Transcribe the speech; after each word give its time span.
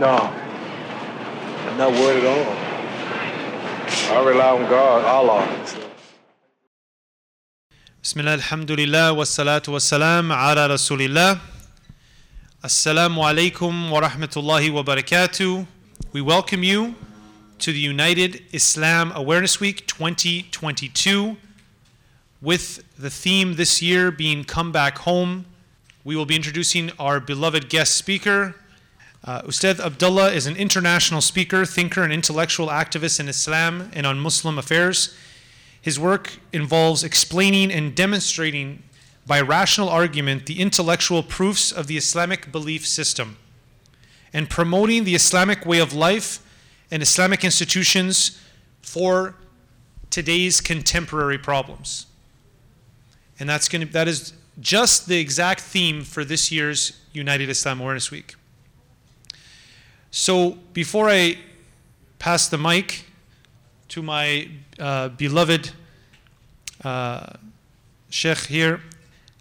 No, 0.00 0.16
I'm 0.16 1.76
not 1.76 1.92
worried 1.92 2.24
at 2.24 2.26
all. 2.26 4.16
I 4.16 4.24
rely 4.26 4.48
on 4.48 4.70
God, 4.70 5.04
Allah. 5.04 5.46
Bismillah, 8.00 8.32
alhamdulillah, 8.32 9.12
wassalatu 9.12 9.74
wassalam 9.74 10.32
ala 10.32 10.70
rasulillah. 10.70 11.38
Assalamu 12.64 13.18
alaikum 13.18 13.90
wa 13.90 14.00
rahmatullahi 14.00 14.72
wa 14.72 14.82
barakatuh. 14.82 15.66
We 16.14 16.22
welcome 16.22 16.62
you 16.62 16.94
to 17.58 17.70
the 17.70 17.78
United 17.78 18.42
Islam 18.52 19.12
Awareness 19.14 19.60
Week 19.60 19.86
2022 19.86 21.36
with 22.40 22.82
the 22.98 23.10
theme 23.10 23.56
this 23.56 23.82
year 23.82 24.10
being 24.10 24.44
Come 24.44 24.72
Back 24.72 24.96
Home. 25.00 25.44
We 26.04 26.16
will 26.16 26.24
be 26.24 26.36
introducing 26.36 26.90
our 26.98 27.20
beloved 27.20 27.68
guest 27.68 27.98
speaker, 27.98 28.54
uh, 29.22 29.42
Ustad 29.46 29.80
Abdullah 29.80 30.32
is 30.32 30.46
an 30.46 30.56
international 30.56 31.20
speaker, 31.20 31.66
thinker, 31.66 32.02
and 32.02 32.12
intellectual 32.12 32.68
activist 32.68 33.20
in 33.20 33.28
Islam 33.28 33.90
and 33.92 34.06
on 34.06 34.18
Muslim 34.18 34.58
affairs. 34.58 35.14
His 35.80 35.98
work 35.98 36.38
involves 36.52 37.04
explaining 37.04 37.70
and 37.70 37.94
demonstrating 37.94 38.82
by 39.26 39.40
rational 39.40 39.88
argument 39.88 40.46
the 40.46 40.60
intellectual 40.60 41.22
proofs 41.22 41.70
of 41.70 41.86
the 41.86 41.96
Islamic 41.96 42.50
belief 42.50 42.86
system 42.86 43.36
and 44.32 44.48
promoting 44.48 45.04
the 45.04 45.14
Islamic 45.14 45.66
way 45.66 45.78
of 45.78 45.92
life 45.92 46.40
and 46.90 47.02
Islamic 47.02 47.44
institutions 47.44 48.40
for 48.80 49.36
today's 50.08 50.60
contemporary 50.60 51.38
problems. 51.38 52.06
And 53.38 53.48
that's 53.48 53.68
going 53.68 53.86
to, 53.86 53.92
that 53.92 54.08
is 54.08 54.32
just 54.60 55.06
the 55.06 55.18
exact 55.18 55.60
theme 55.60 56.02
for 56.02 56.24
this 56.24 56.50
year's 56.50 56.98
United 57.12 57.48
Islam 57.48 57.80
Awareness 57.80 58.10
Week. 58.10 58.34
So 60.10 60.58
before 60.72 61.08
I 61.08 61.38
pass 62.18 62.48
the 62.48 62.58
mic 62.58 63.04
to 63.88 64.02
my 64.02 64.48
uh, 64.78 65.08
beloved 65.10 65.70
uh, 66.84 67.34
Sheikh 68.08 68.38
here, 68.46 68.80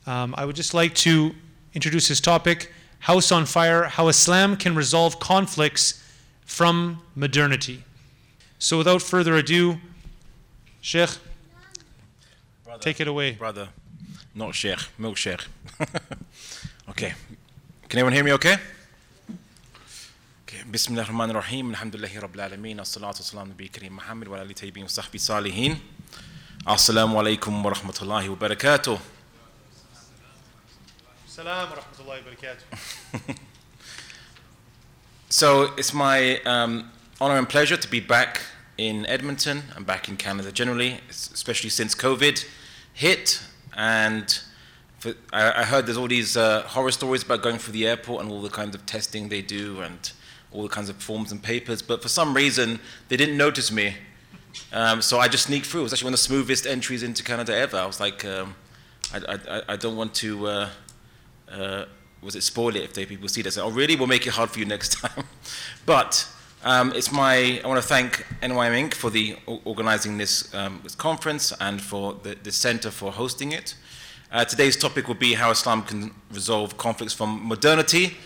um, 0.06 0.36
I 0.38 0.46
would 0.46 0.56
just 0.56 0.74
like 0.76 0.94
to 0.96 1.34
introduce 1.74 2.08
his 2.08 2.22
topic 2.22 2.72
House 3.00 3.32
on 3.32 3.46
Fire 3.46 3.86
How 3.86 4.10
Islam 4.10 4.58
Can 4.58 4.76
Resolve 4.76 5.20
Conflicts 5.20 6.04
from 6.46 7.02
Modernity. 7.16 7.84
So 8.60 8.78
without 8.78 9.02
further 9.02 9.36
ado, 9.36 9.78
Sheikh, 10.82 11.10
Brother, 12.64 12.84
take 12.84 13.00
it 13.00 13.08
away. 13.08 13.32
Brother, 13.32 13.70
not 14.36 14.54
Sheikh, 14.54 14.80
milk 15.00 15.18
Sheikh. 15.18 15.46
okay. 16.90 17.14
Can 17.88 18.00
everyone 18.00 18.14
hear 18.14 18.24
me 18.24 18.34
okay? 18.34 18.58
Okay. 20.69 20.69
بسم 20.73 20.93
الله 20.93 21.03
الرحمن 21.03 21.31
الرحيم 21.31 21.71
الحمد 21.71 21.97
لله 21.97 22.21
رب 22.21 22.35
العالمين 22.35 22.81
الصلاة 22.81 23.07
والسلام 23.17 23.41
على 23.41 23.49
النبي 23.49 23.65
الكريم 23.65 23.97
محمد 23.97 24.29
وعلى 24.29 24.43
آله 24.43 24.51
الطيبين 24.51 24.85
وصحبه 24.85 25.15
الصالحين 25.15 25.79
السلام 26.69 27.17
عليكم 27.17 27.67
ورحمة 27.67 27.95
الله 28.03 28.29
وبركاته 28.29 28.99
Salam 31.27 31.71
wa 31.71 31.77
rahmatullahi 31.77 32.21
wa 32.21 32.31
barakatuh. 32.31 33.37
So 35.31 35.73
it's 35.79 35.95
my 35.95 36.39
um, 36.43 36.91
honor 37.23 37.39
and 37.39 37.49
pleasure 37.49 37.79
to 37.79 37.89
be 37.89 38.01
back 38.01 38.43
in 38.77 39.07
Edmonton 39.07 39.63
and 39.75 39.87
back 39.87 40.11
in 40.11 40.19
Canada 40.19 40.53
generally, 40.53 41.01
especially 41.09 41.71
since 41.71 41.95
COVID 41.95 42.45
hit. 42.93 43.41
And 43.75 44.39
for, 44.99 45.15
I, 45.33 45.63
I 45.63 45.65
heard 45.65 45.87
there's 45.87 45.97
all 45.97 46.07
these 46.07 46.37
uh, 46.37 46.63
horror 46.67 46.93
stories 46.93 47.23
about 47.23 47.43
going 47.43 47.57
through 47.57 47.73
the 47.73 47.89
airport 47.89 48.23
and 48.23 48.31
all 48.31 48.43
the 48.43 48.51
kinds 48.51 48.75
of 48.75 48.85
testing 48.85 49.31
they 49.31 49.41
do 49.41 49.81
and 49.81 50.13
all 50.52 50.64
the 50.64 50.70
kinds 50.70 50.90
of 50.90 50.96
forms 50.98 51.32
and 51.32 51.42
papers. 51.42 51.82
But 51.82 52.02
for 52.02 52.10
some 52.10 52.34
reason, 52.34 52.80
they 53.08 53.18
didn't 53.18 53.38
notice 53.38 53.72
me. 53.72 53.96
Um, 54.74 55.02
so 55.02 55.20
I 55.20 55.28
just 55.28 55.46
sneaked 55.46 55.66
through. 55.66 55.82
It 55.82 55.84
was 55.84 55.94
actually 55.94 56.08
one 56.08 56.14
of 56.14 56.20
the 56.20 56.26
smoothest 56.26 56.66
entries 56.66 57.04
into 57.04 57.24
Canada 57.24 57.56
ever. 57.56 57.78
I 57.78 57.86
was 57.86 58.00
like, 58.00 58.26
um, 58.26 58.56
I, 59.14 59.38
I, 59.50 59.62
I 59.70 59.76
don't 59.76 59.96
want 59.96 60.14
to. 60.16 60.48
Uh, 60.48 60.70
uh, 61.52 61.86
was 62.22 62.36
it 62.36 62.44
spoil 62.44 62.76
it 62.76 62.84
if 62.84 62.94
they 62.94 63.06
people 63.06 63.28
see 63.30 63.42
this? 63.42 63.58
Oh, 63.58 63.70
really? 63.70 63.96
We'll 63.96 64.08
make 64.08 64.28
it 64.28 64.34
hard 64.34 64.50
for 64.50 64.60
you 64.60 64.66
next 64.66 64.94
time. 65.02 65.24
but 65.86 66.28
um, 66.64 66.92
it's 66.94 67.12
my. 67.12 67.62
I 67.64 67.68
want 67.68 67.82
to 67.82 67.88
thank 67.88 68.26
NYM 68.42 68.90
Inc. 68.90 68.94
for 68.94 69.10
the 69.10 69.38
organizing 69.66 70.18
this, 70.18 70.54
um, 70.54 70.82
this 70.84 70.96
conference 70.96 71.54
and 71.60 71.82
for 71.82 72.14
the, 72.24 72.36
the 72.44 72.52
center 72.52 72.92
for 72.92 73.12
hosting 73.12 73.52
it. 73.52 73.76
Uh, 74.32 74.46
today's 74.46 74.78
topic 74.78 75.08
will 75.08 75.16
be 75.16 75.34
how 75.34 75.50
Islam 75.50 75.82
can 75.82 76.12
resolve 76.32 76.78
conflicts 76.78 77.14
from 77.14 77.48
modernity. 77.48 78.18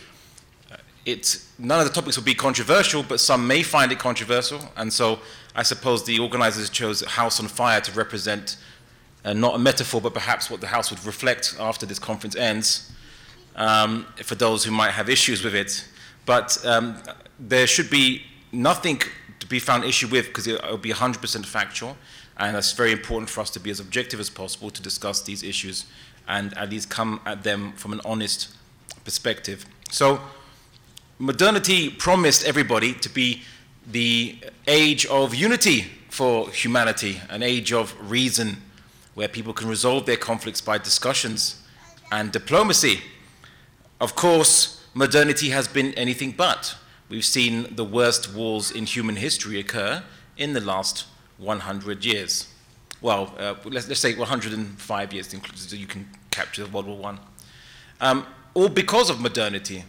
Uh, 1.05 1.11
It, 1.11 1.37
none 1.57 1.79
of 1.79 1.87
the 1.87 1.93
topics 1.93 2.17
will 2.17 2.25
be 2.25 2.35
controversial, 2.35 3.03
but 3.03 3.19
some 3.19 3.47
may 3.47 3.63
find 3.63 3.91
it 3.91 3.99
controversial, 3.99 4.59
and 4.75 4.91
so 4.91 5.19
I 5.55 5.63
suppose 5.63 6.03
the 6.03 6.19
organizers 6.19 6.69
chose 6.69 7.01
House 7.01 7.39
on 7.39 7.47
Fire 7.47 7.81
to 7.81 7.91
represent 7.91 8.57
uh, 9.25 9.33
not 9.33 9.55
a 9.55 9.59
metaphor, 9.59 10.01
but 10.01 10.13
perhaps 10.13 10.49
what 10.49 10.61
the 10.61 10.67
house 10.67 10.91
would 10.91 11.05
reflect 11.05 11.55
after 11.59 11.85
this 11.85 11.99
conference 11.99 12.35
ends 12.35 12.91
um, 13.55 14.05
for 14.23 14.35
those 14.35 14.65
who 14.65 14.71
might 14.71 14.91
have 14.91 15.09
issues 15.09 15.43
with 15.43 15.55
it. 15.55 15.85
But 16.25 16.63
um, 16.65 16.97
there 17.39 17.67
should 17.67 17.89
be 17.89 18.23
nothing 18.51 19.01
to 19.39 19.47
be 19.47 19.59
found 19.59 19.83
issue 19.83 20.07
with 20.07 20.27
because 20.27 20.47
it 20.47 20.61
will 20.63 20.77
be 20.77 20.91
100% 20.91 21.45
factual, 21.45 21.95
and 22.37 22.57
it's 22.57 22.73
very 22.73 22.91
important 22.91 23.29
for 23.29 23.41
us 23.41 23.49
to 23.51 23.59
be 23.59 23.71
as 23.71 23.79
objective 23.79 24.19
as 24.19 24.29
possible 24.29 24.69
to 24.71 24.81
discuss 24.81 25.21
these 25.21 25.43
issues 25.43 25.85
and 26.27 26.57
at 26.57 26.69
least 26.69 26.89
come 26.89 27.19
at 27.25 27.43
them 27.43 27.73
from 27.73 27.93
an 27.93 28.01
honest 28.05 28.55
perspective. 29.03 29.65
So, 29.91 30.19
modernity 31.19 31.89
promised 31.89 32.45
everybody 32.45 32.93
to 32.93 33.09
be 33.09 33.43
the 33.91 34.37
age 34.67 35.05
of 35.07 35.35
unity 35.35 35.85
for 36.09 36.49
humanity, 36.49 37.19
an 37.29 37.43
age 37.43 37.73
of 37.73 37.95
reason 38.09 38.57
where 39.13 39.27
people 39.27 39.53
can 39.53 39.67
resolve 39.67 40.05
their 40.05 40.17
conflicts 40.17 40.61
by 40.61 40.77
discussions 40.77 41.61
and 42.11 42.31
diplomacy. 42.31 43.01
Of 43.99 44.15
course, 44.15 44.85
modernity 44.93 45.49
has 45.49 45.67
been 45.67 45.93
anything 45.93 46.31
but. 46.31 46.75
We've 47.09 47.25
seen 47.25 47.75
the 47.75 47.85
worst 47.85 48.33
wars 48.33 48.71
in 48.71 48.85
human 48.85 49.15
history 49.17 49.59
occur 49.59 50.03
in 50.37 50.53
the 50.53 50.61
last 50.61 51.05
100 51.37 52.05
years. 52.05 52.47
Well, 53.01 53.35
uh, 53.37 53.55
let's, 53.65 53.87
let's 53.87 53.99
say 53.99 54.15
105 54.15 55.13
years, 55.13 55.35
so 55.55 55.75
you 55.75 55.87
can 55.87 56.07
capture 56.31 56.65
World 56.67 56.87
War 56.87 56.97
One. 56.97 57.19
Um, 58.01 58.25
all 58.53 58.69
because 58.69 59.09
of 59.09 59.19
modernity. 59.19 59.83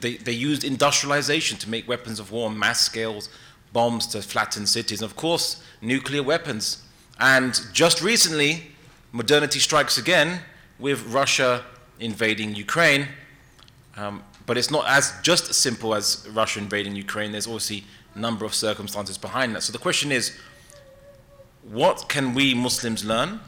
They, 0.00 0.16
they 0.16 0.32
used 0.32 0.64
industrialization 0.64 1.58
to 1.58 1.70
make 1.70 1.88
weapons 1.88 2.20
of 2.20 2.30
war 2.30 2.50
mass 2.50 2.80
scales, 2.80 3.28
bombs 3.72 4.06
to 4.08 4.22
flatten 4.22 4.66
cities, 4.66 5.00
and 5.00 5.10
of 5.10 5.16
course, 5.16 5.62
nuclear 5.80 6.22
weapons. 6.22 6.82
And 7.18 7.58
just 7.72 8.02
recently, 8.02 8.64
modernity 9.12 9.60
strikes 9.60 9.96
again 9.96 10.40
with 10.78 11.06
Russia 11.06 11.64
invading 12.00 12.54
Ukraine. 12.54 13.08
Um, 13.96 14.22
but 14.46 14.58
it's 14.58 14.70
not 14.70 14.86
as 14.88 15.14
just 15.22 15.54
simple 15.54 15.94
as 15.94 16.26
Russia 16.32 16.58
invading 16.58 16.96
Ukraine. 16.96 17.32
There's 17.32 17.46
obviously 17.46 17.84
a 18.14 18.18
number 18.18 18.44
of 18.44 18.54
circumstances 18.54 19.16
behind 19.16 19.54
that. 19.54 19.62
So 19.62 19.72
the 19.72 19.78
question 19.78 20.10
is, 20.12 20.36
what 21.62 22.08
can 22.08 22.34
we 22.34 22.54
Muslims 22.54 23.04
learn 23.04 23.40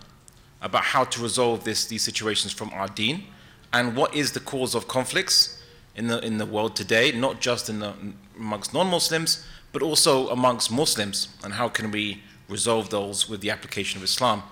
about 0.62 0.84
how 0.84 1.04
to 1.04 1.20
resolve 1.20 1.64
this, 1.64 1.86
these 1.86 2.02
situations 2.02 2.52
from 2.52 2.70
our 2.72 2.88
deen? 2.88 3.24
And 3.72 3.96
what 3.96 4.14
is 4.14 4.32
the 4.32 4.40
cause 4.40 4.74
of 4.74 4.86
conflicts 4.86 5.60
in 5.96 6.06
the, 6.08 6.18
in 6.24 6.38
the 6.38 6.46
world 6.46 6.76
today, 6.76 7.12
not 7.12 7.40
just 7.40 7.68
in 7.68 7.80
the, 7.80 7.92
amongst 8.36 8.74
non-Muslims, 8.74 9.44
but 9.72 9.82
also 9.82 10.28
amongst 10.28 10.70
Muslims? 10.70 11.28
And 11.42 11.54
how 11.54 11.68
can 11.68 11.90
we 11.90 12.22
resolve 12.48 12.90
those 12.90 13.28
with 13.28 13.40
the 13.40 13.50
application 13.50 13.98
of 13.98 14.04
Islam? 14.04 14.42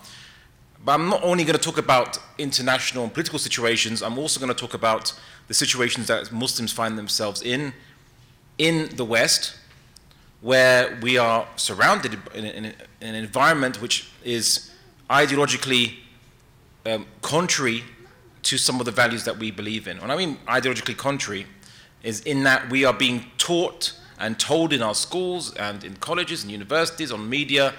But 0.84 0.92
I'm 0.92 1.08
not 1.08 1.22
only 1.22 1.44
going 1.44 1.56
to 1.56 1.62
talk 1.62 1.78
about 1.78 2.18
international 2.38 3.04
and 3.04 3.12
political 3.12 3.38
situations, 3.38 4.02
I'm 4.02 4.18
also 4.18 4.40
going 4.40 4.52
to 4.52 4.60
talk 4.60 4.74
about 4.74 5.14
the 5.48 5.54
situations 5.54 6.06
that 6.08 6.32
Muslims 6.32 6.72
find 6.72 6.98
themselves 6.98 7.42
in 7.42 7.72
in 8.58 8.94
the 8.96 9.04
West, 9.04 9.56
where 10.40 10.98
we 11.02 11.16
are 11.18 11.46
surrounded 11.56 12.18
in, 12.34 12.44
in, 12.44 12.64
in 12.66 12.74
an 13.00 13.14
environment 13.14 13.80
which 13.80 14.10
is 14.24 14.70
ideologically 15.08 15.94
um, 16.84 17.06
contrary 17.22 17.82
to 18.42 18.58
some 18.58 18.80
of 18.80 18.86
the 18.86 18.92
values 18.92 19.24
that 19.24 19.38
we 19.38 19.50
believe 19.50 19.86
in. 19.86 19.98
And 19.98 20.10
I 20.10 20.16
mean 20.16 20.38
ideologically 20.46 20.96
contrary, 20.96 21.46
is 22.02 22.20
in 22.20 22.42
that 22.44 22.70
we 22.70 22.84
are 22.84 22.92
being 22.92 23.26
taught 23.38 23.94
and 24.18 24.38
told 24.38 24.72
in 24.72 24.82
our 24.82 24.94
schools 24.94 25.54
and 25.54 25.84
in 25.84 25.96
colleges 25.96 26.42
and 26.42 26.50
universities, 26.50 27.10
on 27.12 27.28
media, 27.28 27.74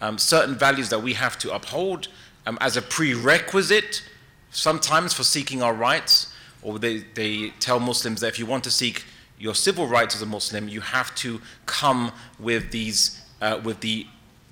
um, 0.00 0.18
certain 0.18 0.54
values 0.54 0.88
that 0.90 1.02
we 1.02 1.14
have 1.14 1.38
to 1.38 1.52
uphold 1.54 2.08
um, 2.46 2.58
as 2.60 2.76
a 2.76 2.82
prerequisite, 2.82 4.02
sometimes 4.50 5.12
for 5.12 5.24
seeking 5.24 5.62
our 5.62 5.74
rights, 5.74 6.32
or 6.62 6.78
they, 6.78 6.98
they 7.14 7.50
tell 7.60 7.80
Muslims 7.80 8.20
that 8.20 8.28
if 8.28 8.38
you 8.38 8.46
want 8.46 8.64
to 8.64 8.70
seek 8.70 9.04
your 9.38 9.54
civil 9.54 9.86
rights 9.86 10.14
as 10.14 10.22
a 10.22 10.26
Muslim, 10.26 10.68
you 10.68 10.80
have 10.80 11.14
to 11.16 11.40
come 11.66 12.12
with 12.38 12.70
these, 12.70 13.20
uh, 13.40 13.60
with 13.62 13.80
the 13.80 14.06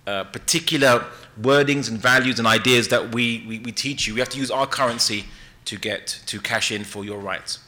uh, 0.07 0.25
particular 0.25 1.05
wordings 1.41 1.89
and 1.89 1.99
values 1.99 2.39
and 2.39 2.47
ideas 2.47 2.89
that 2.89 3.15
we, 3.15 3.45
we, 3.49 3.59
we 3.61 3.73
teach 3.73 4.07
you. 4.07 4.15
We 4.15 4.21
have 4.21 4.29
to 4.31 4.39
use 4.39 4.51
our 4.51 4.67
currency 4.67 5.25
to 5.67 5.77
get 5.77 6.21
to 6.27 6.41
cash 6.41 6.73
in 6.73 6.85
for 6.85 7.05
your 7.05 7.19
rights. 7.19 7.59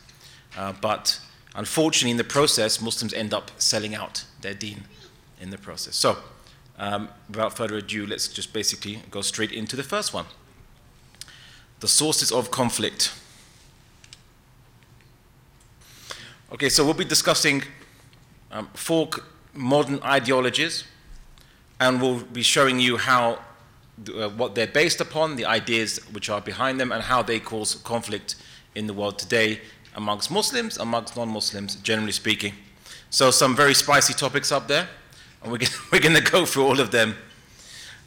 Uh, 0.56 0.72
but 0.80 1.20
unfortunately, 1.54 2.10
in 2.10 2.16
the 2.16 2.24
process, 2.24 2.80
Muslims 2.80 3.12
end 3.12 3.34
up 3.34 3.50
selling 3.58 3.94
out 3.94 4.24
their 4.40 4.54
deen 4.54 4.84
in 5.40 5.50
the 5.50 5.58
process. 5.58 5.94
So, 5.94 6.16
um, 6.78 7.08
without 7.28 7.56
further 7.56 7.76
ado, 7.76 8.06
let's 8.06 8.28
just 8.28 8.52
basically 8.52 9.02
go 9.10 9.20
straight 9.20 9.52
into 9.52 9.76
the 9.76 9.82
first 9.82 10.14
one 10.14 10.26
the 11.80 11.88
sources 11.88 12.32
of 12.32 12.50
conflict. 12.50 13.12
Okay, 16.52 16.68
so 16.68 16.84
we'll 16.84 16.94
be 16.94 17.04
discussing 17.04 17.62
um, 18.50 18.68
four 18.74 19.10
modern 19.54 20.02
ideologies, 20.02 20.84
and 21.78 22.00
we'll 22.00 22.20
be 22.20 22.42
showing 22.42 22.80
you 22.80 22.96
how 22.96 23.38
uh, 24.14 24.28
what 24.30 24.54
they're 24.54 24.66
based 24.66 25.00
upon, 25.00 25.36
the 25.36 25.44
ideas 25.44 25.98
which 26.12 26.30
are 26.30 26.40
behind 26.40 26.80
them, 26.80 26.92
and 26.92 27.02
how 27.02 27.22
they 27.22 27.40
cause 27.40 27.74
conflict 27.76 28.36
in 28.74 28.86
the 28.86 28.94
world 28.94 29.18
today 29.18 29.60
amongst 29.94 30.30
Muslims, 30.30 30.78
amongst 30.78 31.16
non-Muslims, 31.16 31.76
generally 31.76 32.12
speaking. 32.12 32.54
So 33.10 33.30
some 33.30 33.56
very 33.56 33.74
spicy 33.74 34.14
topics 34.14 34.52
up 34.52 34.68
there, 34.68 34.88
and 35.42 35.52
we're, 35.52 35.58
we're 35.92 36.00
going 36.00 36.14
to 36.14 36.30
go 36.30 36.44
through 36.46 36.64
all 36.64 36.80
of 36.80 36.90
them. 36.90 37.16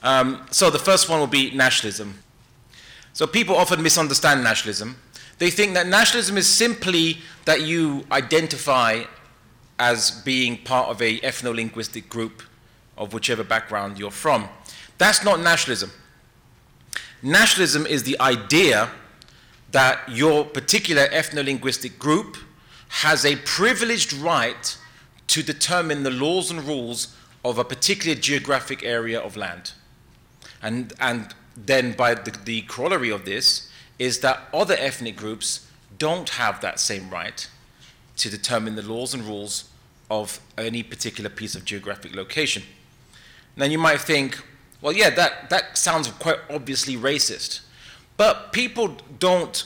Um, 0.04 0.46
so 0.52 0.70
the 0.70 0.80
first 0.80 1.10
one 1.10 1.20
will 1.20 1.28
be 1.28 1.52
nationalism. 1.52 2.20
So 3.14 3.28
people 3.28 3.56
often 3.56 3.84
misunderstand 3.84 4.44
nationalism. 4.44 4.98
They 5.38 5.50
think 5.50 5.74
that 5.74 5.88
nationalism 5.88 6.38
is 6.38 6.48
simply 6.48 7.18
that 7.46 7.62
you 7.62 8.06
identify 8.12 9.04
as 9.80 10.12
being 10.24 10.58
part 10.58 10.90
of 10.90 11.02
a 11.02 11.20
ethno-linguistic 11.20 12.08
group 12.08 12.44
of 12.98 13.14
whichever 13.14 13.44
background 13.44 13.98
you're 13.98 14.12
from. 14.12 14.48
That's 15.02 15.24
not 15.24 15.40
nationalism. 15.40 15.90
Nationalism 17.24 17.88
is 17.88 18.04
the 18.04 18.20
idea 18.20 18.92
that 19.72 19.98
your 20.08 20.46
particular 20.46 21.08
ethno-linguistic 21.08 21.98
group 21.98 22.38
has 22.90 23.26
a 23.26 23.38
privileged 23.38 24.14
right 24.14 24.78
to 25.26 25.42
determine 25.42 26.04
the 26.04 26.12
laws 26.12 26.52
and 26.52 26.64
rules 26.64 27.16
of 27.44 27.58
a 27.58 27.64
particular 27.64 28.14
geographic 28.14 28.84
area 28.84 29.20
of 29.20 29.36
land. 29.36 29.72
And, 30.62 30.94
and 31.00 31.34
then 31.58 31.94
by 31.94 32.14
the, 32.14 32.38
the 32.46 32.62
corollary 32.62 33.10
of 33.10 33.26
this 33.26 33.72
is 33.98 34.20
that 34.20 34.50
other 34.54 34.76
ethnic 34.78 35.16
groups 35.16 35.66
don't 35.98 36.30
have 36.30 36.62
that 36.62 36.80
same 36.80 37.10
right 37.10 37.50
to 38.18 38.30
determine 38.30 38.76
the 38.76 38.84
laws 38.84 39.16
and 39.16 39.24
rules 39.24 39.68
of 40.12 40.40
any 40.60 40.84
particular 40.84 41.32
piece 41.32 41.56
of 41.56 41.66
geographic 41.66 42.16
location. 42.16 42.62
Now 43.58 43.66
you 43.66 43.80
might 43.80 44.02
think, 44.02 44.44
well, 44.82 44.94
yeah, 44.94 45.10
that, 45.12 45.50
that 45.50 45.78
sounds 45.78 46.08
quite 46.08 46.40
obviously 46.50 46.96
racist. 46.96 47.62
But 48.18 48.52
people 48.52 48.98
don't 49.20 49.66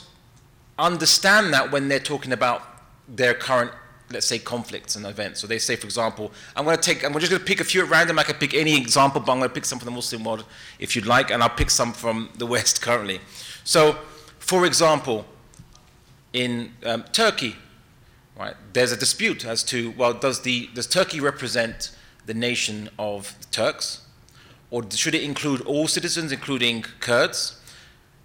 understand 0.78 1.54
that 1.54 1.72
when 1.72 1.88
they're 1.88 2.00
talking 2.00 2.32
about 2.32 2.62
their 3.08 3.34
current, 3.34 3.72
let's 4.12 4.26
say, 4.26 4.40
conflicts 4.40 4.96
and 4.96 5.06
events. 5.06 5.40
So 5.40 5.48
they 5.48 5.60
say, 5.60 5.76
for 5.76 5.86
example, 5.86 6.32
I'm 6.56 6.66
going 6.66 6.78
to 6.78 6.82
take, 6.82 7.04
I'm 7.04 7.14
just 7.14 7.32
going 7.32 7.40
to 7.40 7.46
pick 7.46 7.60
a 7.60 7.64
few 7.64 7.84
at 7.84 7.90
random. 7.90 8.20
I 8.20 8.24
can 8.24 8.36
pick 8.36 8.54
any 8.54 8.78
example, 8.78 9.22
but 9.22 9.32
I'm 9.32 9.40
going 9.40 9.50
to 9.50 9.54
pick 9.54 9.66
some 9.66 9.80
from 9.80 9.86
the 9.86 9.92
Muslim 9.92 10.24
world 10.24 10.46
if 10.80 10.96
you'd 10.96 11.06
like, 11.06 11.32
and 11.32 11.42
I'll 11.42 11.50
pick 11.50 11.70
some 11.70 11.94
from 11.94 12.30
the 12.38 12.46
West 12.46 12.82
currently. 12.82 13.20
So, 13.64 13.94
for 14.40 14.66
example, 14.66 15.26
in 16.34 16.74
um, 16.86 17.04
Turkey, 17.12 17.56
right, 18.38 18.56
there's 18.74 18.92
a 18.92 18.98
dispute 18.98 19.46
as 19.46 19.64
to, 19.64 19.92
well, 19.92 20.14
does, 20.14 20.42
the, 20.42 20.70
does 20.74 20.88
Turkey 20.88 21.20
represent 21.20 21.92
the 22.26 22.34
nation 22.34 22.90
of 23.00 23.36
Turks? 23.52 24.02
Or 24.72 24.84
should 24.92 25.16
it 25.16 25.24
include 25.24 25.62
all 25.62 25.88
citizens, 25.88 26.32
including 26.32 26.84
Kurds? 27.00 27.62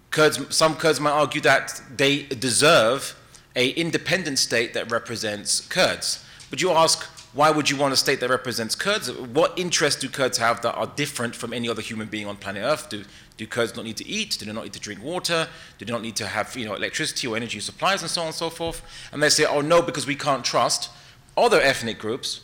Kurds, 0.09 0.55
some 0.55 0.75
Kurds 0.75 0.99
might 0.99 1.11
argue 1.11 1.41
that 1.41 1.81
they 1.95 2.23
deserve 2.23 3.15
a 3.55 3.69
independent 3.69 4.39
state 4.39 4.73
that 4.73 4.91
represents 4.91 5.61
Kurds. 5.61 6.23
But 6.49 6.61
you 6.61 6.71
ask, 6.71 7.03
why 7.33 7.49
would 7.49 7.69
you 7.69 7.77
want 7.77 7.93
a 7.93 7.97
state 7.97 8.19
that 8.19 8.29
represents 8.29 8.75
Kurds? 8.75 9.09
What 9.11 9.57
interests 9.57 10.01
do 10.01 10.09
Kurds 10.09 10.37
have 10.37 10.61
that 10.63 10.75
are 10.75 10.87
different 10.87 11.35
from 11.35 11.53
any 11.53 11.69
other 11.69 11.81
human 11.81 12.07
being 12.07 12.27
on 12.27 12.35
planet 12.35 12.63
Earth? 12.63 12.89
Do, 12.89 13.05
do 13.37 13.47
Kurds 13.47 13.75
not 13.75 13.85
need 13.85 13.97
to 13.97 14.07
eat? 14.07 14.37
Do 14.37 14.45
they 14.45 14.51
not 14.51 14.63
need 14.63 14.73
to 14.73 14.79
drink 14.79 15.01
water? 15.01 15.47
Do 15.77 15.85
they 15.85 15.91
not 15.91 16.01
need 16.01 16.17
to 16.17 16.27
have 16.27 16.55
you 16.57 16.65
know, 16.65 16.75
electricity 16.75 17.27
or 17.27 17.37
energy 17.37 17.61
supplies 17.61 18.01
and 18.01 18.11
so 18.11 18.21
on 18.21 18.27
and 18.27 18.35
so 18.35 18.49
forth? 18.49 18.81
And 19.13 19.23
they 19.23 19.29
say, 19.29 19.45
oh 19.45 19.61
no, 19.61 19.81
because 19.81 20.05
we 20.05 20.15
can't 20.15 20.43
trust 20.43 20.89
other 21.37 21.61
ethnic 21.61 21.99
groups 21.99 22.41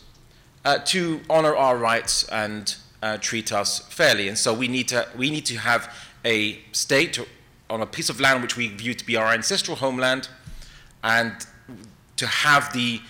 uh, 0.64 0.78
to 0.86 1.20
honor 1.28 1.54
our 1.54 1.76
rights 1.76 2.24
and 2.28 2.74
uh, 3.02 3.18
treat 3.18 3.52
us 3.52 3.80
fairly. 3.88 4.28
And 4.28 4.36
so 4.36 4.52
we 4.52 4.68
need 4.68 4.88
to, 4.88 5.06
we 5.16 5.30
need 5.30 5.46
to 5.46 5.56
have 5.56 5.94
a 6.24 6.58
state 6.72 7.18
on 7.70 7.80
a 7.80 7.86
piece 7.86 8.08
of 8.08 8.20
land 8.20 8.42
which 8.42 8.56
we 8.56 8.68
view 8.68 8.94
to 8.94 9.04
be 9.04 9.16
our 9.16 9.32
ancestral 9.32 9.76
homeland 9.76 10.28
and 11.04 11.46
to 12.16 12.26
have 12.26 12.72
the 12.72 13.00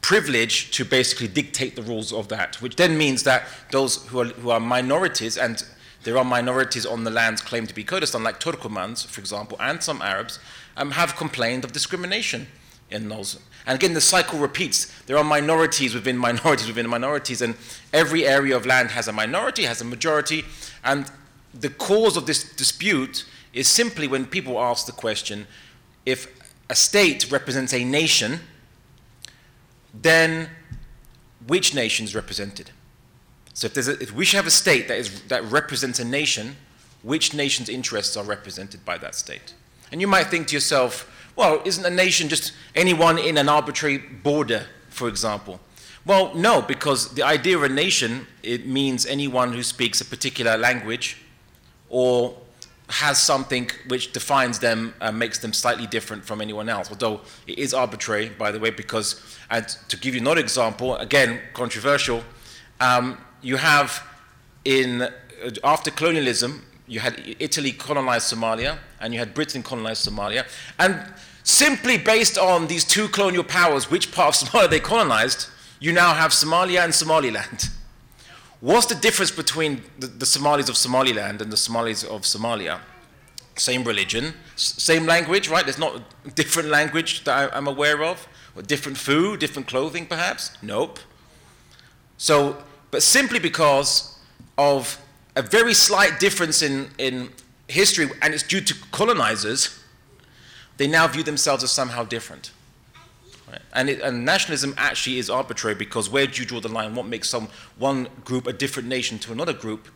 privilege 0.00 0.70
to 0.72 0.84
basically 0.84 1.28
dictate 1.28 1.76
the 1.76 1.82
rules 1.82 2.12
of 2.12 2.28
that, 2.28 2.60
which 2.60 2.76
then 2.76 2.98
means 2.98 3.22
that 3.22 3.44
those 3.70 4.06
who 4.08 4.20
are, 4.20 4.26
who 4.26 4.50
are 4.50 4.60
minorities, 4.60 5.38
and 5.38 5.64
there 6.02 6.18
are 6.18 6.24
minorities 6.24 6.84
on 6.84 7.04
the 7.04 7.10
lands 7.10 7.40
claimed 7.40 7.68
to 7.68 7.74
be 7.74 7.84
Kurdistan, 7.84 8.22
like 8.22 8.38
Turkomans, 8.38 9.06
for 9.06 9.20
example, 9.20 9.56
and 9.60 9.82
some 9.82 10.02
Arabs, 10.02 10.38
um, 10.76 10.90
have 10.90 11.16
complained 11.16 11.64
of 11.64 11.72
discrimination 11.72 12.46
in 12.94 13.08
those. 13.08 13.38
And 13.66 13.76
again, 13.76 13.94
the 13.94 14.00
cycle 14.00 14.38
repeats. 14.38 14.86
There 15.02 15.16
are 15.16 15.24
minorities 15.24 15.94
within 15.94 16.16
minorities 16.16 16.66
within 16.66 16.88
minorities, 16.88 17.42
and 17.42 17.56
every 17.92 18.26
area 18.26 18.56
of 18.56 18.66
land 18.66 18.90
has 18.90 19.08
a 19.08 19.12
minority, 19.12 19.64
has 19.64 19.80
a 19.80 19.84
majority, 19.84 20.44
and 20.84 21.10
the 21.52 21.70
cause 21.70 22.16
of 22.16 22.26
this 22.26 22.54
dispute 22.54 23.24
is 23.52 23.68
simply 23.68 24.08
when 24.08 24.26
people 24.26 24.58
ask 24.58 24.86
the 24.86 24.92
question 24.92 25.46
if 26.04 26.26
a 26.68 26.74
state 26.74 27.30
represents 27.30 27.72
a 27.72 27.84
nation, 27.84 28.40
then 29.94 30.50
which 31.46 31.74
nation 31.74 32.04
is 32.04 32.14
represented? 32.14 32.70
So 33.54 33.66
if, 33.66 33.76
a, 33.76 34.02
if 34.02 34.12
we 34.12 34.24
should 34.24 34.36
have 34.36 34.46
a 34.46 34.50
state 34.50 34.88
that, 34.88 34.98
is, 34.98 35.22
that 35.28 35.44
represents 35.44 36.00
a 36.00 36.04
nation, 36.04 36.56
which 37.02 37.32
nation's 37.32 37.68
interests 37.68 38.16
are 38.16 38.24
represented 38.24 38.84
by 38.84 38.98
that 38.98 39.14
state? 39.14 39.54
And 39.92 40.00
you 40.00 40.08
might 40.08 40.26
think 40.26 40.48
to 40.48 40.54
yourself, 40.54 41.08
well, 41.36 41.60
isn't 41.64 41.84
a 41.84 41.90
nation 41.90 42.28
just 42.28 42.52
anyone 42.74 43.18
in 43.18 43.38
an 43.38 43.48
arbitrary 43.48 43.98
border, 43.98 44.66
for 44.90 45.08
example? 45.08 45.60
Well, 46.06 46.34
no, 46.34 46.60
because 46.60 47.14
the 47.14 47.22
idea 47.22 47.56
of 47.56 47.62
a 47.62 47.68
nation, 47.68 48.26
it 48.42 48.66
means 48.66 49.06
anyone 49.06 49.52
who 49.52 49.62
speaks 49.62 50.00
a 50.00 50.04
particular 50.04 50.56
language 50.58 51.16
or 51.88 52.36
has 52.90 53.20
something 53.20 53.70
which 53.88 54.12
defines 54.12 54.58
them 54.58 54.94
and 55.00 55.18
makes 55.18 55.38
them 55.38 55.54
slightly 55.54 55.86
different 55.86 56.24
from 56.24 56.42
anyone 56.42 56.68
else. 56.68 56.90
Although 56.90 57.22
it 57.46 57.58
is 57.58 57.72
arbitrary, 57.72 58.28
by 58.28 58.50
the 58.50 58.60
way, 58.60 58.70
because, 58.70 59.22
and 59.50 59.66
to 59.88 59.96
give 59.96 60.14
you 60.14 60.20
another 60.20 60.40
example, 60.40 60.96
again, 60.96 61.40
controversial, 61.54 62.22
um, 62.80 63.18
you 63.40 63.56
have 63.56 64.06
in, 64.64 65.02
uh, 65.02 65.10
after 65.62 65.90
colonialism, 65.90 66.66
you 66.86 67.00
had 67.00 67.36
Italy 67.38 67.72
colonize 67.72 68.24
Somalia 68.24 68.78
and 69.00 69.12
you 69.12 69.18
had 69.18 69.34
Britain 69.34 69.62
colonize 69.62 70.04
Somalia. 70.04 70.46
And 70.78 71.00
simply 71.42 71.98
based 71.98 72.38
on 72.38 72.66
these 72.66 72.84
two 72.84 73.08
colonial 73.08 73.44
powers, 73.44 73.90
which 73.90 74.12
part 74.12 74.42
of 74.42 74.48
Somalia 74.48 74.70
they 74.70 74.80
colonized, 74.80 75.48
you 75.80 75.92
now 75.92 76.14
have 76.14 76.32
Somalia 76.32 76.84
and 76.84 76.94
Somaliland. 76.94 77.68
What's 78.60 78.86
the 78.86 78.94
difference 78.94 79.30
between 79.30 79.82
the, 79.98 80.06
the, 80.06 80.24
Somalis 80.24 80.70
of 80.70 80.76
Somaliland 80.76 81.42
and 81.42 81.52
the 81.52 81.56
Somalis 81.56 82.02
of 82.02 82.22
Somalia? 82.22 82.80
Same 83.56 83.84
religion, 83.84 84.32
same 84.56 85.04
language, 85.04 85.48
right? 85.48 85.64
There's 85.64 85.78
not 85.78 86.02
a 86.24 86.30
different 86.30 86.70
language 86.70 87.24
that 87.24 87.52
I, 87.52 87.58
am 87.58 87.66
aware 87.66 88.02
of, 88.02 88.26
or 88.56 88.62
different 88.62 88.96
food, 88.96 89.40
different 89.40 89.68
clothing, 89.68 90.06
perhaps? 90.06 90.56
Nope. 90.62 90.98
So, 92.16 92.56
but 92.90 93.02
simply 93.02 93.38
because 93.38 94.18
of 94.56 94.98
a 95.36 95.42
very 95.42 95.74
slight 95.74 96.20
difference 96.20 96.62
in, 96.62 96.90
in 96.98 97.30
history, 97.68 98.08
and 98.22 98.34
it's 98.34 98.42
due 98.42 98.60
to 98.60 98.74
colonizers, 98.92 99.80
they 100.76 100.86
now 100.86 101.06
view 101.06 101.22
themselves 101.22 101.64
as 101.64 101.70
somehow 101.70 102.04
different. 102.04 102.52
Right? 103.48 103.60
And, 103.72 103.90
it, 103.90 104.00
and, 104.00 104.24
nationalism 104.24 104.74
actually 104.76 105.18
is 105.18 105.28
arbitrary 105.30 105.74
because 105.74 106.08
where 106.08 106.26
do 106.26 106.40
you 106.40 106.46
draw 106.46 106.60
the 106.60 106.68
line? 106.68 106.94
What 106.94 107.06
makes 107.06 107.28
some 107.28 107.48
one 107.78 108.08
group 108.24 108.46
a 108.46 108.52
different 108.52 108.88
nation 108.88 109.18
to 109.20 109.32
another 109.32 109.52
group, 109.52 109.88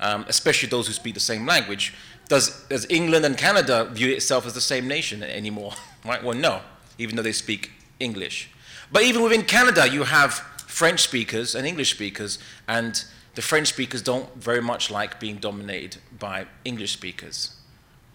um, 0.00 0.24
especially 0.28 0.68
those 0.68 0.86
who 0.86 0.92
speak 0.92 1.14
the 1.14 1.20
same 1.20 1.46
language? 1.46 1.94
Does, 2.28 2.64
does 2.68 2.86
England 2.88 3.24
and 3.24 3.36
Canada 3.36 3.88
view 3.92 4.12
itself 4.12 4.46
as 4.46 4.54
the 4.54 4.60
same 4.60 4.86
nation 4.88 5.22
anymore? 5.22 5.72
right? 6.04 6.22
Well, 6.22 6.36
no, 6.36 6.60
even 6.98 7.16
though 7.16 7.22
they 7.22 7.32
speak 7.32 7.72
English. 7.98 8.50
But 8.90 9.02
even 9.02 9.22
within 9.22 9.42
Canada, 9.42 9.88
you 9.88 10.02
have 10.04 10.34
French 10.66 11.00
speakers 11.00 11.54
and 11.54 11.66
English 11.66 11.90
speakers, 11.90 12.38
and 12.68 13.04
the 13.34 13.42
French 13.42 13.68
speakers 13.68 14.02
don't 14.02 14.32
very 14.34 14.60
much 14.60 14.90
like 14.90 15.18
being 15.18 15.36
dominated 15.36 16.00
by 16.18 16.46
English 16.64 16.92
speakers. 16.92 17.56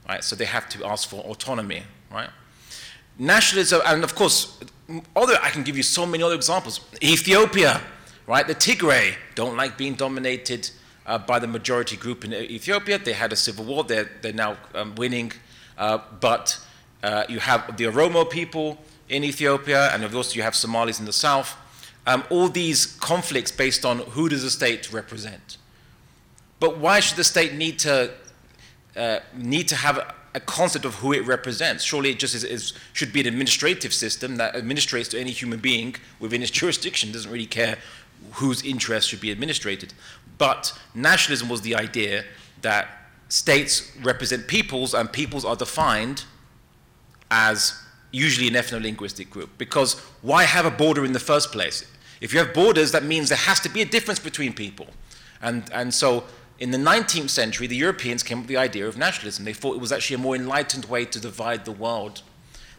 Right? 0.08 0.24
So 0.24 0.36
they 0.36 0.46
have 0.46 0.70
to 0.70 0.86
ask 0.86 1.10
for 1.10 1.22
autonomy, 1.22 1.84
right? 2.12 2.30
nationalism, 3.20 3.82
and 3.86 4.04
of 4.04 4.16
course, 4.16 4.60
other, 5.16 5.38
I 5.42 5.50
can 5.50 5.64
give 5.64 5.76
you 5.76 5.84
so 5.84 6.06
many 6.06 6.24
other 6.24 6.36
examples. 6.36 6.80
Ethiopia, 7.02 7.82
right? 8.26 8.48
The 8.48 8.56
Tigray 8.56 9.16
don't 9.36 9.58
like 9.58 9.78
being 9.78 9.96
dominated 9.96 10.70
uh, 11.06 11.18
by 11.18 11.40
the 11.40 11.48
majority 11.48 11.98
group 11.98 12.24
in 12.24 12.34
Ethiopia. 12.34 12.98
They 12.98 13.14
had 13.14 13.34
a 13.34 13.36
civil 13.36 13.66
war. 13.66 13.84
They're, 13.84 14.10
they're 14.22 14.34
now 14.34 14.58
um, 14.74 14.96
winning. 14.96 15.32
Uh, 15.78 16.00
but 16.20 16.60
uh, 17.04 17.24
you 17.30 17.40
have 17.40 17.78
the 17.78 17.86
Oromo 17.86 18.30
people 18.30 18.78
in 19.10 19.24
Ethiopia, 19.24 19.90
and 19.94 20.04
of 20.04 20.12
course 20.12 20.36
you 20.36 20.42
have 20.42 20.56
Somalis 20.56 21.00
in 21.00 21.06
the 21.06 21.14
south. 21.14 21.56
Um, 22.08 22.24
all 22.30 22.48
these 22.48 22.86
conflicts 22.86 23.52
based 23.52 23.86
on 23.86 24.00
who 24.00 24.30
does 24.30 24.42
the 24.42 24.50
state 24.50 24.92
represent. 24.94 25.58
But 26.60 26.78
why 26.78 27.02
should 27.02 27.18
the 27.18 27.24
state 27.24 27.54
need 27.54 27.80
to 27.80 28.14
uh, 28.96 29.20
need 29.36 29.68
to 29.68 29.76
have 29.76 29.98
a, 29.98 30.16
a, 30.34 30.40
concept 30.40 30.86
of 30.86 30.96
who 30.96 31.14
it 31.14 31.24
represents? 31.28 31.84
Surely 31.84 32.10
it 32.10 32.18
just 32.18 32.34
is, 32.34 32.44
is, 32.44 32.74
should 32.94 33.14
be 33.14 33.20
an 33.20 33.28
administrative 33.28 33.94
system 33.94 34.38
that 34.38 34.56
administrates 34.56 35.10
to 35.10 35.20
any 35.20 35.32
human 35.32 35.60
being 35.60 35.96
within 36.20 36.42
its 36.42 36.50
jurisdiction. 36.60 37.12
Doesn't 37.12 37.30
really 37.30 37.46
care 37.46 37.78
whose 38.34 38.64
interests 38.64 39.10
should 39.10 39.22
be 39.22 39.30
administrated. 39.30 39.94
But 40.38 40.78
nationalism 40.96 41.50
was 41.50 41.62
the 41.62 41.76
idea 41.76 42.24
that 42.62 42.88
states 43.30 43.92
represent 44.02 44.48
peoples, 44.48 44.94
and 44.94 45.12
peoples 45.12 45.44
are 45.44 45.56
defined 45.56 46.24
as 47.30 47.80
usually 48.12 48.48
an 48.48 48.54
ethno-linguistic 48.54 49.30
group. 49.30 49.50
Because 49.58 50.00
why 50.22 50.44
have 50.44 50.66
a 50.66 50.72
border 50.72 51.04
in 51.04 51.12
the 51.12 51.20
first 51.20 51.52
place? 51.52 51.86
If 52.22 52.34
you 52.34 52.40
have 52.40 52.54
borders, 52.54 52.92
that 52.92 53.04
means 53.04 53.30
there 53.30 53.38
has 53.38 53.60
to 53.62 53.70
be 53.70 53.82
a 53.82 53.86
difference 53.86 54.20
between 54.20 54.54
people. 54.54 54.88
And, 55.42 55.70
and 55.72 55.94
so 55.94 56.24
in 56.60 56.72
the 56.72 56.78
19th 56.78 57.30
century, 57.30 57.68
the 57.68 57.76
Europeans 57.76 58.24
came 58.24 58.40
up 58.40 58.44
with 58.44 58.50
the 58.50 58.58
idea 58.58 58.88
of 58.88 58.98
nationalism. 58.98 59.46
They 59.46 59.54
thought 59.54 59.76
it 59.76 59.82
was 59.82 59.92
actually 59.92 60.16
a 60.16 60.20
more 60.20 60.36
enlightened 60.36 60.86
way 60.86 61.06
to 61.06 61.20
divide 61.20 61.66
the 61.66 61.72
world. 61.72 62.22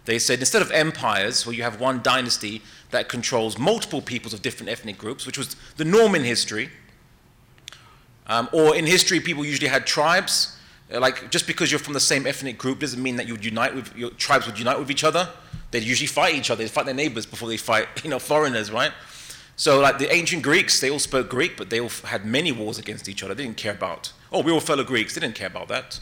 They 0.05 0.19
said 0.19 0.41
instead 0.41 0.63
of 0.63 0.71
empires, 0.73 1.47
where 1.47 1.55
you 1.55 1.63
have 1.63 1.81
one 1.81 2.03
dynasty 2.03 2.63
that 2.91 3.09
controls 3.09 3.59
multiple 3.59 4.01
peoples 4.01 4.33
of 4.33 4.43
different 4.43 4.71
ethnic 4.71 4.99
groups, 4.99 5.27
which 5.27 5.39
was 5.39 5.55
the 5.77 5.85
norm 5.85 6.15
in 6.15 6.25
history, 6.25 6.71
um, 8.27 8.49
or 8.53 8.75
in 8.75 8.87
history, 8.87 9.21
people 9.21 9.45
usually 9.45 9.69
had 9.69 9.87
tribes. 9.87 10.57
Uh, 10.93 11.01
like, 11.01 11.31
just 11.31 11.47
because 11.47 11.71
you're 11.71 11.79
from 11.79 11.95
the 11.95 12.01
same 12.01 12.27
ethnic 12.27 12.59
group 12.59 12.81
doesn't 12.81 13.03
mean 13.03 13.17
that 13.17 13.27
you 13.27 13.35
would 13.35 13.45
unite 13.45 13.75
with, 13.75 13.95
your 13.97 14.11
tribes 14.11 14.47
would 14.47 14.59
unite 14.59 14.79
with 14.79 14.91
each 14.91 15.05
other. 15.05 15.29
They'd 15.71 15.83
usually 15.83 16.07
fight 16.07 16.35
each 16.35 16.51
other. 16.51 16.63
They'd 16.63 16.71
fight 16.71 16.87
their 16.87 16.95
neighbors 16.95 17.27
before 17.27 17.49
they 17.49 17.57
fight, 17.57 17.89
you 18.05 18.11
know, 18.11 18.19
foreigners, 18.19 18.71
right? 18.71 18.93
So, 19.59 19.81
like 19.81 19.99
the 19.99 20.11
ancient 20.15 20.45
Greeks, 20.45 20.79
they 20.79 20.89
all 20.89 21.01
spoke 21.01 21.29
Greek, 21.29 21.57
but 21.57 21.69
they 21.69 21.81
all 21.81 21.89
had 21.89 22.25
many 22.25 22.53
wars 22.53 22.79
against 22.79 23.09
each 23.09 23.25
other. 23.25 23.35
They 23.35 23.43
didn't 23.43 23.57
care 23.57 23.73
about, 23.73 24.13
oh, 24.31 24.41
we're 24.41 24.53
all 24.53 24.61
fellow 24.61 24.85
Greeks. 24.85 25.17
They 25.17 25.21
didn't 25.21 25.35
care 25.35 25.49
about 25.49 25.67
that. 25.67 26.01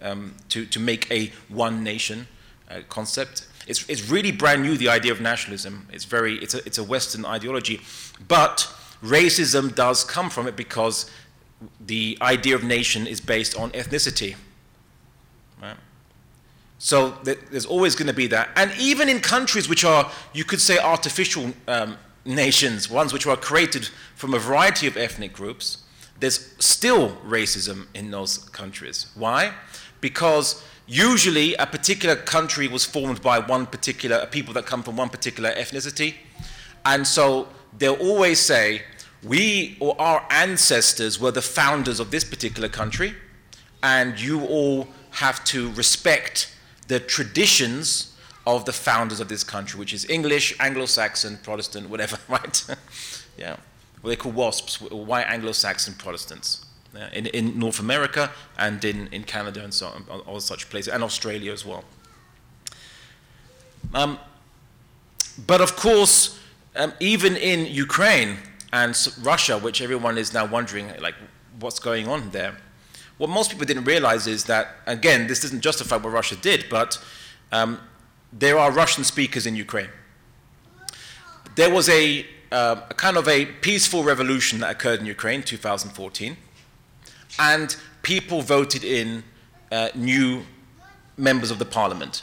Um, 0.00 0.34
to, 0.48 0.64
to 0.64 0.80
make 0.80 1.10
a 1.10 1.30
one 1.48 1.84
nation 1.84 2.26
uh, 2.70 2.80
concept. 2.88 3.46
It's, 3.66 3.86
it's 3.88 4.08
really 4.10 4.32
brand 4.32 4.62
new, 4.62 4.78
the 4.78 4.88
idea 4.88 5.12
of 5.12 5.20
nationalism. 5.20 5.88
It's, 5.92 6.06
very, 6.06 6.36
it's, 6.36 6.54
a, 6.54 6.58
it's 6.64 6.78
a 6.78 6.84
Western 6.84 7.26
ideology. 7.26 7.82
But 8.28 8.72
racism 9.02 9.74
does 9.74 10.02
come 10.02 10.30
from 10.30 10.46
it 10.46 10.56
because 10.56 11.10
the 11.78 12.16
idea 12.22 12.54
of 12.54 12.64
nation 12.64 13.06
is 13.06 13.20
based 13.20 13.58
on 13.58 13.72
ethnicity. 13.72 14.36
Right? 15.60 15.76
So 16.78 17.12
th- 17.24 17.40
there's 17.50 17.66
always 17.66 17.94
going 17.94 18.08
to 18.08 18.14
be 18.14 18.26
that. 18.28 18.48
And 18.56 18.72
even 18.78 19.10
in 19.10 19.20
countries 19.20 19.68
which 19.68 19.84
are, 19.84 20.10
you 20.32 20.44
could 20.44 20.62
say, 20.62 20.78
artificial 20.78 21.52
um, 21.68 21.98
nations, 22.26 22.90
ones 22.90 23.12
which 23.12 23.26
were 23.26 23.36
created 23.36 23.88
from 24.14 24.34
a 24.34 24.38
variety 24.38 24.86
of 24.86 24.96
ethnic 24.96 25.32
groups, 25.32 25.84
there's 26.20 26.54
still 26.58 27.16
racism 27.26 27.86
in 27.94 28.10
those 28.10 28.38
countries. 28.38 29.06
Why? 29.14 29.52
Because 30.00 30.62
usually 30.86 31.54
a 31.54 31.66
particular 31.66 32.16
country 32.16 32.68
was 32.68 32.84
formed 32.84 33.20
by 33.22 33.38
one 33.38 33.66
particular, 33.66 34.24
people 34.26 34.54
that 34.54 34.66
come 34.66 34.82
from 34.82 34.96
one 34.96 35.08
particular 35.08 35.52
ethnicity. 35.52 36.14
And 36.84 37.06
so 37.06 37.48
they'll 37.76 37.94
always 37.94 38.38
say, 38.40 38.82
we 39.22 39.76
or 39.80 40.00
our 40.00 40.26
ancestors 40.30 41.20
were 41.20 41.32
the 41.32 41.42
founders 41.42 42.00
of 42.00 42.10
this 42.10 42.24
particular 42.24 42.68
country, 42.68 43.14
and 43.82 44.20
you 44.20 44.44
all 44.44 44.88
have 45.10 45.44
to 45.44 45.70
respect 45.72 46.54
the 46.88 47.00
traditions 47.00 48.15
of 48.46 48.64
the 48.64 48.72
founders 48.72 49.20
of 49.20 49.28
this 49.28 49.42
country, 49.42 49.78
which 49.78 49.92
is 49.92 50.08
English, 50.08 50.54
Anglo-Saxon, 50.60 51.38
Protestant, 51.42 51.90
whatever, 51.90 52.18
right? 52.28 52.64
yeah, 53.36 53.56
what 54.00 54.10
they 54.10 54.16
call 54.16 54.32
WASPs, 54.32 54.80
white 54.80 55.26
Anglo-Saxon 55.26 55.94
Protestants, 55.94 56.64
yeah? 56.94 57.08
in, 57.12 57.26
in 57.26 57.58
North 57.58 57.80
America 57.80 58.30
and 58.58 58.84
in, 58.84 59.08
in 59.08 59.24
Canada 59.24 59.62
and 59.64 59.74
so 59.74 59.88
on, 59.88 60.20
all 60.20 60.40
such 60.40 60.70
places, 60.70 60.92
and 60.92 61.02
Australia 61.02 61.52
as 61.52 61.64
well. 61.66 61.84
Um, 63.94 64.18
but 65.46 65.60
of 65.60 65.76
course, 65.76 66.38
um, 66.76 66.92
even 67.00 67.36
in 67.36 67.66
Ukraine, 67.66 68.38
and 68.72 69.08
Russia, 69.22 69.58
which 69.58 69.80
everyone 69.80 70.18
is 70.18 70.32
now 70.34 70.44
wondering, 70.44 70.92
like, 71.00 71.14
what's 71.60 71.78
going 71.78 72.08
on 72.08 72.30
there. 72.30 72.56
What 73.18 73.30
most 73.30 73.50
people 73.50 73.64
didn't 73.64 73.84
realize 73.84 74.26
is 74.26 74.44
that, 74.44 74.68
again, 74.86 75.26
this 75.26 75.40
doesn't 75.40 75.62
justify 75.62 75.96
what 75.96 76.12
Russia 76.12 76.36
did, 76.36 76.66
but 76.68 77.02
um, 77.52 77.80
there 78.32 78.58
are 78.58 78.70
Russian 78.70 79.04
speakers 79.04 79.46
in 79.46 79.56
Ukraine. 79.56 79.90
There 81.54 81.70
was 81.70 81.88
a, 81.88 82.26
uh, 82.52 82.82
a 82.90 82.94
kind 82.94 83.16
of 83.16 83.28
a 83.28 83.46
peaceful 83.46 84.04
revolution 84.04 84.60
that 84.60 84.70
occurred 84.70 85.00
in 85.00 85.06
Ukraine, 85.06 85.42
2014, 85.42 86.36
and 87.38 87.76
people 88.02 88.42
voted 88.42 88.84
in 88.84 89.24
uh, 89.72 89.88
new 89.94 90.44
members 91.16 91.50
of 91.50 91.58
the 91.58 91.64
parliament. 91.64 92.22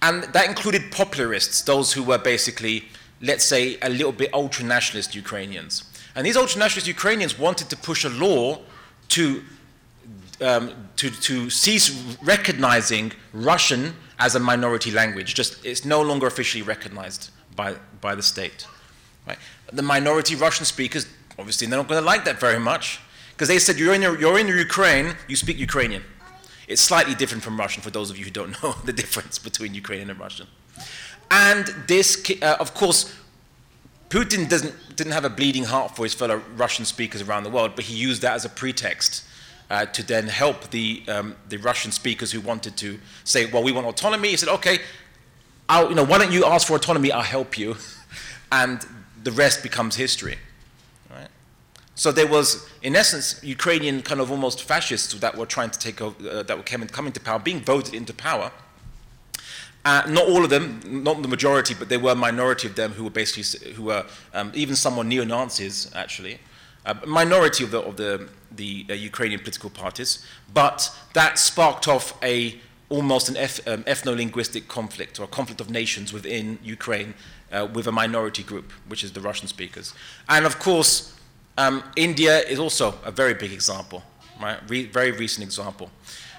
And 0.00 0.24
that 0.24 0.46
included 0.48 0.92
popularists, 0.92 1.62
those 1.62 1.92
who 1.92 2.02
were 2.02 2.18
basically 2.18 2.84
let's 3.20 3.44
say, 3.44 3.78
a 3.82 3.88
little 3.88 4.12
bit 4.12 4.32
ultra 4.32 4.64
nationalist 4.64 5.14
Ukrainians. 5.14 5.84
And 6.14 6.26
these 6.26 6.36
ultra 6.36 6.58
nationalist 6.58 6.86
Ukrainians 6.86 7.38
wanted 7.38 7.68
to 7.70 7.76
push 7.76 8.04
a 8.04 8.08
law 8.08 8.60
to, 9.08 9.42
um, 10.40 10.88
to, 10.96 11.10
to 11.10 11.50
cease 11.50 12.16
recognizing 12.22 13.12
Russian 13.32 13.94
as 14.18 14.34
a 14.34 14.40
minority 14.40 14.90
language. 14.90 15.34
Just 15.34 15.64
it's 15.64 15.84
no 15.84 16.02
longer 16.02 16.26
officially 16.26 16.62
recognized 16.62 17.30
by, 17.54 17.76
by 18.00 18.14
the 18.14 18.22
state. 18.22 18.66
Right? 19.26 19.38
The 19.72 19.82
minority 19.82 20.34
Russian 20.34 20.64
speakers, 20.64 21.06
obviously, 21.38 21.66
they're 21.66 21.78
not 21.78 21.88
going 21.88 22.00
to 22.00 22.06
like 22.06 22.24
that 22.24 22.40
very 22.40 22.58
much 22.58 23.00
because 23.32 23.48
they 23.48 23.58
said, 23.58 23.78
you're 23.78 23.94
in, 23.94 24.02
you're 24.02 24.38
in 24.38 24.48
Ukraine, 24.48 25.14
you 25.28 25.36
speak 25.36 25.58
Ukrainian. 25.58 26.02
It's 26.66 26.82
slightly 26.82 27.14
different 27.14 27.42
from 27.42 27.58
Russian 27.58 27.82
for 27.82 27.90
those 27.90 28.10
of 28.10 28.18
you 28.18 28.24
who 28.24 28.30
don't 28.30 28.62
know 28.62 28.72
the 28.84 28.92
difference 28.92 29.38
between 29.38 29.74
Ukrainian 29.74 30.10
and 30.10 30.18
Russian. 30.18 30.46
And 31.30 31.66
this, 31.86 32.30
uh, 32.42 32.56
of 32.58 32.74
course, 32.74 33.14
Putin 34.08 34.48
doesn't, 34.48 34.74
didn't 34.96 35.12
have 35.12 35.26
a 35.26 35.30
bleeding 35.30 35.64
heart 35.64 35.94
for 35.94 36.04
his 36.04 36.14
fellow 36.14 36.42
Russian 36.56 36.86
speakers 36.86 37.20
around 37.20 37.44
the 37.44 37.50
world, 37.50 37.72
but 37.76 37.84
he 37.84 37.94
used 37.94 38.22
that 38.22 38.32
as 38.32 38.44
a 38.44 38.48
pretext 38.48 39.24
uh, 39.70 39.86
to 39.86 40.02
then 40.02 40.26
help 40.26 40.70
the, 40.70 41.02
um, 41.08 41.36
the 41.48 41.58
Russian 41.58 41.92
speakers 41.92 42.32
who 42.32 42.40
wanted 42.40 42.76
to 42.78 42.98
say, 43.24 43.46
well, 43.50 43.62
we 43.62 43.72
want 43.72 43.86
autonomy. 43.86 44.30
He 44.30 44.36
said, 44.36 44.48
okay, 44.48 44.78
I'll, 45.68 45.88
you 45.88 45.94
know, 45.94 46.04
why 46.04 46.18
don't 46.18 46.32
you 46.32 46.44
ask 46.44 46.66
for 46.66 46.74
autonomy? 46.76 47.12
I'll 47.12 47.22
help 47.22 47.58
you. 47.58 47.76
and 48.52 48.84
the 49.22 49.32
rest 49.32 49.62
becomes 49.62 49.96
history. 49.96 50.36
Right? 51.10 51.28
So 51.94 52.12
there 52.12 52.26
was, 52.26 52.68
in 52.82 52.96
essence, 52.96 53.40
Ukrainian 53.42 54.02
kind 54.02 54.20
of 54.20 54.30
almost 54.30 54.62
fascists 54.62 55.12
that 55.14 55.36
were 55.36 55.46
trying 55.46 55.70
to 55.70 55.78
take 55.78 56.00
over, 56.00 56.28
uh, 56.28 56.42
that 56.44 56.56
were 56.56 56.62
coming, 56.62 56.88
coming 56.88 57.12
to 57.12 57.20
power, 57.20 57.38
being 57.38 57.60
voted 57.60 57.94
into 57.94 58.14
power 58.14 58.50
uh, 59.88 60.02
not 60.08 60.28
all 60.28 60.44
of 60.44 60.50
them, 60.50 60.80
not 60.84 61.22
the 61.22 61.28
majority, 61.28 61.74
but 61.74 61.88
there 61.88 61.98
were 61.98 62.12
a 62.12 62.14
minority 62.14 62.66
of 62.68 62.74
them 62.74 62.92
who 62.92 63.04
were 63.04 63.10
basically, 63.10 63.72
who 63.72 63.84
were 63.84 64.04
um, 64.34 64.52
even 64.54 64.76
somewhat 64.76 65.06
neo-Nazis, 65.06 65.90
actually. 65.94 66.38
A 66.86 66.90
uh, 66.90 67.06
minority 67.06 67.64
of 67.64 67.70
the, 67.70 67.80
of 67.80 67.96
the, 67.96 68.28
the 68.50 68.86
uh, 68.90 68.92
Ukrainian 68.94 69.40
political 69.40 69.70
parties, 69.70 70.24
but 70.54 70.90
that 71.14 71.38
sparked 71.38 71.88
off 71.88 72.14
a 72.22 72.58
almost 72.88 73.28
an 73.28 73.36
um, 73.36 73.84
ethno-linguistic 73.84 74.66
conflict 74.66 75.20
or 75.20 75.24
a 75.24 75.28
conflict 75.28 75.60
of 75.60 75.70
nations 75.70 76.12
within 76.12 76.58
Ukraine 76.62 77.12
uh, 77.52 77.68
with 77.72 77.86
a 77.86 77.92
minority 77.92 78.42
group, 78.42 78.72
which 78.88 79.04
is 79.04 79.12
the 79.12 79.20
Russian 79.20 79.46
speakers. 79.46 79.94
And 80.28 80.46
of 80.46 80.58
course, 80.58 81.14
um, 81.58 81.82
India 81.96 82.40
is 82.40 82.58
also 82.58 82.94
a 83.04 83.10
very 83.10 83.34
big 83.34 83.52
example, 83.52 84.02
right? 84.40 84.58
Re 84.68 84.86
very 84.86 85.12
recent 85.12 85.44
example. 85.44 85.90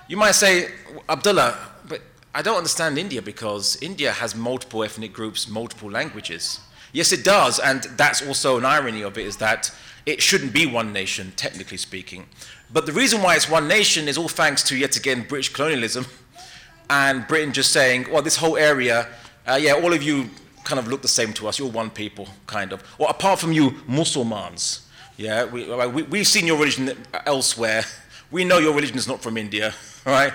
You 0.08 0.17
might 0.17 0.31
say, 0.31 0.69
Abdullah, 1.08 1.55
but 1.88 2.01
I 2.34 2.41
don't 2.41 2.58
understand 2.58 2.98
India 2.98 3.22
because 3.22 3.77
India 3.81 4.12
has 4.12 4.36
multiple 4.36 4.84
ethnic 4.84 5.13
groups, 5.13 5.48
multiple 5.48 5.91
languages. 5.91 6.60
Yes, 6.93 7.12
it 7.12 7.24
does, 7.24 7.60
and 7.60 7.84
that's 7.96 8.25
also 8.25 8.58
an 8.58 8.65
irony 8.65 9.03
of 9.03 9.17
it 9.17 9.27
is 9.27 9.38
that 9.38 9.72
it 10.06 10.22
shouldn't 10.22 10.53
be 10.53 10.65
one 10.65 10.94
nation, 10.94 11.34
technically 11.36 11.77
speaking. 11.77 12.27
But 12.72 12.86
the 12.86 12.94
reason 12.94 13.22
why 13.22 13.36
it's 13.36 13.50
one 13.50 13.68
nation 13.68 14.08
is 14.08 14.18
all 14.18 14.27
thanks 14.27 14.63
to, 14.63 14.77
yet 14.77 14.96
again, 14.96 15.25
British 15.27 15.50
colonialism 15.50 16.06
and 16.89 17.27
Britain 17.27 17.53
just 17.53 17.72
saying, 17.72 18.08
well, 18.12 18.22
this 18.22 18.38
whole 18.38 18.58
area, 18.58 19.08
uh, 19.48 19.58
yeah, 19.60 19.74
all 19.74 19.94
of 19.94 20.03
you 20.03 20.29
kind 20.63 20.79
of 20.79 20.88
look 20.88 21.01
the 21.01 21.08
same 21.08 21.34
to 21.34 21.48
us, 21.48 21.58
you're 21.58 21.70
one 21.70 21.89
people, 21.89 22.27
kind 22.46 22.72
of. 22.72 22.84
Or 23.00 23.10
apart 23.10 23.39
from 23.39 23.51
you, 23.51 23.75
Muslims, 23.88 24.88
yeah, 25.18 25.46
we, 25.46 25.65
we, 25.88 26.03
we've 26.03 26.27
seen 26.27 26.46
your 26.48 26.58
religion 26.58 26.98
elsewhere. 27.25 27.84
We 28.32 28.44
know 28.44 28.60
your 28.60 28.75
religion 28.75 28.96
is 28.96 29.08
not 29.08 29.24
from 29.24 29.38
India, 29.38 29.74
right? 30.06 30.32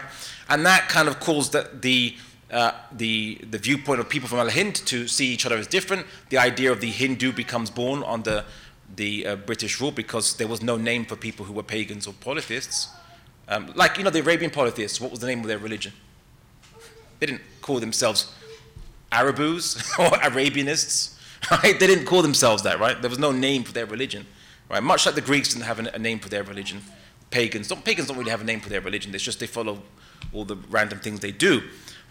And 0.48 0.66
that 0.66 0.88
kind 0.88 1.06
of 1.06 1.20
caused 1.20 1.52
the, 1.52 1.70
the, 1.80 2.16
uh, 2.50 2.72
the, 2.90 3.38
the 3.48 3.56
viewpoint 3.56 4.00
of 4.00 4.08
people 4.08 4.28
from 4.28 4.40
Al 4.40 4.50
Hind 4.50 4.74
to 4.86 5.06
see 5.06 5.28
each 5.28 5.46
other 5.46 5.56
as 5.56 5.68
different. 5.68 6.04
The 6.28 6.38
idea 6.38 6.72
of 6.72 6.80
the 6.80 6.90
Hindu 6.90 7.30
becomes 7.30 7.70
born 7.70 8.02
under 8.02 8.32
the 8.32 8.44
uh, 8.96 9.36
British 9.36 9.80
rule 9.80 9.90
because 9.90 10.36
there 10.36 10.48
was 10.48 10.62
no 10.62 10.76
name 10.76 11.04
for 11.04 11.16
people 11.16 11.44
who 11.44 11.52
were 11.52 11.62
pagans 11.62 12.06
or 12.06 12.12
polytheists. 12.14 12.88
Um, 13.48 13.72
like, 13.74 13.98
you 13.98 14.04
know, 14.04 14.10
the 14.10 14.20
Arabian 14.20 14.50
polytheists, 14.50 15.00
what 15.00 15.10
was 15.10 15.20
the 15.20 15.26
name 15.26 15.40
of 15.40 15.46
their 15.46 15.58
religion? 15.58 15.92
They 17.18 17.26
didn't 17.26 17.42
call 17.60 17.80
themselves 17.80 18.32
Arabus 19.12 19.76
or 19.98 20.16
Arabianists. 20.18 21.18
Right? 21.50 21.78
They 21.78 21.86
didn't 21.86 22.06
call 22.06 22.22
themselves 22.22 22.62
that, 22.62 22.80
right? 22.80 23.00
There 23.00 23.10
was 23.10 23.18
no 23.18 23.32
name 23.32 23.64
for 23.64 23.72
their 23.72 23.86
religion, 23.86 24.26
right? 24.70 24.82
Much 24.82 25.04
like 25.04 25.14
the 25.14 25.20
Greeks 25.20 25.50
didn't 25.52 25.64
have 25.64 25.78
a 25.78 25.98
name 25.98 26.18
for 26.18 26.28
their 26.28 26.42
religion. 26.42 26.80
Pagans, 27.30 27.68
don't, 27.68 27.84
pagans 27.84 28.08
don't 28.08 28.16
really 28.16 28.30
have 28.30 28.40
a 28.40 28.44
name 28.44 28.60
for 28.60 28.70
their 28.70 28.80
religion. 28.80 29.14
It's 29.14 29.24
just 29.24 29.40
they 29.40 29.46
follow 29.46 29.82
all 30.32 30.44
the 30.44 30.56
random 30.70 31.00
things 31.00 31.20
they 31.20 31.32
do. 31.32 31.62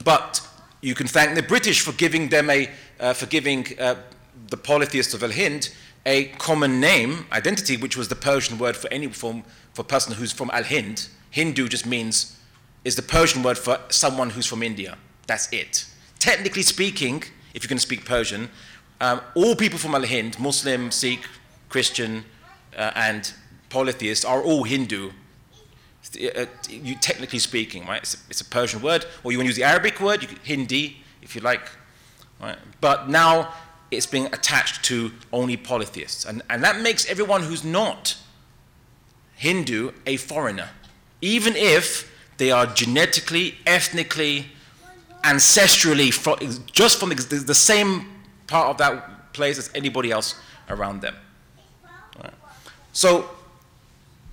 But 0.03 0.47
you 0.81 0.93
can 0.93 1.07
thank 1.07 1.35
the 1.35 1.41
British 1.41 1.81
for 1.81 1.93
giving 1.93 2.29
them 2.29 2.49
a, 2.49 2.69
uh, 2.99 3.13
for 3.13 3.25
giving 3.25 3.65
uh, 3.79 3.95
the 4.49 4.57
polytheists 4.57 5.13
of 5.13 5.23
Al 5.23 5.31
Hind 5.31 5.73
a 6.05 6.25
common 6.37 6.79
name, 6.79 7.25
identity, 7.31 7.77
which 7.77 7.95
was 7.95 8.09
the 8.09 8.15
Persian 8.15 8.57
word 8.57 8.75
for 8.75 8.91
any 8.91 9.07
form 9.07 9.43
for 9.73 9.83
person 9.83 10.13
who's 10.13 10.31
from 10.31 10.49
Al 10.51 10.63
Hind. 10.63 11.07
Hindu 11.31 11.67
just 11.67 11.85
means 11.85 12.37
is 12.83 12.95
the 12.95 13.01
Persian 13.01 13.43
word 13.43 13.57
for 13.57 13.79
someone 13.89 14.31
who's 14.31 14.45
from 14.45 14.61
India. 14.61 14.97
That's 15.25 15.51
it. 15.51 15.85
Technically 16.19 16.61
speaking, 16.61 17.23
if 17.53 17.63
you 17.63 17.69
can 17.69 17.79
speak 17.79 18.05
Persian, 18.05 18.49
um, 19.01 19.21
all 19.35 19.55
people 19.55 19.79
from 19.79 19.95
Al 19.95 20.05
Hind, 20.05 20.39
Muslim, 20.39 20.91
Sikh, 20.91 21.25
Christian, 21.69 22.25
uh, 22.77 22.91
and 22.95 23.33
polytheists, 23.69 24.25
are 24.25 24.41
all 24.41 24.63
Hindu. 24.63 25.11
Uh, 26.15 26.45
you, 26.69 26.95
technically 26.95 27.39
speaking, 27.39 27.85
right? 27.85 28.01
It's 28.01 28.13
a, 28.13 28.17
it's 28.29 28.41
a, 28.41 28.45
Persian 28.45 28.81
word, 28.81 29.05
or 29.23 29.31
you 29.31 29.37
want 29.37 29.45
to 29.45 29.49
use 29.49 29.55
the 29.55 29.63
Arabic 29.63 29.99
word, 29.99 30.21
you 30.21 30.29
Hindi, 30.43 30.97
if 31.21 31.35
you 31.35 31.41
like. 31.41 31.69
Right? 32.39 32.57
But 32.81 33.09
now 33.09 33.53
it's 33.95 34.05
being 34.05 34.27
attached 34.27 34.83
to 34.85 35.11
only 35.31 35.57
polytheists, 35.57 36.25
and, 36.25 36.41
and 36.49 36.63
that 36.63 36.81
makes 36.81 37.09
everyone 37.09 37.43
who's 37.43 37.63
not 37.63 38.17
Hindu 39.35 39.91
a 40.05 40.17
foreigner, 40.17 40.69
even 41.21 41.55
if 41.55 42.11
they 42.37 42.51
are 42.51 42.65
genetically, 42.65 43.55
ethnically, 43.65 44.47
ancestrally, 45.23 46.11
just 46.71 46.99
from 46.99 47.09
the, 47.09 47.43
the 47.45 47.55
same 47.55 48.09
part 48.47 48.69
of 48.69 48.77
that 48.77 49.33
place 49.33 49.57
as 49.57 49.69
anybody 49.73 50.11
else 50.11 50.35
around 50.69 51.01
them. 51.01 51.15
Right. 52.21 52.33
So, 52.91 53.29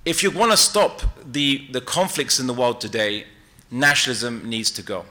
if 0.05 0.23
you 0.23 0.31
want 0.31 0.51
to 0.51 0.57
stop 0.57 1.01
the, 1.31 1.67
the 1.71 1.81
conflicts 1.81 2.39
in 2.39 2.47
the 2.47 2.53
world 2.53 2.81
today, 2.81 3.25
nationalism 3.69 4.47
needs 4.49 4.71
to 4.71 4.81
go. 4.81 5.05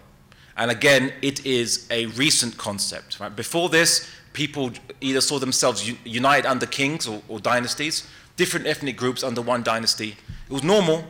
And 0.56 0.70
again, 0.70 1.12
it 1.22 1.46
is 1.46 1.86
a 1.90 2.06
recent 2.06 2.58
concept. 2.58 3.20
Right? 3.20 3.34
Before 3.34 3.68
this, 3.68 4.10
people 4.32 4.70
either 5.00 5.20
saw 5.20 5.38
themselves 5.38 5.90
united 6.04 6.46
under 6.46 6.66
kings 6.66 7.06
or, 7.06 7.22
or, 7.28 7.40
dynasties, 7.40 8.06
different 8.36 8.66
ethnic 8.66 8.96
groups 8.96 9.22
under 9.22 9.42
one 9.42 9.62
dynasty. 9.62 10.16
It 10.48 10.52
was 10.52 10.62
normal, 10.62 11.04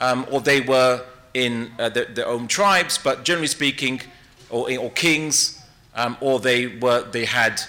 um, 0.00 0.26
or 0.30 0.40
they 0.40 0.60
were 0.60 1.04
in 1.34 1.72
uh, 1.78 1.88
their, 1.88 2.26
own 2.26 2.48
tribes, 2.48 2.98
but 2.98 3.24
generally 3.24 3.46
speaking, 3.46 4.00
or, 4.50 4.70
or 4.78 4.90
kings, 4.90 5.62
um, 5.94 6.16
or 6.20 6.40
they, 6.40 6.66
were, 6.66 7.02
they 7.10 7.24
had 7.24 7.62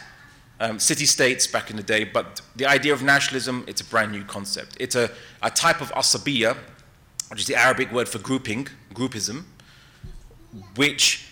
um, 0.60 0.80
city-states 0.80 1.48
back 1.48 1.70
in 1.70 1.78
the 1.78 1.84
day, 1.84 2.04
but 2.04 2.42
the 2.56 2.66
idea 2.66 2.94
of 2.94 3.04
nationalism, 3.04 3.64
it's 3.68 3.82
a 3.82 3.86
brand 3.86 4.12
new 4.12 4.24
concept. 4.24 4.78
It's 4.80 4.96
a, 4.96 5.10
a 5.42 5.50
type 5.50 5.82
of 5.82 5.92
asabiya, 5.92 6.58
which 7.30 7.42
is 7.42 7.48
the 7.48 7.56
Arabic 7.56 7.92
word 7.92 8.08
for 8.08 8.20
grouping, 8.20 8.68
groupism, 8.94 9.44
which 10.76 11.28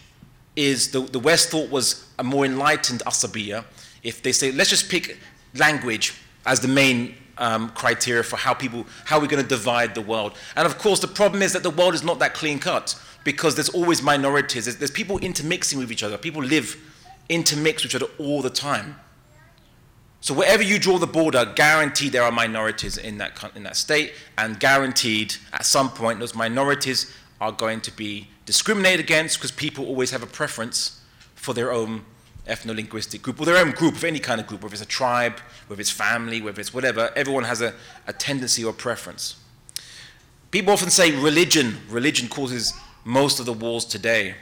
is 0.56 0.92
the, 0.92 1.02
the 1.02 1.20
West 1.20 1.50
thought 1.50 1.70
was 1.70 2.08
a 2.22 2.24
more 2.24 2.46
enlightened 2.46 3.02
asabiya. 3.08 3.66
If 4.04 4.22
they 4.22 4.32
say, 4.32 4.52
let's 4.52 4.70
just 4.70 4.90
pick 4.90 5.18
language 5.56 6.14
as 6.46 6.60
the 6.60 6.68
main 6.68 7.16
um, 7.40 7.70
criteria 7.72 8.22
for 8.22 8.38
how 8.38 8.54
people, 8.54 8.86
how 9.06 9.20
we're 9.20 9.28
going 9.28 9.42
to 9.42 9.50
divide 9.50 9.96
the 9.96 10.02
world. 10.02 10.38
And 10.56 10.68
of 10.68 10.78
course, 10.78 11.00
the 11.00 11.08
problem 11.08 11.42
is 11.42 11.52
that 11.54 11.64
the 11.64 11.72
world 11.72 11.96
is 11.96 12.04
not 12.04 12.20
that 12.20 12.36
clean 12.36 12.60
cut 12.60 12.96
because 13.24 13.56
there's 13.56 13.70
always 13.70 14.04
minorities. 14.04 14.66
There's, 14.66 14.78
there's 14.78 14.92
people 14.92 15.18
intermixing 15.18 15.80
with 15.80 15.92
each 15.92 16.04
other. 16.04 16.18
People 16.18 16.44
live 16.44 16.78
intermix 17.28 17.84
with 17.84 17.92
each 17.92 17.96
other 17.96 18.12
all 18.20 18.44
the 18.44 18.52
time. 18.52 19.00
So 20.20 20.36
wherever 20.36 20.62
you 20.62 20.78
draw 20.78 21.00
the 21.00 21.08
border, 21.08 21.52
guaranteed 21.56 22.12
there 22.12 22.24
are 22.24 22.32
minorities 22.32 22.98
in 22.98 23.18
that, 23.18 23.44
in 23.56 23.64
that 23.64 23.76
state, 23.76 24.14
and 24.38 24.60
guaranteed 24.60 25.34
at 25.54 25.66
some 25.66 25.90
point 25.90 26.20
those 26.20 26.36
minorities 26.36 27.12
are 27.40 27.52
going 27.52 27.82
to 27.82 27.92
be 27.92 28.28
discriminated 28.46 29.00
against 29.00 29.40
because 29.40 29.50
people 29.50 29.88
always 29.88 30.12
have 30.12 30.22
a 30.22 30.28
preference 30.28 31.01
for 31.42 31.54
their 31.54 31.72
own 31.72 32.04
ethno-linguistic 32.48 33.22
group, 33.22 33.40
or 33.40 33.46
their 33.46 33.58
own 33.58 33.72
group 33.72 33.96
of 33.96 34.04
any 34.04 34.20
kind 34.20 34.40
of 34.40 34.48
group, 34.48 34.64
whether 34.64 34.74
it's 34.74 34.82
a 34.82 34.86
tribe, 34.86 35.40
whether 35.68 35.82
it's 35.82 35.92
family, 35.92 36.42
whether 36.42 36.60
it's 36.60 36.74
whatever, 36.74 37.12
everyone 37.16 37.44
has 37.44 37.62
a, 37.62 37.74
a 38.08 38.14
tendency 38.14 38.64
or 38.64 38.74
preference. 38.74 39.36
People 40.52 40.74
often 40.74 40.90
say 40.90 41.12
religion, 41.12 41.78
religion 41.90 42.28
causes 42.28 42.74
most 43.06 43.40
of 43.40 43.46
the 43.46 43.54
wars 43.54 43.86
today, 43.86 44.36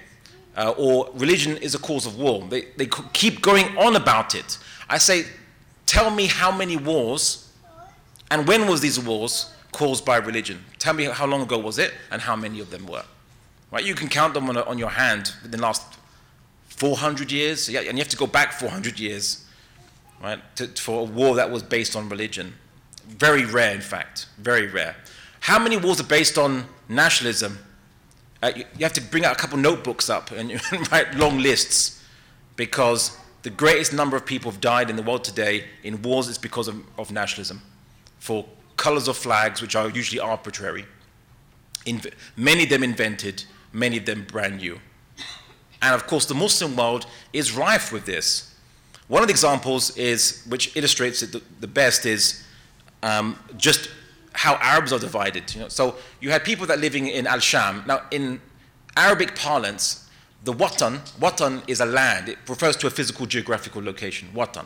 uh, 0.58 0.74
or 0.78 1.10
religion 1.14 1.58
is 1.58 1.76
a 1.76 1.80
cause 1.80 2.06
of 2.06 2.18
war. 2.18 2.46
They, 2.50 2.66
they 2.78 2.88
keep 3.14 3.42
going 3.42 3.78
on 3.78 3.96
about 3.96 4.36
it. 4.36 4.58
I 4.90 4.98
say, 4.98 5.26
Tell 5.86 6.12
me 6.12 6.28
how 6.28 6.52
many 6.52 6.78
wars 6.78 7.50
and 8.32 8.48
when 8.48 8.68
was 8.68 8.82
these 8.82 9.00
wars 9.00 9.52
caused 9.72 10.06
by 10.06 10.18
religion? 10.18 10.64
Tell 10.78 10.94
me 10.94 11.06
how 11.06 11.26
long 11.26 11.42
ago 11.42 11.58
was 11.58 11.80
it 11.80 11.94
and 12.12 12.22
how 12.22 12.36
many 12.36 12.60
of 12.60 12.70
them 12.70 12.86
were. 12.86 13.04
Right? 13.72 13.84
You 13.84 13.96
can 13.96 14.08
count 14.08 14.34
them 14.34 14.50
on, 14.50 14.58
a, 14.58 14.62
on 14.64 14.78
your 14.78 14.90
hand 14.90 15.34
in 15.44 15.52
the 15.52 15.58
last 15.58 15.84
400 16.80 17.32
years, 17.32 17.68
and 17.68 17.86
you 17.86 17.98
have 17.98 18.08
to 18.08 18.18
go 18.18 18.26
back 18.26 18.54
400 18.54 19.00
years 19.00 19.46
right, 20.24 20.39
to, 20.56 20.68
for 20.68 21.02
a 21.02 21.04
war 21.04 21.36
that 21.36 21.52
was 21.52 21.62
based 21.62 21.96
on 21.96 22.08
religion. 22.08 22.54
Very 23.08 23.46
rare, 23.46 23.76
in 23.76 23.82
fact, 23.82 24.28
very 24.38 24.68
rare. 24.68 24.96
How 25.42 25.60
many 25.60 25.76
wars 25.78 26.00
are 26.00 26.06
based 26.06 26.38
on 26.38 26.65
nationalism? 26.88 27.60
Uh, 28.42 28.52
you, 28.56 28.63
you, 28.78 28.86
have 28.86 28.94
to 28.94 29.02
bring 29.02 29.26
out 29.26 29.34
a 29.34 29.36
couple 29.36 29.58
notebooks 29.58 30.10
up 30.10 30.32
and 30.32 30.52
write 30.92 31.13
long 31.15 31.39
lists 31.39 32.02
because 32.56 33.18
the 33.42 33.50
greatest 33.50 33.92
number 33.92 34.15
of 34.15 34.26
people 34.26 34.50
have 34.50 34.62
died 34.62 34.89
in 34.89 34.96
the 34.96 35.02
world 35.04 35.24
today 35.26 35.65
in 35.84 36.02
wars 36.02 36.30
is 36.30 36.38
because 36.38 36.70
of, 36.70 36.82
of 36.98 37.12
nationalism, 37.12 37.62
for 38.20 38.46
colors 38.78 39.10
of 39.10 39.18
flags, 39.18 39.62
which 39.62 39.76
are 39.76 39.89
usually 39.89 40.20
arbitrary. 40.20 40.86
Many 42.38 42.63
of 42.63 42.70
them 42.70 42.84
invented, 42.84 43.44
many 43.74 43.98
of 43.98 44.06
them 44.06 44.26
brand 44.26 44.58
new. 44.58 44.80
And 45.82 45.96
of 45.96 46.08
course, 46.08 46.26
the 46.26 46.36
Muslim 46.36 46.76
world 46.76 47.06
is 47.34 47.54
rife 47.54 47.92
with 47.92 48.06
this. 48.06 48.56
One 49.08 49.24
of 49.24 49.28
the 49.28 49.34
examples 49.34 49.98
is, 49.98 50.44
which 50.48 50.76
illustrates 50.76 51.24
it 51.24 51.32
the, 51.32 51.42
the 51.60 51.68
best, 51.68 52.06
is 52.06 52.44
um, 53.02 53.39
just 53.58 53.89
how 54.34 54.56
Arabs 54.56 54.94
are 54.94 55.00
divided. 55.00 55.54
You 55.54 55.62
know? 55.62 55.68
So 55.70 55.96
you 56.22 56.30
had 56.30 56.44
people 56.44 56.68
that 56.68 56.80
living 56.80 57.08
in 57.08 57.26
Al 57.26 57.39
Sham. 57.39 57.84
Now, 57.88 58.02
in 58.12 58.39
Arabic 58.96 59.36
parlance, 59.36 60.10
the 60.44 60.54
watan, 60.54 61.00
watan 61.20 61.63
is 61.68 61.80
a 61.82 61.86
land. 61.86 62.30
It 62.30 62.38
refers 62.48 62.76
to 62.78 62.88
a 62.88 62.89
physical 62.89 63.26
geographical 63.26 63.82
location, 63.82 64.30
watan. 64.34 64.65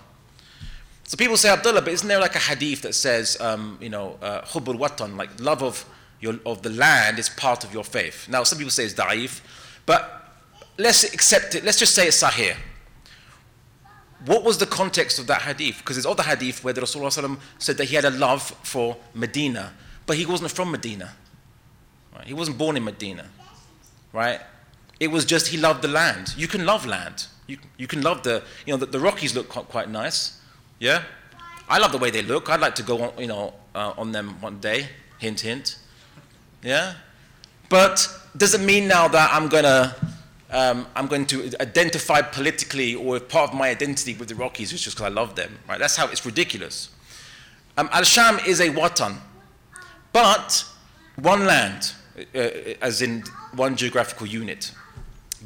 So 1.06 1.18
people 1.18 1.38
say, 1.38 1.50
Abdullah, 1.50 1.82
but 1.82 1.94
isn't 1.94 2.08
there 2.08 2.20
like 2.20 2.36
a 2.36 2.40
hadith 2.40 2.82
that 2.84 2.96
says, 2.96 3.40
um, 3.42 3.78
you 3.82 3.90
know, 3.90 4.18
uh, 4.22 4.42
hubbul 4.42 4.78
watan, 4.78 5.18
like 5.18 5.30
love 5.40 5.62
of, 5.64 5.86
your, 6.20 6.36
of 6.46 6.62
the 6.62 6.70
land 6.70 7.20
is 7.20 7.30
part 7.30 7.64
of 7.64 7.74
your 7.74 7.84
faith. 7.84 8.28
Now, 8.30 8.44
some 8.44 8.58
people 8.58 8.72
say 8.72 8.86
it's 8.86 8.94
da'if, 8.94 9.42
but 9.86 10.23
let's 10.78 11.04
accept 11.14 11.56
it. 11.56 11.64
Let's 11.64 11.80
just 11.80 11.96
say 11.96 12.08
it's 12.08 12.22
sahih. 12.22 12.56
What 14.26 14.44
was 14.44 14.58
the 14.58 14.66
context 14.66 15.20
of 15.20 15.28
that 15.28 15.42
hadith? 15.42 15.80
Because 15.80 15.98
there's 15.98 16.06
other 16.06 16.24
hadith 16.24 16.64
where 16.64 16.74
the 16.74 16.82
Rasulullah 16.82 17.38
said 17.58 17.78
that 17.78 17.86
he 17.86 17.96
had 17.96 18.06
a 18.06 18.10
love 18.10 18.42
for 18.64 18.96
Medina, 19.14 19.74
but 20.06 20.16
he 20.16 20.26
wasn't 20.26 20.52
from 20.52 20.72
Medina. 20.72 21.14
Right? 22.16 22.26
He 22.28 22.34
wasn't 22.34 22.58
born 22.58 22.78
in 22.78 22.84
Medina. 22.86 23.26
Right? 24.14 24.40
It 25.00 25.08
was 25.08 25.26
just 25.26 25.48
he 25.48 25.58
loved 25.58 25.82
the 25.82 25.90
land. 25.90 26.34
You 26.38 26.48
can 26.48 26.66
love 26.66 26.86
land. 26.86 27.28
You, 27.48 27.58
you 27.78 27.88
can 27.88 28.02
love 28.02 28.24
the, 28.24 28.44
you 28.66 28.74
know, 28.74 28.78
the, 28.78 28.86
the 28.86 29.00
Rockies 29.00 29.36
look 29.36 29.50
quite, 29.50 29.90
nice. 29.90 30.40
Yeah? 30.80 31.04
I 31.68 31.80
love 31.80 31.92
the 31.92 31.98
way 31.98 32.10
they 32.10 32.22
look. 32.22 32.50
I'd 32.50 32.62
like 32.62 32.76
to 32.76 32.84
go 32.84 33.02
on, 33.02 33.20
you 33.20 33.28
know, 33.28 33.54
uh, 33.76 33.94
on 33.98 34.14
them 34.14 34.40
one 34.40 34.60
day. 34.60 34.88
Hint, 35.18 35.42
hint. 35.42 35.78
Yeah? 36.62 36.94
But 37.68 38.08
does 38.38 38.54
it 38.54 38.62
mean 38.62 38.88
now 38.88 39.10
that 39.10 39.34
I'm 39.34 39.50
going 39.50 39.64
to 39.66 39.94
um, 40.54 40.86
I'm 40.96 41.08
going 41.08 41.26
to 41.28 41.52
identify 41.60 42.22
politically 42.22 42.96
or 42.96 43.20
part 43.20 43.52
of 43.52 43.58
my 43.58 43.70
identity 43.70 44.14
with 44.14 44.30
the 44.30 44.36
Rockies 44.36 44.72
is 44.72 44.82
just 44.82 44.96
because 44.96 45.12
I 45.12 45.14
love 45.14 45.36
them. 45.36 45.58
Right? 45.68 45.80
That's 45.80 45.96
how 45.96 46.08
it's 46.08 46.26
ridiculous. 46.26 46.90
Um, 47.76 47.90
Al 47.92 48.04
Sham 48.04 48.40
is 48.46 48.60
a 48.60 48.70
watan, 48.70 49.18
but 50.14 50.64
one 51.16 51.46
land, 51.46 51.94
uh, 52.36 52.38
as 52.82 53.02
in 53.02 53.24
one 53.56 53.76
geographical 53.76 54.28
unit. 54.28 54.72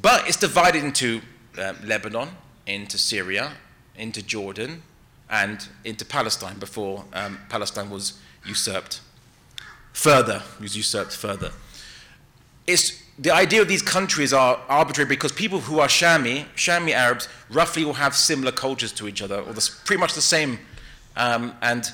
But 0.01 0.27
it's 0.27 0.37
divided 0.37 0.83
into 0.83 1.21
um, 1.57 1.77
Lebanon, 1.85 2.29
into 2.65 2.97
Syria, 2.97 3.53
into 3.95 4.21
Jordan, 4.21 4.83
and 5.29 5.67
into 5.85 6.03
Palestine 6.05 6.59
before 6.59 7.05
um, 7.13 7.39
Palestine 7.49 7.89
was 7.89 8.19
usurped. 8.45 9.01
Further, 9.93 10.43
was 10.59 10.75
usurped 10.75 11.15
further. 11.15 11.51
It's, 12.67 13.01
the 13.19 13.31
idea 13.31 13.61
of 13.61 13.67
these 13.67 13.81
countries 13.81 14.31
are 14.31 14.59
arbitrary 14.69 15.07
because 15.09 15.31
people 15.31 15.59
who 15.59 15.79
are 15.79 15.87
Shami, 15.87 16.45
Shami 16.55 16.91
Arabs, 16.91 17.27
roughly 17.49 17.83
will 17.83 17.93
have 17.93 18.15
similar 18.15 18.51
cultures 18.51 18.91
to 18.93 19.07
each 19.07 19.21
other, 19.21 19.39
or 19.39 19.53
the, 19.53 19.69
pretty 19.85 19.99
much 19.99 20.13
the 20.13 20.21
same, 20.21 20.59
um, 21.15 21.53
and 21.61 21.91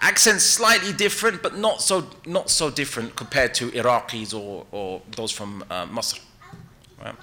accents 0.00 0.44
slightly 0.44 0.92
different, 0.92 1.42
but 1.42 1.58
not 1.58 1.82
so, 1.82 2.08
not 2.26 2.48
so 2.48 2.70
different 2.70 3.14
compared 3.14 3.54
to 3.54 3.70
Iraqis 3.72 4.32
or, 4.32 4.66
or 4.72 5.02
those 5.16 5.30
from 5.30 5.62
uh, 5.70 5.86
Masr. 5.86 6.20
Right? 7.04 7.14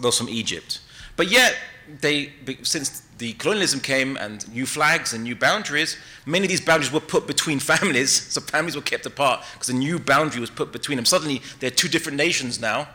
those 0.00 0.18
from 0.18 0.28
Egypt. 0.28 0.80
But 1.16 1.30
yet, 1.30 1.56
they, 2.00 2.32
since 2.62 3.02
the 3.18 3.32
colonialism 3.34 3.80
came 3.80 4.16
and 4.16 4.52
new 4.52 4.66
flags 4.66 5.12
and 5.12 5.24
new 5.24 5.36
boundaries, 5.36 5.96
many 6.26 6.44
of 6.44 6.50
these 6.50 6.60
boundaries 6.60 6.92
were 6.92 7.00
put 7.00 7.26
between 7.26 7.58
families, 7.72 8.10
so 8.10 8.40
families 8.40 8.76
were 8.76 8.82
kept 8.82 9.06
apart 9.06 9.44
because 9.52 9.68
a 9.68 9.74
new 9.74 9.98
boundary 9.98 10.40
was 10.40 10.50
put 10.50 10.72
between 10.72 10.96
them. 10.96 11.04
Suddenly, 11.04 11.42
they're 11.60 11.70
two 11.70 11.88
different 11.88 12.18
nations 12.18 12.60
now. 12.60 12.88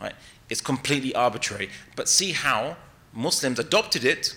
Right? 0.00 0.14
It's 0.48 0.60
completely 0.60 1.14
arbitrary. 1.14 1.70
But 1.94 2.08
see 2.08 2.32
how 2.32 2.76
Muslims 3.12 3.58
adopted 3.58 4.04
it, 4.04 4.36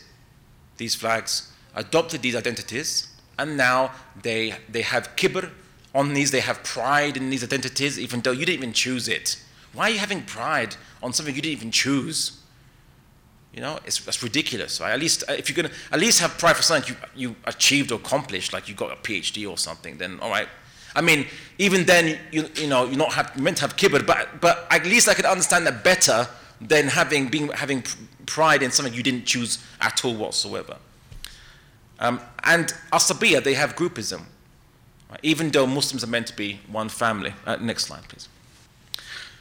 these 0.78 0.96
flags, 0.96 1.52
adopted 1.76 2.22
these 2.22 2.36
identities, 2.36 3.08
and 3.40 3.58
now 3.58 3.92
they, 4.22 4.56
they 4.70 4.82
have 4.82 5.16
kibr 5.16 5.50
on 5.96 6.14
these, 6.14 6.32
they 6.32 6.40
have 6.40 6.64
pride 6.64 7.18
in 7.18 7.30
these 7.30 7.44
identities, 7.44 8.00
even 8.00 8.22
though 8.22 8.32
you 8.32 8.46
didn't 8.46 8.58
even 8.58 8.74
choose 8.74 9.08
it. 9.08 9.42
Why 9.74 9.86
are 9.86 9.90
you 9.92 10.00
having 10.00 10.24
pride 10.24 10.76
on 11.02 11.14
something 11.14 11.36
you 11.36 11.42
didn't 11.42 11.58
even 11.58 11.72
choose? 11.72 12.43
You 13.54 13.62
know, 13.62 13.80
it's, 13.86 14.00
that's 14.04 14.24
ridiculous. 14.24 14.82
Right? 14.82 14.92
At 14.92 15.00
least 15.00 15.24
uh, 15.30 15.34
if 15.34 15.48
you're 15.48 15.56
gonna 15.56 15.74
at 15.92 16.00
least 16.00 16.20
have 16.22 16.38
pride 16.38 16.56
for 16.56 16.64
something 16.64 16.96
you, 17.16 17.28
you 17.30 17.36
achieved 17.46 17.92
or 17.92 17.96
accomplished, 17.96 18.52
like 18.52 18.68
you 18.68 18.76
got 18.76 18.92
a 18.92 18.96
PhD 18.96 19.50
or 19.50 19.58
something, 19.58 19.98
then 19.98 20.20
all 20.20 20.30
right. 20.30 20.48
I 20.96 21.02
mean, 21.02 21.26
even 21.58 21.86
then, 21.86 22.20
you, 22.32 22.48
you 22.56 22.68
know, 22.68 22.86
you're 22.86 22.98
not 22.98 23.14
have, 23.14 23.40
meant 23.40 23.58
to 23.58 23.62
have 23.62 23.76
kibbutz, 23.76 24.06
but, 24.06 24.42
but 24.42 24.68
at 24.70 24.86
least 24.86 25.10
I 25.10 25.16
can 25.16 25.26
understand 25.26 25.66
that 25.66 25.84
better 25.84 26.28
than 26.62 26.88
having, 26.88 27.30
being, 27.30 27.48
having 27.50 27.84
pride 28.26 28.62
in 28.62 28.72
something 28.72 28.94
you 28.94 29.02
didn't 29.02 29.26
choose 29.26 29.64
at 29.82 30.06
all 30.06 30.14
whatsoever. 30.14 30.78
Um, 32.00 32.20
and 32.44 32.68
Asabiya, 32.92 33.44
they 33.44 33.56
have 33.56 33.76
groupism, 33.76 34.24
right? 35.10 35.20
even 35.24 35.50
though 35.50 35.66
Muslims 35.66 36.04
are 36.04 36.08
meant 36.08 36.28
to 36.28 36.36
be 36.36 36.60
one 36.68 36.90
family. 36.90 37.34
Uh, 37.46 37.56
next 37.56 37.86
slide, 37.86 38.04
please. 38.08 38.28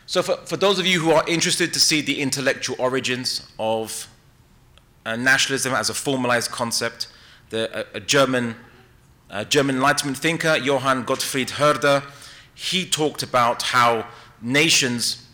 So, 0.07 0.23
for, 0.23 0.37
for 0.45 0.57
those 0.57 0.79
of 0.79 0.87
you 0.87 1.01
who 1.01 1.12
are 1.12 1.25
interested 1.29 1.73
to 1.73 1.81
see 1.81 2.01
the 2.01 2.21
intellectual 2.21 2.77
origins 2.79 3.47
of 3.59 4.09
uh, 5.07 5.17
nationalism 5.17 5.75
as 5.75 5.91
a 5.91 5.95
formalized 5.95 6.51
concept, 6.51 7.09
the, 7.51 7.87
a, 7.95 7.99
a 7.99 8.01
German, 8.01 8.57
uh, 9.31 9.45
German 9.45 9.77
Enlightenment 9.77 10.19
thinker, 10.19 10.57
Johann 10.57 11.05
Gottfried 11.05 11.51
Herder, 11.51 12.03
he 12.55 12.85
talked 12.85 13.23
about 13.23 13.62
how 13.62 14.07
nations 14.41 15.27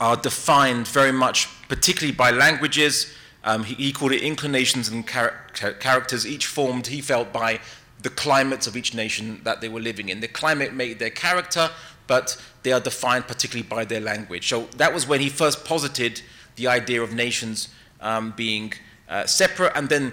are 0.00 0.16
defined 0.16 0.88
very 0.88 1.12
much, 1.12 1.48
particularly 1.68 2.14
by 2.14 2.30
languages. 2.30 3.12
Um, 3.44 3.64
he, 3.64 3.74
he, 3.74 3.92
called 3.92 4.12
it 4.12 4.22
inclinations 4.22 4.88
and 4.88 5.06
char- 5.06 5.34
characters, 5.52 6.26
each 6.26 6.46
formed, 6.46 6.86
he 6.86 7.00
felt, 7.00 7.32
by 7.32 7.60
the 8.02 8.10
climates 8.10 8.66
of 8.66 8.76
each 8.76 8.94
nation 8.94 9.40
that 9.44 9.60
they 9.60 9.68
were 9.68 9.80
living 9.80 10.08
in. 10.08 10.20
The 10.20 10.28
climate 10.28 10.72
made 10.72 10.98
their 10.98 11.10
character, 11.10 11.70
but 12.10 12.36
they 12.64 12.72
are 12.72 12.80
defined 12.80 13.24
particularly 13.32 13.68
by 13.76 13.84
their 13.84 14.00
language. 14.00 14.48
So 14.48 14.56
that 14.82 14.92
was 14.92 15.06
when 15.06 15.20
he 15.20 15.28
first 15.28 15.64
posited 15.64 16.14
the 16.56 16.66
idea 16.66 17.00
of 17.06 17.14
nations 17.14 17.68
um, 18.00 18.34
being 18.36 18.72
uh, 19.08 19.26
separate, 19.26 19.72
and 19.76 19.88
then 19.88 20.12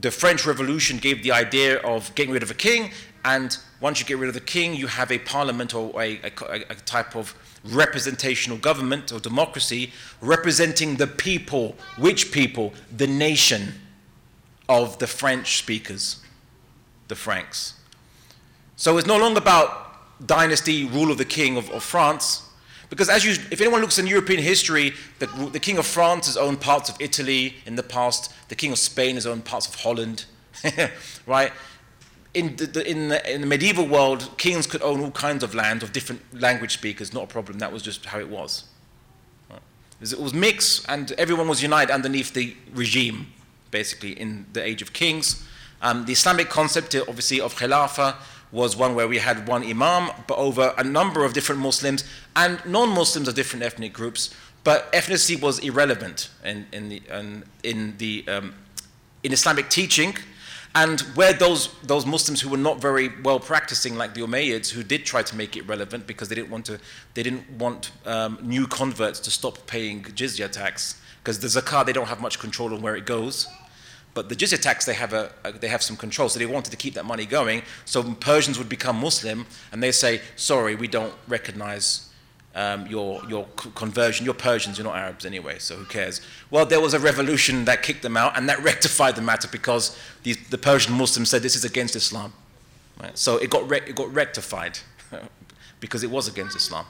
the 0.00 0.10
French 0.10 0.44
Revolution 0.44 0.98
gave 0.98 1.22
the 1.22 1.30
idea 1.30 1.78
of 1.94 2.12
getting 2.16 2.34
rid 2.34 2.42
of 2.42 2.50
a 2.50 2.54
king, 2.68 2.90
and 3.24 3.56
once 3.80 4.00
you 4.00 4.06
get 4.06 4.18
rid 4.18 4.28
of 4.28 4.34
the 4.34 4.48
king, 4.58 4.74
you 4.74 4.88
have 4.88 5.12
a 5.12 5.18
parliament 5.18 5.74
or 5.74 5.86
a, 6.02 6.20
a, 6.24 6.30
a 6.70 6.74
type 6.96 7.14
of 7.14 7.34
representational 7.64 8.58
government 8.58 9.12
or 9.12 9.20
democracy 9.20 9.92
representing 10.20 10.96
the 10.96 11.06
people. 11.06 11.76
Which 11.98 12.32
people? 12.32 12.74
The 12.96 13.06
nation 13.06 13.74
of 14.68 14.98
the 14.98 15.06
French 15.06 15.58
speakers, 15.58 16.20
the 17.06 17.14
Franks. 17.14 17.74
So 18.74 18.98
it's 18.98 19.06
no 19.06 19.18
longer 19.18 19.38
about 19.38 19.91
dynasty, 20.26 20.84
rule 20.84 21.10
of 21.10 21.18
the 21.18 21.24
king 21.24 21.56
of, 21.56 21.70
of 21.70 21.82
France. 21.82 22.48
Because 22.92 23.08
as 23.08 23.24
you, 23.24 23.32
if 23.50 23.60
anyone 23.62 23.80
looks 23.80 23.98
in 23.98 24.06
European 24.06 24.42
history, 24.42 24.92
the, 25.18 25.26
the 25.50 25.58
king 25.58 25.78
of 25.78 25.86
France 25.86 26.26
has 26.26 26.36
owned 26.36 26.60
parts 26.60 26.90
of 26.90 26.96
Italy 27.00 27.56
in 27.64 27.76
the 27.76 27.82
past. 27.82 28.32
The 28.48 28.54
king 28.54 28.70
of 28.70 28.78
Spain 28.78 29.14
has 29.14 29.26
owned 29.26 29.46
parts 29.46 29.66
of 29.66 29.76
Holland, 29.76 30.26
right? 31.26 31.52
In 32.34 32.56
the, 32.56 32.66
the, 32.66 32.86
in, 32.86 33.08
the, 33.08 33.34
in 33.34 33.40
the 33.40 33.46
medieval 33.46 33.86
world, 33.86 34.36
kings 34.36 34.66
could 34.66 34.82
own 34.82 35.00
all 35.00 35.10
kinds 35.10 35.42
of 35.42 35.54
land 35.54 35.82
of 35.82 35.94
different 35.94 36.20
language 36.38 36.74
speakers, 36.74 37.14
not 37.14 37.24
a 37.24 37.26
problem. 37.26 37.58
That 37.60 37.72
was 37.72 37.80
just 37.80 38.04
how 38.04 38.18
it 38.18 38.28
was. 38.28 38.64
Right? 39.48 39.60
It 40.02 40.20
was 40.20 40.34
mixed, 40.34 40.84
and 40.86 41.12
everyone 41.12 41.48
was 41.48 41.62
united 41.62 41.90
underneath 41.90 42.34
the 42.34 42.54
regime, 42.74 43.28
basically, 43.70 44.12
in 44.20 44.44
the 44.52 44.62
age 44.62 44.82
of 44.82 44.92
kings. 44.92 45.46
Um, 45.80 46.04
the 46.04 46.12
Islamic 46.12 46.50
concept, 46.50 46.94
obviously, 46.94 47.40
of 47.40 47.54
Khilafah 47.54 48.16
was 48.52 48.76
one 48.76 48.94
where 48.94 49.08
we 49.08 49.18
had 49.18 49.48
one 49.48 49.64
imam, 49.64 50.10
but 50.28 50.38
over 50.38 50.74
a 50.78 50.84
number 50.84 51.24
of 51.24 51.32
different 51.32 51.60
Muslims 51.60 52.04
and 52.36 52.64
non-Muslims 52.64 53.26
of 53.26 53.34
different 53.34 53.64
ethnic 53.64 53.92
groups. 53.92 54.34
But 54.62 54.92
ethnicity 54.92 55.40
was 55.40 55.58
irrelevant 55.58 56.28
in, 56.44 56.66
in 56.70 56.88
the, 56.90 57.02
in, 57.10 57.44
in, 57.64 57.96
the, 57.98 58.24
um, 58.28 58.54
in 59.24 59.32
Islamic 59.32 59.68
teaching. 59.70 60.14
And 60.74 61.00
where 61.16 61.32
those, 61.32 61.68
those 61.82 62.06
Muslims 62.06 62.40
who 62.40 62.48
were 62.48 62.56
not 62.56 62.80
very 62.80 63.10
well 63.22 63.40
practicing, 63.40 63.96
like 63.96 64.14
the 64.14 64.22
Umayyads, 64.22 64.70
who 64.70 64.82
did 64.82 65.04
try 65.04 65.22
to 65.22 65.36
make 65.36 65.56
it 65.56 65.66
relevant 65.68 66.06
because 66.06 66.28
they 66.28 66.34
didn't 66.34 66.50
want, 66.50 66.66
to, 66.66 66.78
they 67.14 67.22
didn't 67.22 67.50
want 67.58 67.90
um, 68.06 68.38
new 68.42 68.66
converts 68.66 69.20
to 69.20 69.30
stop 69.30 69.66
paying 69.66 70.02
jizya 70.02 70.50
tax, 70.50 71.00
because 71.22 71.40
the 71.40 71.48
zakah, 71.48 71.84
they 71.84 71.92
don't 71.92 72.08
have 72.08 72.22
much 72.22 72.38
control 72.38 72.72
on 72.72 72.80
where 72.80 72.96
it 72.96 73.04
goes. 73.04 73.48
But 74.14 74.28
the 74.28 74.36
jizya 74.36 74.60
tax, 74.60 74.84
they 74.84 74.94
have, 74.94 75.12
a, 75.12 75.32
they 75.60 75.68
have 75.68 75.82
some 75.82 75.96
control, 75.96 76.28
so 76.28 76.38
they 76.38 76.46
wanted 76.46 76.70
to 76.70 76.76
keep 76.76 76.94
that 76.94 77.04
money 77.04 77.24
going. 77.24 77.62
So 77.84 78.02
Persians 78.14 78.58
would 78.58 78.68
become 78.68 78.96
Muslim, 78.96 79.46
and 79.72 79.82
they 79.82 79.92
say, 79.92 80.20
sorry, 80.36 80.74
we 80.74 80.86
don't 80.86 81.14
recognize 81.28 82.10
um, 82.54 82.86
your, 82.86 83.22
your 83.28 83.46
conversion. 83.74 84.26
You're 84.26 84.34
Persians, 84.34 84.76
you're 84.76 84.86
not 84.86 84.96
Arabs 84.96 85.24
anyway, 85.24 85.58
so 85.58 85.76
who 85.76 85.86
cares? 85.86 86.20
Well, 86.50 86.66
there 86.66 86.80
was 86.80 86.92
a 86.92 86.98
revolution 86.98 87.64
that 87.64 87.82
kicked 87.82 88.02
them 88.02 88.16
out, 88.16 88.36
and 88.36 88.48
that 88.48 88.62
rectified 88.62 89.16
the 89.16 89.22
matter 89.22 89.48
because 89.48 89.98
the, 90.24 90.34
the 90.50 90.58
Persian 90.58 90.94
Muslims 90.94 91.30
said 91.30 91.42
this 91.42 91.56
is 91.56 91.64
against 91.64 91.96
Islam. 91.96 92.34
Right? 93.00 93.16
So 93.16 93.38
it 93.38 93.48
got, 93.48 93.70
it 93.72 93.96
got 93.96 94.12
rectified 94.12 94.78
because 95.80 96.02
it 96.02 96.10
was 96.10 96.28
against 96.28 96.54
Islam. 96.54 96.84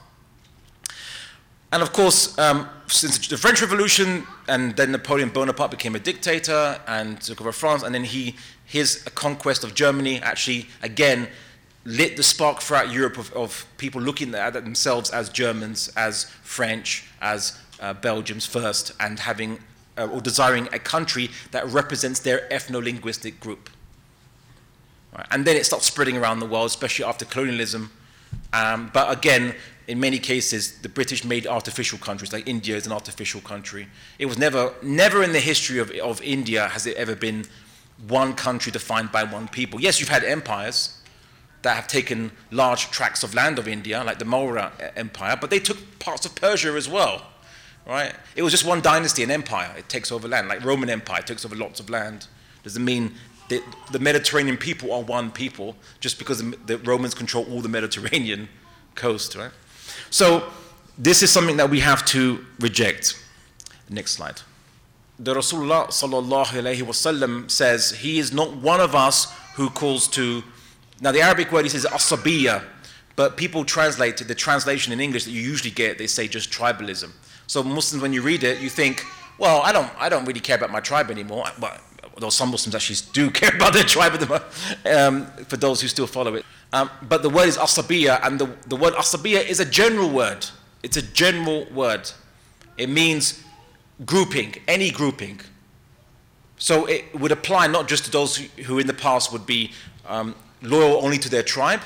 And 1.73 1.81
of 1.81 1.91
course, 1.91 2.37
um, 2.37 2.69
since 2.85 3.27
the 3.27 3.35
French 3.35 3.59
Revolution, 3.59 4.27
and 4.47 4.75
then 4.75 4.91
Napoleon 4.91 5.29
Bonaparte 5.29 5.71
became 5.71 5.95
a 5.95 5.99
dictator 5.99 6.79
and 6.87 7.19
took 7.19 7.41
over 7.41 7.51
France, 7.51 7.81
and 7.81 7.95
then 7.95 8.03
he, 8.03 8.35
his 8.63 9.01
conquest 9.15 9.63
of 9.63 9.73
Germany 9.73 10.21
actually, 10.21 10.67
again, 10.83 11.27
lit 11.83 12.15
the 12.15 12.21
spark 12.21 12.61
throughout 12.61 12.91
Europe 12.91 13.17
of, 13.17 13.33
of 13.33 13.65
people 13.77 13.99
looking 13.99 14.35
at 14.35 14.53
themselves 14.53 15.09
as 15.09 15.29
Germans, 15.29 15.91
as 15.97 16.25
French, 16.43 17.05
as 17.21 17.59
uh, 17.79 17.91
Belgians 17.95 18.45
first, 18.45 18.91
and 18.99 19.19
having 19.19 19.57
uh, 19.97 20.05
or 20.05 20.21
desiring 20.21 20.69
a 20.73 20.79
country 20.79 21.31
that 21.49 21.65
represents 21.69 22.19
their 22.19 22.47
ethno-linguistic 22.51 23.39
group. 23.39 23.71
Right. 25.17 25.25
And 25.31 25.43
then 25.43 25.55
it 25.55 25.65
starts 25.65 25.87
spreading 25.87 26.17
around 26.17 26.39
the 26.39 26.45
world, 26.45 26.67
especially 26.67 27.05
after 27.05 27.25
colonialism. 27.25 27.89
Um, 28.53 28.91
but 28.93 29.15
again, 29.15 29.55
in 29.87 29.99
many 29.99 30.19
cases, 30.19 30.79
the 30.79 30.89
British 30.89 31.23
made 31.23 31.45
artificial 31.45 31.99
countries, 31.99 32.31
like 32.31 32.47
India 32.47 32.75
is 32.75 32.85
an 32.85 32.91
artificial 32.91 33.41
country. 33.41 33.87
It 34.17 34.25
was 34.25 34.37
never, 34.37 34.73
never 34.81 35.23
in 35.23 35.33
the 35.33 35.39
history 35.39 35.79
of, 35.79 35.91
of 35.91 36.21
India 36.21 36.67
has 36.69 36.85
it 36.87 36.95
ever 36.95 37.15
been 37.15 37.45
one 38.07 38.33
country 38.33 38.71
defined 38.71 39.11
by 39.11 39.23
one 39.23 39.47
people. 39.47 39.79
Yes, 39.81 39.99
you've 39.99 40.09
had 40.09 40.23
empires 40.23 40.97
that 41.61 41.75
have 41.75 41.87
taken 41.87 42.31
large 42.51 42.91
tracts 42.91 43.23
of 43.23 43.33
land 43.33 43.57
of 43.57 43.67
India, 43.67 44.03
like 44.03 44.19
the 44.19 44.25
Maurya 44.25 44.71
Empire, 44.95 45.37
but 45.39 45.49
they 45.49 45.59
took 45.59 45.77
parts 45.99 46.25
of 46.25 46.35
Persia 46.35 46.73
as 46.73 46.89
well, 46.89 47.25
right? 47.87 48.13
It 48.35 48.43
was 48.43 48.51
just 48.51 48.65
one 48.65 48.81
dynasty, 48.81 49.23
an 49.23 49.31
empire. 49.31 49.73
It 49.77 49.87
takes 49.89 50.11
over 50.11 50.27
land, 50.27 50.49
like 50.49 50.63
Roman 50.63 50.89
Empire 50.89 51.21
takes 51.21 51.45
over 51.45 51.55
lots 51.55 51.79
of 51.79 51.89
land. 51.89 52.27
Doesn't 52.63 52.83
mean 52.83 53.15
that 53.49 53.63
the 53.91 53.99
Mediterranean 53.99 54.57
people 54.57 54.93
are 54.93 55.01
one 55.01 55.31
people 55.31 55.75
just 55.99 56.19
because 56.19 56.43
the 56.65 56.77
Romans 56.83 57.13
control 57.13 57.45
all 57.51 57.61
the 57.61 57.69
Mediterranean 57.69 58.49
coast, 58.95 59.35
right? 59.35 59.51
So 60.13 60.47
this 60.95 61.23
is 61.23 61.31
something 61.31 61.57
that 61.57 61.71
we 61.71 61.79
have 61.79 62.05
to 62.05 62.45
reject. 62.59 63.19
Next 63.89 64.11
slide. 64.11 64.41
The 65.17 65.33
Rasulullah 65.33 65.87
sallallahu 65.87 66.45
alayhi 66.45 66.83
wasallam 66.83 67.49
says 67.49 67.89
he 67.89 68.19
is 68.19 68.31
not 68.31 68.55
one 68.57 68.79
of 68.79 68.93
us 68.93 69.33
who 69.55 69.71
calls 69.71 70.07
to. 70.09 70.43
Now 71.01 71.11
the 71.11 71.21
Arabic 71.21 71.51
word 71.51 71.65
he 71.65 71.69
says 71.69 71.85
asabiya, 71.85 72.63
but 73.15 73.37
people 73.37 73.65
translate 73.65 74.17
the 74.17 74.35
translation 74.35 74.93
in 74.93 74.99
English 74.99 75.25
that 75.25 75.31
you 75.31 75.41
usually 75.41 75.71
get. 75.71 75.97
They 75.97 76.05
say 76.05 76.27
just 76.27 76.51
tribalism. 76.51 77.09
So 77.47 77.63
Muslims, 77.63 78.03
when 78.03 78.13
you 78.13 78.21
read 78.21 78.43
it, 78.43 78.61
you 78.61 78.69
think, 78.69 79.03
well, 79.39 79.63
I 79.63 79.71
don't, 79.71 79.89
I 79.97 80.09
don't 80.09 80.25
really 80.25 80.41
care 80.41 80.57
about 80.57 80.69
my 80.69 80.79
tribe 80.79 81.09
anymore. 81.09 81.45
But 81.59 81.81
though 82.17 82.29
some 82.29 82.51
Muslims 82.51 82.75
actually 82.75 82.97
do 83.13 83.31
care 83.39 83.55
about 83.55 83.73
their 83.73 83.83
tribe, 83.83 84.13
um, 84.85 85.25
for 85.47 85.57
those 85.57 85.81
who 85.81 85.87
still 85.87 86.07
follow 86.07 86.35
it. 86.35 86.45
Um, 86.71 86.89
but 87.03 87.21
the 87.21 87.29
word 87.29 87.47
is 87.47 87.57
asabiya, 87.57 88.19
and 88.23 88.39
the, 88.39 88.49
the 88.67 88.75
word 88.75 88.93
asabiya 88.93 89.47
is 89.47 89.59
a 89.59 89.65
general 89.65 90.09
word. 90.09 90.45
It's 90.81 90.97
a 90.97 91.01
general 91.01 91.65
word. 91.73 92.09
It 92.77 92.89
means 92.89 93.43
grouping, 94.05 94.55
any 94.67 94.89
grouping. 94.91 95.39
So 96.57 96.85
it 96.85 97.17
would 97.19 97.31
apply 97.31 97.67
not 97.67 97.87
just 97.87 98.05
to 98.05 98.11
those 98.11 98.37
who 98.37 98.79
in 98.79 98.87
the 98.87 98.93
past 98.93 99.31
would 99.31 99.45
be 99.45 99.71
um, 100.07 100.35
loyal 100.61 101.03
only 101.03 101.17
to 101.19 101.29
their 101.29 101.43
tribe 101.43 101.81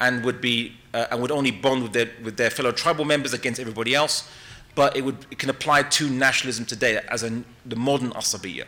and 0.00 0.24
would 0.24 0.40
be 0.40 0.76
uh, 0.92 1.06
and 1.10 1.22
would 1.22 1.30
only 1.30 1.52
bond 1.52 1.82
with 1.84 1.92
their, 1.92 2.10
with 2.24 2.36
their 2.36 2.50
fellow 2.50 2.72
tribal 2.72 3.04
members 3.04 3.32
against 3.32 3.60
everybody 3.60 3.94
else. 3.94 4.28
but 4.74 4.96
it, 4.96 5.04
would, 5.04 5.26
it 5.30 5.38
can 5.38 5.50
apply 5.50 5.82
to 5.82 6.08
nationalism 6.08 6.64
today 6.64 7.00
as 7.08 7.22
a, 7.22 7.42
the 7.66 7.76
modern 7.76 8.10
asabiya. 8.12 8.64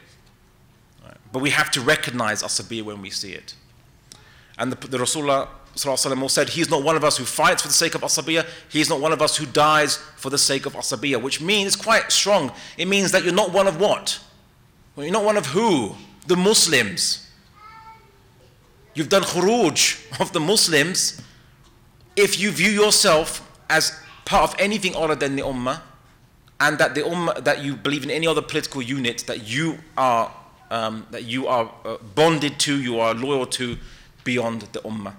But 1.32 1.40
we 1.40 1.50
have 1.50 1.70
to 1.72 1.80
recognize 1.80 2.42
asabiya 2.42 2.82
when 2.82 3.00
we 3.00 3.10
see 3.10 3.32
it. 3.32 3.54
And 4.58 4.70
the, 4.70 4.88
the 4.88 4.98
Rasulullah 4.98 5.48
ﷺ 5.74 6.30
said, 6.30 6.50
He's 6.50 6.70
not 6.70 6.82
one 6.82 6.96
of 6.96 7.04
us 7.04 7.16
who 7.16 7.24
fights 7.24 7.62
for 7.62 7.68
the 7.68 7.74
sake 7.74 7.94
of 7.94 8.02
asabiya, 8.02 8.46
He's 8.68 8.88
not 8.88 9.00
one 9.00 9.12
of 9.12 9.22
us 9.22 9.36
who 9.36 9.46
dies 9.46 9.96
for 10.16 10.30
the 10.30 10.38
sake 10.38 10.66
of 10.66 10.74
asabiya, 10.74 11.20
which 11.20 11.40
means 11.40 11.74
quite 11.74 12.12
strong. 12.12 12.52
It 12.76 12.86
means 12.86 13.12
that 13.12 13.24
you're 13.24 13.32
not 13.34 13.52
one 13.52 13.66
of 13.66 13.80
what? 13.80 14.20
Well, 14.94 15.06
you're 15.06 15.12
not 15.12 15.24
one 15.24 15.36
of 15.38 15.46
who? 15.46 15.94
The 16.26 16.36
Muslims. 16.36 17.30
You've 18.94 19.08
done 19.08 19.22
khuruj 19.22 20.20
of 20.20 20.32
the 20.32 20.40
Muslims 20.40 21.20
if 22.14 22.38
you 22.38 22.50
view 22.50 22.70
yourself 22.70 23.48
as 23.70 23.98
part 24.26 24.50
of 24.50 24.60
anything 24.60 24.94
other 24.94 25.14
than 25.14 25.34
the 25.36 25.42
ummah 25.42 25.80
and 26.60 26.78
that 26.78 26.94
the 26.94 27.00
ummah, 27.00 27.42
that 27.42 27.64
you 27.64 27.74
believe 27.74 28.04
in 28.04 28.10
any 28.10 28.26
other 28.26 28.42
political 28.42 28.82
unit 28.82 29.24
that 29.26 29.48
you 29.48 29.78
are 29.96 30.30
um, 30.72 31.06
that 31.10 31.24
you 31.24 31.46
are 31.46 31.70
uh, 31.84 31.98
bonded 32.14 32.58
to, 32.60 32.80
you 32.80 32.98
are 32.98 33.14
loyal 33.14 33.44
to 33.44 33.76
beyond 34.24 34.62
the 34.72 34.80
ummah. 34.80 35.14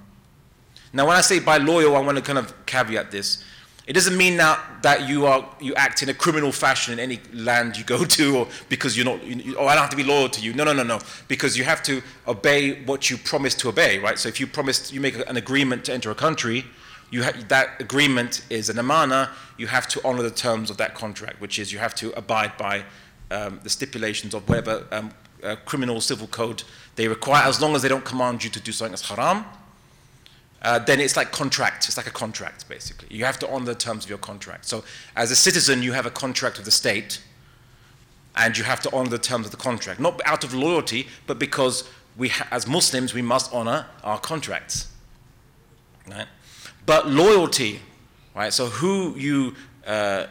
Now, 0.92 1.08
when 1.08 1.16
I 1.16 1.22
say 1.22 1.40
by 1.40 1.58
loyal, 1.58 1.96
I 1.96 2.00
want 2.00 2.18
to 2.18 2.24
kind 2.24 2.40
of 2.40 2.66
caveat 2.66 3.12
this. 3.12 3.44
It 3.86 3.94
doesn't 3.94 4.18
mean 4.18 4.38
now 4.38 4.58
that 4.82 5.08
you 5.08 5.26
are 5.28 5.48
you 5.60 5.76
act 5.76 6.02
in 6.02 6.10
a 6.10 6.14
criminal 6.14 6.52
fashion 6.52 6.94
in 6.94 7.00
any 7.00 7.20
land 7.34 7.78
you 7.78 7.84
go 7.84 8.04
to, 8.18 8.38
or 8.38 8.48
because 8.68 8.98
you're 8.98 9.06
not. 9.06 9.24
You, 9.24 9.56
oh, 9.58 9.68
I 9.68 9.76
don't 9.76 9.82
have 9.82 9.92
to 9.92 9.96
be 9.96 10.04
loyal 10.04 10.30
to 10.30 10.42
you. 10.42 10.54
No, 10.54 10.64
no, 10.64 10.74
no, 10.74 10.84
no. 10.84 11.00
Because 11.28 11.56
you 11.56 11.66
have 11.66 11.84
to 11.84 12.02
obey 12.28 12.84
what 12.86 13.12
you 13.12 13.18
promised 13.18 13.60
to 13.60 13.70
obey, 13.70 14.00
right? 14.00 14.18
So 14.18 14.30
if 14.30 14.40
you 14.40 14.48
promised, 14.48 14.92
you 14.92 15.02
make 15.02 15.16
an 15.30 15.38
agreement 15.38 15.86
to 15.86 15.94
enter 15.94 16.10
a 16.10 16.16
country, 16.16 16.66
you 17.12 17.24
ha- 17.24 17.34
that 17.50 17.80
agreement 17.80 18.44
is 18.50 18.70
an 18.70 18.80
amana. 18.80 19.30
You 19.58 19.68
have 19.68 19.88
to 19.90 20.08
honor 20.08 20.24
the 20.24 20.32
terms 20.32 20.72
of 20.72 20.78
that 20.78 20.96
contract, 20.96 21.40
which 21.42 21.60
is 21.60 21.72
you 21.72 21.78
have 21.80 21.94
to 21.96 22.12
abide 22.18 22.58
by 22.58 22.86
um, 23.30 23.60
the 23.64 23.70
stipulations 23.70 24.34
of 24.34 24.48
whatever 24.48 24.86
um, 24.92 25.12
uh, 25.44 25.56
criminal 25.66 26.02
civil 26.02 26.28
code 26.28 26.64
they 26.96 27.08
require, 27.08 27.44
as 27.48 27.60
long 27.60 27.76
as 27.76 27.82
they 27.82 27.90
don't 27.90 28.06
command 28.06 28.44
you 28.44 28.50
to 28.50 28.60
do 28.60 28.72
something 28.72 28.92
that's 28.92 29.10
haram 29.10 29.46
uh, 30.64 30.80
then 30.80 31.00
it's 31.00 31.18
like 31.18 31.32
contract. 31.32 31.88
It's 31.88 31.98
like 31.98 32.08
a 32.08 32.12
contract, 32.12 32.68
basically. 32.70 33.10
You 33.16 33.26
have 33.26 33.38
to 33.40 33.50
honor 33.50 33.66
the 33.66 33.76
terms 33.76 34.06
of 34.06 34.10
your 34.10 34.18
contract. 34.18 34.66
So, 34.66 34.84
as 35.16 35.30
a 35.30 35.36
citizen, 35.36 35.84
you 35.84 35.92
have 35.92 36.06
a 36.06 36.10
contract 36.12 36.58
with 36.58 36.66
the 36.66 36.72
state, 36.72 37.22
and 38.36 38.58
you 38.58 38.64
have 38.64 38.80
to 38.82 38.96
honor 38.96 39.10
the 39.10 39.18
terms 39.18 39.46
of 39.46 39.52
the 39.52 39.58
contract. 39.58 40.00
Not 40.00 40.22
out 40.26 40.44
of 40.44 40.54
loyalty, 40.54 41.08
but 41.28 41.38
because 41.38 41.90
we, 42.18 42.30
ha- 42.30 42.48
as 42.50 42.66
Muslims, 42.66 43.14
we 43.14 43.22
must 43.22 43.54
honor 43.54 43.88
our 44.04 44.20
contracts. 44.20 44.90
Right? 46.10 46.28
But 46.86 47.10
loyalty, 47.10 47.82
right? 48.34 48.54
So, 48.54 48.68
who 48.68 49.16
you, 49.18 49.56
uh, 49.86 50.28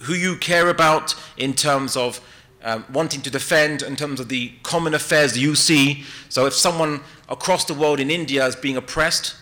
who 0.00 0.14
you 0.14 0.36
care 0.36 0.68
about 0.68 1.14
in 1.36 1.54
terms 1.54 1.96
of 1.96 2.20
um, 2.66 2.84
wanting 2.92 3.22
to 3.22 3.30
defend, 3.30 3.80
in 3.80 3.96
terms 3.96 4.20
of 4.20 4.28
the 4.28 4.52
common 4.62 4.92
affairs 4.92 5.38
you 5.38 5.54
see. 5.54 6.04
So, 6.28 6.44
if 6.46 6.52
someone 6.52 7.00
across 7.28 7.64
the 7.64 7.74
world 7.74 8.00
in 8.00 8.10
India 8.10 8.44
is 8.44 8.56
being 8.56 8.76
oppressed, 8.76 9.36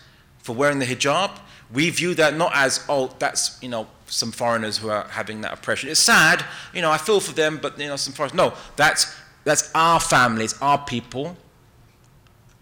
for 0.45 0.53
wearing 0.55 0.77
the 0.77 0.85
hijab, 0.85 1.31
we 1.73 1.89
view 1.89 2.13
that 2.13 2.37
not 2.37 2.51
as, 2.53 2.85
oh, 2.87 3.11
that's, 3.17 3.57
you 3.63 3.67
know, 3.67 3.87
some 4.05 4.31
foreigners 4.31 4.77
who 4.77 4.89
are 4.89 5.07
having 5.07 5.41
that 5.41 5.53
oppression. 5.53 5.89
It's 5.89 5.99
sad, 5.99 6.45
you 6.71 6.83
know, 6.83 6.91
I 6.91 6.99
feel 6.99 7.19
for 7.19 7.33
them, 7.33 7.57
but, 7.59 7.79
you 7.79 7.87
know, 7.87 7.95
some 7.95 8.13
foreigners. 8.13 8.37
No, 8.37 8.53
that's, 8.75 9.11
that's 9.43 9.71
our 9.73 9.99
families, 9.99 10.53
our 10.61 10.77
people, 10.77 11.35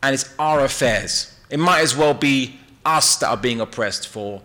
and 0.02 0.14
it's 0.14 0.34
our 0.40 0.64
affairs. 0.64 1.38
It 1.50 1.60
might 1.60 1.82
as 1.82 1.94
well 1.94 2.14
be 2.14 2.58
us 2.86 3.18
that 3.18 3.28
are 3.28 3.38
being 3.38 3.60
oppressed 3.60 4.08
for 4.08 4.42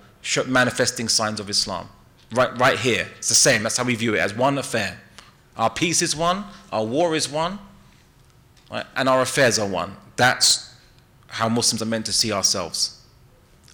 manifesting 0.49 1.09
signs 1.09 1.39
of 1.39 1.49
Islam. 1.49 1.89
Right, 2.33 2.59
right 2.59 2.79
here. 2.79 3.09
It's 3.19 3.29
the 3.29 3.37
same. 3.37 3.63
That's 3.63 3.77
how 3.77 3.85
we 3.85 3.95
view 3.95 4.17
it 4.17 4.19
as 4.19 4.35
one 4.35 4.59
affair. 4.59 5.01
Our 5.59 5.71
peace 5.71 6.03
is 6.03 6.15
one, 6.15 6.45
our 6.73 6.85
war 6.85 7.17
is 7.17 7.29
one, 7.29 7.59
right? 8.71 8.87
and 8.95 9.09
our 9.09 9.21
affairs 9.23 9.59
are 9.59 9.69
one. 9.69 9.97
That's 10.17 10.73
how 11.27 11.49
Muslims 11.49 11.83
are 11.83 11.87
meant 11.87 12.07
to 12.07 12.13
see 12.13 12.33
ourselves 12.33 13.03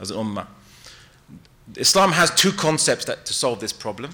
as 0.00 0.10
an 0.10 0.16
ummah. 0.16 0.46
Islam 1.76 2.12
has 2.12 2.30
two 2.30 2.52
concepts 2.52 3.04
that, 3.04 3.24
to 3.26 3.32
solve 3.32 3.60
this 3.60 3.72
problem 3.72 4.12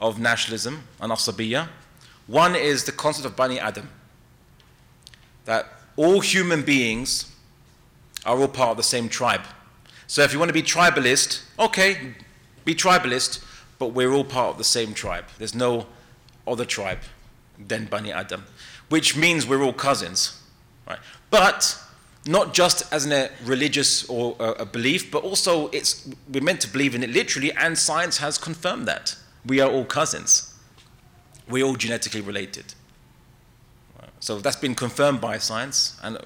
of 0.00 0.18
nationalism 0.18 0.82
and 1.00 1.12
asabiyya. 1.12 1.68
One 2.26 2.54
is 2.54 2.84
the 2.84 2.92
concept 2.92 3.26
of 3.26 3.36
Bani 3.36 3.58
Adam, 3.58 3.88
that 5.44 5.66
all 5.96 6.20
human 6.20 6.62
beings 6.62 7.30
are 8.24 8.38
all 8.38 8.48
part 8.48 8.70
of 8.72 8.76
the 8.76 8.82
same 8.82 9.08
tribe. 9.08 9.42
So 10.06 10.22
if 10.22 10.32
you 10.32 10.38
want 10.38 10.50
to 10.50 10.54
be 10.54 10.62
tribalist, 10.62 11.42
okay, 11.58 12.14
be 12.64 12.74
tribalist, 12.74 13.44
but 13.78 13.88
we're 13.88 14.12
all 14.12 14.24
part 14.24 14.50
of 14.50 14.58
the 14.58 14.64
same 14.64 14.94
tribe. 14.94 15.24
There's 15.38 15.54
no 15.54 15.86
other 16.46 16.64
tribe 16.64 17.00
than 17.58 17.86
Bani 17.86 18.12
Adam, 18.12 18.44
which 18.88 19.16
means 19.16 19.46
we're 19.46 19.62
all 19.62 19.72
cousins. 19.72 20.40
Right? 20.86 20.98
But 21.30 21.78
not 22.26 22.54
just 22.54 22.92
as 22.92 23.06
a 23.06 23.30
religious 23.44 24.08
or 24.08 24.36
a 24.38 24.64
belief, 24.64 25.10
but 25.10 25.24
also 25.24 25.68
it's, 25.68 26.08
we're 26.32 26.42
meant 26.42 26.60
to 26.60 26.68
believe 26.68 26.94
in 26.94 27.02
it 27.02 27.10
literally, 27.10 27.52
and 27.52 27.76
science 27.76 28.18
has 28.18 28.38
confirmed 28.38 28.86
that. 28.86 29.16
We 29.44 29.60
are 29.60 29.70
all 29.70 29.84
cousins. 29.84 30.54
We're 31.48 31.64
all 31.64 31.74
genetically 31.74 32.20
related. 32.20 32.74
So 34.20 34.38
that's 34.38 34.56
been 34.56 34.76
confirmed 34.76 35.20
by 35.20 35.38
science. 35.38 35.98
And 36.00 36.16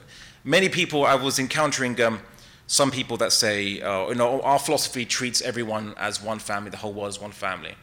many 0.45 0.69
people, 0.69 1.07
I 1.07 1.15
was 1.15 1.39
encountering 1.39 1.99
um, 2.03 2.21
some 2.67 2.91
people 2.91 3.17
that 3.17 3.33
say, 3.33 3.81
uh, 3.81 4.09
you 4.09 4.17
know, 4.17 4.43
our 4.43 4.59
philosophy 4.59 5.07
treats 5.07 5.41
everyone 5.41 5.95
as 5.97 6.23
one 6.23 6.39
family, 6.39 6.71
the 6.71 6.77
whole 6.77 6.93
world 6.93 7.09
as 7.09 7.21
one 7.21 7.33
family. 7.33 7.75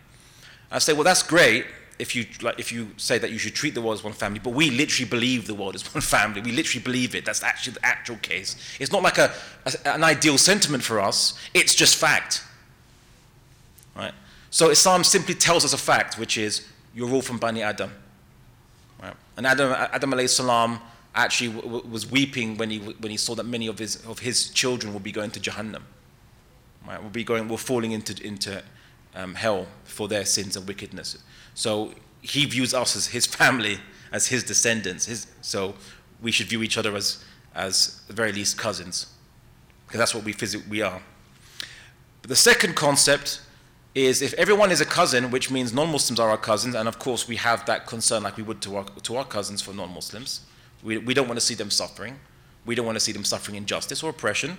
I 0.69 0.78
say, 0.78 0.93
well, 0.93 1.04
that's 1.04 1.24
great, 1.24 1.65
if 1.99 2.15
you 2.15 2.25
like 2.41 2.60
if 2.60 2.71
you 2.71 2.89
say 2.97 3.17
that 3.17 3.32
you 3.32 3.38
should 3.38 3.53
treat 3.53 3.73
the 3.75 3.82
world 3.82 3.97
as 3.97 4.03
one 4.03 4.13
family, 4.13 4.39
but 4.39 4.53
we 4.53 4.69
literally 4.69 5.10
believe 5.10 5.47
the 5.47 5.53
world 5.53 5.75
is 5.75 5.84
one 5.93 6.01
family. 6.01 6.41
We 6.41 6.51
literally 6.51 6.84
believe 6.84 7.15
it. 7.15 7.25
That's 7.25 7.43
actually 7.43 7.73
the 7.73 7.86
actual 7.86 8.17
case. 8.17 8.56
It's 8.79 8.91
not 8.91 9.03
like 9.03 9.17
a, 9.17 9.34
a 9.65 9.93
an 9.95 10.03
ideal 10.03 10.38
sentiment 10.38 10.84
for 10.84 10.99
us. 10.99 11.38
It's 11.53 11.75
just 11.75 11.95
fact. 11.95 12.43
Right. 13.95 14.13
So 14.49 14.69
Islam 14.69 15.03
simply 15.03 15.36
tells 15.36 15.65
us 15.65 15.73
a 15.73 15.77
fact, 15.77 16.17
which 16.17 16.38
is 16.38 16.67
you're 16.93 17.12
all 17.12 17.21
from 17.21 17.38
Bani 17.38 17.62
Adam. 17.62 17.91
Right. 19.01 19.15
And 19.38 19.45
Adam 19.47 19.71
Adam 19.71 20.12
alayhi 20.12 20.29
salam 20.29 20.79
actually 21.15 21.53
w- 21.53 21.75
w- 21.75 21.91
was 21.91 22.10
weeping 22.10 22.58
when 22.58 22.69
he 22.69 22.79
when 22.79 23.12
he 23.12 23.17
saw 23.17 23.36
that 23.36 23.45
many 23.45 23.67
of 23.67 23.79
his 23.79 24.03
of 24.06 24.19
his 24.19 24.49
children 24.49 24.93
would 24.93 25.03
be 25.03 25.12
going 25.12 25.32
to 25.32 25.39
Jahannam. 25.39 25.84
Right. 26.88 27.01
Will 27.01 27.10
be 27.10 27.23
going, 27.23 27.47
were 27.47 27.58
falling 27.58 27.91
into 27.91 28.21
into 28.25 28.63
um, 29.15 29.36
hell 29.36 29.67
for 29.84 30.08
their 30.08 30.25
sins 30.25 30.58
and 30.58 30.67
wickedness. 30.67 31.17
So 31.56 31.94
he 32.22 32.46
views 32.46 32.74
us 32.74 32.96
as 32.96 33.08
his 33.08 33.26
family, 33.26 33.80
as 34.12 34.28
his 34.28 34.44
descendants. 34.44 35.06
His, 35.06 35.28
so 35.42 35.76
we 36.22 36.32
should 36.32 36.48
view 36.48 36.63
each 36.63 36.78
other 36.78 36.96
as, 36.96 37.24
as 37.54 38.02
the 38.08 38.13
very 38.13 38.32
least 38.32 38.58
cousins, 38.58 39.08
because 39.86 40.00
that's 40.00 40.16
what 40.16 40.24
we, 40.24 40.34
phys- 40.34 40.68
we 40.68 40.82
are. 40.82 41.02
But 42.22 42.30
the 42.30 42.36
second 42.36 42.76
concept 42.76 43.42
is 43.94 44.22
if 44.22 44.34
everyone 44.36 44.72
is 44.72 44.82
a 44.82 44.86
cousin, 44.86 45.30
which 45.30 45.52
means 45.52 45.74
non 45.74 45.92
Muslims 45.92 46.20
are 46.20 46.30
our 46.30 46.38
cousins, 46.38 46.74
and 46.74 46.88
of 46.88 46.98
course 46.98 47.28
we 47.28 47.36
have 47.36 47.66
that 47.66 47.86
concern 47.86 48.24
like 48.24 48.38
we 48.38 48.44
would 48.44 48.62
to 48.62 48.78
our, 48.78 48.86
to 49.04 49.18
our 49.18 49.26
cousins 49.26 49.62
for 49.62 49.74
non 49.74 49.94
Muslims. 49.94 50.42
We, 50.82 50.98
we 50.98 51.13
don't 51.13 51.28
want 51.28 51.39
to 51.39 51.46
see 51.46 51.54
them 51.54 51.70
suffering. 51.70 52.20
We 52.66 52.76
don't 52.76 52.86
want 52.86 52.96
to 52.96 53.00
see 53.00 53.12
them 53.12 53.24
suffering 53.24 53.58
injustice 53.58 54.04
or 54.04 54.10
oppression. 54.10 54.58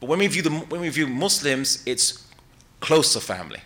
But 0.00 0.08
when 0.08 0.18
we 0.18 0.26
view, 0.26 0.42
the, 0.42 0.50
when 0.50 0.80
we 0.80 0.88
view 0.88 1.06
Muslims, 1.06 1.82
it's 1.86 2.26
closer 2.80 3.20
family. 3.20 3.60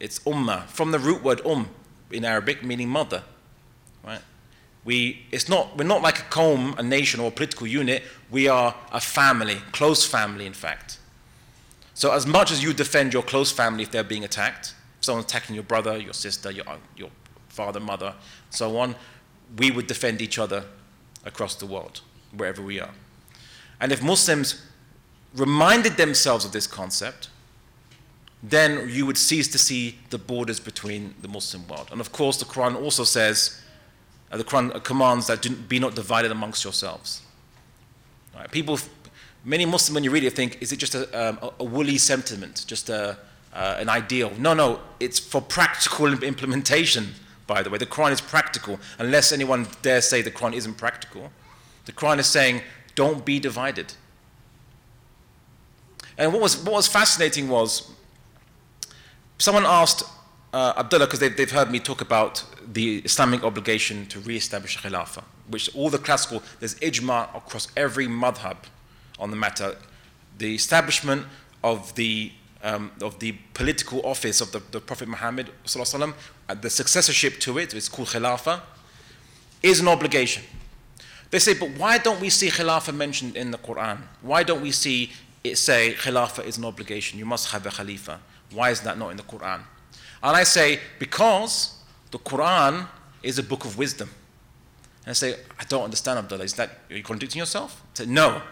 It's 0.00 0.18
ummah, 0.20 0.66
from 0.66 0.90
the 0.90 0.98
root 0.98 1.22
word 1.22 1.44
um 1.46 1.68
in 2.10 2.24
Arabic, 2.24 2.64
meaning 2.64 2.88
mother. 2.88 3.22
Right? 4.02 4.22
We, 4.84 5.26
it's 5.30 5.48
not, 5.48 5.76
we're 5.76 5.84
not 5.84 6.02
like 6.02 6.18
a 6.18 6.22
qawm, 6.22 6.78
a 6.78 6.82
nation, 6.82 7.20
or 7.20 7.28
a 7.28 7.30
political 7.30 7.66
unit. 7.66 8.02
We 8.30 8.48
are 8.48 8.74
a 8.90 9.00
family, 9.00 9.56
close 9.72 10.06
family, 10.06 10.46
in 10.46 10.54
fact. 10.54 10.98
So, 11.92 12.12
as 12.12 12.26
much 12.26 12.50
as 12.50 12.62
you 12.62 12.72
defend 12.72 13.12
your 13.12 13.22
close 13.22 13.52
family 13.52 13.82
if 13.82 13.90
they're 13.90 14.02
being 14.02 14.24
attacked, 14.24 14.74
if 14.98 15.04
someone's 15.04 15.26
attacking 15.26 15.54
your 15.54 15.64
brother, 15.64 15.98
your 15.98 16.14
sister, 16.14 16.50
your, 16.50 16.64
your 16.96 17.10
father, 17.48 17.78
mother, 17.78 18.14
so 18.48 18.78
on, 18.78 18.96
we 19.58 19.70
would 19.70 19.86
defend 19.86 20.22
each 20.22 20.38
other 20.38 20.64
across 21.26 21.54
the 21.56 21.66
world, 21.66 22.00
wherever 22.34 22.62
we 22.62 22.80
are. 22.80 22.94
And 23.80 23.92
if 23.92 24.02
Muslims 24.02 24.64
reminded 25.34 25.96
themselves 25.96 26.44
of 26.44 26.52
this 26.52 26.66
concept, 26.66 27.28
then 28.42 28.88
you 28.88 29.04
would 29.04 29.18
cease 29.18 29.48
to 29.48 29.58
see 29.58 29.98
the 30.10 30.18
borders 30.18 30.60
between 30.60 31.14
the 31.20 31.28
Muslim 31.28 31.66
world. 31.68 31.88
And 31.92 32.00
of 32.00 32.10
course, 32.12 32.38
the 32.38 32.46
Quran 32.46 32.74
also 32.74 33.04
says, 33.04 33.60
uh, 34.32 34.36
the 34.38 34.44
Quran 34.44 34.82
commands 34.82 35.26
that 35.26 35.68
be 35.68 35.78
not 35.78 35.94
divided 35.94 36.30
amongst 36.30 36.64
yourselves. 36.64 37.22
Right? 38.34 38.50
People, 38.50 38.78
many 39.44 39.66
Muslims, 39.66 39.94
when 39.94 40.04
you 40.04 40.10
read 40.10 40.24
it, 40.24 40.32
think, 40.32 40.58
is 40.62 40.72
it 40.72 40.76
just 40.76 40.94
a, 40.94 41.28
um, 41.28 41.50
a 41.58 41.64
woolly 41.64 41.98
sentiment, 41.98 42.64
just 42.66 42.88
a, 42.88 43.18
uh, 43.52 43.76
an 43.78 43.88
ideal? 43.88 44.32
No, 44.38 44.54
no, 44.54 44.80
it's 45.00 45.18
for 45.18 45.42
practical 45.42 46.06
implementation, 46.22 47.08
by 47.46 47.62
the 47.62 47.68
way. 47.68 47.76
The 47.76 47.86
Quran 47.86 48.12
is 48.12 48.20
practical, 48.22 48.80
unless 48.98 49.32
anyone 49.32 49.66
dare 49.82 50.00
say 50.00 50.22
the 50.22 50.30
Quran 50.30 50.54
isn't 50.54 50.74
practical. 50.74 51.30
The 51.84 51.92
Quran 51.92 52.18
is 52.18 52.26
saying, 52.26 52.62
don't 52.94 53.24
be 53.24 53.38
divided. 53.38 53.92
And 56.16 56.32
what 56.32 56.40
was, 56.40 56.56
what 56.64 56.74
was 56.74 56.86
fascinating 56.86 57.48
was, 57.48 57.90
someone 59.39 59.65
asked 59.65 60.03
uh, 60.53 60.73
Abdullah, 60.77 61.05
because 61.05 61.19
they've, 61.19 61.35
they've 61.35 61.51
heard 61.51 61.69
me 61.69 61.79
talk 61.79 61.99
about 61.99 62.43
the 62.65 62.99
Islamic 62.99 63.43
obligation 63.43 64.05
to 64.07 64.19
re-establish 64.21 64.77
Khilafah, 64.77 65.23
which 65.49 65.73
all 65.75 65.89
the 65.89 65.97
classical, 65.97 66.41
there's 66.59 66.75
ijma 66.75 67.35
across 67.35 67.67
every 67.75 68.07
madhab 68.07 68.57
on 69.19 69.31
the 69.31 69.35
matter. 69.35 69.75
The 70.37 70.55
establishment 70.55 71.25
of 71.61 71.93
the, 71.95 72.31
um, 72.63 72.91
of 73.01 73.19
the 73.19 73.33
political 73.53 74.05
office 74.05 74.39
of 74.39 74.53
the, 74.53 74.61
the 74.71 74.79
Prophet 74.79 75.09
Muhammad, 75.09 75.51
وسلم, 75.65 76.13
uh, 76.47 76.53
the 76.53 76.69
successorship 76.69 77.39
to 77.41 77.57
it, 77.57 77.73
it's 77.73 77.89
called 77.89 78.07
Khilafah, 78.07 78.61
is 79.61 79.81
an 79.81 79.89
obligation. 79.89 80.43
They 81.31 81.39
say, 81.39 81.53
but 81.53 81.71
why 81.71 81.97
don't 81.97 82.21
we 82.21 82.29
see 82.29 82.49
Khilafah 82.49 82.95
mentioned 82.95 83.35
in 83.35 83.51
the 83.51 83.57
Quran? 83.57 83.97
Why 84.21 84.43
don't 84.43 84.61
we 84.61 84.71
see 84.71 85.11
it 85.43 85.57
say 85.57 85.95
Khilafah 85.97 86.45
is 86.45 86.57
an 86.57 86.63
obligation? 86.63 87.19
You 87.19 87.25
must 87.25 87.51
have 87.51 87.65
a 87.65 87.71
Khalifa. 87.71 88.21
Why 88.52 88.70
is 88.70 88.80
that 88.82 88.98
not 88.98 89.10
in 89.10 89.16
the 89.16 89.22
Quran? 89.22 89.62
And 90.22 90.36
I 90.36 90.44
say, 90.44 90.80
because 90.98 91.74
the 92.10 92.18
Quran 92.18 92.86
is 93.22 93.38
a 93.38 93.42
book 93.42 93.64
of 93.64 93.78
wisdom. 93.78 94.10
And 95.04 95.10
I 95.10 95.14
say, 95.14 95.36
I 95.58 95.64
don't 95.64 95.84
understand, 95.84 96.18
Abdullah. 96.18 96.44
Is 96.44 96.54
that, 96.54 96.70
are 96.90 96.96
you 96.96 97.02
contradicting 97.02 97.38
yourself? 97.38 97.82
I 97.94 97.98
say, 97.98 98.06
no. 98.06 98.42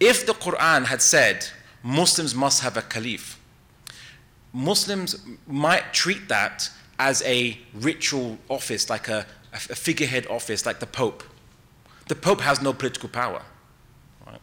If 0.00 0.26
the 0.26 0.32
Quran 0.32 0.84
had 0.84 1.02
said 1.02 1.46
Muslims 1.82 2.34
must 2.34 2.62
have 2.62 2.76
a 2.76 2.82
caliph, 2.82 3.40
Muslims 4.52 5.24
might 5.46 5.92
treat 5.92 6.28
that 6.28 6.70
as 6.98 7.22
a 7.22 7.58
ritual 7.74 8.38
office, 8.48 8.90
like 8.90 9.08
a, 9.08 9.26
a 9.52 9.58
figurehead 9.58 10.26
office, 10.26 10.66
like 10.66 10.80
the 10.80 10.86
Pope. 10.86 11.22
The 12.08 12.14
Pope 12.14 12.40
has 12.40 12.60
no 12.60 12.72
political 12.72 13.08
power. 13.08 13.42
Right? 14.26 14.40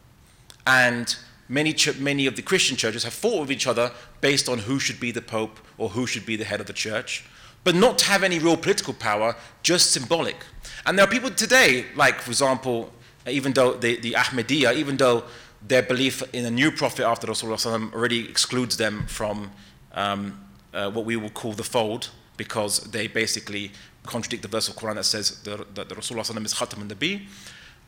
And 0.66 1.16
many, 1.48 1.76
many 2.00 2.28
of 2.28 2.36
the 2.36 2.42
Christian 2.42 2.78
churches 2.78 3.04
have 3.04 3.14
fought 3.14 3.42
with 3.42 3.52
each 3.52 3.68
other 3.68 3.92
based 4.22 4.50
on 4.50 4.60
who 4.60 4.80
should 4.80 5.00
be 5.00 5.12
the 5.12 5.22
Pope 5.22 5.60
or 5.78 5.90
who 5.90 6.08
should 6.08 6.26
be 6.26 6.36
the 6.36 6.46
head 6.46 6.60
of 6.60 6.68
the 6.68 6.74
church, 6.74 7.26
but 7.64 7.76
not 7.76 7.98
to 8.00 8.06
have 8.06 8.24
any 8.24 8.40
real 8.40 8.58
political 8.58 8.94
power, 8.94 9.36
just 9.64 9.92
symbolic. 9.92 10.38
And 10.86 10.98
there 10.98 11.06
are 11.06 11.10
people 11.10 11.32
today, 11.32 11.86
like, 11.96 12.22
for 12.22 12.32
example, 12.32 12.94
even 13.28 13.54
though 13.54 13.74
the, 13.74 14.00
the 14.00 14.12
Ahmadiyya, 14.14 14.76
even 14.76 14.98
though 14.98 15.24
their 15.68 15.82
belief 15.82 16.22
in 16.34 16.46
a 16.46 16.52
new 16.52 16.72
prophet 16.72 17.06
after 17.06 17.28
Rasulullah 17.28 17.94
already 17.94 18.30
excludes 18.30 18.78
them 18.78 19.06
from 19.08 19.52
um, 19.94 20.40
uh, 20.74 20.92
what 20.92 21.06
we 21.06 21.16
will 21.16 21.32
call 21.32 21.54
the 21.54 21.64
fold, 21.64 22.10
because 22.38 22.80
they 22.92 23.08
basically 23.08 23.72
contradict 24.04 24.44
the 24.44 24.48
verse 24.48 24.68
of 24.68 24.76
Quran 24.76 24.96
that 24.96 25.06
says 25.06 25.42
that 25.42 25.74
the 25.76 25.96
Rasulullah 25.96 26.46
is 26.46 26.54
Khatam 26.54 26.82
al-Nabi. 26.82 27.26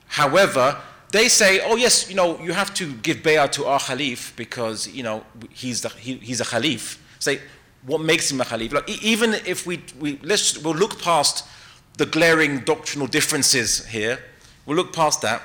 However, 0.07 0.77
they 1.11 1.29
say, 1.29 1.61
oh 1.63 1.75
yes, 1.75 2.09
you 2.09 2.15
know, 2.15 2.39
you 2.41 2.53
have 2.53 2.73
to 2.75 2.93
give 2.95 3.17
bay'ah 3.17 3.51
to 3.53 3.65
our 3.65 3.79
Khalif 3.79 4.35
because, 4.35 4.87
you 4.87 5.03
know, 5.03 5.23
he's, 5.51 5.81
the, 5.81 5.89
he, 5.89 6.15
he's 6.15 6.41
a 6.41 6.45
Khalif. 6.45 6.97
Say, 7.19 7.39
what 7.85 8.01
makes 8.01 8.29
him 8.29 8.41
a 8.41 8.43
Khalif? 8.43 8.73
Like, 8.73 8.89
even 9.03 9.33
if 9.45 9.65
we, 9.65 9.81
we 9.99 10.19
let's, 10.21 10.57
we'll 10.57 10.75
look 10.75 11.01
past 11.01 11.45
the 11.97 12.05
glaring 12.05 12.59
doctrinal 12.59 13.07
differences 13.07 13.85
here, 13.87 14.19
we'll 14.65 14.75
look 14.75 14.93
past 14.93 15.21
that 15.21 15.41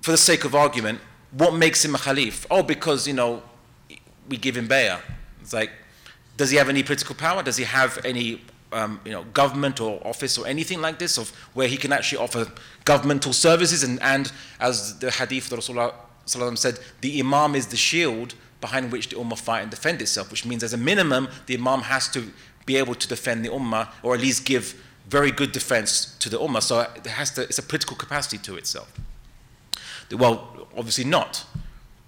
for 0.00 0.10
the 0.10 0.18
sake 0.18 0.44
of 0.44 0.54
argument. 0.54 1.00
What 1.32 1.54
makes 1.54 1.84
him 1.84 1.94
a 1.94 1.98
Khalif? 1.98 2.46
Oh, 2.50 2.62
because, 2.62 3.06
you 3.06 3.14
know, 3.14 3.42
we 4.28 4.38
give 4.38 4.56
him 4.56 4.66
bay'ah. 4.66 5.00
It's 5.42 5.52
like, 5.52 5.70
does 6.36 6.50
he 6.50 6.56
have 6.56 6.70
any 6.70 6.82
political 6.82 7.14
power? 7.14 7.42
Does 7.42 7.58
he 7.58 7.64
have 7.64 8.04
any 8.04 8.40
um, 8.74 9.00
you 9.04 9.12
know, 9.12 9.24
government 9.32 9.80
or 9.80 10.00
office 10.06 10.36
or 10.36 10.46
anything 10.46 10.80
like 10.80 10.98
this, 10.98 11.16
of 11.16 11.30
where 11.54 11.68
he 11.68 11.76
can 11.76 11.92
actually 11.92 12.18
offer 12.18 12.50
governmental 12.84 13.32
services. 13.32 13.82
And, 13.82 14.02
and 14.02 14.30
as 14.60 14.98
the 14.98 15.10
hadith 15.10 15.50
of 15.52 15.60
Rasulullah 15.60 16.58
said, 16.58 16.78
the 17.00 17.20
imam 17.20 17.54
is 17.54 17.68
the 17.68 17.76
shield 17.76 18.34
behind 18.60 18.92
which 18.92 19.08
the 19.08 19.16
ummah 19.16 19.38
fight 19.38 19.60
and 19.60 19.70
defend 19.70 20.02
itself, 20.02 20.30
which 20.30 20.44
means 20.44 20.62
as 20.62 20.72
a 20.72 20.78
minimum, 20.78 21.28
the 21.46 21.54
imam 21.54 21.80
has 21.80 22.08
to 22.08 22.32
be 22.66 22.76
able 22.76 22.94
to 22.94 23.06
defend 23.06 23.44
the 23.44 23.50
ummah 23.50 23.88
or 24.02 24.14
at 24.14 24.20
least 24.20 24.44
give 24.44 24.74
very 25.08 25.30
good 25.30 25.52
defense 25.52 26.16
to 26.18 26.28
the 26.28 26.38
ummah. 26.38 26.62
So 26.62 26.80
it 26.80 27.06
has 27.06 27.30
to, 27.32 27.42
it's 27.42 27.58
a 27.58 27.62
political 27.62 27.96
capacity 27.96 28.38
to 28.38 28.56
itself. 28.56 28.92
Well, 30.10 30.68
obviously 30.76 31.04
not. 31.04 31.44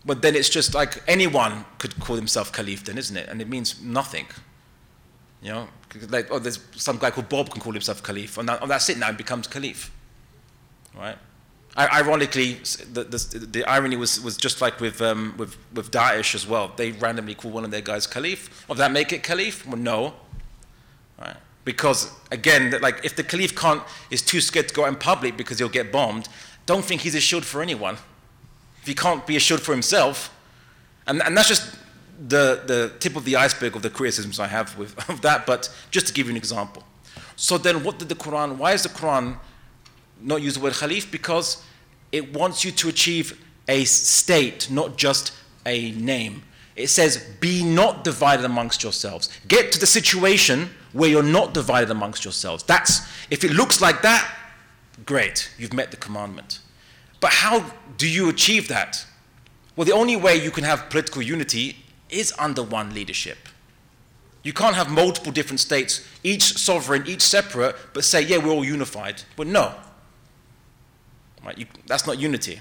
But 0.04 0.22
then 0.22 0.34
it's 0.34 0.48
just 0.48 0.74
like 0.74 1.02
anyone 1.08 1.64
could 1.78 1.98
call 2.00 2.16
himself 2.16 2.52
caliph 2.52 2.84
then, 2.84 2.96
isn't 2.96 3.16
it? 3.16 3.28
And 3.28 3.42
it 3.42 3.48
means 3.48 3.82
nothing. 3.82 4.26
You 5.42 5.52
know, 5.52 5.68
like, 6.08 6.28
oh, 6.30 6.38
there's 6.38 6.58
some 6.74 6.98
guy 6.98 7.10
called 7.10 7.28
Bob 7.28 7.50
can 7.50 7.60
call 7.60 7.72
himself 7.72 8.02
Caliph, 8.02 8.38
and, 8.38 8.48
that, 8.48 8.66
that's 8.66 8.88
it 8.88 8.98
now, 8.98 9.08
he 9.08 9.16
becomes 9.16 9.46
Caliph. 9.46 9.90
Right? 10.96 11.18
I, 11.76 12.00
ironically, 12.00 12.54
the, 12.90 13.04
the, 13.04 13.46
the, 13.52 13.64
irony 13.64 13.96
was, 13.96 14.20
was 14.20 14.36
just 14.36 14.62
like 14.62 14.80
with, 14.80 15.02
um, 15.02 15.34
with, 15.36 15.56
with 15.74 15.90
Daesh 15.90 16.34
as 16.34 16.46
well. 16.46 16.72
They 16.74 16.92
randomly 16.92 17.34
call 17.34 17.50
one 17.50 17.64
of 17.64 17.70
their 17.70 17.82
guys 17.82 18.06
Caliph. 18.06 18.66
Well, 18.66 18.76
that 18.76 18.92
make 18.92 19.12
it 19.12 19.22
Caliph? 19.22 19.66
Well, 19.66 19.76
no. 19.76 20.14
Right? 21.20 21.36
Because, 21.66 22.12
again, 22.30 22.74
like 22.80 23.04
if 23.04 23.14
the 23.14 23.22
Caliph 23.22 23.54
can't, 23.54 23.82
is 24.10 24.22
too 24.22 24.40
scared 24.40 24.68
to 24.68 24.74
go 24.74 24.84
out 24.84 24.88
in 24.88 24.96
public 24.96 25.36
because 25.36 25.58
he'll 25.58 25.68
get 25.68 25.92
bombed, 25.92 26.28
don't 26.64 26.84
think 26.84 27.02
he's 27.02 27.14
a 27.14 27.20
shield 27.20 27.44
for 27.44 27.60
anyone. 27.60 27.96
If 28.80 28.86
he 28.86 28.94
can't 28.94 29.26
be 29.26 29.36
a 29.36 29.40
shield 29.40 29.60
for 29.60 29.72
himself, 29.72 30.32
and, 31.06 31.22
and 31.22 31.36
that's 31.36 31.48
just 31.48 31.76
the, 32.18 32.62
the 32.66 32.92
tip 32.98 33.16
of 33.16 33.24
the 33.24 33.36
iceberg 33.36 33.76
of 33.76 33.82
the 33.82 33.90
criticisms 33.90 34.40
I 34.40 34.46
have 34.46 34.76
with 34.78 35.08
of 35.08 35.20
that, 35.22 35.46
but 35.46 35.72
just 35.90 36.06
to 36.08 36.12
give 36.12 36.26
you 36.26 36.32
an 36.32 36.36
example. 36.36 36.82
So 37.36 37.58
then 37.58 37.84
what 37.84 37.98
did 37.98 38.08
the 38.08 38.14
Quran, 38.14 38.56
why 38.56 38.72
is 38.72 38.82
the 38.82 38.88
Quran 38.88 39.36
not 40.20 40.42
use 40.42 40.54
the 40.54 40.60
word 40.60 40.72
Khalif? 40.72 41.10
Because 41.10 41.62
it 42.12 42.32
wants 42.34 42.64
you 42.64 42.72
to 42.72 42.88
achieve 42.88 43.42
a 43.68 43.84
state, 43.84 44.70
not 44.70 44.96
just 44.96 45.32
a 45.66 45.92
name. 45.92 46.42
It 46.76 46.88
says, 46.88 47.26
be 47.40 47.64
not 47.64 48.04
divided 48.04 48.44
amongst 48.44 48.82
yourselves. 48.82 49.28
Get 49.48 49.72
to 49.72 49.80
the 49.80 49.86
situation 49.86 50.70
where 50.92 51.10
you're 51.10 51.22
not 51.22 51.52
divided 51.52 51.90
amongst 51.90 52.24
yourselves. 52.24 52.62
That's, 52.62 53.00
if 53.30 53.44
it 53.44 53.52
looks 53.52 53.80
like 53.80 54.02
that, 54.02 54.30
great, 55.04 55.50
you've 55.58 55.72
met 55.72 55.90
the 55.90 55.96
commandment. 55.96 56.60
But 57.20 57.30
how 57.32 57.72
do 57.96 58.08
you 58.08 58.28
achieve 58.28 58.68
that? 58.68 59.04
Well, 59.74 59.84
the 59.84 59.92
only 59.92 60.16
way 60.16 60.36
you 60.36 60.50
can 60.50 60.64
have 60.64 60.88
political 60.88 61.22
unity 61.22 61.76
is 62.10 62.32
under 62.38 62.62
one 62.62 62.94
leadership. 62.94 63.38
You 64.42 64.52
can't 64.52 64.76
have 64.76 64.88
multiple 64.88 65.32
different 65.32 65.58
states, 65.58 66.06
each 66.22 66.56
sovereign, 66.56 67.04
each 67.06 67.22
separate, 67.22 67.74
but 67.92 68.04
say, 68.04 68.22
yeah, 68.22 68.36
we're 68.36 68.52
all 68.52 68.64
unified. 68.64 69.22
But 69.34 69.48
no. 69.48 69.74
Right? 71.44 71.58
You, 71.58 71.66
that's 71.86 72.06
not 72.06 72.20
unity. 72.20 72.60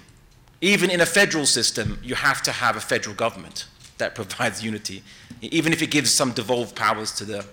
Even 0.62 0.90
in 0.90 1.02
a 1.02 1.06
federal 1.06 1.46
system, 1.46 2.00
you 2.02 2.16
have 2.16 2.42
to 2.42 2.52
have 2.52 2.76
a 2.76 2.80
federal 2.82 3.16
government 3.16 3.68
that 4.00 4.16
provides 4.20 4.64
unity, 4.64 5.04
even 5.42 5.74
if 5.74 5.82
it 5.82 5.92
gives 5.92 6.12
some 6.12 6.32
devolved 6.32 6.76
powers 6.76 7.12
to 7.14 7.26
the, 7.26 7.46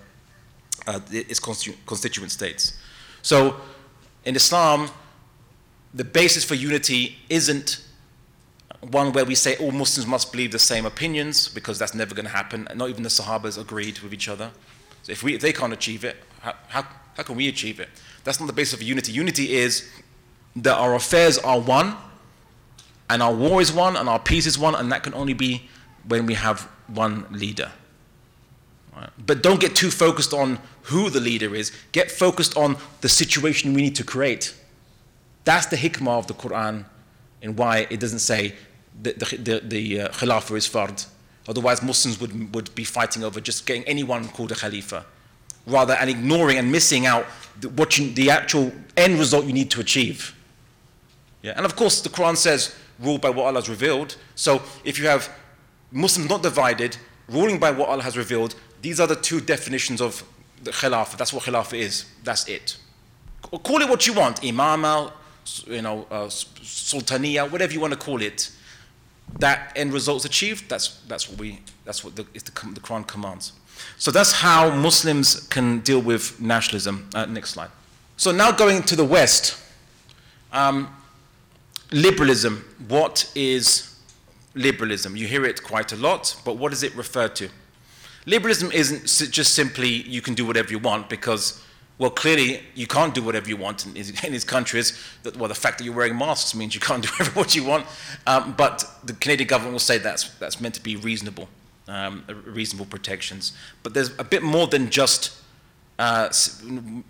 uh, 0.87 0.99
its 1.11 1.39
constitu 1.39 1.75
constituent 1.85 2.31
states. 2.31 2.77
So 3.21 3.57
in 4.25 4.35
Islam, 4.35 4.89
the 5.93 6.03
basis 6.03 6.43
for 6.43 6.55
unity 6.55 7.17
isn't 7.29 7.83
one 8.91 9.11
where 9.13 9.25
we 9.25 9.35
say 9.35 9.55
all 9.57 9.71
Muslims 9.71 10.07
must 10.07 10.31
believe 10.31 10.51
the 10.51 10.59
same 10.59 10.85
opinions, 10.85 11.47
because 11.47 11.79
that's 11.79 11.93
never 11.93 12.13
going 12.13 12.25
to 12.25 12.31
happen. 12.31 12.67
Not 12.75 12.89
even 12.89 13.03
the 13.03 13.09
Sahabas 13.09 13.59
agreed 13.59 13.99
with 13.99 14.13
each 14.13 14.29
other. 14.29 14.51
So 15.03 15.11
if, 15.11 15.23
we, 15.23 15.35
if 15.35 15.41
they 15.41 15.53
can't 15.53 15.73
achieve 15.73 16.03
it, 16.03 16.17
how, 16.41 16.55
how, 16.69 16.87
how 17.15 17.23
can 17.23 17.35
we 17.35 17.47
achieve 17.47 17.79
it? 17.79 17.89
That's 18.23 18.39
not 18.39 18.47
the 18.47 18.53
basis 18.53 18.73
of 18.73 18.81
unity. 18.81 19.11
Unity 19.11 19.53
is 19.53 19.89
that 20.55 20.77
our 20.77 20.95
affairs 20.95 21.37
are 21.39 21.59
one, 21.59 21.95
and 23.09 23.21
our 23.21 23.33
war 23.33 23.61
is 23.61 23.71
one, 23.71 23.95
and 23.95 24.07
our 24.07 24.19
peace 24.19 24.45
is 24.45 24.57
one, 24.57 24.75
and 24.75 24.91
that 24.91 25.03
can 25.03 25.13
only 25.13 25.33
be 25.33 25.69
when 26.07 26.25
we 26.25 26.33
have 26.33 26.61
one 26.87 27.25
leader. 27.31 27.71
Right? 28.95 29.09
But 29.25 29.41
don't 29.41 29.59
get 29.59 29.75
too 29.75 29.91
focused 29.91 30.33
on 30.33 30.59
who 30.83 31.09
the 31.09 31.19
leader 31.19 31.55
is. 31.55 31.71
Get 31.91 32.11
focused 32.11 32.55
on 32.57 32.77
the 33.01 33.09
situation 33.09 33.73
we 33.73 33.81
need 33.81 33.95
to 33.95 34.03
create. 34.03 34.53
That's 35.45 35.65
the 35.65 35.75
hikmah 35.75 36.19
of 36.19 36.27
the 36.27 36.33
Quran 36.33 36.85
and 37.41 37.57
why 37.57 37.87
it 37.89 37.99
doesn't 37.99 38.19
say 38.19 38.55
the, 39.01 39.13
the, 39.13 39.37
the, 39.37 39.59
the 39.59 40.01
uh, 40.01 40.07
is 40.55 40.67
fard. 40.67 41.05
Otherwise, 41.47 41.81
Muslims 41.81 42.19
would, 42.19 42.55
would 42.55 42.73
be 42.75 42.83
fighting 42.83 43.23
over 43.23 43.41
just 43.41 43.65
getting 43.65 43.83
anyone 43.83 44.27
called 44.29 44.51
a 44.51 44.55
Khalifa, 44.55 45.05
rather 45.67 45.93
and 45.93 46.09
ignoring 46.09 46.57
and 46.57 46.71
missing 46.71 47.05
out 47.05 47.25
the, 47.59 47.69
what 47.69 47.97
you, 47.97 48.11
the 48.11 48.29
actual 48.29 48.71
end 48.95 49.19
result 49.19 49.45
you 49.45 49.53
need 49.53 49.69
to 49.71 49.81
achieve. 49.81 50.35
Yeah? 51.41 51.53
And 51.55 51.65
of 51.65 51.75
course, 51.75 52.01
the 52.01 52.09
Quran 52.09 52.37
says, 52.37 52.75
rule 52.99 53.17
by 53.17 53.29
what 53.29 53.45
Allah 53.45 53.59
has 53.59 53.69
revealed. 53.69 54.15
So 54.35 54.61
if 54.85 54.97
you 54.97 55.07
have 55.07 55.29
Muslims 55.91 56.29
not 56.29 56.43
divided, 56.43 56.97
ruling 57.27 57.59
by 57.59 57.71
what 57.71 57.89
Allah 57.89 58.03
has 58.03 58.17
revealed, 58.17 58.55
these 58.81 58.99
are 58.99 59.07
the 59.07 59.15
two 59.15 59.41
definitions 59.41 59.99
of 60.01 60.23
the 60.63 60.71
Khilafah. 60.71 61.17
That's 61.17 61.33
what 61.33 61.43
Khilafah 61.43 61.77
is. 61.77 62.05
That's 62.23 62.47
it. 62.47 62.77
Call 63.41 63.81
it 63.81 63.89
what 63.89 64.07
you 64.07 64.13
want, 64.13 64.41
Imama, 64.41 65.11
you 65.67 65.81
know, 65.81 66.07
uh, 66.09 66.27
Sultaniya, 66.27 67.51
whatever 67.51 67.73
you 67.73 67.81
want 67.81 67.91
to 67.91 67.99
call 67.99 68.21
it 68.21 68.49
that 69.39 69.71
end 69.75 69.93
result's 69.93 70.25
achieved, 70.25 70.69
that's, 70.69 70.99
that's 71.07 71.29
what, 71.29 71.39
we, 71.39 71.59
that's 71.85 72.03
what 72.03 72.15
the, 72.15 72.23
the, 72.23 72.39
the 72.39 72.79
Quran 72.79 73.07
commands. 73.07 73.53
So 73.97 74.11
that's 74.11 74.31
how 74.31 74.69
Muslims 74.69 75.47
can 75.47 75.79
deal 75.79 75.99
with 75.99 76.39
nationalism. 76.39 77.09
Uh, 77.13 77.25
next 77.25 77.51
slide. 77.51 77.69
So 78.17 78.31
now 78.31 78.51
going 78.51 78.83
to 78.83 78.95
the 78.95 79.05
West, 79.05 79.59
um, 80.51 80.95
liberalism. 81.91 82.63
What 82.87 83.31
is 83.35 83.99
liberalism? 84.55 85.15
You 85.15 85.27
hear 85.27 85.45
it 85.45 85.63
quite 85.63 85.91
a 85.91 85.95
lot, 85.95 86.35
but 86.45 86.57
what 86.57 86.69
does 86.69 86.83
it 86.83 86.95
refer 86.95 87.27
to? 87.29 87.49
Liberalism 88.25 88.71
isn't 88.71 89.31
just 89.31 89.53
simply 89.53 89.89
you 89.89 90.21
can 90.21 90.33
do 90.33 90.45
whatever 90.45 90.71
you 90.71 90.79
want 90.79 91.09
because, 91.09 91.62
well, 91.97 92.09
clearly 92.09 92.61
you 92.73 92.87
can't 92.87 93.13
do 93.13 93.21
whatever 93.21 93.47
you 93.47 93.57
want 93.57 93.85
in, 93.85 93.95
in 93.95 94.31
these 94.31 94.43
countries. 94.43 94.99
Well, 95.37 95.47
the 95.47 95.55
fact 95.55 95.77
that 95.77 95.83
you're 95.83 95.93
wearing 95.93 96.17
masks 96.17 96.55
means 96.55 96.73
you 96.73 96.81
can't 96.81 97.03
do 97.07 97.09
whatever 97.09 97.39
what 97.39 97.55
you 97.55 97.63
want. 97.63 97.85
Um, 98.25 98.53
but 98.57 98.89
the 99.03 99.13
Canadian 99.13 99.47
government 99.47 99.73
will 99.73 99.79
say 99.79 99.97
that's, 99.99 100.29
that's 100.39 100.59
meant 100.59 100.75
to 100.75 100.81
be 100.81 100.95
reasonable, 100.95 101.49
um, 101.87 102.25
reasonable 102.45 102.85
protections. 102.85 103.53
But 103.83 103.93
there's 103.93 104.17
a 104.17 104.23
bit 104.23 104.41
more 104.41 104.67
than 104.67 104.89
just 104.89 105.39
uh, 105.99 106.29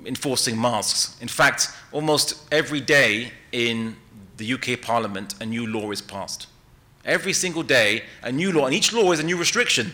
enforcing 0.06 0.60
masks. 0.60 1.18
In 1.22 1.30
fact, 1.30 1.70
almost 1.92 2.36
every 2.52 2.82
day 2.82 3.32
in 3.52 3.96
the 4.38 4.54
UK 4.54 4.82
Parliament, 4.82 5.36
a 5.40 5.46
new 5.46 5.66
law 5.66 5.92
is 5.92 6.02
passed. 6.02 6.48
Every 7.06 7.34
single 7.34 7.64
day, 7.64 8.04
a 8.22 8.32
new 8.32 8.52
law, 8.52 8.66
and 8.66 8.76
each 8.76 8.94
law 8.94 9.12
is 9.12 9.20
a 9.20 9.24
new 9.24 9.38
restriction. 9.38 9.92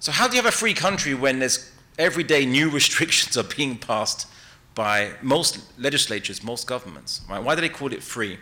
So, 0.00 0.12
how 0.12 0.28
do 0.28 0.36
you 0.36 0.42
have 0.42 0.52
a 0.52 0.56
free 0.56 0.74
country 0.74 1.14
when 1.14 1.38
there's 1.38 1.72
every 1.98 2.24
day 2.24 2.46
new 2.46 2.70
restrictions 2.80 3.36
are 3.36 3.44
being 3.44 3.76
passed 3.76 4.26
by 4.74 5.10
most 5.22 5.60
legislatures, 5.78 6.42
most 6.42 6.66
governments? 6.66 7.22
Right? 7.28 7.42
Why 7.42 7.54
do 7.54 7.60
they 7.60 7.68
call 7.68 7.92
it 7.92 8.02
free? 8.02 8.38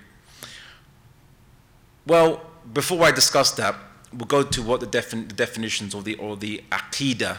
Well, 2.07 2.43
before 2.73 3.05
I 3.05 3.11
discuss 3.11 3.51
that, 3.53 3.75
we'll 4.13 4.27
go 4.27 4.43
to 4.43 4.63
what 4.63 4.81
the, 4.81 4.87
defin- 4.87 5.29
the 5.29 5.35
definitions 5.35 5.95
or 5.95 6.03
the, 6.03 6.15
or 6.17 6.37
the 6.37 6.63
aqidah 6.71 7.39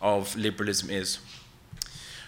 of 0.00 0.34
liberalism 0.36 0.90
is. 0.90 1.18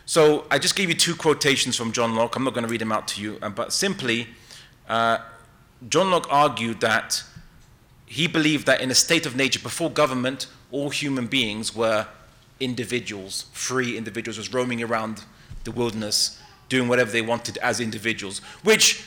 So 0.05 0.45
I 0.51 0.59
just 0.59 0.75
gave 0.75 0.89
you 0.89 0.95
two 0.95 1.15
quotations 1.15 1.77
from 1.77 1.93
John 1.93 2.17
Locke. 2.17 2.35
I'm 2.35 2.45
not 2.45 2.53
going 2.53 2.65
to 2.65 2.71
read 2.71 2.81
them 2.81 2.93
out 2.93 3.07
to 3.09 3.23
you, 3.23 3.39
uh, 3.41 3.49
but 3.49 3.73
simply, 3.73 4.27
uh, 4.89 5.19
John 5.89 6.11
Locke 6.11 6.27
argued 6.31 6.81
that 6.81 7.23
he 8.07 8.27
believed 8.27 8.67
that 8.67 8.81
in 8.81 8.91
a 8.91 8.95
state 8.95 9.25
of 9.25 9.37
nature, 9.37 9.61
before 9.61 9.89
government, 9.89 10.49
all 10.73 10.91
human 10.91 11.29
beings 11.29 11.75
were 11.75 12.09
individuals, 12.61 13.47
free 13.53 13.97
individuals, 13.97 14.39
was 14.39 14.53
roaming 14.53 14.83
around 14.83 15.25
the 15.65 15.71
wilderness, 15.71 16.41
doing 16.69 16.89
whatever 16.89 17.11
they 17.11 17.23
wanted 17.23 17.59
as 17.59 17.81
individuals, 17.81 18.39
which 18.63 19.03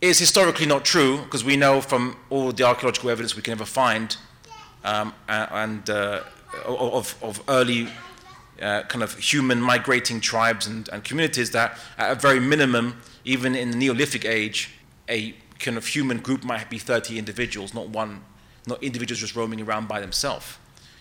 is 0.00 0.18
historically 0.18 0.66
not 0.66 0.84
true, 0.84 1.22
because 1.22 1.44
we 1.44 1.56
know 1.56 1.80
from 1.80 2.16
all 2.30 2.52
the 2.52 2.64
archaeological 2.64 3.10
evidence 3.10 3.36
we 3.36 3.42
can 3.42 3.52
ever 3.52 3.64
find 3.64 4.16
um, 4.84 5.14
and 5.28 5.88
uh, 5.90 6.22
of, 6.66 7.14
of 7.22 7.42
early 7.48 7.88
uh, 8.60 8.82
kind 8.82 9.02
of 9.02 9.16
human 9.18 9.60
migrating 9.60 10.20
tribes 10.20 10.66
and, 10.66 10.88
and 10.88 11.04
communities 11.04 11.50
that, 11.50 11.78
at 11.98 12.12
a 12.12 12.14
very 12.14 12.40
minimum, 12.40 13.00
even 13.24 13.54
in 13.54 13.70
the 13.70 13.76
Neolithic 13.76 14.24
age, 14.24 14.70
a 15.08 15.34
kind 15.58 15.76
of 15.76 15.86
human 15.86 16.18
group 16.18 16.44
might 16.44 16.68
be 16.68 16.78
30 16.78 17.18
individuals, 17.18 17.74
not 17.74 17.88
one, 17.88 18.22
not 18.66 18.82
individuals 18.82 19.20
just 19.20 19.36
roaming 19.36 19.60
around 19.60 19.88
by 19.88 20.00
themselves. 20.00 20.58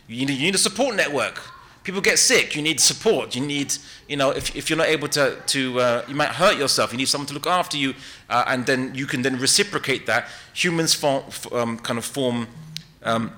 You 0.08 0.26
need, 0.26 0.38
you 0.38 0.45
need 0.45 0.56
a 0.56 0.60
support 0.60 0.95
network. 0.95 1.41
People 1.84 2.01
get 2.01 2.19
sick. 2.19 2.55
You 2.55 2.61
need 2.61 2.79
support. 2.79 3.36
You 3.36 3.41
need, 3.41 3.73
you 4.07 4.15
know, 4.15 4.29
if, 4.29 4.55
if 4.55 4.69
you're 4.69 4.77
not 4.77 4.88
able 4.88 5.07
to, 5.09 5.41
to 5.47 5.79
uh, 5.79 6.05
you 6.07 6.13
might 6.13 6.29
hurt 6.29 6.57
yourself. 6.57 6.91
You 6.91 6.97
need 6.97 7.07
someone 7.07 7.27
to 7.27 7.34
look 7.34 7.47
after 7.47 7.75
you, 7.75 7.95
uh, 8.29 8.43
and 8.47 8.65
then 8.65 8.93
you 8.93 9.07
can 9.07 9.23
then 9.23 9.39
reciprocate 9.39 10.05
that. 10.05 10.27
Humans 10.53 10.93
form, 10.93 11.23
um, 11.51 11.79
kind 11.79 11.97
of 11.97 12.05
form 12.05 12.47
um, 13.03 13.34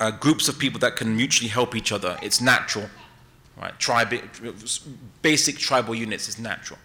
uh, 0.00 0.10
groups 0.10 0.48
of 0.48 0.58
people 0.58 0.80
that 0.80 0.96
can 0.96 1.16
mutually 1.16 1.48
help 1.48 1.74
each 1.74 1.92
other. 1.92 2.18
It's 2.22 2.40
natural, 2.40 2.90
right? 3.56 3.78
Tribe, 3.78 4.12
basic 5.22 5.56
tribal 5.56 5.94
units 5.94 6.28
is 6.28 6.38
natural 6.38 6.78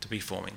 to 0.00 0.08
be 0.08 0.20
forming. 0.20 0.54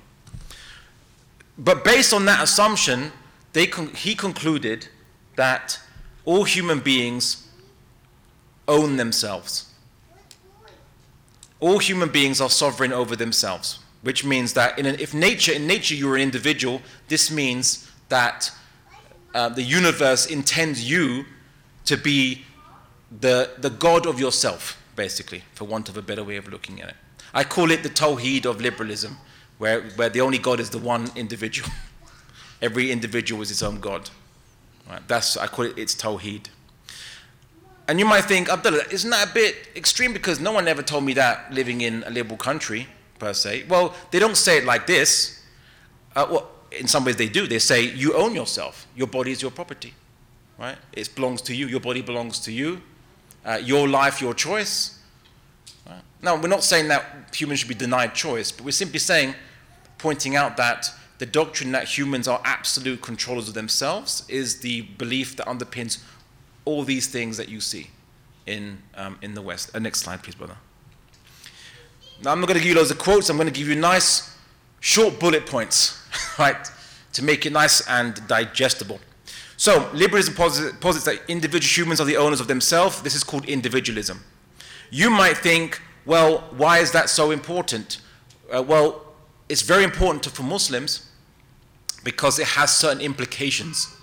But 1.57 1.83
based 1.83 2.13
on 2.13 2.25
that 2.25 2.41
assumption, 2.41 3.11
they 3.53 3.67
con- 3.67 3.93
he 3.93 4.15
concluded 4.15 4.87
that 5.35 5.79
all 6.23 6.43
human 6.43 6.79
beings 6.79 7.47
own 8.67 8.97
themselves. 8.97 9.71
All 11.59 11.79
human 11.79 12.09
beings 12.09 12.41
are 12.41 12.49
sovereign 12.49 12.91
over 12.91 13.15
themselves, 13.15 13.79
which 14.01 14.25
means 14.25 14.53
that 14.53 14.79
in 14.79 14.85
an, 14.85 14.99
if 14.99 15.13
nature, 15.13 15.53
in 15.53 15.67
nature 15.67 15.95
you're 15.95 16.15
an 16.15 16.21
individual, 16.21 16.81
this 17.07 17.29
means 17.29 17.89
that 18.09 18.51
uh, 19.33 19.49
the 19.49 19.61
universe 19.61 20.25
intends 20.25 20.89
you 20.89 21.25
to 21.85 21.97
be 21.97 22.43
the, 23.19 23.51
the 23.57 23.69
God 23.69 24.05
of 24.05 24.19
yourself, 24.19 24.81
basically, 24.95 25.43
for 25.53 25.65
want 25.65 25.89
of 25.89 25.97
a 25.97 26.01
better 26.01 26.23
way 26.23 26.37
of 26.37 26.47
looking 26.47 26.81
at 26.81 26.89
it. 26.89 26.95
I 27.33 27.43
call 27.43 27.71
it 27.71 27.83
the 27.83 27.89
Tawheed 27.89 28.45
of 28.45 28.61
liberalism, 28.61 29.17
where, 29.57 29.81
where 29.91 30.09
the 30.09 30.21
only 30.21 30.37
God 30.37 30.59
is 30.59 30.69
the 30.69 30.79
one 30.79 31.09
individual. 31.15 31.69
Every 32.61 32.91
individual 32.91 33.41
is 33.41 33.51
its 33.51 33.63
own 33.63 33.79
God. 33.79 34.09
Right? 34.89 35.05
That's, 35.07 35.37
I 35.37 35.47
call 35.47 35.65
it 35.65 35.77
its 35.77 35.95
Tawheed. 35.95 36.47
And 37.91 37.99
you 37.99 38.05
might 38.05 38.23
think, 38.23 38.47
Abdullah, 38.47 38.85
isn't 38.89 39.09
that 39.09 39.31
a 39.31 39.33
bit 39.33 39.67
extreme? 39.75 40.13
Because 40.13 40.39
no 40.39 40.53
one 40.53 40.69
ever 40.69 40.81
told 40.81 41.03
me 41.03 41.11
that 41.15 41.53
living 41.53 41.81
in 41.81 42.05
a 42.07 42.09
liberal 42.09 42.37
country, 42.37 42.87
per 43.19 43.33
se. 43.33 43.65
Well, 43.67 43.93
they 44.11 44.19
don't 44.19 44.37
say 44.37 44.59
it 44.59 44.63
like 44.63 44.87
this. 44.87 45.43
Uh, 46.15 46.25
well, 46.31 46.51
in 46.71 46.87
some 46.87 47.03
ways 47.03 47.17
they 47.17 47.27
do. 47.27 47.47
They 47.47 47.59
say, 47.59 47.83
you 47.83 48.13
own 48.13 48.33
yourself. 48.33 48.87
Your 48.95 49.07
body 49.07 49.33
is 49.33 49.41
your 49.41 49.51
property. 49.51 49.93
Right? 50.57 50.77
It 50.93 51.13
belongs 51.15 51.41
to 51.41 51.53
you. 51.53 51.67
Your 51.67 51.81
body 51.81 52.01
belongs 52.01 52.39
to 52.45 52.53
you. 52.53 52.81
Uh, 53.43 53.59
your 53.61 53.89
life, 53.89 54.21
your 54.21 54.33
choice. 54.33 54.97
Right? 55.85 56.01
Now, 56.21 56.39
we're 56.39 56.47
not 56.47 56.63
saying 56.63 56.87
that 56.87 57.35
humans 57.35 57.59
should 57.59 57.67
be 57.67 57.75
denied 57.75 58.15
choice, 58.15 58.53
but 58.53 58.63
we're 58.63 58.71
simply 58.71 58.99
saying, 58.99 59.35
pointing 59.97 60.37
out 60.37 60.55
that 60.55 60.87
the 61.17 61.25
doctrine 61.25 61.73
that 61.73 61.89
humans 61.97 62.29
are 62.29 62.39
absolute 62.45 63.01
controllers 63.01 63.49
of 63.49 63.53
themselves 63.53 64.23
is 64.29 64.61
the 64.61 64.83
belief 64.97 65.35
that 65.35 65.45
underpins 65.47 66.01
all 66.65 66.83
these 66.83 67.07
things 67.07 67.37
that 67.37 67.49
you 67.49 67.59
see 67.59 67.89
in, 68.45 68.77
um, 68.95 69.17
in 69.21 69.33
the 69.33 69.41
West. 69.41 69.75
Uh, 69.75 69.79
next 69.79 69.99
slide, 70.01 70.23
please, 70.23 70.35
brother. 70.35 70.57
Now, 72.23 72.31
I'm 72.31 72.39
not 72.39 72.47
going 72.47 72.57
to 72.57 72.63
give 72.63 72.69
you 72.69 72.75
loads 72.75 72.91
of 72.91 72.99
quotes. 72.99 73.29
I'm 73.29 73.37
going 73.37 73.47
to 73.47 73.53
give 73.53 73.67
you 73.67 73.75
nice, 73.75 74.35
short 74.79 75.19
bullet 75.19 75.45
points, 75.45 75.99
right, 76.39 76.69
to 77.13 77.23
make 77.23 77.45
it 77.45 77.53
nice 77.53 77.87
and 77.87 78.25
digestible. 78.27 78.99
So, 79.57 79.89
liberalism 79.93 80.33
posi- 80.33 80.79
posits 80.79 81.05
that 81.05 81.21
individual 81.27 81.85
humans 81.85 82.01
are 82.01 82.05
the 82.05 82.17
owners 82.17 82.39
of 82.39 82.47
themselves. 82.47 83.01
This 83.01 83.15
is 83.15 83.23
called 83.23 83.45
individualism. 83.45 84.23
You 84.89 85.09
might 85.09 85.37
think, 85.37 85.81
well, 86.05 86.39
why 86.57 86.79
is 86.79 86.91
that 86.91 87.09
so 87.09 87.31
important? 87.31 88.01
Uh, 88.53 88.61
well, 88.61 89.05
it's 89.49 89.61
very 89.61 89.83
important 89.83 90.23
to, 90.23 90.29
for 90.29 90.43
Muslims 90.43 91.09
because 92.03 92.39
it 92.39 92.47
has 92.47 92.75
certain 92.75 93.01
implications. 93.01 93.95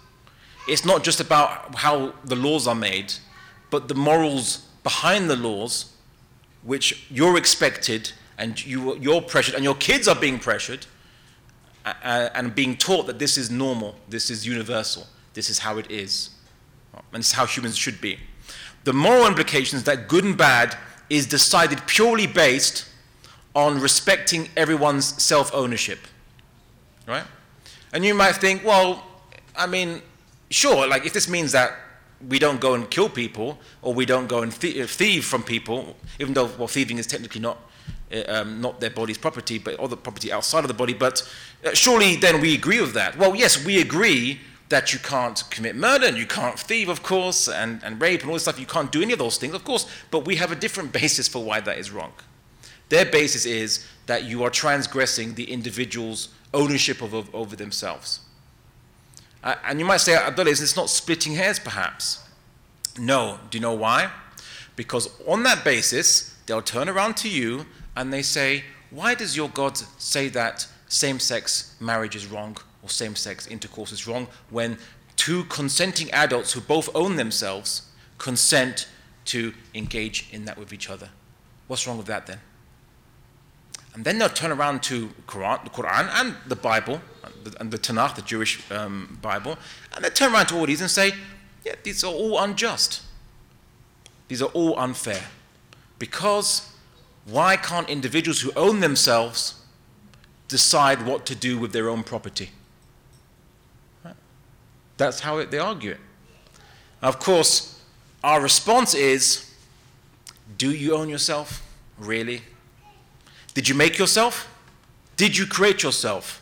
It's 0.69 0.85
not 0.85 1.03
just 1.03 1.21
about 1.21 1.75
how 1.75 2.13
the 2.25 2.37
laws 2.37 2.67
are 2.67 2.75
made, 2.75 3.15
but 3.71 3.89
the 3.89 3.95
morals 3.95 4.59
behind 4.83 5.29
the 5.29 5.37
laws, 5.37 5.93
which 6.63 7.07
you're 7.11 7.37
expected 7.37 8.13
and 8.37 8.65
you, 8.65 8.97
you're 8.97 9.21
pressured, 9.21 9.55
and 9.55 9.65
your 9.65 9.75
kids 9.75 10.07
are 10.07 10.15
being 10.15 10.39
pressured 10.39 10.87
uh, 11.85 12.29
and 12.35 12.55
being 12.55 12.77
taught 12.77 13.07
that 13.07 13.19
this 13.19 13.37
is 13.37 13.51
normal, 13.51 13.97
this 14.09 14.31
is 14.31 14.47
universal, 14.47 15.07
this 15.35 15.51
is 15.51 15.59
how 15.59 15.79
it 15.79 15.91
is, 15.91 16.31
and 16.95 17.21
it's 17.21 17.33
how 17.33 17.47
humans 17.47 17.77
should 17.77 18.01
be. 18.01 18.19
The 18.85 18.93
moral 18.93 19.27
implications 19.27 19.85
that 19.85 20.09
good 20.09 20.25
and 20.25 20.37
bad 20.37 20.77
is 21.11 21.27
decided 21.27 21.85
purely 21.87 22.27
based 22.27 22.87
on 23.55 23.81
respecting 23.81 24.49
everyone's 24.57 25.21
self 25.23 25.53
ownership. 25.53 25.99
Right? 27.07 27.25
And 27.93 28.05
you 28.05 28.15
might 28.15 28.37
think, 28.37 28.65
well, 28.65 29.05
I 29.57 29.67
mean, 29.67 30.03
sure, 30.51 30.87
like 30.87 31.05
if 31.07 31.13
this 31.13 31.29
means 31.29 31.53
that 31.53 31.73
we 32.29 32.39
don't 32.39 32.61
go 32.61 32.75
and 32.75 32.91
kill 32.91 33.09
people 33.09 33.59
or 33.83 33.95
we 33.95 34.05
don't 34.05 34.27
go 34.27 34.43
and 34.43 34.53
th- 34.53 34.89
thieve 34.91 35.25
from 35.25 35.43
people, 35.43 35.97
even 36.19 36.35
though 36.35 36.47
well, 36.59 36.69
thieving 36.69 36.99
is 36.99 37.07
technically 37.07 37.41
not 37.41 37.59
uh, 38.13 38.23
um, 38.29 38.61
not 38.61 38.81
their 38.81 38.91
body's 38.91 39.19
property, 39.19 39.59
but 39.59 39.79
other 39.79 39.97
property 39.97 40.33
outside 40.33 40.61
of 40.65 40.69
the 40.69 40.75
body. 40.75 40.95
But 40.95 41.29
uh, 41.65 41.75
surely 41.75 42.17
then 42.17 42.41
we 42.41 42.55
agree 42.55 42.81
with 42.81 42.95
that. 42.95 43.19
Well, 43.19 43.37
yes, 43.37 43.65
we 43.65 43.81
agree 43.81 44.41
that 44.71 44.93
you 44.93 44.99
can't 44.99 45.43
commit 45.51 45.77
murder 45.77 46.07
and 46.07 46.17
you 46.17 46.27
can't 46.27 46.59
thieve, 46.59 46.89
of 46.89 47.03
course, 47.03 47.49
and, 47.49 47.83
and 47.83 48.01
rape 48.01 48.21
and 48.21 48.31
all 48.31 48.35
this 48.35 48.43
stuff. 48.43 48.59
You 48.59 48.67
can't 48.67 48.93
do 48.93 49.03
any 49.03 49.13
of 49.13 49.19
those 49.19 49.39
things, 49.39 49.55
of 49.55 49.65
course. 49.65 49.87
But 50.11 50.25
we 50.27 50.37
have 50.37 50.53
a 50.53 50.57
different 50.57 50.93
basis 51.01 51.29
for 51.29 51.43
why 51.45 51.61
that 51.61 51.79
is 51.79 51.91
wrong. 51.91 52.13
Their 52.89 53.05
basis 53.05 53.45
is 53.45 53.87
that 54.07 54.25
you 54.25 54.43
are 54.43 54.51
transgressing 54.51 55.35
the 55.35 55.51
individual's 55.51 56.31
ownership 56.55 57.03
of, 57.03 57.13
of, 57.13 57.35
over 57.35 57.55
themselves. 57.55 58.21
Uh, 59.43 59.55
and 59.65 59.79
you 59.79 59.85
might 59.85 59.99
say, 59.99 60.17
Abdullah, 60.17 60.51
is 60.51 60.61
this 60.61 60.77
not 60.77 60.91
splitting 60.91 61.35
hairs 61.35 61.59
perhaps? 61.59 62.25
No. 62.99 63.39
Do 63.51 63.59
you 63.59 63.63
know 63.63 63.75
why? 63.75 64.11
Because 64.77 65.09
on 65.27 65.43
that 65.45 65.65
basis, 65.65 66.37
they'll 66.47 66.63
turn 66.63 66.89
around 66.89 67.17
to 67.19 67.29
you 67.29 67.67
and 67.97 68.13
they 68.13 68.23
say, 68.23 68.65
Why 68.91 69.15
does 69.15 69.37
your 69.37 69.49
God 69.49 69.77
say 69.99 70.29
that 70.31 70.67
same 70.89 71.19
sex 71.19 71.77
marriage 71.81 72.17
is 72.17 72.27
wrong 72.27 72.57
or 72.83 72.89
same 72.89 73.15
sex 73.15 73.47
intercourse 73.47 73.93
is 73.93 74.07
wrong 74.07 74.29
when 74.51 74.79
two 75.17 75.45
consenting 75.45 76.11
adults 76.13 76.53
who 76.53 76.61
both 76.61 76.89
own 76.95 77.17
themselves 77.17 77.83
consent 78.17 78.89
to 79.27 79.53
engage 79.75 80.29
in 80.33 80.45
that 80.47 80.59
with 80.59 80.73
each 80.73 80.89
other? 80.89 81.11
What's 81.67 81.87
wrong 81.87 81.99
with 81.99 82.07
that 82.07 82.27
then? 82.27 82.41
And 83.99 84.05
then 84.05 84.21
they'll 84.21 84.29
turn 84.29 84.53
around 84.53 84.85
to 84.85 85.09
Quran, 85.27 85.65
the 85.65 85.71
Quran 85.71 86.09
and 86.13 86.37
the 86.47 86.55
Bible, 86.55 87.01
and 87.59 87.73
the 87.73 87.79
Tanakh, 87.79 88.15
the 88.15 88.23
Jewish 88.23 88.63
um, 88.71 89.19
Bible, 89.21 89.59
and 89.93 90.05
they 90.05 90.09
turn 90.09 90.33
around 90.33 90.47
to 90.47 90.57
all 90.57 90.67
these 90.67 90.81
and 90.81 90.89
say, 90.89 91.15
yeah, 91.65 91.75
these 91.83 92.05
are 92.05 92.13
all 92.13 92.39
unjust. 92.39 93.03
These 94.29 94.41
are 94.41 94.51
all 94.51 94.79
unfair. 94.79 95.25
Because 95.99 96.71
why 97.25 97.57
can't 97.57 97.91
individuals 97.91 98.41
who 98.41 98.53
own 98.55 98.79
themselves 98.79 99.61
decide 100.47 101.05
what 101.05 101.27
to 101.27 101.35
do 101.35 101.59
with 101.59 101.73
their 101.73 101.89
own 101.89 102.05
property? 102.05 102.51
That's 104.97 105.19
how 105.19 105.39
it, 105.39 105.51
they 105.51 105.59
argue 105.59 105.91
it. 105.91 106.01
Of 107.03 107.19
course, 107.19 107.83
our 108.23 108.41
response 108.41 108.95
is 108.95 109.53
do 110.57 110.71
you 110.71 110.95
own 110.95 111.09
yourself? 111.09 111.67
Really? 111.99 112.43
Did 113.59 113.69
you 113.69 113.75
make 113.75 113.99
yourself? 113.99 114.49
Did 115.17 115.37
you 115.37 115.45
create 115.45 115.83
yourself? 115.83 116.41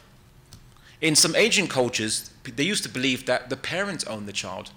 In 1.01 1.17
some 1.17 1.35
ancient 1.35 1.71
cultures, 1.71 2.31
they 2.45 2.63
used 2.63 2.83
to 2.83 2.91
believe 2.91 3.25
that 3.25 3.49
the 3.49 3.57
parents 3.57 4.05
own 4.05 4.27
the 4.27 4.35
child 4.35 4.71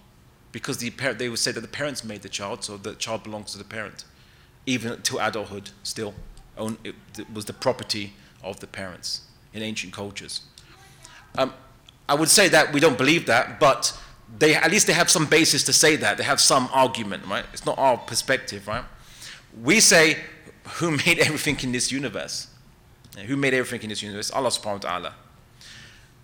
because 0.53 0.77
the 0.77 0.89
parent, 0.89 1.19
they 1.19 1.27
would 1.27 1.39
say 1.39 1.51
that 1.51 1.59
the 1.59 1.67
parents 1.67 2.01
made 2.01 2.21
the 2.21 2.29
child, 2.29 2.63
so 2.63 2.77
the 2.77 2.95
child 2.95 3.23
belongs 3.23 3.51
to 3.51 3.57
the 3.57 3.65
parent. 3.65 4.05
Even 4.65 5.01
to 5.01 5.17
adulthood, 5.17 5.71
still, 5.83 6.13
own, 6.57 6.77
it, 6.85 6.95
it 7.17 7.29
was 7.33 7.43
the 7.43 7.51
property 7.51 8.13
of 8.41 8.61
the 8.61 8.67
parents 8.67 9.23
in 9.53 9.61
ancient 9.61 9.91
cultures. 9.91 10.43
Um, 11.37 11.53
I 12.07 12.13
would 12.13 12.29
say 12.29 12.47
that 12.47 12.71
we 12.71 12.79
don't 12.79 12.97
believe 12.97 13.25
that, 13.25 13.59
but 13.59 13.99
they, 14.37 14.55
at 14.55 14.71
least 14.71 14.87
they 14.87 14.93
have 14.93 15.09
some 15.09 15.25
basis 15.25 15.65
to 15.65 15.73
say 15.73 15.97
that. 15.97 16.17
They 16.17 16.23
have 16.23 16.39
some 16.39 16.69
argument, 16.71 17.25
right? 17.25 17.43
It's 17.51 17.65
not 17.65 17.77
our 17.77 17.97
perspective, 17.97 18.65
right? 18.65 18.85
We 19.61 19.81
say, 19.81 20.19
who 20.63 20.91
made 21.05 21.19
everything 21.19 21.57
in 21.61 21.71
this 21.71 21.91
universe? 21.91 22.47
Who 23.25 23.35
made 23.35 23.53
everything 23.53 23.83
in 23.83 23.89
this 23.89 24.01
universe? 24.01 24.31
Allah 24.31 24.49
subhanahu 24.49 24.83
wa 24.83 24.89
ta'ala. 24.89 25.13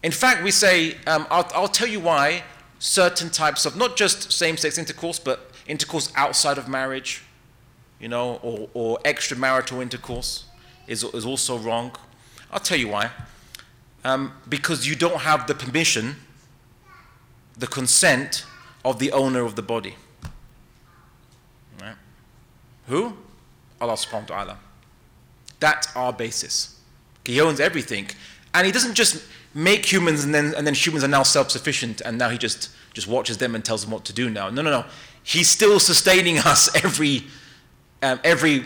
In 0.03 0.11
fact, 0.11 0.43
we 0.43 0.51
say, 0.51 0.97
um, 1.07 1.25
I'll, 1.29 1.49
I'll 1.53 1.67
tell 1.67 1.87
you 1.87 1.99
why 1.99 2.43
certain 2.79 3.29
types 3.29 3.65
of 3.65 3.75
not 3.75 3.97
just 3.97 4.31
same-sex 4.31 4.77
intercourse, 4.77 5.17
but 5.17 5.51
intercourse 5.67 6.11
outside 6.15 6.57
of 6.57 6.67
marriage, 6.67 7.23
you 7.99 8.07
know, 8.07 8.35
or, 8.43 8.69
or 8.73 8.99
extramarital 8.99 9.81
intercourse 9.81 10.45
is, 10.87 11.03
is 11.03 11.25
also 11.25 11.57
wrong. 11.57 11.95
I'll 12.51 12.59
tell 12.59 12.77
you 12.77 12.89
why. 12.89 13.09
Um, 14.03 14.33
because 14.47 14.87
you 14.87 14.95
don't 14.95 15.21
have 15.21 15.47
the 15.47 15.55
permission, 15.55 16.17
the 17.57 17.67
consent 17.67 18.45
of 18.83 18.99
the 18.99 19.11
owner 19.11 19.43
of 19.43 19.55
the 19.55 19.63
body. 19.63 19.95
Right? 21.81 21.95
Who? 22.87 23.17
Allah 23.85 23.97
subhanahu 23.97 24.29
wa 24.29 24.35
ta'ala. 24.35 24.57
That's 25.59 25.95
our 25.95 26.11
basis. 26.11 26.79
He 27.25 27.39
owns 27.41 27.59
everything. 27.59 28.09
And 28.53 28.65
he 28.65 28.71
doesn't 28.71 28.95
just 28.95 29.23
make 29.53 29.85
humans 29.85 30.23
and 30.23 30.33
then, 30.33 30.53
and 30.55 30.65
then 30.65 30.73
humans 30.73 31.03
are 31.03 31.07
now 31.07 31.23
self-sufficient 31.23 32.01
and 32.01 32.17
now 32.17 32.29
he 32.29 32.37
just, 32.37 32.69
just 32.93 33.07
watches 33.07 33.37
them 33.37 33.55
and 33.55 33.63
tells 33.63 33.81
them 33.81 33.91
what 33.91 34.05
to 34.05 34.13
do 34.13 34.29
now. 34.29 34.49
No, 34.49 34.61
no, 34.61 34.71
no. 34.71 34.85
He's 35.23 35.49
still 35.49 35.79
sustaining 35.79 36.37
us 36.51 36.73
every, 36.83 37.23
um, 38.01 38.19
every 38.23 38.65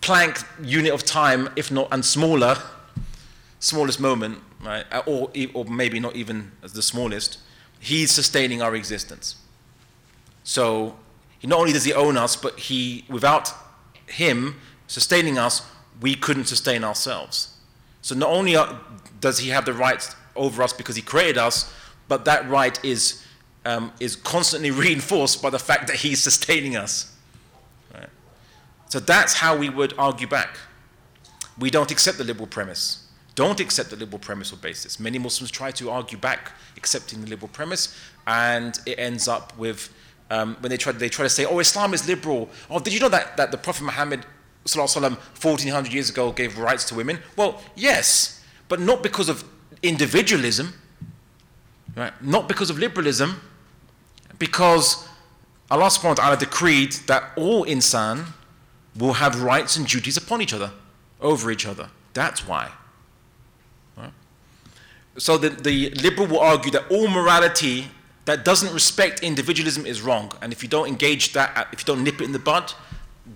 Planck 0.00 0.46
unit 0.64 0.92
of 0.92 1.04
time, 1.04 1.50
if 1.56 1.70
not, 1.70 1.88
and 1.92 2.02
smaller, 2.02 2.56
smallest 3.58 4.00
moment, 4.00 4.38
right? 4.64 4.86
Uh, 4.90 5.02
or, 5.06 5.30
or 5.52 5.66
maybe 5.66 6.00
not 6.00 6.16
even 6.16 6.52
the 6.62 6.82
smallest. 6.82 7.38
He's 7.78 8.10
sustaining 8.10 8.62
our 8.62 8.74
existence. 8.74 9.36
So 10.42 10.96
he 11.38 11.46
not 11.46 11.58
only 11.58 11.72
does 11.72 11.84
he 11.84 11.92
own 11.92 12.16
us, 12.16 12.34
but 12.34 12.58
he, 12.58 13.04
without 13.10 13.52
him 14.10 14.56
sustaining 14.86 15.38
us, 15.38 15.62
we 16.00 16.14
couldn't 16.14 16.46
sustain 16.46 16.84
ourselves. 16.84 17.54
So 18.02 18.14
not 18.14 18.30
only 18.30 18.56
does 19.20 19.38
he 19.38 19.50
have 19.50 19.64
the 19.64 19.72
right 19.72 20.02
over 20.36 20.62
us 20.62 20.72
because 20.72 20.96
he 20.96 21.02
created 21.02 21.38
us, 21.38 21.72
but 22.08 22.24
that 22.24 22.48
right 22.48 22.82
is, 22.84 23.24
um, 23.64 23.92
is 24.00 24.16
constantly 24.16 24.70
reinforced 24.84 25.42
by 25.42 25.50
the 25.50 25.58
fact 25.58 25.86
that 25.88 25.96
he's 25.96 26.22
sustaining 26.22 26.76
us. 26.76 27.14
Right? 27.94 28.08
So 28.88 29.00
that's 29.00 29.34
how 29.34 29.56
we 29.56 29.68
would 29.68 29.94
argue 29.98 30.26
back. 30.26 30.58
We 31.58 31.70
don't 31.70 31.90
accept 31.90 32.18
the 32.18 32.24
liberal 32.24 32.46
premise. 32.46 33.06
Don't 33.34 33.60
accept 33.60 33.90
the 33.90 33.96
liberal 33.96 34.18
premise 34.18 34.52
or 34.52 34.56
basis. 34.56 34.98
Many 34.98 35.18
Muslims 35.18 35.50
try 35.50 35.70
to 35.72 35.90
argue 35.90 36.18
back 36.18 36.52
accepting 36.76 37.20
the 37.20 37.28
liberal 37.28 37.48
premise, 37.48 37.96
and 38.26 38.78
it 38.86 38.98
ends 38.98 39.28
up 39.28 39.56
with 39.56 39.92
um, 40.30 40.56
when 40.60 40.70
they 40.70 40.76
try, 40.76 40.92
they 40.92 41.08
try 41.08 41.24
to 41.24 41.28
say, 41.28 41.44
oh, 41.44 41.58
Islam 41.58 41.92
is 41.92 42.06
liberal. 42.08 42.48
Oh, 42.70 42.78
did 42.78 42.94
you 42.94 43.00
know 43.00 43.08
that, 43.08 43.36
that 43.36 43.50
the 43.50 43.58
Prophet 43.58 43.84
Muhammad 43.84 44.24
1400 44.72 45.92
years 45.92 46.08
ago 46.10 46.32
gave 46.32 46.56
rights 46.58 46.84
to 46.84 46.94
women? 46.94 47.18
Well, 47.36 47.60
yes, 47.74 48.42
but 48.68 48.80
not 48.80 49.02
because 49.02 49.28
of 49.28 49.44
individualism, 49.82 50.74
right? 51.96 52.12
not 52.22 52.46
because 52.48 52.70
of 52.70 52.78
liberalism, 52.78 53.40
because 54.38 55.08
Allah 55.70 55.86
subhanahu 55.86 56.04
wa 56.04 56.14
ta'ala 56.14 56.36
decreed 56.36 56.92
that 57.06 57.32
all 57.36 57.64
insan 57.64 58.26
will 58.96 59.14
have 59.14 59.42
rights 59.42 59.76
and 59.76 59.86
duties 59.86 60.16
upon 60.16 60.42
each 60.42 60.54
other, 60.54 60.72
over 61.20 61.50
each 61.50 61.66
other. 61.66 61.90
That's 62.12 62.46
why. 62.46 62.70
Right? 63.96 64.12
So 65.16 65.38
the, 65.38 65.50
the 65.50 65.90
liberal 65.90 66.28
will 66.28 66.40
argue 66.40 66.70
that 66.72 66.90
all 66.90 67.08
morality 67.08 67.88
that 68.24 68.44
doesn't 68.44 68.72
respect 68.72 69.22
individualism 69.22 69.86
is 69.86 70.02
wrong. 70.02 70.32
And 70.42 70.52
if 70.52 70.62
you 70.62 70.68
don't 70.68 70.88
engage 70.88 71.32
that, 71.32 71.68
if 71.72 71.80
you 71.80 71.84
don't 71.84 72.04
nip 72.04 72.20
it 72.20 72.24
in 72.24 72.32
the 72.32 72.38
bud, 72.38 72.72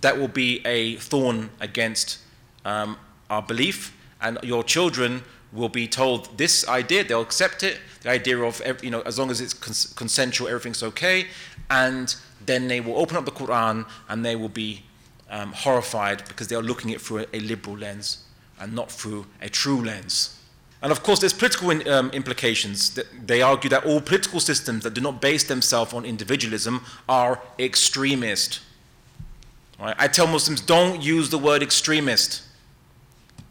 that 0.01 0.19
will 0.19 0.29
be 0.29 0.65
a 0.67 0.97
thorn 0.97 1.51
against 1.61 2.19
um, 2.65 2.97
our 3.31 3.43
belief. 3.43 3.97
And 4.21 4.39
your 4.43 4.63
children 4.63 5.23
will 5.53 5.69
be 5.69 5.87
told 5.87 6.37
this 6.37 6.67
idea, 6.69 7.05
they'll 7.05 7.21
accept 7.21 7.63
it, 7.63 7.79
the 8.03 8.11
idea 8.11 8.39
of, 8.39 8.61
you 8.83 8.91
know, 8.91 9.01
as 9.03 9.19
long 9.19 9.31
as 9.31 9.41
it's 9.41 9.55
cons- 9.55 9.93
consensual, 9.95 10.49
everything's 10.49 10.83
okay. 10.83 11.27
And 11.71 12.15
then 12.45 12.69
they 12.69 12.81
will 12.81 12.99
open 12.99 13.17
up 13.17 13.25
the 13.25 13.31
Quran 13.31 13.87
and 14.09 14.25
they 14.25 14.37
will 14.37 14.49
be 14.49 14.83
um, 15.31 15.53
horrified 15.53 16.25
because 16.29 16.49
they 16.49 16.57
are 16.57 16.63
looking 16.63 16.91
at 16.91 16.97
it 16.97 17.01
through 17.01 17.21
a, 17.21 17.27
a, 17.33 17.41
liberal 17.41 17.77
lens 17.79 18.25
and 18.61 18.75
not 18.75 18.91
through 18.91 19.27
a 19.41 19.49
true 19.49 19.83
lens. 19.83 20.39
And 20.85 20.93
of 20.93 21.03
course, 21.03 21.19
there's 21.19 21.33
political 21.33 21.71
in, 21.71 21.89
um, 21.89 22.11
implications. 22.11 23.01
They 23.27 23.43
argue 23.43 23.69
that 23.71 23.85
all 23.85 24.01
political 24.01 24.39
systems 24.39 24.85
that 24.85 24.95
do 24.95 25.01
not 25.01 25.21
base 25.21 25.43
themselves 25.43 25.93
on 25.93 26.05
individualism 26.05 26.85
are 27.09 27.41
extremist. 27.59 28.61
Right? 29.81 29.97
I 29.99 30.07
tell 30.07 30.29
Muslims 30.29 30.61
don't 30.61 31.03
use 31.03 31.31
the 31.31 31.39
word 31.39 31.63
extremist 31.63 32.43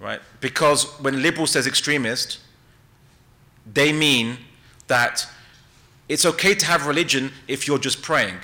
right? 0.04 0.20
Because 0.42 0.84
when 1.00 1.22
liberal 1.22 1.48
says 1.48 1.66
extremist, 1.66 2.40
they 3.66 3.94
mean 3.94 4.38
that 4.88 5.26
it's 6.10 6.26
okay 6.26 6.54
to 6.54 6.66
have 6.66 6.86
religion 6.86 7.32
if 7.48 7.66
you're 7.68 7.80
just 7.80 8.02
praying 8.02 8.40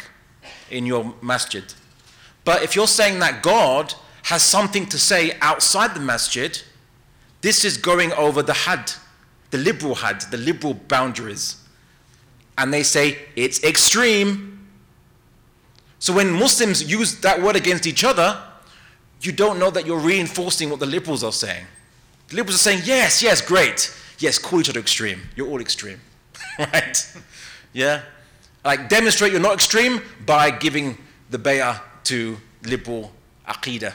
in 0.72 0.86
your 0.86 1.14
masjid. 1.22 1.66
But 2.46 2.64
if 2.64 2.76
you're 2.76 2.88
saying 2.88 3.20
that 3.20 3.44
God 3.44 3.94
has 4.24 4.42
something 4.42 4.86
to 4.88 4.98
say 4.98 5.38
outside 5.42 5.94
the 5.94 6.00
masjid, 6.00 6.64
this 7.42 7.64
is 7.64 7.78
going 7.78 8.12
over 8.14 8.44
the 8.44 8.54
hadd, 8.54 8.92
the 9.52 9.58
liberal 9.58 9.96
hadd, 9.96 10.22
the 10.32 10.38
liberal 10.38 10.74
boundaries. 10.74 11.56
And 12.58 12.74
they 12.74 12.84
say 12.84 13.18
it's 13.36 13.64
extreme. 13.64 14.68
So 16.00 16.14
when 16.14 16.32
Muslims 16.32 16.90
use 16.90 17.20
that 17.22 17.42
word 17.42 17.56
against 17.56 17.88
each 17.88 18.04
other, 18.04 18.42
you 19.22 19.32
don't 19.32 19.60
know 19.60 19.70
that 19.72 19.86
you're 19.86 20.00
reinforcing 20.00 20.70
what 20.70 20.80
the 20.80 20.86
liberals 20.86 21.24
are 21.24 21.32
saying. 21.32 21.66
The 22.30 22.36
liberals 22.36 22.56
are 22.56 22.64
saying, 22.64 22.82
yes, 22.86 23.22
yes, 23.22 23.42
great. 23.42 23.96
Yes, 24.20 24.38
call 24.38 24.60
each 24.60 24.70
other 24.70 24.80
extreme. 24.80 25.22
You're 25.36 25.48
all 25.48 25.62
extreme. 25.62 26.00
right? 26.60 27.18
Yeah? 27.74 28.02
Like, 28.64 28.90
demonstrate 28.90 29.32
you're 29.32 29.42
not 29.42 29.54
extreme 29.54 30.02
by 30.26 30.52
giving 30.52 30.98
the 31.30 31.40
bay'ah 31.40 31.82
to 32.06 32.38
liberal 32.64 33.12
aqidah. 33.48 33.94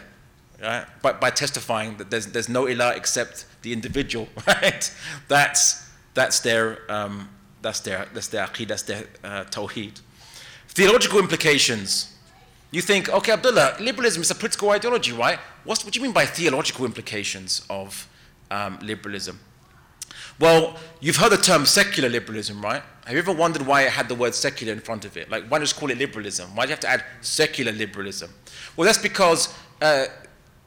Right? 0.64 0.86
By, 1.02 1.12
by 1.12 1.30
testifying 1.30 1.96
that 1.98 2.10
there's, 2.10 2.26
there's 2.26 2.48
no 2.48 2.64
ilah 2.64 2.96
except 2.96 3.46
the 3.62 3.72
individual. 3.72 4.28
Right? 4.46 4.90
That's, 5.28 5.88
that's 6.14 6.40
their, 6.40 6.90
um, 6.90 7.28
that's 7.62 7.80
their, 7.80 8.06
that's 8.14 8.28
their 8.28 8.46
aqidah, 8.46 8.68
that's 8.68 8.82
their 8.82 9.04
uh, 9.22 9.44
tawheed. 9.44 10.00
Theological 10.68 11.18
implications. 11.18 12.16
You 12.70 12.80
think, 12.80 13.08
okay, 13.08 13.32
Abdullah, 13.32 13.76
liberalism 13.78 14.22
is 14.22 14.30
a 14.30 14.34
political 14.34 14.70
ideology, 14.70 15.12
right? 15.12 15.38
What's, 15.62 15.84
what 15.84 15.94
do 15.94 16.00
you 16.00 16.02
mean 16.02 16.12
by 16.12 16.26
theological 16.26 16.84
implications 16.84 17.64
of 17.70 18.08
um, 18.50 18.78
liberalism? 18.82 19.38
Well, 20.40 20.76
you've 21.00 21.16
heard 21.16 21.30
the 21.30 21.36
term 21.36 21.64
secular 21.66 22.08
liberalism, 22.08 22.60
right? 22.60 22.82
Have 23.04 23.12
you 23.12 23.20
ever 23.20 23.32
wondered 23.32 23.66
why 23.66 23.82
it 23.82 23.90
had 23.90 24.08
the 24.08 24.14
word 24.14 24.34
secular 24.34 24.72
in 24.72 24.80
front 24.80 25.04
of 25.04 25.16
it? 25.16 25.30
Like, 25.30 25.46
why 25.46 25.60
just 25.60 25.76
call 25.76 25.90
it 25.90 25.98
liberalism? 25.98 26.54
Why 26.56 26.64
do 26.64 26.70
you 26.70 26.72
have 26.72 26.80
to 26.80 26.88
add 26.88 27.04
secular 27.20 27.70
liberalism? 27.70 28.32
Well, 28.76 28.86
that's 28.86 28.98
because 28.98 29.54
uh, 29.80 30.06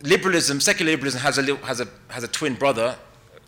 liberalism, 0.02 0.60
secular 0.60 0.92
liberalism, 0.92 1.22
has 1.22 1.38
a, 1.38 1.56
has, 1.58 1.80
a, 1.80 1.88
has 2.10 2.24
a 2.24 2.28
twin 2.28 2.56
brother 2.56 2.98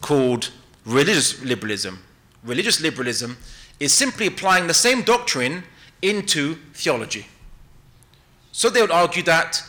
called 0.02 0.52
religious 0.86 1.44
liberalism. 1.44 2.00
Religious 2.44 2.82
liberalism 2.82 3.38
is 3.80 3.94
simply 3.94 4.28
applying 4.28 4.68
the 4.68 4.74
same 4.74 5.02
doctrine 5.02 5.64
into 6.02 6.56
theology. 6.74 7.28
So 8.52 8.70
they 8.70 8.82
would 8.82 8.92
argue 8.92 9.24
that 9.24 9.64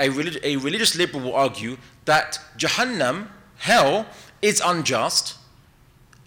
a, 0.00 0.08
relig- 0.08 0.40
a 0.42 0.56
religious 0.56 0.94
liberal 0.96 1.22
will 1.22 1.34
argue 1.34 1.76
that 2.04 2.38
Jahannam, 2.56 3.28
hell, 3.56 4.06
is 4.42 4.62
unjust 4.64 5.36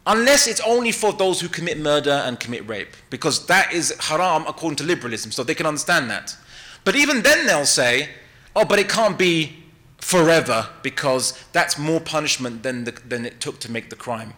unless 0.08 0.48
it's 0.48 0.62
only 0.62 0.92
for 0.92 1.14
those 1.14 1.40
who 1.42 1.48
commit 1.48 1.78
murder 1.78 2.24
and 2.26 2.40
commit 2.40 2.68
rape, 2.68 2.96
because 3.10 3.46
that 3.46 3.72
is 3.72 3.96
haram 4.00 4.46
according 4.48 4.76
to 4.76 4.84
liberalism, 4.84 5.32
so 5.32 5.44
they 5.44 5.54
can 5.54 5.66
understand 5.66 6.10
that. 6.10 6.36
But 6.84 6.96
even 6.96 7.22
then 7.22 7.46
they'll 7.46 7.66
say, 7.66 8.10
oh, 8.56 8.66
but 8.66 8.80
it 8.80 8.90
can't 8.90 9.18
be 9.18 9.61
forever 10.02 10.68
because 10.84 11.42
that's 11.54 11.78
more 11.78 12.00
punishment 12.02 12.64
than, 12.64 12.84
the, 12.84 12.92
than 13.08 13.26
it 13.26 13.40
took 13.40 13.60
to 13.62 13.72
make 13.72 13.90
the 13.90 13.96
crime, 13.96 14.34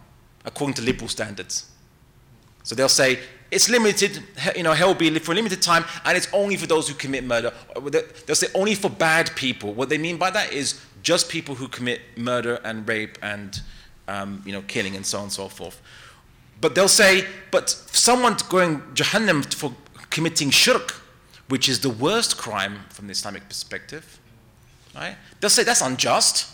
according 0.46 0.76
to 0.76 0.82
liberal 0.84 1.10
standards. 1.10 1.70
So 2.64 2.76
they'll 2.76 2.88
say, 2.90 3.20
it's 3.50 3.70
limited, 3.70 4.24
you 4.56 4.64
know, 4.64 4.74
hell 4.74 4.90
will 4.90 4.96
be 4.96 5.18
for 5.20 5.32
a 5.32 5.36
limited 5.36 5.62
time, 5.62 5.86
and 6.06 6.16
it's 6.18 6.28
only 6.34 6.56
for 6.58 6.66
those 6.68 6.88
who 6.88 6.94
commit 6.96 7.24
murder. 7.24 7.52
They- 7.86 8.04
They'll 8.26 8.36
say 8.36 8.48
only 8.54 8.76
for 8.76 8.90
bad 8.90 9.36
people. 9.36 9.74
What 9.74 9.90
they 9.90 9.98
mean 9.98 10.18
by 10.18 10.32
that 10.32 10.54
is 10.54 10.80
just 11.02 11.30
people 11.30 11.56
who 11.56 11.68
commit 11.68 12.02
murder 12.18 12.60
and 12.64 12.88
rape 12.88 13.18
and, 13.22 13.60
um, 14.08 14.42
you 14.46 14.52
know, 14.54 14.62
killing 14.64 14.96
and 14.96 15.06
so 15.06 15.18
on 15.18 15.24
and 15.26 15.32
so 15.34 15.50
forth. 15.50 15.82
But 16.62 16.76
they'll 16.76 16.88
say, 16.88 17.28
but 17.52 17.70
someone 17.70 18.38
going 18.50 18.82
Jahannam 18.96 19.54
for 19.54 19.74
committing 20.10 20.50
shirk, 20.50 20.92
which 21.50 21.68
is 21.68 21.82
the 21.82 21.90
worst 21.90 22.38
crime 22.38 22.80
from 22.90 23.08
the 23.08 23.12
Islamic 23.12 23.48
perspective, 23.50 24.20
right? 24.96 25.16
They'll 25.40 25.50
say 25.50 25.64
that's 25.64 25.82
unjust. 25.82 26.50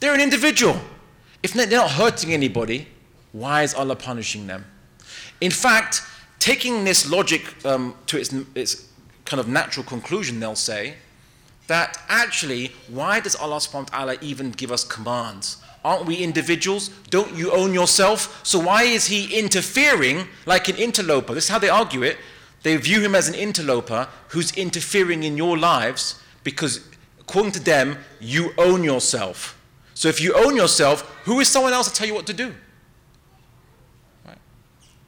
They're 0.00 0.14
an 0.14 0.20
individual. 0.20 0.80
If 1.42 1.52
they're 1.52 1.66
not 1.66 1.92
hurting 1.92 2.32
anybody, 2.32 2.88
why 3.32 3.62
is 3.62 3.74
Allah 3.74 3.96
punishing 3.96 4.46
them? 4.46 4.64
In 5.40 5.50
fact, 5.50 6.02
taking 6.38 6.84
this 6.84 7.10
logic 7.10 7.64
um, 7.64 7.94
to 8.06 8.18
its, 8.18 8.32
its 8.54 8.88
kind 9.24 9.40
of 9.40 9.48
natural 9.48 9.84
conclusion, 9.84 10.40
they'll 10.40 10.54
say 10.54 10.94
that 11.66 11.98
actually, 12.08 12.72
why 12.88 13.20
does 13.20 13.34
Allah 13.36 13.56
subhanahu 13.56 13.92
wa 13.92 13.98
ta'ala 13.98 14.16
even 14.20 14.50
give 14.50 14.70
us 14.70 14.84
commands? 14.84 15.58
Aren't 15.84 16.06
we 16.06 16.16
individuals? 16.16 16.90
Don't 17.10 17.34
you 17.34 17.50
own 17.52 17.74
yourself? 17.74 18.40
So 18.44 18.58
why 18.60 18.84
is 18.84 19.06
he 19.06 19.36
interfering 19.36 20.28
like 20.46 20.68
an 20.68 20.76
interloper? 20.76 21.34
This 21.34 21.44
is 21.44 21.50
how 21.50 21.58
they 21.58 21.68
argue 21.68 22.02
it. 22.02 22.18
They 22.62 22.76
view 22.76 23.00
him 23.00 23.14
as 23.14 23.28
an 23.28 23.34
interloper 23.34 24.08
who's 24.28 24.56
interfering 24.56 25.24
in 25.24 25.36
your 25.36 25.58
lives 25.58 26.20
because, 26.44 26.86
according 27.22 27.52
to 27.52 27.60
them, 27.60 27.98
you 28.20 28.52
own 28.58 28.84
yourself. 28.84 29.58
So 29.94 30.08
if 30.08 30.20
you 30.20 30.34
own 30.34 30.56
yourself, 30.56 31.02
who 31.24 31.40
is 31.40 31.48
someone 31.48 31.72
else 31.72 31.88
to 31.88 31.94
tell 31.94 32.06
you 32.06 32.14
what 32.14 32.26
to 32.26 32.32
do? 32.32 32.54
Right? 34.26 34.38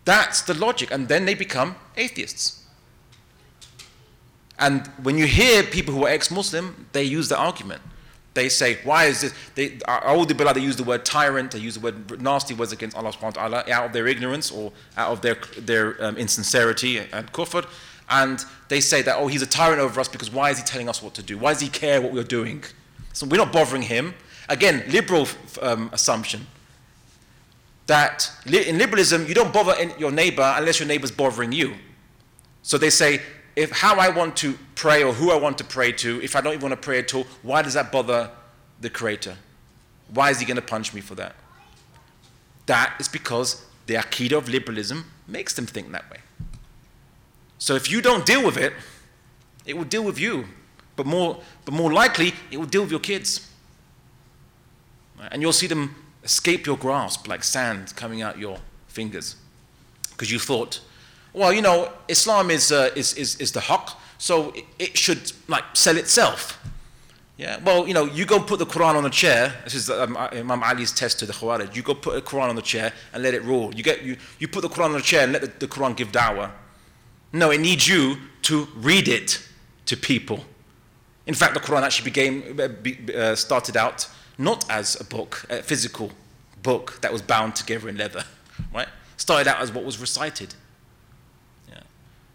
That's 0.05 0.43
the 0.43 0.55
logic. 0.55 0.91
And 0.91 1.09
then 1.09 1.25
they 1.25 1.35
become 1.35 1.77
atheists. 1.97 2.65
And 4.59 4.87
when 5.03 5.19
you 5.19 5.27
hear 5.27 5.65
people 5.65 5.93
who 5.95 6.07
are 6.07 6.11
ex-Muslim, 6.11 6.87
they 6.93 7.03
use 7.03 7.29
the 7.29 7.37
argument. 7.37 7.83
They 8.35 8.49
say, 8.49 8.79
why 8.85 9.07
is 9.07 9.21
this? 9.21 9.35
They, 9.55 9.71
a'udhu 9.71 10.37
billah, 10.37 10.55
they 10.55 10.61
use 10.61 10.77
the 10.77 10.85
word 10.85 11.05
tyrant, 11.05 11.53
they 11.53 11.61
use 11.61 11.75
the 11.75 11.81
word 11.81 12.21
nasty 12.21 12.55
words 12.55 12.73
against 12.73 12.97
Allah 12.97 13.13
subhanahu 13.13 13.37
wa 13.37 13.49
ta'ala 13.49 13.65
out 13.71 13.87
of 13.87 13.93
their 13.93 14.07
ignorance 14.07 14.51
or 14.51 14.73
out 14.97 15.13
of 15.13 15.21
their, 15.23 15.37
their 15.59 16.05
um, 16.05 16.17
insincerity 16.17 16.99
and 16.99 17.33
kufr. 17.33 17.65
And 18.09 18.45
they 18.69 18.81
say 18.81 19.03
that, 19.03 19.17
oh, 19.17 19.27
he's 19.27 19.43
a 19.43 19.47
tyrant 19.47 19.81
over 19.81 19.99
us 20.01 20.09
because 20.09 20.31
why 20.31 20.51
is 20.51 20.59
he 20.59 20.65
telling 20.65 20.89
us 20.89 21.03
what 21.03 21.15
to 21.15 21.23
do? 21.23 21.39
Why 21.39 21.53
does 21.53 21.63
he 21.63 21.69
care 21.69 22.01
what 22.01 22.13
we're 22.13 22.23
doing? 22.23 22.65
So 23.13 23.27
we're 23.27 23.39
not 23.39 23.53
bothering 23.53 23.83
him. 23.83 24.15
Again, 24.49 24.85
liberal 24.89 25.27
um, 25.63 25.89
assumption 25.93 26.47
that 27.87 28.31
li- 28.47 28.69
in 28.69 28.79
liberalism, 28.79 29.27
you 29.27 29.35
don't 29.35 29.53
bother 29.53 29.75
your 29.99 30.11
neighbor 30.11 30.55
unless 30.57 30.81
your 30.81 30.89
neighbor's 30.89 31.11
bothering 31.11 31.53
you. 31.53 31.75
So 32.63 32.79
they 32.79 32.91
say, 32.91 33.21
if 33.57 33.71
how 33.71 33.97
I 33.97 34.09
want 34.09 34.37
to 34.39 34.59
pray 34.75 35.03
or 35.03 35.13
who 35.13 35.31
I 35.31 35.37
want 35.37 35.59
to 35.59 35.65
pray 35.65 35.93
to, 35.93 36.21
if 36.23 36.35
I 36.35 36.41
don't 36.41 36.55
even 36.55 36.69
want 36.69 36.81
to 36.81 36.85
pray 36.85 36.99
at 36.99 37.15
all, 37.15 37.27
why 37.43 37.63
does 37.63 37.75
that 37.75 37.93
bother 37.93 38.31
the 38.81 38.91
Creator? 38.91 39.37
Why 40.13 40.31
is 40.31 40.41
He 40.41 40.47
going 40.47 40.57
to 40.57 40.63
punish 40.63 40.93
me 40.93 41.01
for 41.01 41.15
that? 41.15 41.37
That 42.67 42.95
is 42.99 43.09
because 43.09 43.65
the 43.87 43.95
Aqidah 43.95 44.33
of 44.39 44.49
liberalism 44.49 45.11
makes 45.29 45.55
them 45.55 45.67
think 45.67 45.93
that 45.93 46.11
way. 46.11 46.19
So 47.65 47.75
if 47.75 47.91
you 47.91 48.03
don't 48.03 48.27
deal 48.27 48.45
with 48.45 48.59
it, 48.59 48.75
it 49.65 49.75
will 49.75 49.87
deal 49.87 50.05
with 50.05 50.19
you. 50.19 50.45
But 50.97 51.07
more, 51.07 51.41
but 51.65 51.73
more 51.73 51.91
likely, 51.91 52.35
it 52.51 52.59
will 52.59 52.67
deal 52.67 52.83
with 52.83 52.91
your 52.91 53.01
kids. 53.01 53.51
And 55.31 55.41
you'll 55.41 55.55
see 55.55 55.67
them 55.67 55.95
escape 56.23 56.67
your 56.67 56.77
grasp 56.77 57.27
like 57.27 57.43
sand 57.43 57.97
coming 57.97 58.21
out 58.21 58.39
your 58.39 58.59
fingers. 58.89 59.37
Because 60.11 60.31
you 60.31 60.39
thought, 60.39 60.83
well, 61.33 61.55
you 61.55 61.63
know, 61.63 61.91
Islam 62.07 62.51
is, 62.51 62.71
uh, 62.71 62.91
is, 62.95 63.15
is, 63.15 63.37
is 63.37 63.53
the 63.53 63.61
haqq, 63.61 63.95
so 64.19 64.53
it, 64.79 64.99
should 64.99 65.33
like 65.49 65.65
sell 65.73 65.97
itself. 65.97 66.63
Yeah, 67.39 67.61
well, 67.65 67.89
you 67.89 67.95
know, 67.95 68.05
you 68.05 68.27
go 68.27 68.41
put 68.41 68.59
the 68.59 68.67
Quran 68.67 68.95
on 68.95 69.07
a 69.07 69.11
chair. 69.11 69.55
This 69.65 69.75
is 69.75 69.89
um, 69.89 70.19
Imam 70.19 70.63
Ali's 70.63 70.93
test 70.93 71.19
to 71.21 71.27
the 71.27 71.33
Khawarij. 71.33 71.75
You 71.75 71.83
go 71.83 71.95
put 71.95 72.15
a 72.15 72.21
Quran 72.21 72.51
on 72.51 72.57
the 72.57 72.63
chair 72.63 72.93
and 73.15 73.23
let 73.23 73.33
it 73.33 73.43
rule. 73.43 73.75
You, 73.75 73.83
get, 73.83 74.03
you, 74.03 74.19
you 74.39 74.49
put 74.49 74.61
the 74.61 74.69
Quran 74.69 74.91
on 74.91 74.93
the 74.93 75.01
chair 75.01 75.23
and 75.23 75.33
let 75.33 75.41
the, 75.41 75.67
the 75.67 75.67
Quran 75.67 75.97
give 75.97 76.13
da'wah. 76.13 76.51
No, 77.35 77.51
it 77.51 77.59
needs 77.59 77.89
you 77.89 78.17
to 78.43 78.69
read 78.77 79.09
it 79.09 79.45
to 79.87 79.97
people. 79.97 80.45
In 81.27 81.35
fact, 81.35 81.55
the 81.55 81.61
Quran 81.61 81.83
actually 81.83 82.05
became, 82.05 82.61
uh, 82.61 83.13
uh, 83.13 83.35
started 83.35 83.77
out 83.77 84.09
not 84.39 84.65
as 84.71 85.01
a 85.01 85.05
book, 85.05 85.45
a 85.51 85.61
physical 85.61 86.13
book 86.63 87.01
that 87.01 87.13
was 87.13 87.23
bound 87.23 87.57
together 87.57 87.89
in 87.89 87.97
leather, 87.97 88.25
right? 88.73 88.87
Started 89.17 89.49
out 89.49 89.61
as 89.61 89.73
what 89.73 89.85
was 89.85 89.99
recited. 89.99 90.55
Yeah. 91.69 91.81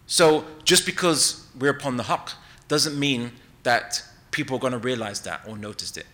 So 0.06 0.43
just 0.66 0.86
because 0.86 1.47
we're 1.58 1.72
upon 1.72 1.95
the 1.95 2.04
haqq 2.04 2.34
doesn't 2.68 3.00
mean 3.00 3.32
that 3.64 4.04
people 4.32 4.58
are 4.58 4.60
going 4.60 4.74
to 4.74 4.80
realize 4.80 5.22
that 5.22 5.39
or 5.47 5.58
notice 5.58 5.95
it. 5.95 6.08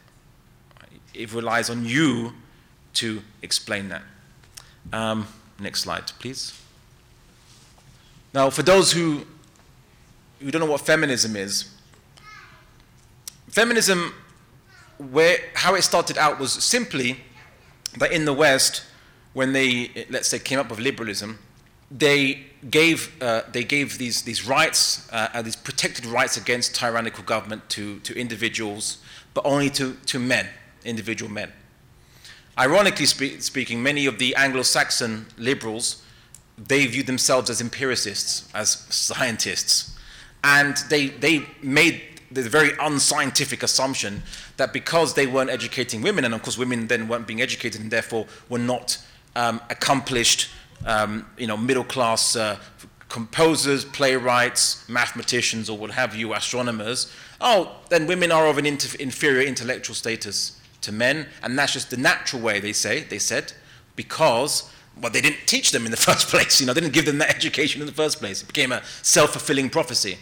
It 1.16 1.34
relies 1.34 1.72
on 1.72 1.86
you 1.86 2.34
to 2.96 3.24
explain 3.42 3.90
that. 3.90 4.04
Um, 4.94 5.28
next 5.60 5.82
slide, 5.82 6.12
please. 6.20 6.54
Now, 8.36 8.50
for 8.50 8.64
those 8.64 8.92
who, 8.92 9.22
who 10.42 10.52
don't 10.52 10.60
know 10.60 10.70
what 10.70 10.82
feminism 10.82 11.38
is, 11.38 11.70
feminism, 13.48 14.14
where, 14.98 15.38
how 15.54 15.76
it 15.76 15.84
started 15.84 16.18
out 16.18 16.38
was 16.38 16.52
simply 16.52 17.22
that 17.98 18.12
in 18.12 18.26
the 18.26 18.34
West, 18.34 18.84
when 19.32 19.54
they, 19.54 20.06
let's 20.10 20.28
say, 20.28 20.38
came 20.38 20.60
up 20.60 20.70
with 20.70 20.80
liberalism, 20.80 21.40
they 21.90 22.48
gave, 22.70 23.16
uh, 23.24 23.44
they 23.54 23.64
gave 23.64 23.98
these, 24.00 24.24
these 24.24 24.46
rights, 24.46 25.08
uh, 25.14 25.42
these 25.42 25.56
protected 25.56 26.06
rights 26.06 26.36
against 26.36 26.76
tyrannical 26.76 27.24
government 27.24 27.70
to, 27.70 28.00
to 28.00 28.14
individuals, 28.20 28.98
but 29.34 29.46
only 29.46 29.70
to, 29.70 29.94
to 30.08 30.20
men, 30.20 30.50
individual 30.84 31.32
men. 31.32 31.54
Ironically 32.60 33.06
spe- 33.06 33.40
speaking, 33.40 33.82
many 33.82 34.06
of 34.06 34.20
the 34.20 34.36
Anglo-Saxon 34.36 35.28
liberals, 35.38 36.02
they 36.58 36.86
viewed 36.86 37.08
themselves 37.08 37.50
as 37.50 37.62
empiricists, 37.62 38.50
as 38.54 38.70
scientists, 38.90 39.98
and 40.44 40.78
they, 40.90 41.08
they 41.08 41.46
made 41.62 42.02
the 42.32 42.42
very 42.42 42.72
unscientific 42.80 43.64
assumption 43.64 44.22
that 44.58 44.74
because 44.74 45.14
they 45.14 45.28
weren't 45.28 45.50
educating 45.50 46.02
women, 46.02 46.26
and 46.26 46.34
of 46.34 46.42
course 46.42 46.58
women 46.58 46.88
then 46.88 47.08
weren't 47.08 47.28
being 47.28 47.42
educated 47.42 47.82
and 47.82 47.92
therefore 47.92 48.26
were 48.50 48.60
not 48.60 48.98
um, 49.36 49.62
accomplished, 49.70 50.50
um, 50.86 51.26
you 51.38 51.48
know, 51.48 51.58
middle 51.58 51.84
class 51.84 52.36
uh, 52.36 52.58
composers, 53.10 53.86
playwrights, 53.86 54.88
mathematicians, 54.90 55.70
or 55.70 55.78
what 55.78 55.92
have 55.92 56.16
you, 56.16 56.34
astronomers, 56.34 57.12
oh, 57.42 57.76
then 57.90 58.08
women 58.08 58.32
are 58.32 58.48
of 58.48 58.58
an 58.58 58.66
inter- 58.66 58.98
inferior 59.00 59.46
intellectual 59.46 59.96
status 59.96 60.60
to 60.82 60.92
men, 60.92 61.28
and 61.44 61.58
that's 61.58 61.74
just 61.74 61.90
the 61.90 61.98
natural 61.98 62.42
way, 62.42 62.60
they 62.60 62.74
say, 62.74 63.04
they 63.04 63.20
said, 63.20 63.54
because 63.96 64.72
well, 65.02 65.12
they 65.12 65.22
didn't 65.22 65.46
teach 65.46 65.72
them 65.72 65.86
in 65.86 65.92
the 65.92 65.98
first 66.10 66.28
place, 66.28 66.60
you 66.60 66.68
know, 66.68 66.74
they 66.74 66.82
didn't 66.82 66.94
give 66.94 67.06
them 67.06 67.18
that 67.20 67.34
education 67.34 67.82
in 67.82 67.88
the 67.88 67.94
first 67.94 68.20
place. 68.20 68.42
It 68.42 68.48
became 68.48 68.72
a 68.72 68.84
self-fulfilling 69.02 69.70
prophecy. 69.70 70.18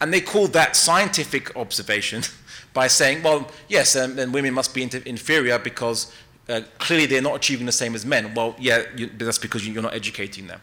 And 0.00 0.12
they 0.12 0.20
called 0.20 0.52
that 0.52 0.76
scientific 0.76 1.56
observation 1.56 2.22
by 2.74 2.86
saying, 2.88 3.22
well, 3.22 3.50
yes, 3.68 3.96
um, 3.96 4.16
then 4.16 4.32
women 4.32 4.52
must 4.52 4.74
be 4.74 4.82
inter- 4.82 5.02
inferior 5.06 5.58
because 5.58 6.12
uh, 6.48 6.60
clearly 6.78 7.06
they're 7.06 7.22
not 7.22 7.34
achieving 7.34 7.66
the 7.66 7.72
same 7.72 7.94
as 7.94 8.04
men. 8.04 8.34
Well, 8.34 8.54
yeah, 8.58 8.82
you, 8.96 9.06
that's 9.06 9.38
because 9.38 9.66
you're 9.66 9.82
not 9.82 9.94
educating 9.94 10.46
them. 10.46 10.60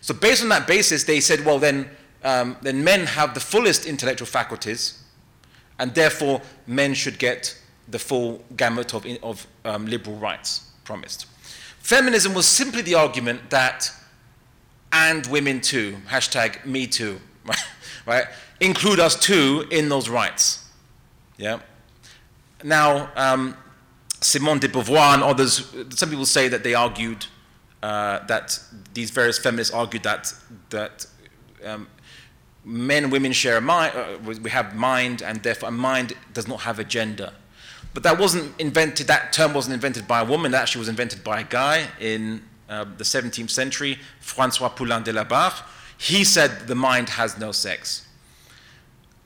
So 0.00 0.14
based 0.14 0.42
on 0.42 0.48
that 0.50 0.66
basis, 0.66 1.04
they 1.04 1.20
said, 1.20 1.44
well, 1.44 1.58
then, 1.58 1.88
um, 2.22 2.56
then 2.62 2.84
men 2.84 3.06
have 3.06 3.34
the 3.34 3.40
fullest 3.40 3.86
intellectual 3.86 4.26
faculties, 4.26 5.02
and 5.78 5.94
therefore 5.94 6.42
men 6.66 6.94
should 6.94 7.18
get 7.18 7.58
the 7.88 7.98
full 7.98 8.44
gamut 8.56 8.94
of, 8.94 9.06
of 9.22 9.46
um, 9.64 9.86
liberal 9.86 10.16
rights 10.16 10.70
promised. 10.84 11.26
Feminism 11.86 12.34
was 12.34 12.48
simply 12.48 12.82
the 12.82 12.96
argument 12.96 13.48
that, 13.50 13.92
and 14.90 15.24
women 15.28 15.60
too, 15.60 15.96
hashtag 16.08 16.66
me 16.66 16.84
too, 16.84 17.20
right? 18.06 18.24
Include 18.58 18.98
us 18.98 19.14
too 19.14 19.68
in 19.70 19.88
those 19.88 20.08
rights. 20.08 20.68
Yeah. 21.36 21.60
Now, 22.64 23.12
um, 23.14 23.56
Simone 24.20 24.58
de 24.58 24.66
Beauvoir 24.66 25.14
and 25.14 25.22
others, 25.22 25.72
some 25.90 26.10
people 26.10 26.26
say 26.26 26.48
that 26.48 26.64
they 26.64 26.74
argued 26.74 27.24
uh, 27.84 28.26
that 28.26 28.58
these 28.92 29.12
various 29.12 29.38
feminists 29.38 29.72
argued 29.72 30.02
that 30.02 30.34
that 30.70 31.06
um, 31.64 31.86
men 32.64 33.04
and 33.04 33.12
women 33.12 33.30
share 33.30 33.58
a 33.58 33.60
mind, 33.60 33.94
uh, 33.94 34.18
we 34.42 34.50
have 34.50 34.74
mind, 34.74 35.22
and 35.22 35.40
therefore 35.44 35.68
a 35.68 35.72
mind 35.72 36.14
does 36.32 36.48
not 36.48 36.62
have 36.62 36.80
a 36.80 36.84
gender. 36.84 37.32
But 37.96 38.02
that 38.02 38.18
wasn't 38.18 38.60
invented, 38.60 39.06
that 39.06 39.32
term 39.32 39.54
wasn't 39.54 39.72
invented 39.72 40.06
by 40.06 40.20
a 40.20 40.24
woman, 40.26 40.52
that 40.52 40.60
actually 40.60 40.80
was 40.80 40.90
invented 40.90 41.24
by 41.24 41.40
a 41.40 41.44
guy 41.44 41.88
in 41.98 42.42
uh, 42.68 42.84
the 42.84 43.04
17th 43.04 43.48
century, 43.48 43.98
Francois 44.20 44.68
Poulain 44.68 45.02
de 45.02 45.14
la 45.14 45.24
Barre. 45.24 45.64
He 45.96 46.22
said 46.22 46.68
the 46.68 46.74
mind 46.74 47.08
has 47.08 47.38
no 47.38 47.52
sex. 47.52 48.06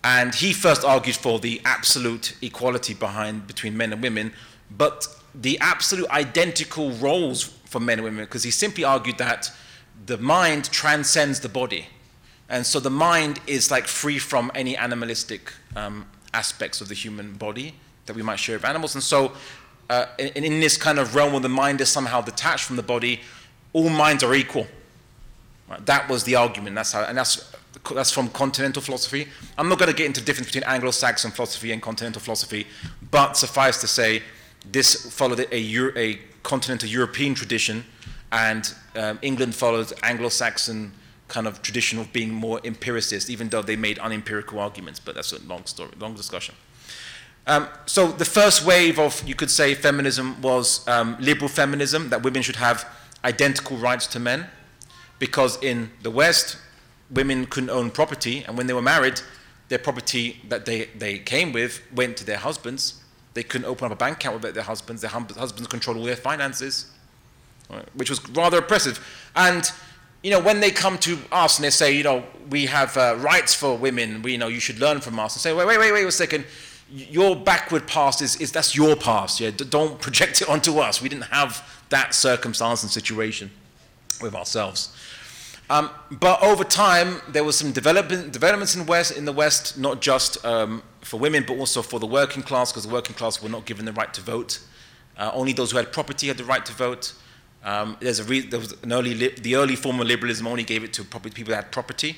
And 0.05 0.33
he 0.37 0.53
first 0.53 0.85
argued 0.85 1.17
for 1.17 1.41
the 1.41 1.61
absolute 1.65 2.37
equality 2.43 2.95
behind 2.95 3.49
between 3.49 3.77
men 3.77 3.93
and 3.93 4.01
women, 4.01 4.33
but 4.71 5.09
the 5.35 5.59
absolute 5.59 6.09
identical 6.11 6.93
roles 6.93 7.43
for 7.65 7.81
men 7.81 7.99
and 7.99 8.05
women, 8.05 8.25
because 8.25 8.45
he 8.45 8.53
simply 8.53 8.85
argued 8.85 9.19
that 9.19 9.51
the 10.07 10.17
mind 10.17 10.71
transcends 10.71 11.41
the 11.41 11.49
body. 11.49 11.89
And 12.49 12.65
so 12.65 12.79
the 12.79 12.89
mind 12.89 13.41
is 13.49 13.69
like 13.69 13.89
free 13.89 14.21
from 14.21 14.53
any 14.55 14.77
animalistic 14.77 15.53
um, 15.75 16.07
aspects 16.33 16.81
of 16.81 16.87
the 16.87 16.95
human 16.95 17.35
body 17.35 17.75
that 18.11 18.17
we 18.17 18.23
might 18.23 18.41
share 18.41 18.57
with 18.57 18.65
animals. 18.65 18.95
And 18.95 19.05
so, 19.05 19.33
uh, 19.89 20.07
in, 20.19 20.45
in 20.45 20.61
this 20.61 20.77
kind 20.77 20.99
of 20.99 21.15
realm 21.15 21.33
where 21.33 21.41
the 21.41 21.49
mind 21.49 21.81
is 21.81 21.89
somehow 21.89 22.21
detached 22.21 22.65
from 22.65 22.77
the 22.77 22.83
body, 22.83 23.21
all 23.73 23.89
minds 23.89 24.25
are 24.25 24.35
equal. 24.35 24.67
Right? 25.69 25.87
That 25.87 26.09
was 26.09 26.25
the 26.25 26.35
argument. 26.35 26.75
That's 26.75 26.93
how, 26.93 27.05
and 27.05 27.17
that's 27.17 27.53
that's 27.95 28.11
from 28.11 28.29
continental 28.31 28.83
philosophy. 28.83 29.29
I'm 29.57 29.69
not 29.69 29.79
going 29.79 29.91
to 29.91 29.97
get 29.97 30.07
into 30.07 30.21
the 30.21 30.27
difference 30.27 30.49
between 30.49 30.65
Anglo-Saxon 30.65 31.31
philosophy 31.31 31.73
and 31.73 31.81
continental 31.81 32.21
philosophy, 32.21 32.67
but 33.11 33.37
suffice 33.37 33.81
to 33.81 33.87
say, 33.87 34.23
this 34.73 35.11
followed 35.15 35.47
a, 35.51 35.59
Euro- 35.59 35.93
a 35.97 36.19
continental 36.43 36.89
European 36.89 37.35
tradition, 37.35 37.85
and 38.33 38.75
um, 38.97 39.19
England 39.23 39.55
followed 39.55 39.93
Anglo-Saxon 40.03 40.93
kind 41.29 41.47
of 41.47 41.63
tradition 41.63 42.01
of 42.01 42.13
being 42.13 42.31
more 42.35 42.61
empiricist, 42.65 43.31
even 43.31 43.49
though 43.49 43.63
they 43.63 43.77
made 43.77 43.99
unempirical 44.01 44.59
arguments. 44.59 45.01
But 45.01 45.15
that's 45.15 45.33
a 45.33 45.41
long 45.47 45.65
story, 45.65 45.93
long 45.99 46.15
discussion. 46.15 46.55
Um, 47.47 47.69
so 47.87 48.09
the 48.09 48.25
first 48.25 48.65
wave 48.65 48.99
of, 48.99 49.23
you 49.27 49.35
could 49.35 49.51
say, 49.51 49.75
feminism 49.75 50.41
was 50.43 50.87
um, 50.87 51.17
liberal 51.21 51.49
feminism, 51.49 52.11
that 52.11 52.23
women 52.23 52.43
should 52.43 52.57
have 52.57 52.87
identical 53.25 53.77
rights 53.77 54.07
to 54.09 54.21
men, 54.21 54.47
because 55.19 55.63
in 55.63 55.91
the 56.03 56.11
West, 56.11 56.57
women 57.11 57.47
couldn't 57.47 57.71
own 57.71 57.91
property, 57.91 58.45
and 58.47 58.57
when 58.57 58.67
they 58.67 58.73
were 58.73 58.83
married, 58.83 59.21
their 59.69 59.79
property 59.79 60.41
that 60.49 60.67
they, 60.67 60.87
they 60.99 61.19
came 61.19 61.53
with 61.53 61.81
went 61.95 62.17
to 62.17 62.25
their 62.25 62.39
husbands. 62.39 63.03
They 63.35 63.43
couldn't 63.43 63.67
open 63.67 63.87
up 63.87 63.93
a 63.93 63.97
bank 63.97 64.17
account 64.17 64.37
without 64.37 64.55
their 64.55 64.65
husbands. 64.65 65.01
Their 65.03 65.11
husbands 65.11 65.67
controlled 65.69 65.99
all 65.99 66.05
their 66.05 66.17
finances, 66.17 66.91
right, 67.71 67.89
which 67.95 68.11
was 68.11 68.29
rather 68.31 68.59
oppressive. 68.59 68.99
And 69.37 69.71
you 70.23 70.31
know, 70.31 70.41
when 70.41 70.61
they 70.61 70.71
come 70.71 70.99
to 70.99 71.19
us 71.33 71.59
and 71.59 71.65
they 71.65 71.71
say, 71.71 71.97
you 71.97 72.03
know, 72.03 72.25
we 72.51 72.67
have 72.67 72.97
uh, 72.97 73.17
rights 73.19 73.55
for 73.55 73.77
women, 73.77 74.23
we, 74.23 74.33
you 74.33 74.39
know, 74.39 74.49
you 74.49 74.61
should 74.61 74.79
learn 74.79 75.01
from 75.01 75.19
us, 75.19 75.35
and 75.35 75.41
say, 75.41 75.53
wait, 75.53 75.67
wait, 75.67 75.79
wait, 75.79 75.93
wait 75.93 76.05
a 76.05 76.13
second, 76.13 76.45
your 76.93 77.37
backward 77.37 77.87
past 77.87 78.21
is, 78.23 78.37
is 78.41 78.53
that's 78.53 78.75
your 78.77 78.97
past, 78.97 79.41
yeah, 79.41 79.51
don't 79.51 80.01
project 80.01 80.43
it 80.43 80.49
onto 80.49 80.79
us. 80.79 81.01
We 81.01 81.09
didn't 81.09 81.25
have 81.25 81.67
that 81.91 82.15
circumstance 82.15 82.83
and 82.83 82.91
situation 82.91 83.51
with 84.21 84.35
ourselves. 84.35 84.95
Um, 85.71 85.89
but 86.11 86.43
over 86.43 86.65
time, 86.65 87.21
there 87.29 87.45
was 87.45 87.57
some 87.57 87.71
development, 87.71 88.33
developments 88.33 88.75
in, 88.75 88.87
West, 88.87 89.17
in 89.17 89.25
the 89.25 89.33
West, 89.33 89.79
not 89.79 90.01
just 90.01 90.45
um, 90.45 90.83
for 91.01 91.21
women, 91.21 91.45
but 91.47 91.57
also 91.59 91.81
for 91.81 92.01
the 92.01 92.07
working 92.07 92.43
class, 92.43 92.73
because 92.73 92.87
the 92.87 92.93
working 92.93 93.15
class 93.15 93.41
were 93.41 93.49
not 93.49 93.67
given 93.67 93.85
the 93.85 93.93
right 93.93 94.13
to 94.15 94.21
vote. 94.21 94.59
Uh, 95.17 95.31
only 95.33 95.53
those 95.53 95.71
who 95.71 95.77
had 95.77 95.93
property 95.93 96.27
had 96.27 96.39
the 96.39 96.45
right 96.45 96.67
to 96.67 96.73
vote. 96.73 97.15
Um, 97.63 97.97
there's 98.01 98.19
a 98.19 98.25
re- 98.25 98.41
there 98.41 98.59
was 98.59 98.75
an 98.83 98.93
early 98.93 99.15
li- 99.15 99.35
the 99.43 99.55
early 99.55 99.77
form 99.77 100.01
of 100.01 100.09
liberalism 100.09 100.47
only 100.47 100.65
gave 100.65 100.83
it 100.83 100.93
to 100.95 101.05
people 101.05 101.51
that 101.51 101.65
had 101.65 101.73
property. 101.73 102.17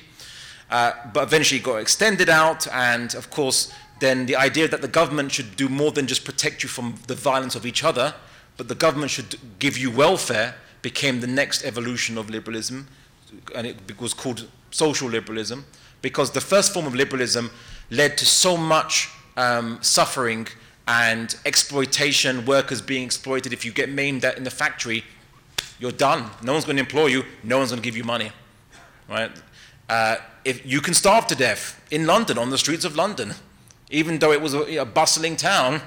Uh, 0.71 0.93
but 1.13 1.23
eventually 1.23 1.59
it 1.59 1.63
got 1.63 1.75
extended 1.75 2.29
out, 2.29 2.65
and 2.73 3.13
of 3.13 3.29
course, 3.29 3.71
then 4.03 4.25
the 4.25 4.35
idea 4.35 4.67
that 4.67 4.81
the 4.81 4.87
government 4.87 5.31
should 5.31 5.55
do 5.55 5.69
more 5.69 5.91
than 5.91 6.07
just 6.07 6.25
protect 6.25 6.61
you 6.63 6.69
from 6.69 6.95
the 7.07 7.15
violence 7.15 7.55
of 7.55 7.65
each 7.65 7.83
other, 7.83 8.13
but 8.57 8.67
the 8.67 8.75
government 8.75 9.11
should 9.11 9.37
give 9.59 9.77
you 9.77 9.89
welfare 9.89 10.55
became 10.81 11.21
the 11.21 11.27
next 11.27 11.63
evolution 11.63 12.17
of 12.17 12.29
liberalism, 12.29 12.87
and 13.55 13.65
it 13.65 13.77
was 13.99 14.13
called 14.13 14.47
social 14.71 15.07
liberalism, 15.07 15.65
because 16.01 16.31
the 16.31 16.41
first 16.41 16.73
form 16.73 16.85
of 16.85 16.93
liberalism 16.93 17.49
led 17.89 18.17
to 18.17 18.25
so 18.25 18.57
much 18.57 19.09
um, 19.37 19.79
suffering 19.81 20.47
and 20.87 21.37
exploitation, 21.45 22.45
workers 22.45 22.81
being 22.81 23.03
exploited. 23.03 23.53
If 23.53 23.63
you 23.63 23.71
get 23.71 23.89
maimed 23.89 24.25
in 24.25 24.43
the 24.43 24.51
factory, 24.51 25.05
you're 25.79 25.91
done. 25.91 26.29
No 26.43 26.51
one's 26.51 26.65
going 26.65 26.75
to 26.75 26.83
employ 26.83 27.07
you. 27.07 27.23
No 27.43 27.57
one's 27.57 27.71
going 27.71 27.81
to 27.81 27.87
give 27.87 27.95
you 27.95 28.03
money, 28.03 28.31
right? 29.09 29.31
Uh, 29.87 30.17
if 30.43 30.65
you 30.65 30.81
can 30.81 30.93
starve 30.93 31.25
to 31.27 31.35
death 31.35 31.81
in 31.89 32.05
London 32.05 32.37
on 32.37 32.49
the 32.49 32.57
streets 32.57 32.83
of 32.83 32.97
London, 32.97 33.33
even 33.93 34.17
though 34.17 34.31
it 34.31 34.41
was 34.41 34.53
a, 34.53 34.77
a 34.77 34.85
bustling 34.85 35.37
town, 35.37 35.79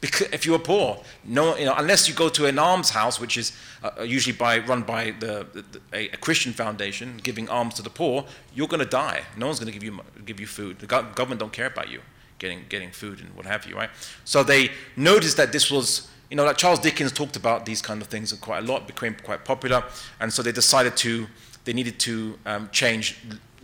because 0.00 0.28
if 0.30 0.44
you 0.44 0.52
were 0.52 0.58
poor, 0.58 1.02
no, 1.24 1.56
you 1.56 1.64
know, 1.64 1.74
unless 1.76 2.06
you 2.06 2.14
go 2.14 2.28
to 2.28 2.44
an 2.44 2.58
alms 2.58 2.90
house, 2.90 3.18
which 3.18 3.38
is 3.38 3.52
uh, 3.82 4.02
usually 4.02 4.36
by 4.36 4.58
run 4.58 4.82
by 4.82 5.14
the, 5.18 5.46
the, 5.54 5.80
a, 5.92 6.08
a 6.10 6.16
Christian 6.18 6.52
foundation, 6.52 7.18
giving 7.22 7.48
alms 7.48 7.74
to 7.74 7.82
the 7.82 7.90
poor, 7.90 8.26
you're 8.54 8.68
going 8.68 8.84
to 8.84 8.88
die. 8.88 9.22
No 9.38 9.46
one's 9.46 9.58
going 9.58 9.72
to 9.72 9.78
give 9.78 9.82
you 9.82 10.00
give 10.24 10.38
you 10.38 10.46
food. 10.46 10.78
The 10.78 10.86
gov- 10.86 11.14
government 11.14 11.40
don't 11.40 11.52
care 11.52 11.66
about 11.66 11.88
you 11.88 12.02
getting 12.38 12.60
getting 12.68 12.90
food 12.90 13.20
and 13.20 13.34
what 13.34 13.46
have 13.46 13.66
you, 13.66 13.74
right? 13.74 13.90
So 14.24 14.42
they 14.42 14.70
noticed 14.94 15.38
that 15.38 15.50
this 15.50 15.70
was, 15.70 16.08
you 16.30 16.36
know, 16.36 16.44
like 16.44 16.58
Charles 16.58 16.78
Dickens 16.80 17.10
talked 17.10 17.36
about 17.36 17.64
these 17.64 17.80
kind 17.80 18.02
of 18.02 18.08
things 18.08 18.32
quite 18.34 18.64
a 18.64 18.66
lot, 18.66 18.86
became 18.86 19.16
quite 19.22 19.46
popular, 19.46 19.82
and 20.20 20.30
so 20.30 20.42
they 20.42 20.52
decided 20.52 20.94
to 20.98 21.26
they 21.64 21.72
needed 21.72 21.98
to 22.00 22.38
um, 22.44 22.68
change 22.70 23.16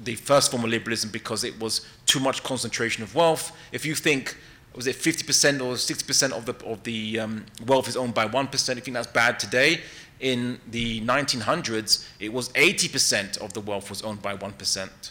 the 0.04 0.14
first 0.14 0.50
form 0.50 0.64
of 0.64 0.70
liberalism 0.70 1.10
because 1.10 1.44
it 1.44 1.58
was 1.60 1.86
too 2.06 2.20
much 2.20 2.42
concentration 2.42 3.02
of 3.02 3.14
wealth. 3.14 3.56
If 3.72 3.86
you 3.86 3.94
think 3.94 4.36
was 4.74 4.86
it 4.86 4.96
50% 4.96 5.60
or 5.60 5.74
60% 5.74 6.32
of 6.32 6.46
the 6.46 6.54
of 6.66 6.82
the 6.84 7.20
um, 7.20 7.46
wealth 7.66 7.88
is 7.88 7.96
owned 7.96 8.14
by 8.14 8.26
1%, 8.26 8.74
you 8.74 8.80
think 8.80 8.94
that's 8.94 9.06
bad 9.06 9.38
today. 9.38 9.80
In 10.20 10.60
the 10.70 11.00
1900s, 11.02 12.06
it 12.20 12.32
was 12.32 12.48
80% 12.50 13.38
of 13.38 13.52
the 13.52 13.60
wealth 13.60 13.90
was 13.90 14.02
owned 14.02 14.22
by 14.22 14.36
1%. 14.36 15.10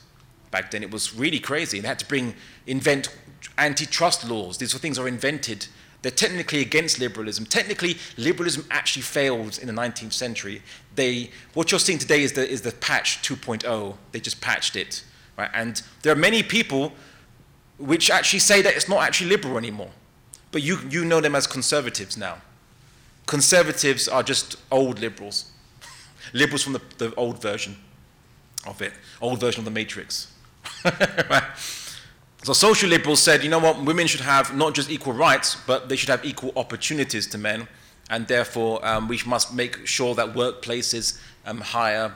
Back 0.51 0.71
then, 0.71 0.83
it 0.83 0.91
was 0.91 1.13
really 1.13 1.39
crazy. 1.39 1.79
They 1.79 1.87
had 1.87 1.99
to 1.99 2.05
bring 2.05 2.33
invent 2.65 3.09
antitrust 3.57 4.27
laws. 4.27 4.57
These 4.57 4.73
were 4.73 4.79
things 4.79 4.97
are 4.97 5.07
invented. 5.07 5.67
They're 6.01 6.11
technically 6.11 6.61
against 6.61 6.99
liberalism. 6.99 7.45
Technically, 7.45 7.97
liberalism 8.17 8.65
actually 8.71 9.03
failed 9.03 9.59
in 9.59 9.67
the 9.67 9.73
19th 9.73 10.13
century. 10.13 10.63
They, 10.95 11.29
what 11.53 11.71
you're 11.71 11.79
seeing 11.79 11.99
today 11.99 12.23
is 12.23 12.33
the, 12.33 12.47
is 12.47 12.61
the 12.61 12.71
patch 12.71 13.21
2.0. 13.21 13.95
They 14.11 14.19
just 14.19 14.41
patched 14.41 14.75
it. 14.75 15.03
Right? 15.37 15.49
And 15.53 15.81
there 16.01 16.11
are 16.11 16.17
many 16.17 16.41
people 16.41 16.93
which 17.77 18.09
actually 18.09 18.39
say 18.39 18.61
that 18.61 18.75
it's 18.75 18.89
not 18.89 19.03
actually 19.03 19.29
liberal 19.29 19.57
anymore. 19.57 19.91
But 20.51 20.63
you, 20.63 20.79
you 20.89 21.05
know 21.05 21.21
them 21.21 21.35
as 21.35 21.47
conservatives 21.47 22.17
now. 22.17 22.37
Conservatives 23.27 24.07
are 24.07 24.23
just 24.23 24.55
old 24.71 24.99
liberals. 24.99 25.51
Liberals 26.33 26.63
from 26.63 26.73
the, 26.73 26.81
the 26.97 27.15
old 27.15 27.41
version 27.41 27.77
of 28.67 28.81
it, 28.81 28.93
old 29.21 29.39
version 29.39 29.61
of 29.61 29.65
the 29.65 29.71
Matrix. 29.71 30.33
Right? 31.29 31.43
So 32.43 32.53
social 32.53 32.89
liberals 32.89 33.21
said, 33.21 33.43
you 33.43 33.49
know 33.49 33.59
what, 33.59 33.83
women 33.83 34.07
should 34.07 34.21
have 34.21 34.55
not 34.55 34.73
just 34.73 34.89
equal 34.89 35.13
rights, 35.13 35.57
but 35.67 35.89
they 35.89 35.95
should 35.95 36.09
have 36.09 36.25
equal 36.25 36.51
opportunities 36.55 37.27
to 37.27 37.37
men, 37.37 37.67
and 38.09 38.27
therefore 38.27 38.83
um, 38.83 39.07
we 39.07 39.21
must 39.27 39.53
make 39.53 39.85
sure 39.85 40.15
that 40.15 40.33
workplaces 40.33 41.19
um, 41.45 41.61
hire 41.61 42.13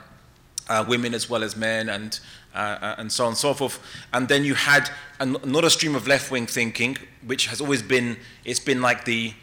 uh, 0.67 0.83
women 0.87 1.13
as 1.13 1.29
well 1.29 1.43
as 1.43 1.55
men, 1.55 1.89
and 1.89 2.19
uh, 2.55 2.77
uh, 2.81 2.95
and 2.97 3.11
so 3.11 3.25
on 3.25 3.31
and 3.31 3.37
so 3.37 3.53
forth. 3.53 3.79
And 4.13 4.27
then 4.27 4.45
you 4.45 4.55
had 4.55 4.89
an, 5.19 5.35
another 5.43 5.69
stream 5.69 5.93
of 5.93 6.07
left-wing 6.07 6.47
thinking, 6.47 6.97
which 7.25 7.47
has 7.47 7.59
always 7.59 7.81
been, 7.81 8.17
it's 8.45 8.61
been 8.61 8.81
like 8.81 9.03
the, 9.05 9.33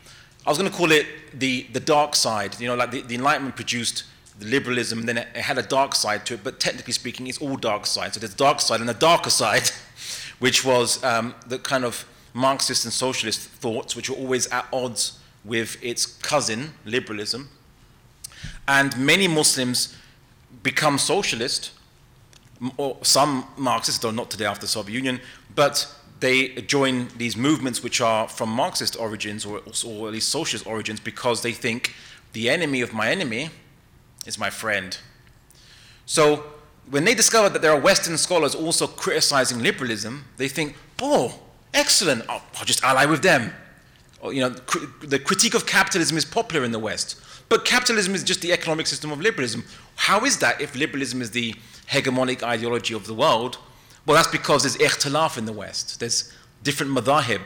I 0.47 0.51
was 0.51 0.59
going 0.59 0.71
to 0.71 0.77
call 0.77 0.91
it 0.91 1.07
the 1.39 1.67
the 1.73 1.79
dark 1.79 2.17
side. 2.17 2.59
You 2.59 2.67
know, 2.67 2.75
like 2.75 2.91
the, 2.91 3.03
the 3.03 3.15
Enlightenment 3.15 3.55
produced 3.55 4.05
the 4.39 4.47
liberalism, 4.47 5.01
and 5.01 5.09
then 5.09 5.19
it, 5.19 5.29
it 5.35 5.43
had 5.43 5.59
a 5.59 5.63
dark 5.63 5.95
side 5.95 6.27
to 6.27 6.35
it. 6.35 6.41
But 6.43 6.59
technically 6.59 6.93
speaking, 6.93 7.27
it's 7.27 7.39
all 7.39 7.57
dark 7.57 7.87
side. 7.87 8.15
So 8.15 8.21
there's 8.21 8.35
dark 8.35 8.61
side 8.61 8.81
and 8.81 8.91
a 8.91 8.95
darker 8.95 9.31
side, 9.31 9.71
which 10.43 10.65
was 10.65 11.03
um, 11.05 11.33
the 11.47 11.57
kind 11.57 11.85
of 11.85 12.05
Marxist 12.35 12.85
and 12.85 12.93
socialist 12.93 13.39
thoughts, 13.39 13.95
which 13.95 14.11
were 14.11 14.17
always 14.17 14.49
at 14.49 14.67
odds 14.73 15.21
with 15.45 15.77
its 15.81 16.05
cousin, 16.05 16.73
liberalism. 16.85 17.49
And 18.67 18.99
many 18.99 19.29
Muslims 19.29 19.97
become 20.65 20.99
socialist, 20.99 21.71
or 22.77 22.97
some 23.03 23.47
Marxists, 23.57 24.01
though 24.01 24.11
not 24.11 24.33
today 24.33 24.47
after 24.47 24.63
the 24.63 24.67
Soviet 24.67 24.97
Union, 24.97 25.21
but 25.55 25.87
they 26.19 26.49
join 26.63 27.07
these 27.17 27.37
movements 27.37 27.85
which 27.85 28.01
are 28.01 28.27
from 28.27 28.49
Marxist 28.49 28.99
origins 28.99 29.47
or, 29.47 29.59
or 29.87 30.09
at 30.09 30.13
least 30.13 30.29
socialist 30.29 30.67
origins 30.67 30.99
because 30.99 31.43
they 31.43 31.53
think 31.53 31.95
the 32.33 32.51
enemy 32.51 32.81
of 32.81 32.93
my 32.93 33.13
enemy 33.13 33.51
is 34.27 34.41
my 34.41 34.51
friend. 34.51 34.99
So 36.05 36.52
when 36.91 37.05
they 37.05 37.15
discover 37.15 37.49
that 37.49 37.63
there 37.63 37.73
are 37.73 37.81
Western 37.81 38.19
scholars 38.19 38.55
also 38.55 38.87
criticizing 38.87 39.61
liberalism, 39.61 40.25
they 40.37 40.49
think, 40.49 40.77
oh, 41.01 41.39
excellent, 41.73 42.25
I'll, 42.29 42.43
I'll 42.59 42.65
just 42.65 42.83
ally 42.85 43.07
with 43.07 43.23
them. 43.23 43.53
Or, 44.21 44.33
you 44.33 44.41
know, 44.41 44.51
cri- 44.51 44.87
the 45.07 45.19
critique 45.19 45.55
of 45.55 45.67
capitalism 45.67 46.17
is 46.17 46.25
popular 46.25 46.65
in 46.65 46.73
the 46.73 46.79
West. 46.79 47.21
But 47.49 47.65
capitalism 47.65 48.15
is 48.15 48.25
just 48.25 48.41
the 48.41 48.53
economic 48.53 48.87
system 48.87 49.11
of 49.11 49.21
liberalism. 49.21 49.65
How 49.97 50.25
is 50.25 50.39
that 50.39 50.61
if 50.61 50.75
liberalism 50.75 51.21
is 51.21 51.33
the 51.33 51.55
hegemonic 51.91 52.43
ideology 52.43 52.95
of 52.95 53.07
the 53.07 53.15
world? 53.15 53.59
Well, 54.07 54.17
that's 54.17 54.29
because 54.29 54.63
there's 54.63 54.77
ikhtilaf 54.77 55.39
in 55.39 55.45
the 55.45 55.53
West. 55.53 56.01
There's 56.01 56.33
different 56.63 56.93
madahib. 56.93 57.43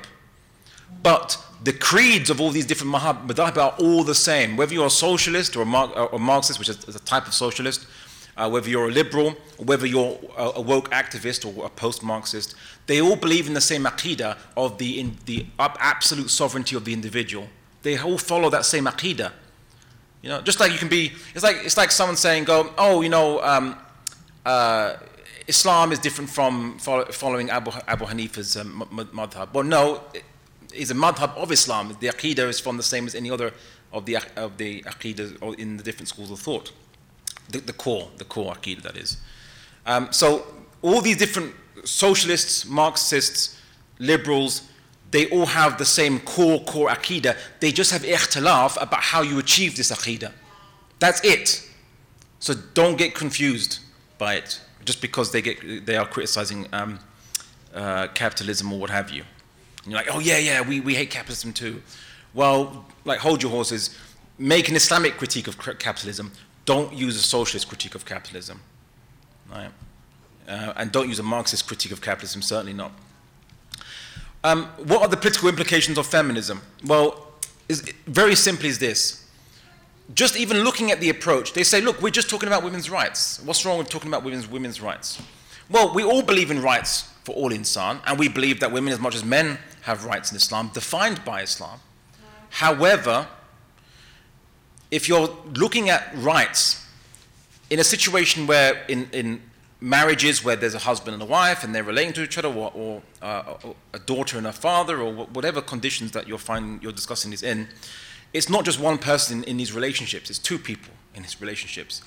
But 1.02 1.38
the 1.62 1.72
creeds 1.72 2.30
of 2.30 2.40
all 2.40 2.50
these 2.50 2.66
different 2.66 2.94
madhab 2.94 3.56
are 3.56 3.74
all 3.78 4.04
the 4.04 4.14
same. 4.14 4.56
Whether 4.56 4.74
you're 4.74 4.86
a 4.86 4.90
socialist 4.90 5.56
or 5.56 5.62
a, 5.62 5.66
Mar- 5.66 5.92
or 5.92 6.18
Marxist, 6.18 6.58
which 6.58 6.68
is 6.68 6.94
a 6.94 7.00
type 7.00 7.26
of 7.26 7.34
socialist, 7.34 7.86
uh, 8.36 8.48
whether 8.48 8.68
you're 8.68 8.88
a 8.88 8.92
liberal, 8.92 9.34
whether 9.58 9.86
you're 9.86 10.18
a, 10.36 10.60
woke 10.60 10.90
activist 10.90 11.46
or 11.46 11.64
a 11.64 11.70
post-Marxist, 11.70 12.54
they 12.86 13.00
all 13.00 13.16
believe 13.16 13.46
in 13.46 13.54
the 13.54 13.60
same 13.60 13.84
aqidah 13.84 14.36
of 14.56 14.78
the, 14.78 15.00
in, 15.00 15.16
the 15.24 15.46
ab- 15.58 15.76
absolute 15.80 16.28
sovereignty 16.28 16.76
of 16.76 16.84
the 16.84 16.92
individual. 16.92 17.48
They 17.82 17.98
all 17.98 18.18
follow 18.18 18.50
that 18.50 18.66
same 18.66 18.84
aqidah. 18.84 19.32
You 20.22 20.28
know, 20.28 20.42
just 20.42 20.60
like 20.60 20.72
you 20.72 20.78
can 20.78 20.88
be, 20.88 21.12
it's 21.34 21.44
like, 21.44 21.56
it's 21.64 21.76
like 21.76 21.90
someone 21.90 22.16
saying, 22.16 22.44
go, 22.44 22.72
oh, 22.76 23.00
you 23.00 23.08
know, 23.08 23.42
um, 23.42 23.78
uh, 24.44 24.96
Islam 25.46 25.92
is 25.92 25.98
different 25.98 26.28
from 26.28 26.78
follow, 26.78 27.04
following 27.06 27.50
Abu, 27.50 27.70
Abu 27.86 28.04
Hanifa's 28.04 28.56
um, 28.56 28.86
madhab. 28.92 29.52
Well, 29.52 29.64
no, 29.64 30.02
it 30.12 30.24
is 30.74 30.90
a 30.90 30.94
madhab 30.94 31.36
of 31.36 31.52
Islam. 31.52 31.96
The 32.00 32.08
aqidah 32.08 32.48
is 32.48 32.60
from 32.60 32.76
the 32.76 32.82
same 32.82 33.06
as 33.06 33.14
any 33.14 33.30
other 33.30 33.52
of 33.92 34.04
the, 34.04 34.18
of 34.36 34.56
the 34.58 34.84
in 35.56 35.76
the 35.76 35.82
different 35.82 36.08
schools 36.08 36.30
of 36.30 36.40
thought. 36.40 36.72
The, 37.50 37.60
the 37.60 37.72
core, 37.72 38.08
the 38.16 38.24
core 38.24 38.54
aqidah, 38.54 38.82
that 38.82 38.96
is. 38.96 39.18
Um, 39.86 40.08
so 40.10 40.46
all 40.82 41.00
these 41.00 41.16
different 41.16 41.54
socialists, 41.84 42.66
Marxists, 42.66 43.60
liberals, 43.98 44.62
they 45.10 45.28
all 45.30 45.46
have 45.46 45.78
the 45.78 45.84
same 45.84 46.20
core, 46.20 46.60
core 46.64 46.88
aqidah. 46.88 47.36
They 47.60 47.72
just 47.72 47.92
have 47.92 48.02
ikhtilaf 48.02 48.80
about 48.82 49.02
how 49.02 49.22
you 49.22 49.38
achieve 49.38 49.76
this 49.76 49.92
aqidah. 49.92 50.32
That's 50.98 51.24
it. 51.24 51.68
So 52.40 52.54
don't 52.74 52.98
get 52.98 53.14
confused 53.14 53.80
by 54.18 54.34
it 54.34 54.60
just 54.84 55.00
because 55.00 55.32
they, 55.32 55.42
get, 55.42 55.86
they 55.86 55.96
are 55.96 56.06
criticizing 56.06 56.66
um, 56.72 56.98
uh, 57.74 58.08
capitalism 58.08 58.72
or 58.72 58.78
what 58.78 58.90
have 58.90 59.10
you. 59.10 59.24
And 59.84 59.92
you're 59.92 60.00
like, 60.00 60.12
oh, 60.12 60.18
yeah, 60.18 60.38
yeah, 60.38 60.60
we, 60.60 60.80
we 60.80 60.94
hate 60.94 61.10
capitalism 61.10 61.52
too. 61.52 61.82
Well, 62.34 62.86
like, 63.04 63.20
hold 63.20 63.42
your 63.42 63.52
horses. 63.52 63.96
Make 64.38 64.68
an 64.68 64.76
Islamic 64.76 65.16
critique 65.16 65.48
of 65.48 65.58
capitalism. 65.78 66.32
Don't 66.66 66.92
use 66.92 67.16
a 67.16 67.20
socialist 67.20 67.68
critique 67.68 67.94
of 67.94 68.04
capitalism. 68.04 68.60
Right? 69.50 69.70
Uh, 70.46 70.74
and 70.76 70.92
don't 70.92 71.08
use 71.08 71.18
a 71.18 71.22
Marxist 71.22 71.66
critique 71.66 71.92
of 71.92 72.00
capitalism, 72.02 72.42
certainly 72.42 72.74
not. 72.74 72.92
Um, 74.44 74.66
what 74.76 75.02
are 75.02 75.08
the 75.08 75.16
political 75.16 75.48
implications 75.48 75.96
of 75.96 76.06
feminism? 76.06 76.60
Well, 76.84 77.32
very 78.06 78.34
simply 78.34 78.68
is 78.68 78.78
this 78.78 79.26
just 80.14 80.36
even 80.36 80.58
looking 80.58 80.92
at 80.92 81.00
the 81.00 81.08
approach, 81.08 81.52
they 81.52 81.64
say, 81.64 81.80
look, 81.80 82.00
we're 82.00 82.10
just 82.10 82.30
talking 82.30 82.46
about 82.46 82.62
women's 82.62 82.88
rights. 82.88 83.40
What's 83.42 83.64
wrong 83.64 83.78
with 83.78 83.88
talking 83.88 84.08
about 84.08 84.22
women's, 84.22 84.46
women's 84.48 84.80
rights? 84.80 85.20
Well, 85.68 85.92
we 85.92 86.04
all 86.04 86.22
believe 86.22 86.50
in 86.50 86.62
rights 86.62 87.10
for 87.24 87.34
all 87.34 87.50
insan, 87.50 88.00
and 88.06 88.18
we 88.18 88.28
believe 88.28 88.60
that 88.60 88.70
women, 88.70 88.92
as 88.92 89.00
much 89.00 89.16
as 89.16 89.24
men, 89.24 89.58
have 89.82 90.04
rights 90.04 90.30
in 90.30 90.36
Islam, 90.36 90.70
defined 90.72 91.24
by 91.24 91.42
Islam. 91.42 91.80
However, 92.50 93.26
if 94.90 95.08
you're 95.08 95.28
looking 95.54 95.90
at 95.90 96.12
rights 96.16 96.86
in 97.70 97.78
a 97.78 97.84
situation 97.84 98.46
where, 98.46 98.84
in, 98.88 99.08
in 99.12 99.42
marriages 99.80 100.44
where 100.44 100.56
there's 100.56 100.74
a 100.74 100.80
husband 100.80 101.14
and 101.14 101.22
a 101.22 101.26
wife 101.26 101.64
and 101.64 101.74
they're 101.74 101.84
relating 101.84 102.12
to 102.14 102.22
each 102.22 102.38
other, 102.38 102.48
or, 102.48 102.72
or, 102.74 103.02
uh, 103.22 103.54
a 103.92 103.98
daughter 103.98 104.38
and 104.38 104.46
a 104.46 104.52
father, 104.52 105.00
or 105.00 105.12
whatever 105.12 105.60
conditions 105.60 106.12
that 106.12 106.26
you're, 106.28 106.38
find, 106.38 106.82
you're 106.82 106.92
discussing 106.92 107.30
this 107.30 107.42
in, 107.42 107.68
it's 108.32 108.48
not 108.48 108.64
just 108.64 108.80
one 108.80 108.98
person 108.98 109.44
in 109.44 109.56
these 109.56 109.72
relationships, 109.72 110.30
it's 110.30 110.38
two 110.38 110.58
people 110.58 110.92
in 111.14 111.22
these 111.22 111.40
relationships. 111.40 112.02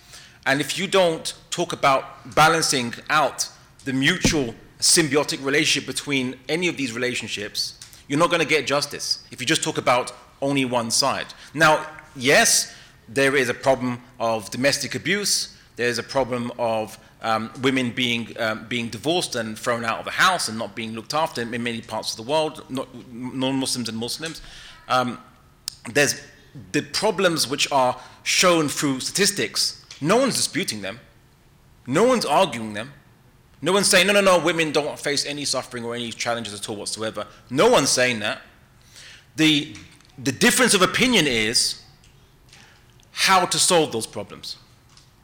And 0.45 0.61
if 0.61 0.77
you 0.77 0.87
don't 0.87 1.33
talk 1.49 1.73
about 1.73 2.35
balancing 2.35 2.93
out 3.09 3.49
the 3.85 3.93
mutual 3.93 4.55
symbiotic 4.79 5.43
relationship 5.43 5.85
between 5.85 6.39
any 6.47 6.67
of 6.67 6.77
these 6.77 6.93
relationships, 6.93 7.79
you're 8.07 8.19
not 8.19 8.29
going 8.29 8.41
to 8.41 8.47
get 8.47 8.65
justice 8.65 9.23
if 9.31 9.41
you 9.41 9.45
just 9.45 9.63
talk 9.63 9.77
about 9.77 10.11
only 10.41 10.65
one 10.65 10.89
side. 10.89 11.27
Now, 11.53 11.85
yes, 12.15 12.73
there 13.07 13.35
is 13.35 13.49
a 13.49 13.53
problem 13.53 14.01
of 14.19 14.49
domestic 14.51 14.95
abuse, 14.95 15.55
there's 15.75 15.97
a 15.97 16.03
problem 16.03 16.51
of 16.59 16.97
um, 17.21 17.51
women 17.61 17.91
being, 17.91 18.35
um, 18.39 18.65
being 18.67 18.89
divorced 18.89 19.35
and 19.35 19.57
thrown 19.57 19.83
out 19.83 19.99
of 19.99 20.05
the 20.05 20.11
house 20.11 20.47
and 20.47 20.57
not 20.57 20.75
being 20.75 20.93
looked 20.93 21.13
after 21.13 21.41
in 21.41 21.49
many 21.51 21.81
parts 21.81 22.11
of 22.11 22.17
the 22.25 22.29
world, 22.29 22.63
non 22.69 23.55
Muslims 23.55 23.89
and 23.89 23.97
Muslims. 23.97 24.41
Um, 24.87 25.19
there's 25.93 26.21
the 26.71 26.81
problems 26.81 27.47
which 27.47 27.71
are 27.71 27.99
shown 28.23 28.69
through 28.69 28.99
statistics. 28.99 29.85
No 30.01 30.17
one's 30.17 30.35
disputing 30.35 30.81
them. 30.81 30.99
No 31.87 32.03
one's 32.03 32.25
arguing 32.25 32.73
them. 32.73 32.93
No 33.61 33.73
one's 33.73 33.87
saying, 33.87 34.07
no, 34.07 34.13
no, 34.13 34.21
no, 34.21 34.39
women 34.39 34.71
don't 34.71 34.97
face 34.97 35.25
any 35.25 35.43
suffering 35.43 35.83
or 35.83 35.93
any 35.93 36.11
challenges 36.11 36.53
at 36.53 36.69
all 36.69 36.77
whatsoever. 36.77 37.27
No 37.49 37.69
one's 37.69 37.89
saying 37.89 38.19
that. 38.19 38.41
The, 39.35 39.75
the 40.17 40.31
difference 40.31 40.73
of 40.73 40.81
opinion 40.81 41.27
is 41.27 41.81
how 43.19 43.45
to 43.45 43.59
solve 43.59 43.91
those 43.91 44.07
problems. 44.07 44.55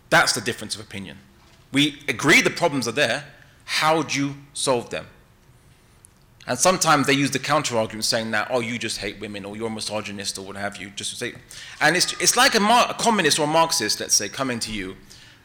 That's 0.09 0.33
the 0.33 0.41
difference 0.41 0.75
of 0.75 0.81
opinion. 0.81 1.17
We 1.71 1.99
agree 2.09 2.41
the 2.41 2.49
problems 2.49 2.89
are 2.89 2.91
there. 2.91 3.23
How 3.63 4.03
do 4.03 4.19
you 4.19 4.35
solve 4.53 4.89
them? 4.89 5.07
And 6.45 6.59
sometimes 6.59 7.07
they 7.07 7.13
use 7.13 7.31
the 7.31 7.39
counter 7.39 7.77
argument 7.77 8.03
saying 8.03 8.31
that, 8.31 8.49
oh, 8.51 8.59
you 8.59 8.77
just 8.77 8.97
hate 8.97 9.21
women 9.21 9.45
or 9.45 9.55
you're 9.55 9.67
a 9.67 9.71
misogynist 9.71 10.37
or 10.37 10.41
what 10.41 10.57
have 10.57 10.75
you. 10.75 10.89
Just 10.89 11.17
say, 11.17 11.35
and 11.79 11.95
it's, 11.95 12.11
it's 12.21 12.35
like 12.35 12.53
a, 12.53 12.59
Mar- 12.59 12.87
a 12.89 12.93
communist 12.95 13.39
or 13.39 13.43
a 13.43 13.47
Marxist, 13.47 14.01
let's 14.01 14.13
say, 14.13 14.27
coming 14.27 14.59
to 14.59 14.73
you 14.73 14.97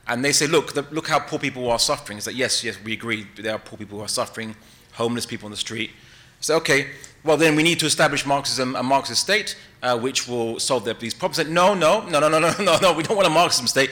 and 0.09 0.25
they 0.25 0.33
say, 0.33 0.49
look, 0.49 0.73
the, 0.73 0.83
look 0.91 1.07
how 1.07 1.21
poor 1.21 1.39
people 1.39 1.71
are 1.71 1.79
suffering. 1.79 2.19
It's 2.19 2.27
like, 2.27 2.37
yes, 2.37 2.65
yes, 2.65 2.77
we 2.83 2.95
agree. 2.95 3.29
There 3.37 3.55
are 3.55 3.61
poor 3.61 3.79
people 3.79 3.99
who 3.99 4.05
are 4.05 4.09
suffering, 4.09 4.57
homeless 4.95 5.25
people 5.25 5.47
on 5.47 5.53
the 5.53 5.57
street. 5.57 5.93
So, 6.41 6.57
okay, 6.57 6.89
well, 7.23 7.37
then 7.37 7.55
we 7.55 7.63
need 7.63 7.79
to 7.81 7.87
establish 7.87 8.25
Marxism, 8.25 8.77
a 8.77 8.83
Marxist 8.83 9.21
state, 9.21 9.57
uh, 9.83 9.99
which 9.99 10.27
will 10.27 10.59
solve 10.59 10.85
their, 10.85 10.95
these 10.95 11.15
problems. 11.15 11.51
No, 11.51 11.75
no, 11.75 12.01
no, 12.09 12.19
no, 12.19 12.29
no, 12.29 12.39
no, 12.39 12.55
no, 12.59 12.79
no, 12.79 12.93
we 12.93 13.03
don't 13.03 13.17
want 13.17 13.27
a 13.27 13.31
Marxism 13.31 13.67
state. 13.67 13.91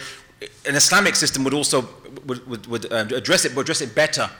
An 0.66 0.74
Islamic 0.74 1.14
system 1.14 1.44
would 1.44 1.54
also 1.54 1.88
would, 2.26 2.46
would, 2.46 2.66
would 2.66 2.92
uh, 2.92 3.06
address 3.14 3.44
it, 3.44 3.54
but 3.54 3.62
address 3.62 3.80
it 3.80 3.94
better 3.94 4.30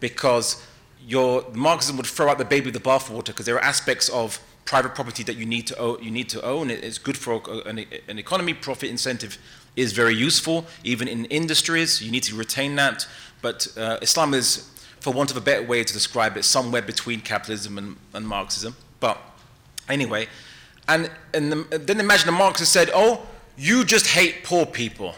because 0.00 0.62
your 1.06 1.44
Marxism 1.52 1.96
would 1.96 2.06
throw 2.06 2.28
out 2.28 2.38
the 2.38 2.44
baby 2.44 2.66
with 2.66 2.74
the 2.74 2.80
bathwater 2.80 3.26
because 3.26 3.46
there 3.46 3.56
are 3.56 3.64
aspects 3.64 4.08
of 4.08 4.40
private 4.64 4.94
property 4.94 5.22
that 5.22 5.36
you 5.36 5.46
need 5.46 5.66
to 5.66 5.78
own. 5.78 6.02
You 6.02 6.10
need 6.10 6.28
to 6.30 6.42
own. 6.42 6.70
It's 6.70 6.98
good 6.98 7.16
for 7.16 7.42
an, 7.66 7.84
an 8.08 8.18
economy. 8.18 8.54
Profit 8.54 8.90
incentive 8.90 9.38
is 9.76 9.92
very 9.92 10.14
useful, 10.14 10.66
even 10.82 11.08
in 11.08 11.24
industries. 11.26 12.02
You 12.02 12.10
need 12.10 12.22
to 12.24 12.34
retain 12.34 12.76
that. 12.76 13.06
But 13.42 13.68
uh, 13.76 13.98
Islam 14.00 14.32
is, 14.34 14.70
for 15.04 15.12
want 15.12 15.30
of 15.30 15.36
a 15.36 15.40
better 15.42 15.62
way 15.62 15.84
to 15.84 15.92
describe 15.92 16.34
it, 16.38 16.44
somewhere 16.44 16.80
between 16.80 17.20
capitalism 17.20 17.76
and, 17.76 17.96
and 18.14 18.26
Marxism. 18.26 18.74
But 19.00 19.20
anyway, 19.86 20.28
and, 20.88 21.10
and 21.34 21.52
the, 21.52 21.78
then 21.78 22.00
imagine 22.00 22.30
a 22.30 22.32
Marxist 22.32 22.72
said, 22.72 22.90
"Oh, 22.94 23.20
you 23.58 23.84
just 23.84 24.06
hate 24.06 24.44
poor 24.44 24.64
people." 24.64 25.14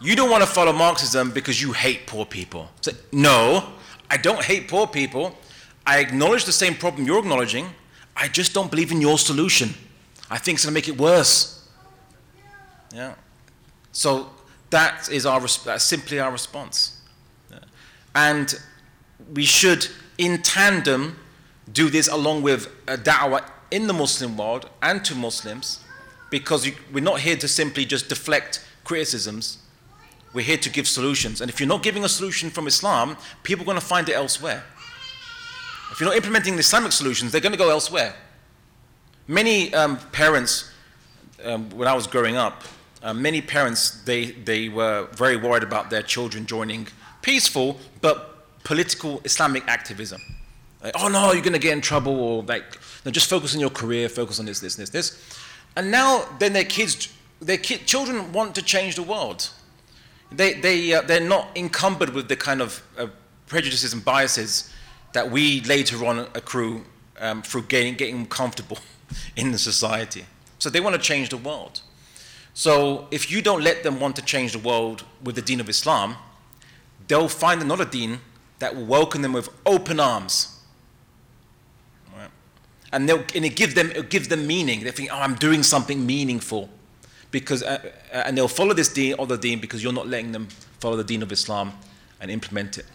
You 0.00 0.14
don't 0.14 0.30
want 0.30 0.44
to 0.44 0.48
follow 0.48 0.72
Marxism 0.72 1.32
because 1.32 1.60
you 1.60 1.72
hate 1.72 2.06
poor 2.06 2.24
people. 2.24 2.68
So, 2.80 2.92
no, 3.10 3.72
I 4.08 4.18
don't 4.18 4.44
hate 4.44 4.68
poor 4.68 4.86
people. 4.86 5.36
I 5.84 5.98
acknowledge 5.98 6.44
the 6.44 6.52
same 6.52 6.74
problem 6.76 7.06
you're 7.06 7.18
acknowledging. 7.18 7.66
I 8.14 8.28
just 8.28 8.54
don't 8.54 8.70
believe 8.70 8.92
in 8.92 9.00
your 9.00 9.18
solution. 9.18 9.70
I 10.30 10.38
think 10.38 10.56
it's 10.56 10.64
going 10.64 10.74
to 10.74 10.74
make 10.74 10.88
it 10.88 11.00
worse. 11.00 11.68
Yeah. 12.94 13.14
So 13.90 14.30
that 14.70 15.08
is 15.10 15.26
our 15.26 15.40
that's 15.40 15.82
simply 15.82 16.20
our 16.20 16.30
response. 16.30 16.95
And 18.16 18.52
we 19.32 19.44
should, 19.44 19.86
in 20.18 20.42
tandem, 20.42 21.20
do 21.72 21.88
this 21.88 22.08
along 22.08 22.42
with 22.42 22.66
a 22.88 22.96
da'wah 22.96 23.44
in 23.70 23.86
the 23.86 23.92
Muslim 23.92 24.36
world 24.36 24.68
and 24.82 25.04
to 25.04 25.14
Muslims, 25.14 25.84
because 26.30 26.68
we're 26.92 27.04
not 27.04 27.20
here 27.20 27.36
to 27.36 27.46
simply 27.46 27.84
just 27.84 28.08
deflect 28.08 28.66
criticisms 28.82 29.58
we're 30.36 30.42
here 30.42 30.58
to 30.58 30.68
give 30.68 30.86
solutions. 30.86 31.40
And 31.40 31.50
if 31.50 31.58
you're 31.58 31.68
not 31.68 31.82
giving 31.82 32.04
a 32.04 32.10
solution 32.10 32.50
from 32.50 32.66
Islam, 32.66 33.16
people 33.42 33.62
are 33.62 33.64
going 33.64 33.80
to 33.80 33.86
find 33.86 34.06
it 34.06 34.12
elsewhere. 34.12 34.62
If 35.90 35.98
you're 35.98 36.10
not 36.10 36.16
implementing 36.16 36.56
the 36.56 36.60
Islamic 36.60 36.92
solutions, 36.92 37.32
they're 37.32 37.40
going 37.40 37.52
to 37.52 37.58
go 37.58 37.70
elsewhere. 37.70 38.14
Many 39.26 39.72
um, 39.72 39.96
parents, 40.12 40.70
um, 41.42 41.70
when 41.70 41.88
I 41.88 41.94
was 41.94 42.06
growing 42.06 42.36
up, 42.36 42.64
uh, 43.02 43.14
many 43.14 43.40
parents, 43.40 44.02
they, 44.02 44.32
they 44.32 44.68
were 44.68 45.08
very 45.12 45.38
worried 45.38 45.62
about 45.62 45.88
their 45.88 46.02
children 46.02 46.44
joining 46.44 46.88
peaceful 47.26 47.76
but 48.00 48.16
political 48.62 49.20
Islamic 49.24 49.66
activism. 49.66 50.22
Like, 50.82 50.94
oh 51.00 51.08
no, 51.08 51.32
you're 51.32 51.42
going 51.42 51.60
to 51.60 51.66
get 51.68 51.72
in 51.72 51.80
trouble, 51.80 52.14
or 52.20 52.44
like, 52.44 52.78
no, 53.04 53.10
just 53.10 53.28
focus 53.28 53.52
on 53.54 53.60
your 53.60 53.70
career, 53.70 54.08
focus 54.08 54.38
on 54.38 54.46
this, 54.46 54.60
this, 54.60 54.76
this, 54.76 54.90
this. 54.90 55.38
And 55.74 55.90
now, 55.90 56.24
then 56.38 56.52
their 56.52 56.64
kids, 56.64 57.12
their 57.40 57.58
children 57.58 58.32
want 58.32 58.54
to 58.54 58.62
change 58.62 58.94
the 58.94 59.02
world. 59.02 59.50
They, 60.30 60.54
they, 60.54 60.94
uh, 60.94 61.02
they're 61.02 61.28
not 61.36 61.48
encumbered 61.56 62.10
with 62.10 62.28
the 62.28 62.36
kind 62.36 62.60
of 62.62 62.82
uh, 62.96 63.08
prejudices 63.48 63.92
and 63.92 64.04
biases 64.04 64.72
that 65.12 65.28
we 65.30 65.62
later 65.62 66.06
on 66.06 66.20
accrue 66.34 66.84
um, 67.18 67.42
through 67.42 67.62
getting, 67.62 67.94
getting 67.94 68.26
comfortable 68.26 68.78
in 69.36 69.50
the 69.50 69.58
society. 69.58 70.26
So 70.60 70.70
they 70.70 70.80
want 70.80 70.94
to 70.94 71.02
change 71.02 71.30
the 71.30 71.36
world. 71.36 71.80
So 72.54 73.08
if 73.10 73.30
you 73.32 73.42
don't 73.42 73.62
let 73.62 73.82
them 73.82 73.98
want 73.98 74.14
to 74.16 74.22
change 74.22 74.52
the 74.52 74.60
world 74.60 75.04
with 75.22 75.34
the 75.34 75.42
deen 75.42 75.60
of 75.60 75.68
Islam, 75.68 76.16
they'll 77.08 77.28
find 77.28 77.62
another 77.62 77.84
deen 77.84 78.20
that 78.58 78.74
will 78.74 78.86
welcome 78.86 79.22
them 79.22 79.32
with 79.32 79.48
open 79.64 80.00
arms. 80.00 80.60
Right? 82.16 82.30
And, 82.92 83.08
and 83.08 83.44
it, 83.44 83.56
gives 83.56 83.74
them, 83.74 83.92
gives 84.08 84.28
them 84.28 84.46
meaning. 84.46 84.84
They 84.84 84.90
think, 84.90 85.10
oh, 85.12 85.16
I'm 85.18 85.34
doing 85.34 85.62
something 85.62 86.04
meaningful. 86.06 86.70
because, 87.30 87.62
uh, 87.62 87.78
uh, 88.12 88.22
and 88.24 88.36
they'll 88.36 88.48
follow 88.48 88.72
this 88.72 88.92
deen, 88.92 89.14
other 89.18 89.36
deen, 89.36 89.60
because 89.60 89.82
you're 89.82 89.92
not 89.92 90.08
letting 90.08 90.32
them 90.32 90.48
follow 90.80 90.96
the 90.96 91.04
deen 91.04 91.22
of 91.22 91.32
Islam 91.32 91.72
and 92.20 92.30
implement 92.30 92.78
it. 92.78 92.86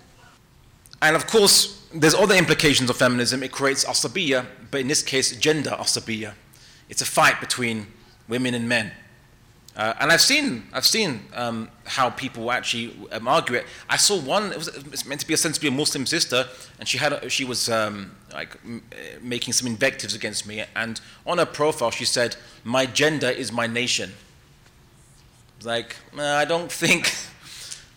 And 1.02 1.16
of 1.16 1.28
course, 1.28 1.86
there's 1.94 2.14
other 2.14 2.36
implications 2.36 2.90
of 2.90 2.98
feminism. 2.98 3.44
It 3.44 3.52
creates 3.52 3.86
asabiya, 3.86 4.46
but 4.70 4.82
in 4.82 4.88
this 4.88 5.04
case, 5.04 5.36
gender 5.36 5.72
asabiya. 5.72 6.34
It's 6.90 7.02
a 7.02 7.06
fight 7.06 7.40
between 7.40 7.88
women 8.28 8.54
and 8.54 8.68
men. 8.68 8.92
Uh, 9.76 9.94
and 10.02 10.12
I've 10.12 10.22
seen, 10.22 10.64
I've 10.74 10.86
seen 10.86 11.22
um, 11.34 11.70
how 11.86 12.10
people 12.10 12.52
actually 12.52 12.94
um, 13.12 13.28
argue 13.28 13.56
it. 13.56 13.66
I 13.90 13.96
saw 13.96 14.20
one; 14.20 14.52
it 14.52 14.58
was, 14.58 14.68
it 14.68 14.92
was, 14.92 15.06
meant 15.06 15.22
to 15.22 15.28
be 15.28 15.34
ostensibly 15.34 15.70
a 15.70 15.72
Muslim 15.72 16.06
sister, 16.06 16.46
and 16.80 16.88
she 16.88 16.98
had, 16.98 17.14
a, 17.14 17.30
she 17.30 17.46
was 17.46 17.70
um, 17.70 18.12
like 18.34 18.58
m- 18.66 18.84
uh, 18.92 18.96
making 19.22 19.54
some 19.54 19.68
invectives 19.68 20.14
against 20.14 20.46
me. 20.46 20.64
And 20.76 21.00
on 21.26 21.38
her 21.38 21.46
profile, 21.46 21.90
she 21.90 22.04
said, 22.04 22.36
"My 22.66 22.86
gender 22.86 23.30
is 23.30 23.54
my 23.54 23.66
nation." 23.66 24.12
Like, 25.64 25.96
uh, 26.18 26.22
I 26.22 26.44
don't 26.44 26.72
think, 26.72 27.14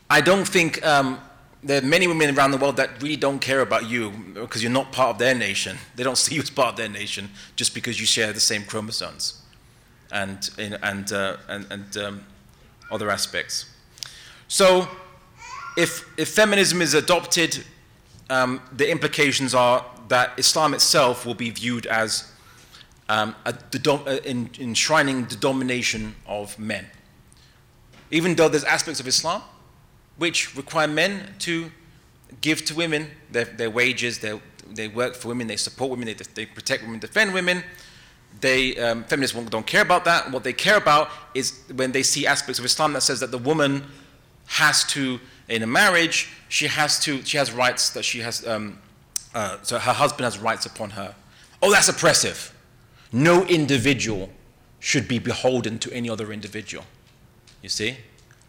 I 0.08 0.20
don't 0.20 0.46
think 0.46 0.84
um, 0.86 1.18
there 1.62 1.82
are 1.82 1.84
many 1.84 2.06
women 2.06 2.38
around 2.38 2.52
the 2.52 2.58
world 2.58 2.76
that 2.76 3.02
really 3.02 3.16
don't 3.16 3.40
care 3.40 3.60
about 3.60 3.88
you 3.88 4.10
because 4.34 4.62
you're 4.62 4.70
not 4.70 4.92
part 4.92 5.10
of 5.10 5.18
their 5.18 5.34
nation. 5.34 5.78
They 5.96 6.04
don't 6.04 6.18
see 6.24 6.36
you 6.36 6.42
as 6.42 6.50
part 6.50 6.68
of 6.68 6.76
their 6.76 6.88
nation 6.88 7.30
just 7.56 7.74
because 7.74 7.98
you 7.98 8.06
share 8.06 8.32
the 8.32 8.38
same 8.38 8.62
chromosomes 8.62 9.40
and, 10.14 10.48
and, 10.58 11.12
uh, 11.12 11.36
and, 11.48 11.66
and 11.70 11.96
um, 11.96 12.26
other 12.90 13.10
aspects. 13.10 13.66
So, 14.48 14.88
if, 15.76 16.08
if 16.16 16.28
feminism 16.28 16.80
is 16.80 16.94
adopted, 16.94 17.64
um, 18.30 18.62
the 18.72 18.88
implications 18.88 19.54
are 19.54 19.84
that 20.08 20.32
Islam 20.38 20.72
itself 20.72 21.26
will 21.26 21.34
be 21.34 21.50
viewed 21.50 21.86
as 21.86 22.30
um, 23.08 23.34
a, 23.44 23.54
uh, 23.86 24.20
in, 24.24 24.50
enshrining 24.60 25.26
the 25.26 25.36
domination 25.36 26.14
of 26.26 26.58
men. 26.58 26.86
Even 28.10 28.36
though 28.36 28.48
there's 28.48 28.64
aspects 28.64 29.00
of 29.00 29.08
Islam 29.08 29.42
which 30.16 30.54
require 30.56 30.86
men 30.86 31.34
to 31.40 31.72
give 32.40 32.64
to 32.66 32.74
women 32.74 33.10
their, 33.32 33.46
their 33.46 33.70
wages, 33.70 34.20
their, 34.20 34.40
they 34.70 34.86
work 34.86 35.16
for 35.16 35.28
women, 35.28 35.48
they 35.48 35.56
support 35.56 35.90
women, 35.90 36.06
they, 36.06 36.14
they 36.14 36.46
protect 36.46 36.84
women, 36.84 37.00
defend 37.00 37.34
women 37.34 37.64
they, 38.40 38.76
um, 38.76 39.04
feminists 39.04 39.38
don't 39.50 39.66
care 39.66 39.82
about 39.82 40.04
that. 40.04 40.30
What 40.30 40.44
they 40.44 40.52
care 40.52 40.76
about 40.76 41.10
is 41.34 41.60
when 41.74 41.92
they 41.92 42.02
see 42.02 42.26
aspects 42.26 42.58
of 42.58 42.64
Islam 42.64 42.92
that 42.94 43.02
says 43.02 43.20
that 43.20 43.30
the 43.30 43.38
woman 43.38 43.84
has 44.46 44.84
to, 44.84 45.20
in 45.48 45.62
a 45.62 45.66
marriage, 45.66 46.30
she 46.48 46.66
has 46.66 47.00
to, 47.00 47.22
she 47.24 47.36
has 47.36 47.52
rights 47.52 47.90
that 47.90 48.04
she 48.04 48.20
has, 48.20 48.46
um, 48.46 48.78
uh, 49.34 49.58
so 49.62 49.78
her 49.78 49.92
husband 49.92 50.24
has 50.24 50.38
rights 50.38 50.66
upon 50.66 50.90
her. 50.90 51.14
Oh, 51.62 51.70
that's 51.70 51.88
oppressive. 51.88 52.54
No 53.12 53.44
individual 53.44 54.30
should 54.80 55.08
be 55.08 55.18
beholden 55.18 55.78
to 55.78 55.92
any 55.92 56.10
other 56.10 56.32
individual. 56.32 56.84
You 57.62 57.70
see? 57.70 57.96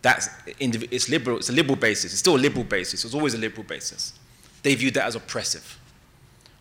That's, 0.01 0.27
it's 0.59 1.09
liberal, 1.09 1.37
it's 1.37 1.49
a 1.49 1.53
liberal 1.53 1.77
basis. 1.77 2.11
It's 2.11 2.19
still 2.19 2.35
a 2.35 2.37
liberal 2.37 2.65
basis. 2.65 3.05
It's 3.05 3.15
always 3.15 3.33
a 3.33 3.37
liberal 3.37 3.63
basis. 3.63 4.13
They 4.61 4.75
view 4.75 4.91
that 4.91 5.05
as 5.05 5.15
oppressive. 5.15 5.79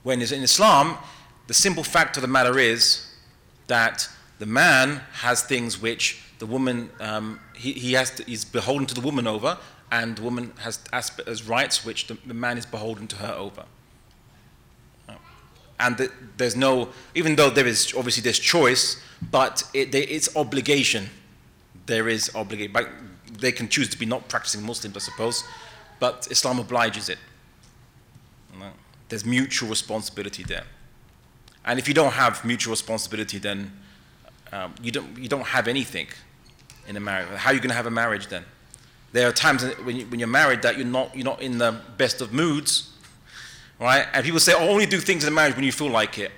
When 0.03 0.23
in 0.23 0.43
Islam, 0.43 0.97
the 1.47 1.55
simple 1.55 1.83
fact 1.83 2.17
of 2.17 2.23
the 2.23 2.29
matter 2.29 2.59
is 2.59 3.14
that 3.67 4.09
the 4.39 4.47
man 4.47 5.01
has 5.13 5.43
things 5.43 5.81
which 5.81 6.23
the 6.39 6.47
woman, 6.47 6.91
um, 7.01 7.41
he, 7.55 7.73
he 7.73 7.93
has 7.93 8.11
to, 8.13 8.25
he's 8.25 8.45
beholden 8.45 8.87
to 8.87 8.95
the 8.95 9.01
woman 9.01 9.27
over, 9.27 9.59
and 9.91 10.17
the 10.17 10.23
woman 10.23 10.53
has, 10.59 10.81
has 10.93 11.49
rights 11.49 11.85
which 11.85 12.07
the, 12.09 12.19
the 12.27 12.35
man 12.35 12.59
is 12.59 12.67
beholden 12.67 13.07
to 13.09 13.17
her 13.17 13.33
over. 13.35 13.65
And 15.81 15.97
the, 15.97 16.11
there's 16.37 16.57
no, 16.57 16.91
even 17.15 17.37
though 17.37 17.51
there 17.51 17.67
is 17.67 17.95
obviously 17.97 18.23
this 18.23 18.39
choice, 18.39 19.03
but 19.31 19.65
it, 19.75 19.91
there, 19.93 20.05
it's 20.09 20.35
obligation. 20.37 21.11
There 21.87 22.09
is 22.09 22.31
obligation. 22.35 22.73
But 22.73 22.89
they 23.39 23.53
can 23.53 23.69
choose 23.69 23.89
to 23.89 23.99
be 23.99 24.07
not 24.07 24.29
practicing 24.29 24.65
Muslims, 24.65 24.97
I 24.97 25.01
suppose, 25.01 25.45
but 25.99 26.29
Islam 26.31 26.59
obliges 26.59 27.09
it. 27.09 27.19
There's 29.09 29.25
mutual 29.25 29.69
responsibility 29.69 30.45
there. 30.45 30.65
And 31.65 31.79
if 31.79 31.89
you 31.89 31.95
don't 31.95 32.13
have 32.13 32.45
mutual 32.45 32.73
responsibility, 32.73 33.39
then 33.39 33.73
um, 34.53 34.75
you, 34.83 34.91
don't, 34.91 35.17
you 35.19 35.29
don't 35.29 35.47
have 35.47 35.67
anything 35.69 36.07
in 36.87 36.97
a 36.97 37.01
marriage. 37.01 37.29
How 37.37 37.51
are 37.51 37.55
you 37.55 37.61
going 37.61 37.71
to 37.71 37.77
have 37.77 37.87
a 37.87 37.91
marriage 37.91 38.29
then? 38.29 38.45
There 39.13 39.29
are 39.29 39.33
times 39.33 39.65
when, 39.85 39.97
you, 39.97 40.07
when 40.07 40.19
you're 40.19 40.29
married 40.29 40.63
that 40.63 40.77
you're 40.77 40.87
not, 40.87 41.15
you're 41.15 41.25
not 41.25 41.41
in 41.41 41.59
the 41.59 41.81
best 41.97 42.21
of 42.21 42.33
moods, 42.33 42.91
right? 43.81 44.07
And 44.13 44.25
people 44.25 44.41
say, 44.41 44.53
oh, 44.55 44.69
only 44.69 44.87
do 44.87 44.99
things 44.99 45.25
in 45.25 45.33
a 45.33 45.35
marriage 45.35 45.55
when 45.55 45.65
you 45.65 45.73
feel 45.73 45.91
like 45.91 46.19
it. 46.19 46.33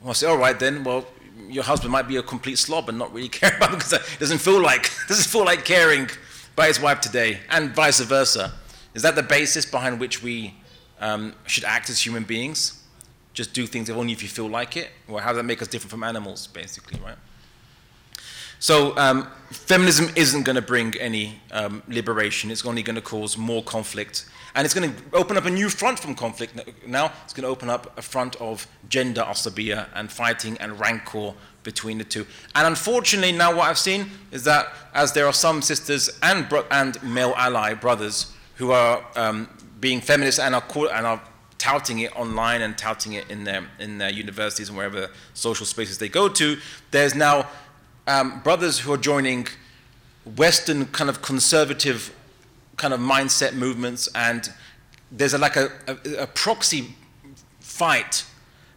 Well, 0.00 0.10
I 0.10 0.12
say, 0.14 0.26
all 0.26 0.38
right 0.38 0.58
then, 0.58 0.84
well, 0.84 1.06
your 1.48 1.64
husband 1.64 1.92
might 1.92 2.08
be 2.08 2.16
a 2.16 2.22
complete 2.22 2.58
slob 2.58 2.88
and 2.88 2.98
not 2.98 3.12
really 3.12 3.28
care 3.40 3.56
about 3.56 3.70
because 3.70 3.92
it 3.92 4.02
doesn't 4.18 4.38
feel 4.38 4.60
like, 4.60 4.90
doesn't 5.08 5.30
feel 5.30 5.44
like 5.44 5.64
caring 5.64 6.08
by 6.56 6.66
his 6.66 6.80
wife 6.80 7.00
today, 7.00 7.38
and 7.50 7.70
vice 7.74 8.00
versa. 8.00 8.52
Is 8.94 9.02
that 9.02 9.14
the 9.14 9.22
basis 9.22 9.64
behind 9.64 10.00
which 10.00 10.22
we 10.22 10.54
um, 10.98 11.34
should 11.46 11.62
act 11.62 11.88
as 11.88 12.04
human 12.04 12.24
beings? 12.24 12.77
Just 13.38 13.52
do 13.52 13.68
things 13.68 13.88
only 13.88 14.12
if 14.12 14.20
you 14.20 14.28
feel 14.28 14.48
like 14.48 14.76
it? 14.76 14.88
Or 15.06 15.20
how 15.20 15.28
does 15.28 15.36
that 15.36 15.44
make 15.44 15.62
us 15.62 15.68
different 15.68 15.92
from 15.92 16.02
animals, 16.02 16.48
basically, 16.48 16.98
right? 17.00 17.14
So 18.58 18.98
um, 18.98 19.28
feminism 19.52 20.08
isn't 20.16 20.42
going 20.42 20.56
to 20.56 20.62
bring 20.72 20.96
any 20.96 21.40
um, 21.52 21.84
liberation. 21.86 22.50
It's 22.50 22.66
only 22.66 22.82
going 22.82 22.96
to 22.96 23.00
cause 23.00 23.38
more 23.38 23.62
conflict. 23.62 24.26
And 24.56 24.64
it's 24.64 24.74
going 24.74 24.92
to 24.92 25.02
open 25.12 25.36
up 25.36 25.44
a 25.44 25.50
new 25.50 25.68
front 25.68 26.00
from 26.00 26.16
conflict. 26.16 26.52
Now 26.84 27.12
it's 27.22 27.32
going 27.32 27.44
to 27.44 27.48
open 27.48 27.70
up 27.70 27.96
a 27.96 28.02
front 28.02 28.34
of 28.40 28.66
gender 28.88 29.20
asabiya 29.20 29.86
and 29.94 30.10
fighting 30.10 30.58
and 30.58 30.80
rancor 30.80 31.32
between 31.62 31.98
the 31.98 32.04
two. 32.04 32.26
And 32.56 32.66
unfortunately, 32.66 33.30
now 33.30 33.54
what 33.54 33.68
I've 33.68 33.78
seen 33.78 34.10
is 34.32 34.42
that 34.44 34.66
as 34.94 35.12
there 35.12 35.26
are 35.26 35.32
some 35.32 35.62
sisters 35.62 36.10
and, 36.24 36.48
bro- 36.48 36.66
and 36.72 37.00
male 37.04 37.34
ally 37.36 37.74
brothers 37.74 38.32
who 38.56 38.72
are 38.72 39.06
um, 39.14 39.48
being 39.78 40.00
feminists 40.00 40.40
and 40.40 40.56
are, 40.56 40.60
call- 40.60 40.90
and 40.90 41.06
are 41.06 41.22
touting 41.58 41.98
it 41.98 42.16
online 42.16 42.62
and 42.62 42.78
touting 42.78 43.12
it 43.12 43.28
in 43.30 43.44
their, 43.44 43.66
in 43.78 43.98
their 43.98 44.10
universities 44.10 44.68
and 44.68 44.78
wherever 44.78 45.10
social 45.34 45.66
spaces 45.66 45.98
they 45.98 46.08
go 46.08 46.28
to, 46.28 46.56
there's 46.92 47.14
now 47.14 47.48
um, 48.06 48.40
brothers 48.40 48.78
who 48.78 48.92
are 48.92 48.96
joining 48.98 49.46
Western 50.36 50.86
kind 50.86 51.10
of 51.10 51.20
conservative 51.20 52.14
kind 52.76 52.94
of 52.94 53.00
mindset 53.00 53.54
movements, 53.54 54.08
and 54.14 54.50
there's 55.10 55.34
a, 55.34 55.38
like 55.38 55.56
a, 55.56 55.70
a, 55.86 56.22
a 56.22 56.26
proxy 56.28 56.94
fight 57.60 58.24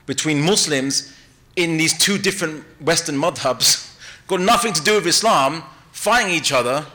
between 0.05 0.41
Muslims 0.41 1.13
in 1.55 1.77
these 1.77 1.97
two 1.97 2.17
different 2.17 2.63
Western 2.81 3.15
madhabs, 3.15 3.95
got 4.27 4.39
nothing 4.39 4.73
to 4.73 4.81
do 4.81 4.95
with 4.95 5.05
Islam, 5.05 5.63
fighting 5.91 6.33
each 6.33 6.51
other 6.51 6.85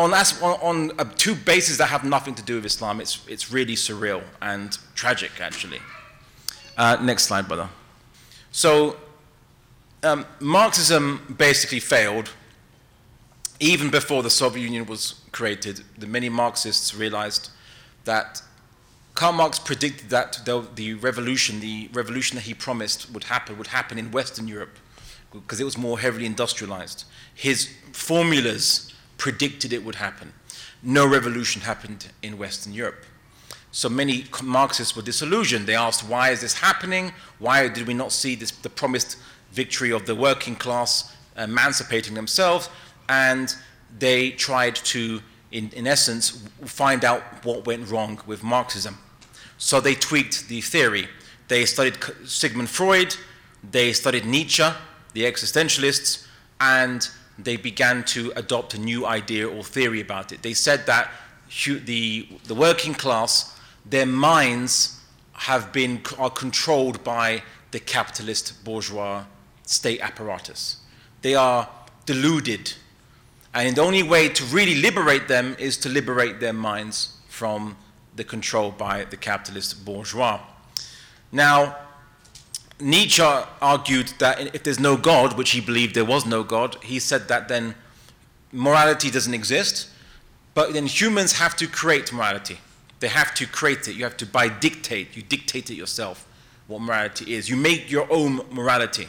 on, 0.00 0.12
on, 0.12 0.98
on 0.98 1.14
two 1.16 1.34
bases 1.34 1.78
that 1.78 1.86
have 1.86 2.04
nothing 2.04 2.34
to 2.34 2.42
do 2.42 2.56
with 2.56 2.66
Islam, 2.66 3.00
it's, 3.00 3.26
it's 3.28 3.52
really 3.52 3.74
surreal 3.74 4.22
and 4.40 4.76
tragic, 4.94 5.40
actually. 5.40 5.80
Uh, 6.76 6.96
next 7.00 7.24
slide, 7.24 7.46
brother. 7.48 7.68
So, 8.52 8.96
um, 10.02 10.26
Marxism 10.40 11.34
basically 11.38 11.80
failed 11.80 12.30
even 13.58 13.90
before 13.90 14.22
the 14.22 14.30
Soviet 14.30 14.64
Union 14.64 14.86
was 14.86 15.20
created. 15.32 15.82
The 15.98 16.06
many 16.06 16.28
Marxists 16.28 16.94
realized 16.94 17.50
that 18.04 18.42
Karl 19.14 19.32
Marx 19.32 19.58
predicted 19.58 20.08
that 20.10 20.40
the, 20.46 20.66
the 20.74 20.94
revolution, 20.94 21.60
the 21.60 21.90
revolution 21.92 22.36
that 22.36 22.44
he 22.44 22.54
promised 22.54 23.12
would 23.12 23.24
happen, 23.24 23.58
would 23.58 23.66
happen 23.66 23.98
in 23.98 24.10
Western 24.10 24.48
Europe 24.48 24.78
because 25.32 25.60
it 25.60 25.64
was 25.64 25.76
more 25.76 26.00
heavily 26.00 26.26
industrialized. 26.26 27.04
His 27.34 27.68
formulas 27.92 28.89
predicted 29.20 29.72
it 29.72 29.84
would 29.84 29.96
happen. 29.96 30.32
No 30.82 31.06
revolution 31.06 31.60
happened 31.60 32.08
in 32.22 32.38
Western 32.38 32.72
Europe. 32.72 33.04
So 33.70 33.88
many 33.88 34.24
Marxists 34.42 34.96
were 34.96 35.02
disillusioned. 35.02 35.66
They 35.66 35.76
asked, 35.76 36.02
why 36.08 36.30
is 36.30 36.40
this 36.40 36.54
happening? 36.54 37.12
Why 37.38 37.68
did 37.68 37.86
we 37.86 37.94
not 37.94 38.12
see 38.12 38.34
this, 38.34 38.50
the 38.50 38.70
promised 38.70 39.18
victory 39.52 39.92
of 39.92 40.06
the 40.06 40.16
working 40.16 40.56
class 40.56 41.14
emancipating 41.36 42.14
themselves? 42.14 42.70
And 43.08 43.54
they 43.98 44.30
tried 44.30 44.74
to, 44.76 45.20
in, 45.52 45.70
in 45.70 45.86
essence, 45.86 46.48
find 46.64 47.04
out 47.04 47.22
what 47.44 47.66
went 47.66 47.90
wrong 47.90 48.20
with 48.26 48.42
Marxism. 48.42 48.98
So 49.58 49.80
they 49.80 49.94
tweaked 49.94 50.48
the 50.48 50.62
theory. 50.62 51.08
They 51.48 51.66
studied 51.66 51.98
Sigmund 52.24 52.70
Freud, 52.70 53.16
they 53.70 53.92
studied 53.92 54.24
Nietzsche, 54.24 54.64
the 55.12 55.24
existentialists, 55.24 56.26
and 56.60 57.08
they 57.44 57.56
began 57.56 58.04
to 58.04 58.32
adopt 58.36 58.74
a 58.74 58.78
new 58.78 59.06
idea 59.06 59.48
or 59.48 59.62
theory 59.62 60.00
about 60.00 60.32
it. 60.32 60.42
They 60.42 60.54
said 60.54 60.86
that 60.86 61.10
the, 61.66 62.28
the 62.44 62.54
working 62.54 62.94
class, 62.94 63.58
their 63.84 64.06
minds 64.06 65.00
have 65.32 65.72
been 65.72 66.02
are 66.18 66.30
controlled 66.30 67.02
by 67.02 67.42
the 67.70 67.80
capitalist 67.80 68.64
bourgeois 68.64 69.24
state 69.64 70.00
apparatus. 70.00 70.76
They 71.22 71.34
are 71.34 71.68
deluded. 72.06 72.74
And 73.54 73.76
the 73.76 73.82
only 73.82 74.02
way 74.02 74.28
to 74.28 74.44
really 74.44 74.76
liberate 74.76 75.28
them 75.28 75.56
is 75.58 75.76
to 75.78 75.88
liberate 75.88 76.40
their 76.40 76.52
minds 76.52 77.16
from 77.28 77.76
the 78.16 78.24
control 78.24 78.70
by 78.70 79.04
the 79.04 79.16
capitalist 79.16 79.84
bourgeois. 79.84 80.40
Now, 81.32 81.76
Nietzsche 82.80 83.22
argued 83.22 84.12
that 84.18 84.54
if 84.54 84.62
there's 84.62 84.80
no 84.80 84.96
God, 84.96 85.36
which 85.36 85.50
he 85.50 85.60
believed 85.60 85.94
there 85.94 86.04
was 86.04 86.26
no 86.26 86.42
God, 86.42 86.76
he 86.82 86.98
said 86.98 87.28
that 87.28 87.48
then 87.48 87.74
morality 88.52 89.10
doesn't 89.10 89.34
exist, 89.34 89.88
but 90.54 90.72
then 90.72 90.86
humans 90.86 91.32
have 91.34 91.56
to 91.56 91.66
create 91.66 92.12
morality. 92.12 92.58
They 93.00 93.08
have 93.08 93.34
to 93.34 93.46
create 93.46 93.88
it. 93.88 93.94
You 93.94 94.04
have 94.04 94.16
to, 94.18 94.26
by 94.26 94.48
dictate, 94.48 95.16
you 95.16 95.22
dictate 95.22 95.70
it 95.70 95.74
yourself 95.74 96.26
what 96.66 96.80
morality 96.80 97.34
is. 97.34 97.48
You 97.48 97.56
make 97.56 97.90
your 97.90 98.06
own 98.10 98.42
morality. 98.50 99.08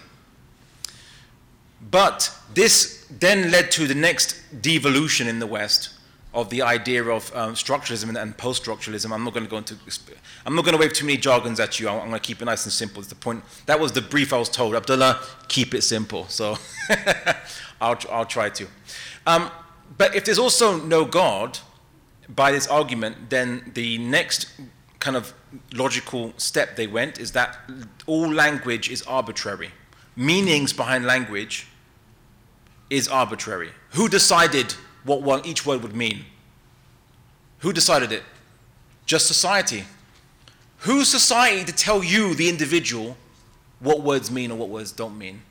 But 1.90 2.34
this 2.54 3.06
then 3.10 3.52
led 3.52 3.72
to 3.72 3.88
the 3.88 3.96
next 3.96 4.62
devolution 4.62 5.28
in 5.28 5.40
the 5.40 5.48
West 5.48 5.91
of 6.34 6.50
the 6.50 6.62
idea 6.62 7.04
of 7.04 7.36
um, 7.36 7.56
structuralism 7.56 8.10
and, 8.10 8.18
and 8.18 8.38
post-structuralism. 8.38 9.12
I'm 9.12 9.24
not 9.24 9.34
going 9.34 9.46
to 9.46 9.50
go 9.50 9.58
into. 9.58 9.76
I'm 10.46 10.56
not 10.56 10.64
going 10.64 10.76
to 10.76 10.80
wave 10.80 10.94
too 10.94 11.06
many 11.06 11.18
jargons 11.18 11.60
at 11.60 11.80
you. 11.80 11.90
I'm, 11.90 11.96
I'm 11.96 12.08
going 12.08 12.14
to 12.14 12.20
keep 12.20 12.42
it 12.42 12.46
nice 12.46 12.64
and 12.66 12.72
simple. 12.72 13.00
It's 13.00 13.10
the 13.10 13.16
point. 13.16 13.44
That 13.66 13.80
was 13.80 13.92
the 13.92 14.02
brief 14.02 14.32
I 14.32 14.38
was 14.38 14.50
told. 14.50 14.76
Abdullah, 14.76 15.20
keep 15.48 15.74
it 15.74 15.82
simple. 15.82 16.28
So 16.30 16.58
I'll, 17.82 18.00
I'll 18.10 18.26
try 18.26 18.50
to. 18.50 18.68
Um, 19.28 19.52
but 19.98 20.16
if 20.16 20.24
there's 20.24 20.40
also 20.40 20.78
no 20.78 21.04
God, 21.04 21.60
by 22.30 22.52
this 22.52 22.68
argument, 22.68 23.30
then 23.30 23.72
the 23.74 23.98
next 23.98 24.48
kind 25.00 25.18
of 25.18 25.34
logical 25.74 26.34
step 26.38 26.76
they 26.76 26.88
went 26.88 27.20
is 27.20 27.32
that 27.34 27.58
all 28.08 28.32
language 28.32 28.90
is 28.90 29.02
arbitrary. 29.04 29.72
Meanings 30.16 30.72
behind 30.72 31.06
language 31.06 31.68
is 32.90 33.08
arbitrary. 33.08 33.72
Who 33.92 34.08
decided 34.08 34.76
what 35.04 35.22
one, 35.22 35.46
each 35.46 35.66
word 35.66 35.82
would 35.84 35.96
mean? 35.96 36.26
Who 37.60 37.74
decided 37.74 38.12
it? 38.12 38.24
Just 39.06 39.28
society. 39.28 39.84
Who's 40.80 41.08
society 41.08 41.64
to 41.64 41.72
tell 41.72 42.04
you, 42.04 42.34
the 42.34 42.50
individual, 42.50 43.18
what 43.80 44.02
words 44.02 44.32
mean 44.32 44.52
or 44.52 44.58
what 44.58 44.70
words 44.70 44.92
don't 44.92 45.18
mean? 45.18 45.42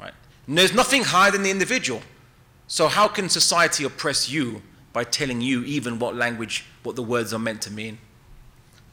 Right? 0.00 0.14
And 0.46 0.56
there's 0.56 0.74
nothing 0.74 1.04
higher 1.04 1.30
than 1.30 1.42
the 1.42 1.50
individual. 1.50 2.02
So 2.68 2.88
how 2.88 3.08
can 3.08 3.28
society 3.28 3.84
oppress 3.84 4.28
you 4.28 4.62
by 4.92 5.04
telling 5.04 5.40
you 5.40 5.62
even 5.64 5.98
what 5.98 6.16
language, 6.16 6.64
what 6.82 6.96
the 6.96 7.02
words 7.02 7.34
are 7.34 7.38
meant 7.38 7.62
to 7.62 7.70
mean? 7.70 7.98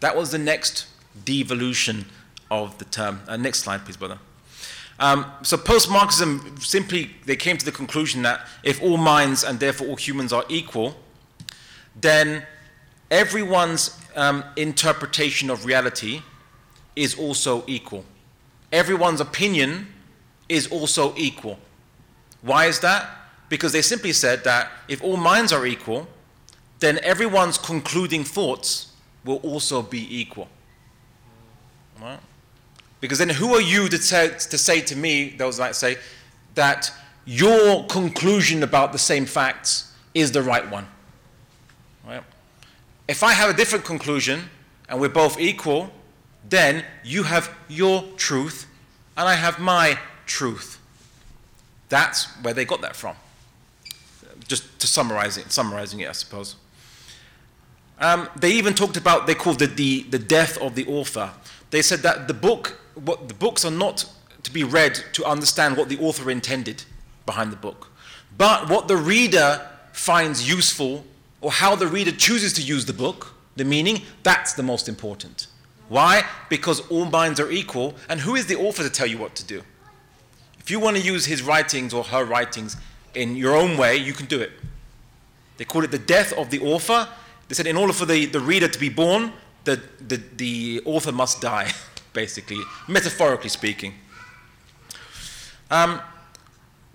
That 0.01 0.17
was 0.17 0.31
the 0.31 0.37
next 0.37 0.87
devolution 1.23 2.05
of 2.51 2.77
the 2.77 2.85
term. 2.85 3.21
Uh, 3.27 3.37
next 3.37 3.59
slide, 3.59 3.85
please, 3.85 3.97
brother. 3.97 4.19
Um, 5.03 5.25
so 5.41 5.57
post-Marxism 5.57 6.55
simply 6.61 7.11
they 7.25 7.35
came 7.35 7.57
to 7.57 7.65
the 7.65 7.73
conclusion 7.73 8.21
that 8.21 8.47
if 8.63 8.81
all 8.81 8.95
minds 8.95 9.43
and 9.43 9.59
therefore 9.59 9.87
all 9.87 9.97
humans 9.97 10.31
are 10.31 10.45
equal, 10.47 10.95
then 11.99 12.47
everyone's 13.11 13.99
um, 14.15 14.45
interpretation 14.55 15.49
of 15.49 15.65
reality 15.65 16.21
is 16.95 17.19
also 17.19 17.65
equal. 17.67 18.05
Everyone's 18.71 19.19
opinion 19.19 19.87
is 20.47 20.67
also 20.67 21.13
equal. 21.17 21.59
Why 22.41 22.67
is 22.67 22.79
that? 22.79 23.09
Because 23.49 23.73
they 23.73 23.81
simply 23.81 24.13
said 24.13 24.45
that 24.45 24.71
if 24.87 25.03
all 25.03 25.17
minds 25.17 25.51
are 25.51 25.65
equal, 25.65 26.07
then 26.79 26.97
everyone's 27.03 27.57
concluding 27.57 28.23
thoughts 28.23 28.93
will 29.25 29.41
also 29.43 29.81
be 29.81 30.07
equal. 30.21 30.47
Right? 32.01 32.19
Because 33.03 33.17
then 33.17 33.27
who 33.27 33.53
are 33.53 33.59
you 33.59 33.89
to, 33.89 33.97
say, 33.97 34.29
to 34.29 34.57
say 34.57 34.79
to 34.79 34.95
me, 34.95 35.31
those 35.31 35.59
might 35.59 35.75
say, 35.75 35.97
that 36.55 36.89
your 37.25 37.85
conclusion 37.87 38.63
about 38.63 38.93
the 38.93 38.97
same 38.97 39.25
facts 39.25 39.93
is 40.13 40.31
the 40.31 40.41
right 40.41 40.71
one? 40.71 40.87
Right? 42.07 42.23
If 43.09 43.21
I 43.21 43.33
have 43.33 43.49
a 43.49 43.53
different 43.53 43.83
conclusion 43.83 44.49
and 44.87 45.01
we're 45.01 45.09
both 45.09 45.37
equal, 45.37 45.91
then 46.47 46.85
you 47.03 47.23
have 47.23 47.53
your 47.67 48.03
truth 48.15 48.67
and 49.17 49.27
I 49.27 49.33
have 49.33 49.59
my 49.59 49.99
truth. 50.25 50.79
That's 51.89 52.27
where 52.41 52.53
they 52.53 52.63
got 52.63 52.79
that 52.83 52.95
from. 52.95 53.17
Just 54.47 54.79
to 54.79 54.87
summarize 54.87 55.37
it, 55.37 55.51
summarizing 55.51 55.99
it, 55.99 56.07
I 56.07 56.13
suppose. 56.13 56.55
Um, 57.99 58.29
they 58.37 58.53
even 58.53 58.73
talked 58.73 58.95
about, 58.95 59.27
they 59.27 59.35
called 59.35 59.61
it 59.61 59.75
the, 59.75 60.03
the 60.03 60.19
death 60.19 60.57
of 60.59 60.75
the 60.75 60.85
author. 60.87 61.31
They 61.73 61.81
said 61.81 62.03
that 62.03 62.27
the 62.27 62.35
book 62.35 62.77
what 62.93 63.27
the 63.27 63.33
books 63.33 63.65
are 63.65 63.71
not 63.71 64.05
to 64.43 64.51
be 64.51 64.63
read 64.63 64.93
to 65.13 65.25
understand 65.25 65.75
what 65.75 65.89
the 65.89 65.97
author 65.97 66.29
intended 66.29 66.83
behind 67.25 67.51
the 67.51 67.55
book, 67.55 67.89
but 68.37 68.69
what 68.69 68.87
the 68.87 68.95
reader 68.95 69.67
finds 69.91 70.47
useful 70.47 71.03
or 71.41 71.51
how 71.51 71.75
the 71.75 71.87
reader 71.87 72.11
chooses 72.11 72.53
to 72.53 72.61
use 72.61 72.85
the 72.85 72.93
book, 72.93 73.33
the 73.55 73.65
meaning, 73.65 74.03
that's 74.21 74.53
the 74.53 74.61
most 74.61 74.87
important. 74.87 75.47
Why? 75.89 76.21
Because 76.47 76.87
all 76.91 77.05
minds 77.05 77.39
are 77.39 77.49
equal, 77.49 77.95
and 78.07 78.19
who 78.19 78.35
is 78.35 78.45
the 78.45 78.55
author 78.55 78.83
to 78.83 78.89
tell 78.91 79.07
you 79.07 79.17
what 79.17 79.33
to 79.37 79.43
do? 79.43 79.63
If 80.59 80.69
you 80.69 80.79
want 80.79 80.97
to 80.97 81.01
use 81.01 81.25
his 81.25 81.41
writings 81.41 81.91
or 81.91 82.03
her 82.03 82.23
writings 82.23 82.77
in 83.15 83.35
your 83.35 83.55
own 83.55 83.77
way, 83.77 83.97
you 83.97 84.13
can 84.13 84.27
do 84.27 84.39
it. 84.39 84.51
They 85.57 85.65
call 85.65 85.83
it 85.83 85.89
the 85.89 85.97
death 85.97 86.33
of 86.33 86.51
the 86.51 86.59
author. 86.59 87.09
They 87.47 87.55
said 87.55 87.65
in 87.65 87.77
order 87.77 87.93
for 87.93 88.05
the, 88.05 88.27
the 88.27 88.39
reader 88.39 88.67
to 88.67 88.79
be 88.79 88.89
born, 88.89 89.33
the, 89.63 89.81
the, 90.07 90.21
the 90.35 90.81
author 90.85 91.11
must 91.11 91.41
die. 91.41 91.71
basically, 92.13 92.59
metaphorically 92.87 93.49
speaking. 93.49 93.95
Um, 95.69 95.99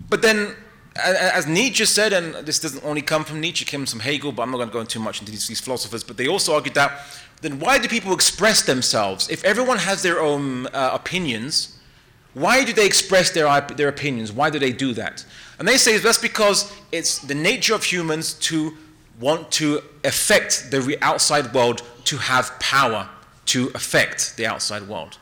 but 0.09 0.21
then, 0.21 0.55
as 0.95 1.45
Nietzsche 1.45 1.85
said, 1.85 2.13
and 2.13 2.33
this 2.45 2.59
doesn't 2.59 2.83
only 2.83 3.01
come 3.01 3.23
from 3.23 3.39
Nietzsche, 3.39 3.63
it 3.63 3.89
from 3.89 3.99
Hegel, 3.99 4.31
but 4.31 4.43
I'm 4.43 4.51
not 4.51 4.57
going 4.57 4.69
to 4.69 4.73
go 4.73 4.83
too 4.83 4.99
much 4.99 5.19
into 5.19 5.31
these, 5.31 5.47
these, 5.47 5.59
philosophers, 5.59 6.03
but 6.03 6.17
they 6.17 6.27
also 6.27 6.55
argued 6.55 6.75
that 6.75 7.05
then 7.41 7.59
why 7.59 7.77
do 7.77 7.87
people 7.87 8.13
express 8.13 8.63
themselves? 8.63 9.29
If 9.29 9.43
everyone 9.45 9.77
has 9.77 10.01
their 10.01 10.19
own 10.19 10.67
uh, 10.67 10.91
opinions, 10.93 11.77
why 12.33 12.65
do 12.65 12.73
they 12.73 12.85
express 12.85 13.31
their, 13.31 13.61
their 13.75 13.87
opinions? 13.87 14.31
Why 14.31 14.49
do 14.49 14.59
they 14.59 14.73
do 14.73 14.93
that? 14.93 15.25
And 15.57 15.67
they 15.67 15.77
say 15.77 15.97
that's 15.97 16.17
because 16.17 16.71
it's 16.91 17.19
the 17.19 17.35
nature 17.35 17.73
of 17.73 17.83
humans 17.83 18.33
to 18.33 18.75
want 19.19 19.51
to 19.51 19.81
affect 20.03 20.71
the 20.71 20.97
outside 21.01 21.53
world 21.53 21.81
to 22.05 22.17
have 22.17 22.57
power 22.59 23.09
to 23.45 23.71
affect 23.75 24.37
the 24.37 24.45
outside 24.45 24.87
world. 24.87 25.17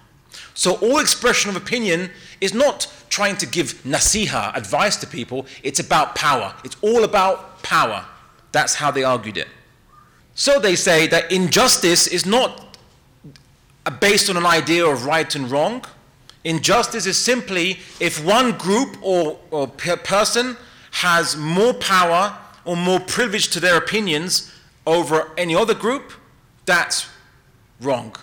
So, 0.53 0.75
all 0.75 0.99
expression 0.99 1.49
of 1.49 1.55
opinion 1.55 2.11
is 2.41 2.53
not 2.53 2.91
trying 3.09 3.37
to 3.37 3.45
give 3.45 3.81
nasiha, 3.83 4.55
advice 4.55 4.97
to 4.97 5.07
people, 5.07 5.45
it's 5.63 5.79
about 5.79 6.15
power. 6.15 6.53
It's 6.63 6.75
all 6.81 7.03
about 7.03 7.63
power. 7.63 8.05
That's 8.51 8.75
how 8.75 8.91
they 8.91 9.03
argued 9.03 9.37
it. 9.37 9.47
So, 10.35 10.59
they 10.59 10.75
say 10.75 11.07
that 11.07 11.31
injustice 11.31 12.07
is 12.07 12.25
not 12.25 12.77
based 13.99 14.29
on 14.29 14.37
an 14.37 14.45
idea 14.45 14.85
of 14.85 15.05
right 15.05 15.33
and 15.35 15.49
wrong. 15.49 15.85
Injustice 16.43 17.05
is 17.05 17.17
simply 17.17 17.79
if 17.99 18.23
one 18.23 18.57
group 18.57 18.97
or, 19.01 19.39
or 19.51 19.67
person 19.67 20.57
has 20.91 21.35
more 21.37 21.73
power 21.73 22.37
or 22.67 22.75
more 22.75 22.99
privilege 22.99 23.47
to 23.47 23.59
their 23.59 23.77
opinions 23.77 24.51
over 24.85 25.31
any 25.37 25.55
other 25.55 25.73
group, 25.73 26.11
that's 26.65 27.07
wrong 27.81 28.13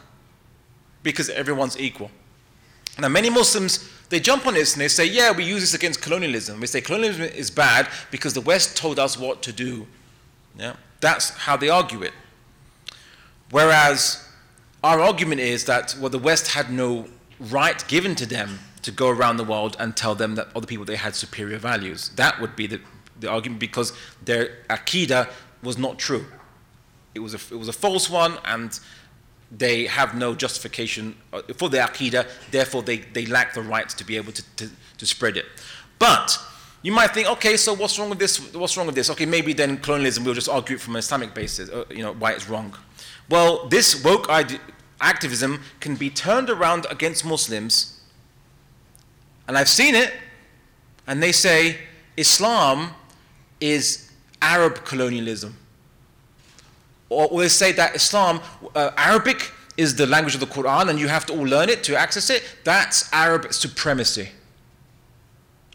because 1.02 1.30
everyone's 1.30 1.78
equal. 1.80 2.10
Now, 2.98 3.08
many 3.08 3.30
Muslims, 3.30 3.90
they 4.10 4.20
jump 4.20 4.46
on 4.46 4.54
this 4.54 4.74
and 4.74 4.80
they 4.82 4.88
say, 4.88 5.06
yeah, 5.06 5.32
we 5.32 5.44
use 5.44 5.62
this 5.62 5.74
against 5.74 6.02
colonialism. 6.02 6.60
We 6.60 6.66
say 6.66 6.80
colonialism 6.80 7.24
is 7.24 7.50
bad 7.50 7.88
because 8.10 8.34
the 8.34 8.42
West 8.42 8.76
told 8.76 8.98
us 8.98 9.18
what 9.18 9.42
to 9.42 9.52
do. 9.52 9.86
Yeah? 10.56 10.76
That's 11.00 11.30
how 11.30 11.56
they 11.56 11.70
argue 11.70 12.02
it. 12.02 12.12
Whereas 13.50 14.28
our 14.82 15.00
argument 15.00 15.40
is 15.40 15.64
that, 15.64 15.96
well, 15.98 16.10
the 16.10 16.18
West 16.18 16.48
had 16.48 16.70
no 16.70 17.06
right 17.40 17.86
given 17.88 18.14
to 18.16 18.26
them 18.26 18.60
to 18.82 18.90
go 18.90 19.08
around 19.08 19.38
the 19.38 19.44
world 19.44 19.76
and 19.80 19.96
tell 19.96 20.14
them 20.14 20.34
that 20.34 20.48
other 20.54 20.66
people 20.66 20.84
they 20.84 20.96
had 20.96 21.14
superior 21.14 21.58
values. 21.58 22.10
That 22.16 22.40
would 22.40 22.54
be 22.54 22.66
the, 22.66 22.80
the 23.24 23.30
argument 23.30 23.60
because 23.60 23.92
their 24.24 24.58
aqidah 24.70 25.28
was 25.62 25.76
not 25.78 25.98
true. 25.98 26.24
It 27.14 27.20
was, 27.20 27.34
a, 27.34 27.54
it 27.54 27.58
was 27.58 27.68
a 27.68 27.72
false 27.72 28.10
one, 28.10 28.38
and 28.44 28.78
they 29.50 29.86
have 29.86 30.14
no 30.14 30.34
justification 30.34 31.16
uh, 31.32 31.42
for 31.56 31.68
their 31.68 31.86
aqidah, 31.86 32.28
therefore 32.50 32.82
they, 32.82 32.98
they 32.98 33.26
lack 33.26 33.54
the 33.54 33.62
right 33.62 33.88
to 33.88 34.04
be 34.04 34.16
able 34.16 34.32
to, 34.32 34.42
to, 34.56 34.70
to 34.98 35.06
spread 35.06 35.36
it. 35.36 35.46
But 35.98 36.38
you 36.82 36.92
might 36.92 37.12
think, 37.12 37.28
okay, 37.28 37.56
so 37.56 37.72
what's 37.74 37.98
wrong 37.98 38.10
with 38.10 38.18
this? 38.18 38.52
What's 38.54 38.76
wrong 38.76 38.86
with 38.86 38.94
this? 38.94 39.10
Okay, 39.10 39.26
maybe 39.26 39.52
then 39.52 39.78
colonialism, 39.78 40.24
we'll 40.24 40.34
just 40.34 40.48
argue 40.48 40.76
it 40.76 40.80
from 40.80 40.96
an 40.96 40.98
Islamic 40.98 41.34
basis, 41.34 41.70
uh, 41.70 41.84
you 41.90 42.02
know, 42.02 42.12
why 42.12 42.32
it's 42.32 42.48
wrong. 42.48 42.76
Well, 43.30 43.66
this 43.68 44.04
woke 44.04 44.28
activism 45.00 45.62
can 45.80 45.96
be 45.96 46.10
turned 46.10 46.50
around 46.50 46.86
against 46.90 47.24
Muslims, 47.24 48.00
and 49.48 49.56
I've 49.56 49.68
seen 49.68 49.94
it, 49.94 50.12
and 51.06 51.22
they 51.22 51.32
say 51.32 51.78
Islam 52.16 52.90
is 53.72 54.10
Arab 54.40 54.84
colonialism 54.84 55.56
or, 57.14 57.40
they 57.40 57.48
say 57.48 57.72
that 57.72 57.94
Islam, 57.94 58.40
uh, 58.74 58.90
Arabic 58.96 59.52
is 59.76 59.96
the 59.96 60.06
language 60.06 60.34
of 60.34 60.40
the 60.40 60.46
Quran 60.46 60.88
and 60.88 60.98
you 60.98 61.08
have 61.08 61.26
to 61.26 61.32
all 61.32 61.46
learn 61.46 61.68
it 61.68 61.84
to 61.84 61.96
access 61.96 62.30
it. 62.30 62.42
That's 62.64 63.12
Arab 63.12 63.52
supremacy. 63.52 64.30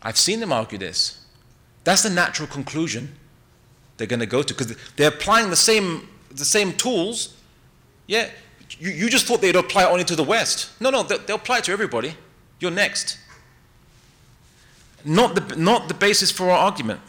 I've 0.02 0.18
seen 0.18 0.40
them 0.40 0.52
argue 0.52 0.78
this. 0.78 1.26
That's 1.84 2.03
the 2.03 2.10
natural 2.10 2.48
conclusion 2.48 3.16
they're 3.98 4.07
going 4.07 4.20
to 4.22 4.26
go 4.26 4.41
to 4.41 4.53
because 4.53 4.76
they're 4.95 5.10
applying 5.10 5.49
the 5.49 5.56
same, 5.56 6.07
the 6.32 6.45
same 6.45 6.74
tools. 6.74 7.36
Yeah, 8.07 8.30
you, 8.80 8.91
you 8.91 9.10
just 9.10 9.26
thought 9.26 9.41
they'd 9.41 9.56
apply 9.56 9.86
only 9.86 10.06
to 10.06 10.16
the 10.16 10.24
West. 10.24 10.70
No, 10.80 10.90
no, 10.90 11.03
they'll, 11.03 11.20
they'll 11.20 11.36
apply 11.36 11.60
it 11.60 11.66
to 11.66 11.72
everybody. 11.72 12.16
You're 12.60 12.72
next. 12.72 13.18
Not 15.03 15.36
the, 15.36 15.56
not 15.56 15.88
the 15.88 15.94
basis 15.94 16.32
for 16.32 16.49
our 16.49 16.57
argument. 16.57 17.02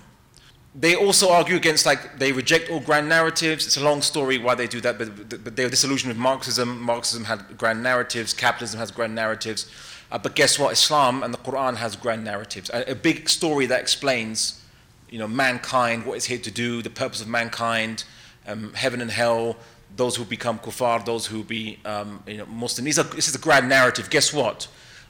They 0.74 0.94
also 0.94 1.30
argue 1.30 1.56
against, 1.56 1.84
like, 1.84 2.18
they 2.18 2.30
reject 2.30 2.70
all 2.70 2.78
grand 2.78 3.09
narratives. 3.09 3.66
It's 3.66 3.76
a 3.76 3.82
long 3.82 4.02
story 4.02 4.38
why 4.38 4.55
they 4.55 4.68
do 4.68 4.80
that, 4.82 4.98
but, 4.98 5.44
but 5.44 5.56
they're 5.56 5.68
disillusioned 5.68 6.12
with 6.12 6.18
Marxism. 6.18 6.80
Marxism 6.80 7.24
had 7.24 7.59
grand 7.59 7.82
narratives, 7.82 8.32
capitalism 8.32 8.78
has 8.78 8.92
grand 8.92 9.14
narratives. 9.14 9.68
Uh, 10.12 10.18
but 10.18 10.34
guess 10.36 10.59
what? 10.59 10.72
Islam 10.72 11.22
and 11.22 11.34
the 11.34 11.38
Quran 11.38 11.76
has 11.76 11.97
grand 11.97 12.24
narratives. 12.24 12.70
A, 12.70 12.92
a, 12.92 12.94
big 12.94 13.28
story 13.28 13.66
that 13.66 13.80
explains, 13.80 14.60
you 15.09 15.18
know, 15.18 15.28
mankind, 15.28 16.05
what 16.05 16.16
it's 16.16 16.26
here 16.26 16.38
to 16.38 16.51
do, 16.51 16.82
the 16.82 16.90
purpose 16.90 17.20
of 17.20 17.28
mankind, 17.28 18.05
um, 18.47 18.72
heaven 18.74 19.01
and 19.01 19.10
hell, 19.10 19.56
those 19.97 20.16
who 20.16 20.24
become 20.24 20.59
kuffar, 20.59 21.05
those 21.05 21.26
who 21.26 21.44
be 21.44 21.78
um, 21.84 22.22
you 22.26 22.38
know, 22.38 22.47
Muslim. 22.47 22.84
These 22.84 22.98
are, 22.98 23.05
this 23.05 23.28
is 23.28 23.34
a 23.34 23.38
grand 23.38 23.68
narrative. 23.68 24.10
Guess 24.10 24.32
what? 24.32 24.68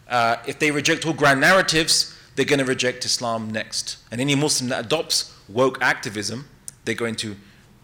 Uh, 0.08 0.36
if 0.46 0.58
they 0.58 0.70
reject 0.70 1.06
all 1.06 1.12
grand 1.12 1.40
narratives, 1.40 2.16
they're 2.34 2.44
going 2.44 2.58
to 2.58 2.64
reject 2.64 3.04
Islam 3.04 3.50
next. 3.50 3.98
And 4.10 4.20
any 4.20 4.34
Muslim 4.34 4.70
that 4.70 4.84
adopts 4.84 5.34
woke 5.52 5.82
activism, 5.82 6.48
they're 6.84 6.94
going 6.94 7.16
to 7.16 7.36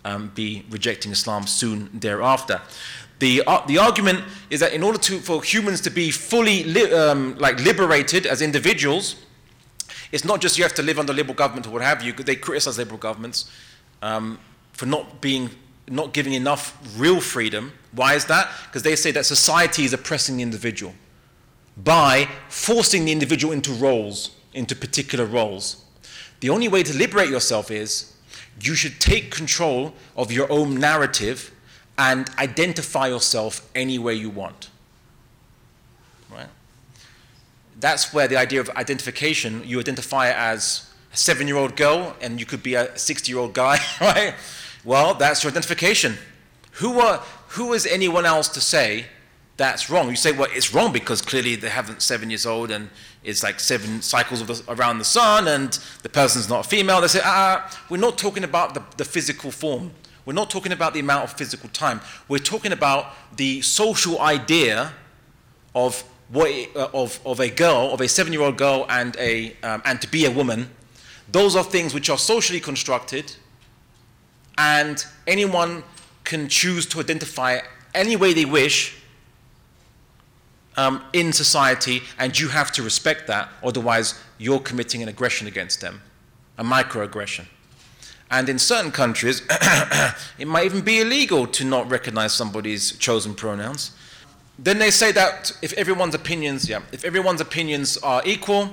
um, 0.04 0.30
be 0.34 0.64
rejecting 0.70 1.12
Islam 1.12 1.46
soon 1.46 1.90
thereafter. 1.92 2.60
The, 3.18 3.42
uh, 3.46 3.66
the 3.66 3.78
argument 3.78 4.24
is 4.50 4.60
that 4.60 4.72
in 4.72 4.82
order 4.82 4.98
to, 4.98 5.18
for 5.20 5.42
humans 5.42 5.80
to 5.82 5.90
be 5.90 6.10
fully 6.10 6.64
li- 6.64 6.92
um, 6.92 7.36
like 7.38 7.58
liberated 7.60 8.26
as 8.26 8.42
individuals, 8.42 9.16
it's 10.12 10.24
not 10.24 10.40
just 10.40 10.58
you 10.58 10.64
have 10.64 10.74
to 10.74 10.82
live 10.82 10.98
under 10.98 11.12
liberal 11.12 11.34
government 11.34 11.66
or 11.66 11.70
what 11.70 11.82
have 11.82 12.02
you. 12.02 12.12
They 12.12 12.36
criticize 12.36 12.78
liberal 12.78 12.98
governments 12.98 13.50
um, 14.02 14.38
for 14.72 14.86
not 14.86 15.20
being, 15.20 15.50
not 15.88 16.12
giving 16.12 16.34
enough 16.34 16.78
real 16.96 17.20
freedom. 17.20 17.72
Why 17.92 18.14
is 18.14 18.26
that? 18.26 18.50
Because 18.66 18.82
they 18.82 18.96
say 18.96 19.10
that 19.12 19.24
society 19.24 19.84
is 19.84 19.92
oppressing 19.92 20.36
the 20.36 20.42
individual 20.42 20.94
by 21.76 22.28
forcing 22.48 23.06
the 23.06 23.12
individual 23.12 23.52
into 23.52 23.72
roles, 23.72 24.30
into 24.52 24.76
particular 24.76 25.24
roles. 25.24 25.85
The 26.40 26.50
only 26.50 26.68
way 26.68 26.82
to 26.82 26.96
liberate 26.96 27.30
yourself 27.30 27.70
is 27.70 28.14
you 28.60 28.74
should 28.74 29.00
take 29.00 29.30
control 29.30 29.94
of 30.16 30.32
your 30.32 30.50
own 30.50 30.78
narrative 30.78 31.52
and 31.98 32.28
identify 32.38 33.08
yourself 33.08 33.68
any 33.74 33.98
way 33.98 34.14
you 34.14 34.30
want. 34.30 34.70
Right? 36.30 36.48
That's 37.80 38.12
where 38.12 38.28
the 38.28 38.36
idea 38.36 38.60
of 38.60 38.68
identification, 38.70 39.62
you 39.64 39.80
identify 39.80 40.30
as 40.30 40.90
a 41.12 41.16
seven 41.16 41.46
year 41.46 41.56
old 41.56 41.76
girl 41.76 42.16
and 42.20 42.38
you 42.38 42.46
could 42.46 42.62
be 42.62 42.74
a 42.74 42.96
60 42.98 43.30
year 43.30 43.40
old 43.40 43.54
guy, 43.54 43.78
right? 44.00 44.34
Well, 44.84 45.14
that's 45.14 45.42
your 45.42 45.50
identification. 45.50 46.16
Who, 46.72 47.00
are, 47.00 47.22
who 47.48 47.72
is 47.72 47.86
anyone 47.86 48.26
else 48.26 48.48
to 48.50 48.60
say 48.60 49.06
that's 49.56 49.88
wrong? 49.88 50.10
You 50.10 50.16
say, 50.16 50.32
well, 50.32 50.48
it's 50.50 50.74
wrong 50.74 50.92
because 50.92 51.22
clearly 51.22 51.56
they 51.56 51.70
haven't 51.70 52.02
seven 52.02 52.30
years 52.30 52.44
old 52.44 52.70
and 52.70 52.90
it's 53.24 53.42
like 53.42 53.58
seven 53.58 54.02
cycles 54.02 54.44
the, 54.44 54.72
around 54.72 54.98
the 54.98 55.04
sun 55.04 55.48
and 55.48 55.78
the 56.02 56.08
person's 56.08 56.48
not 56.48 56.66
a 56.66 56.68
female. 56.68 57.00
They 57.00 57.08
say, 57.08 57.22
ah, 57.24 57.70
we're 57.88 57.96
not 57.96 58.18
talking 58.18 58.44
about 58.44 58.74
the, 58.74 58.82
the 58.98 59.04
physical 59.04 59.50
form. 59.50 59.92
We're 60.26 60.34
not 60.34 60.50
talking 60.50 60.72
about 60.72 60.92
the 60.92 61.00
amount 61.00 61.24
of 61.24 61.32
physical 61.32 61.68
time. 61.70 62.00
We're 62.28 62.38
talking 62.38 62.72
about 62.72 63.14
the 63.36 63.62
social 63.62 64.20
idea 64.20 64.92
of, 65.74 66.02
what, 66.28 66.50
uh, 66.74 66.88
of, 66.92 67.20
of 67.24 67.40
a 67.40 67.48
girl, 67.48 67.90
of 67.92 68.00
a 68.00 68.08
seven 68.08 68.32
year 68.32 68.42
old 68.42 68.58
girl, 68.58 68.86
and, 68.90 69.16
a, 69.16 69.56
um, 69.62 69.80
and 69.84 70.00
to 70.02 70.10
be 70.10 70.26
a 70.26 70.30
woman. 70.30 70.68
Those 71.30 71.56
are 71.56 71.64
things 71.64 71.94
which 71.94 72.10
are 72.10 72.18
socially 72.18 72.60
constructed, 72.60 73.34
and 74.58 75.04
anyone 75.26 75.82
can 76.24 76.48
choose 76.48 76.86
to 76.86 77.00
identify 77.00 77.60
any 77.94 78.16
way 78.16 78.32
they 78.32 78.44
wish 78.44 78.96
um, 80.76 81.02
in 81.12 81.32
society, 81.32 82.02
and 82.18 82.38
you 82.38 82.48
have 82.48 82.70
to 82.72 82.82
respect 82.82 83.26
that, 83.26 83.48
otherwise, 83.62 84.20
you're 84.38 84.60
committing 84.60 85.02
an 85.02 85.08
aggression 85.08 85.46
against 85.46 85.80
them, 85.80 86.02
a 86.58 86.64
microaggression. 86.64 87.46
And 88.30 88.48
in 88.48 88.58
certain 88.58 88.90
countries, 88.90 89.42
it 90.38 90.48
might 90.48 90.64
even 90.64 90.80
be 90.80 91.00
illegal 91.00 91.46
to 91.46 91.64
not 91.64 91.88
recognize 91.88 92.32
somebody's 92.32 92.92
chosen 92.98 93.34
pronouns. 93.34 93.92
Then 94.58 94.78
they 94.78 94.90
say 94.90 95.12
that 95.12 95.52
if 95.62 95.72
everyone's 95.74 96.14
opinions, 96.14 96.68
yeah, 96.68 96.80
if 96.92 97.04
everyone's 97.04 97.40
opinions 97.40 97.96
are 97.98 98.22
equal, 98.24 98.70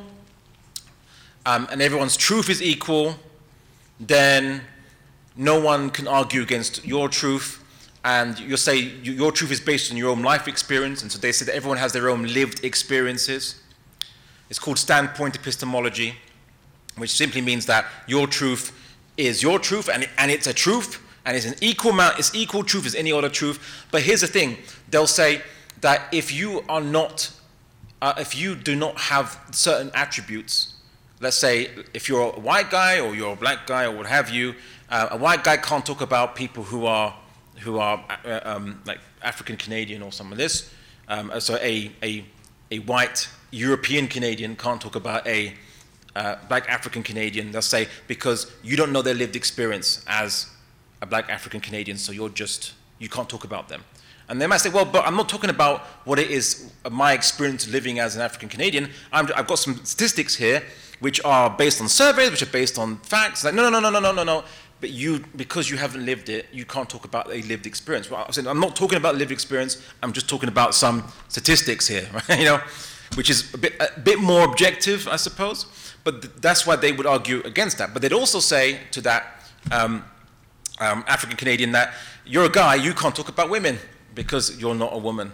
um, 1.46 1.68
and 1.72 1.82
everyone's 1.82 2.18
truth 2.18 2.50
is 2.50 2.62
equal, 2.62 3.16
then 4.00 4.62
no 5.36 5.60
one 5.60 5.90
can 5.90 6.08
argue 6.08 6.42
against 6.42 6.86
your 6.86 7.10
truth. 7.10 7.63
And 8.06 8.38
you'll 8.40 8.58
say 8.58 8.78
your 8.78 9.32
truth 9.32 9.52
is 9.52 9.62
based 9.62 9.92
on 9.92 9.98
your 9.98 10.10
own 10.10 10.22
life 10.22 10.48
experience. 10.48 11.02
And 11.02 11.12
so 11.12 11.18
they 11.20 11.32
say 11.32 11.46
that 11.46 11.56
everyone 11.56 11.78
has 11.78 11.94
their 11.94 12.10
own 12.10 12.24
lived 12.24 12.64
experiences. 12.64 13.62
It's 14.50 14.60
called 14.60 14.78
standpoint 14.78 15.36
epistemology, 15.36 16.16
which 16.98 17.12
simply 17.12 17.42
means 17.42 17.66
that 17.68 17.86
your 18.08 18.28
truth 18.28 18.72
is 19.16 19.42
your 19.44 19.60
truth 19.60 19.90
and, 19.90 20.10
and 20.18 20.32
it's 20.32 20.48
a 20.48 20.54
truth 20.54 21.02
and 21.26 21.38
it's 21.38 21.46
an 21.46 21.56
equal 21.62 21.92
amount, 21.92 22.20
it's 22.20 22.34
equal 22.36 22.64
truth 22.64 22.86
as 22.86 22.96
any 22.96 23.12
other 23.12 23.30
truth. 23.30 23.86
But 23.92 24.02
here's 24.02 24.22
the 24.22 24.28
thing 24.28 24.58
they'll 24.90 25.08
say 25.08 25.42
that 25.82 26.02
if 26.12 26.34
you 26.34 26.64
are 26.68 26.82
not, 26.82 27.32
uh, 28.02 28.14
if 28.18 28.38
you 28.38 28.56
do 28.56 28.76
not 28.76 28.98
have 28.98 29.40
certain 29.52 29.92
attributes, 29.94 30.74
let's 31.20 31.38
say 31.38 31.70
if 31.94 32.10
you're 32.10 32.34
a 32.34 32.40
white 32.40 32.70
guy 32.70 33.00
or 33.00 33.16
you're 33.16 33.34
a 33.34 33.38
black 33.38 33.66
guy 33.66 33.86
or 33.86 33.96
what 33.96 34.06
have 34.06 34.30
you, 34.30 34.56
uh, 34.90 35.08
a 35.12 35.18
white 35.18 35.44
guy 35.44 35.58
can't 35.58 35.86
talk 35.86 36.02
about 36.02 36.36
people 36.36 36.64
who 36.64 36.86
are, 36.86 37.16
who 37.64 37.80
are 37.80 38.04
uh, 38.26 38.40
um, 38.44 38.82
like 38.86 39.00
African 39.22 39.58
Canadian 39.58 40.02
or 40.02 40.12
some 40.12 40.32
of 40.32 40.38
this. 40.38 40.72
Um, 41.08 41.32
so 41.40 41.56
a, 41.56 41.92
a, 42.02 42.26
a 42.72 42.80
white 42.80 43.28
European 43.52 44.08
Canadian 44.08 44.56
can't 44.56 44.82
talk 44.82 44.96
about 44.96 45.26
a 45.28 45.54
uh, 46.16 46.36
black 46.48 46.70
African 46.70 47.04
Canadian, 47.04 47.52
they'll 47.52 47.62
say, 47.62 47.88
because 48.08 48.52
you 48.64 48.78
don't 48.78 48.92
know 48.92 49.02
their 49.02 49.16
lived 49.16 49.36
experience 49.36 50.04
as 50.08 50.48
a 51.02 51.06
black 51.06 51.30
African 51.30 51.60
Canadian, 51.60 51.98
so 51.98 52.12
you're 52.12 52.30
just, 52.30 52.74
you 53.00 53.10
can't 53.10 53.28
talk 53.28 53.44
about 53.44 53.68
them. 53.68 53.84
And 54.30 54.42
they 54.42 54.48
might 54.48 54.58
say, 54.58 54.70
well, 54.70 54.86
but 54.86 55.06
I'm 55.06 55.16
not 55.16 55.28
talking 55.28 55.50
about 55.50 55.82
what 56.06 56.20
it 56.20 56.32
is, 56.32 56.72
uh, 56.86 56.90
my 56.90 57.14
experience 57.14 57.68
living 57.68 58.00
as 58.00 58.16
an 58.16 58.22
African 58.22 58.48
Canadian. 58.48 58.90
i 59.12 59.18
have 59.18 59.48
got 59.48 59.60
some 59.60 59.84
statistics 59.84 60.36
here 60.36 60.64
which 61.00 61.20
are 61.26 61.50
based 61.50 61.82
on 61.82 61.90
surveys, 61.90 62.32
which 62.32 62.42
are 62.42 62.46
based 62.46 62.80
on 62.80 62.98
facts. 63.00 63.44
Like, 63.44 63.54
no, 63.54 63.70
no, 63.70 63.80
no, 63.80 63.90
no, 63.90 64.00
no, 64.00 64.14
no, 64.14 64.24
no. 64.24 64.44
But 64.84 64.92
you, 64.92 65.24
because 65.38 65.70
you 65.70 65.78
haven't 65.78 66.06
lived 66.06 66.28
it, 66.28 66.48
you 66.52 66.66
can't 66.66 66.90
talk 66.90 67.06
about 67.06 67.32
a 67.32 67.42
lived 67.44 67.66
experience. 67.66 68.12
Well, 68.12 68.26
I'm, 68.28 68.34
saying, 68.34 68.48
I'm 68.50 68.60
not 68.60 68.76
talking 68.76 68.98
about 68.98 69.16
lived 69.16 69.32
experience. 69.32 69.82
I'm 70.02 70.12
just 70.12 70.28
talking 70.28 70.50
about 70.50 70.76
some 70.76 71.06
statistics 71.30 71.88
here, 71.88 72.06
right? 72.14 72.40
you 72.40 72.44
know, 72.44 72.60
which 73.16 73.30
is 73.30 73.54
a 73.54 73.58
bit, 73.58 73.76
a 73.80 73.98
bit 74.02 74.20
more 74.20 74.44
objective, 74.44 75.08
I 75.08 75.16
suppose. 75.16 75.68
But 76.04 76.22
th- 76.22 76.34
that's 76.42 76.68
why 76.68 76.76
they 76.76 76.92
would 76.92 77.06
argue 77.06 77.42
against 77.44 77.78
that. 77.78 77.94
But 77.94 78.02
they'd 78.02 78.12
also 78.12 78.42
say 78.42 78.82
to 78.92 79.00
that 79.00 79.50
um, 79.72 80.04
um, 80.82 81.06
African 81.08 81.38
Canadian 81.38 81.72
that 81.72 81.94
you're 82.26 82.44
a 82.44 82.50
guy, 82.50 82.76
you 82.76 82.94
can't 82.94 83.16
talk 83.16 83.30
about 83.30 83.50
women 83.50 83.80
because 84.14 84.60
you're 84.60 84.76
not 84.76 84.92
a 84.92 84.98
woman. 84.98 85.32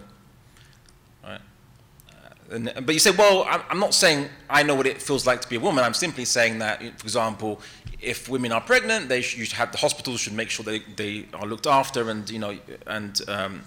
And, 2.50 2.72
but 2.84 2.94
you 2.94 2.98
say, 2.98 3.12
well, 3.12 3.46
I'm, 3.48 3.78
not 3.78 3.94
saying 3.94 4.28
I 4.48 4.62
know 4.64 4.74
what 4.74 4.86
it 4.86 5.00
feels 5.00 5.26
like 5.26 5.40
to 5.42 5.48
be 5.48 5.56
a 5.56 5.60
woman. 5.60 5.84
I'm 5.84 5.94
simply 5.94 6.24
saying 6.24 6.58
that, 6.58 6.80
for 6.80 7.04
example, 7.04 7.60
if 8.00 8.28
women 8.28 8.50
are 8.50 8.60
pregnant, 8.60 9.08
they 9.08 9.20
should 9.20 9.52
have 9.52 9.72
the 9.72 9.78
hospitals 9.78 10.20
should 10.20 10.32
make 10.32 10.50
sure 10.50 10.64
they, 10.64 10.80
they 10.96 11.26
are 11.34 11.46
looked 11.46 11.66
after 11.66 12.10
and 12.10 12.28
you 12.28 12.38
know 12.38 12.58
and 12.86 13.20
um, 13.28 13.62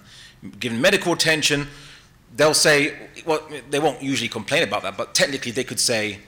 given 0.60 0.80
medical 0.80 1.12
attention. 1.12 1.66
They'll 2.36 2.52
say, 2.52 2.94
well, 3.24 3.46
they 3.70 3.78
won't 3.78 4.02
usually 4.02 4.28
complain 4.28 4.64
about 4.64 4.82
that, 4.82 4.96
but 4.96 5.14
technically 5.14 5.52
they 5.52 5.64
could 5.64 5.80
say, 5.80 6.18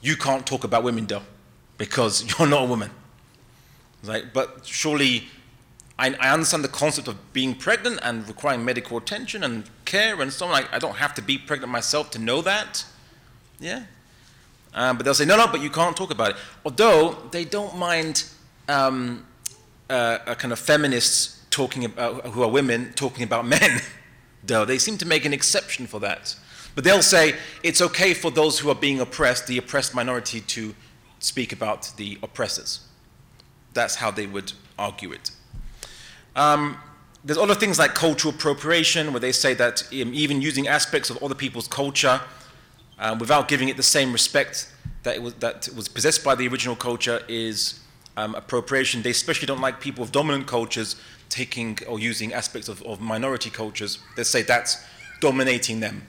you 0.00 0.16
can't 0.16 0.46
talk 0.46 0.64
about 0.64 0.84
women 0.84 1.06
though, 1.06 1.22
because 1.76 2.24
you're 2.38 2.48
not 2.48 2.62
a 2.62 2.66
woman. 2.66 2.90
Right? 4.04 4.24
But 4.32 4.64
surely 4.64 5.28
I, 6.00 6.16
I, 6.18 6.32
understand 6.32 6.64
the 6.64 6.68
concept 6.68 7.08
of 7.08 7.32
being 7.34 7.54
pregnant 7.54 8.00
and 8.02 8.26
requiring 8.26 8.64
medical 8.64 8.96
attention 8.96 9.44
and 9.44 9.68
care 9.84 10.20
and 10.22 10.32
so 10.32 10.46
on. 10.46 10.64
I, 10.64 10.76
I 10.76 10.78
don't 10.78 10.96
have 10.96 11.14
to 11.14 11.22
be 11.22 11.36
pregnant 11.36 11.70
myself 11.70 12.10
to 12.12 12.18
know 12.18 12.40
that. 12.40 12.86
Yeah? 13.60 13.84
Um, 14.72 14.96
but 14.96 15.04
they'll 15.04 15.14
say, 15.14 15.26
no, 15.26 15.36
no, 15.36 15.46
but 15.46 15.60
you 15.60 15.68
can't 15.68 15.94
talk 15.94 16.10
about 16.10 16.30
it. 16.30 16.36
Although 16.64 17.18
they 17.30 17.44
don't 17.44 17.76
mind 17.76 18.24
um, 18.66 19.26
uh, 19.90 20.34
kind 20.36 20.52
of 20.52 20.58
feminists 20.58 21.44
talking 21.50 21.84
about, 21.84 22.24
who 22.28 22.42
are 22.42 22.50
women 22.50 22.92
talking 22.94 23.22
about 23.22 23.46
men, 23.46 23.80
though. 24.44 24.64
They 24.64 24.78
seem 24.78 24.96
to 24.98 25.06
make 25.06 25.26
an 25.26 25.34
exception 25.34 25.86
for 25.86 26.00
that. 26.00 26.34
But 26.74 26.84
they'll 26.84 27.02
say 27.02 27.34
it's 27.62 27.82
okay 27.82 28.14
for 28.14 28.30
those 28.30 28.58
who 28.58 28.70
are 28.70 28.74
being 28.74 29.00
oppressed, 29.00 29.48
the 29.48 29.58
oppressed 29.58 29.94
minority, 29.94 30.40
to 30.40 30.74
speak 31.18 31.52
about 31.52 31.92
the 31.96 32.18
oppressors. 32.22 32.86
That's 33.74 33.96
how 33.96 34.10
they 34.10 34.26
would 34.26 34.52
argue 34.78 35.12
it. 35.12 35.32
Um, 36.36 36.78
there's 37.24 37.38
other 37.38 37.54
things 37.54 37.78
like 37.78 37.94
cultural 37.94 38.34
appropriation, 38.34 39.12
where 39.12 39.20
they 39.20 39.32
say 39.32 39.54
that 39.54 39.82
um, 39.92 40.14
even 40.14 40.40
using 40.40 40.68
aspects 40.68 41.10
of 41.10 41.22
other 41.22 41.34
people's 41.34 41.68
culture 41.68 42.20
uh, 42.98 43.16
without 43.18 43.48
giving 43.48 43.68
it 43.68 43.76
the 43.76 43.82
same 43.82 44.12
respect 44.12 44.72
that 45.02 45.16
it 45.16 45.22
was, 45.22 45.34
that 45.34 45.68
was 45.74 45.88
possessed 45.88 46.22
by 46.24 46.34
the 46.34 46.46
original 46.48 46.76
culture 46.76 47.22
is 47.28 47.80
um, 48.16 48.34
appropriation. 48.34 49.02
They 49.02 49.10
especially 49.10 49.46
don't 49.46 49.60
like 49.60 49.80
people 49.80 50.04
of 50.04 50.12
dominant 50.12 50.46
cultures 50.46 50.96
taking 51.28 51.78
or 51.86 51.98
using 51.98 52.32
aspects 52.32 52.68
of, 52.68 52.82
of 52.82 53.00
minority 53.00 53.50
cultures. 53.50 53.98
They 54.16 54.24
say 54.24 54.42
that's 54.42 54.84
dominating 55.20 55.80
them 55.80 56.06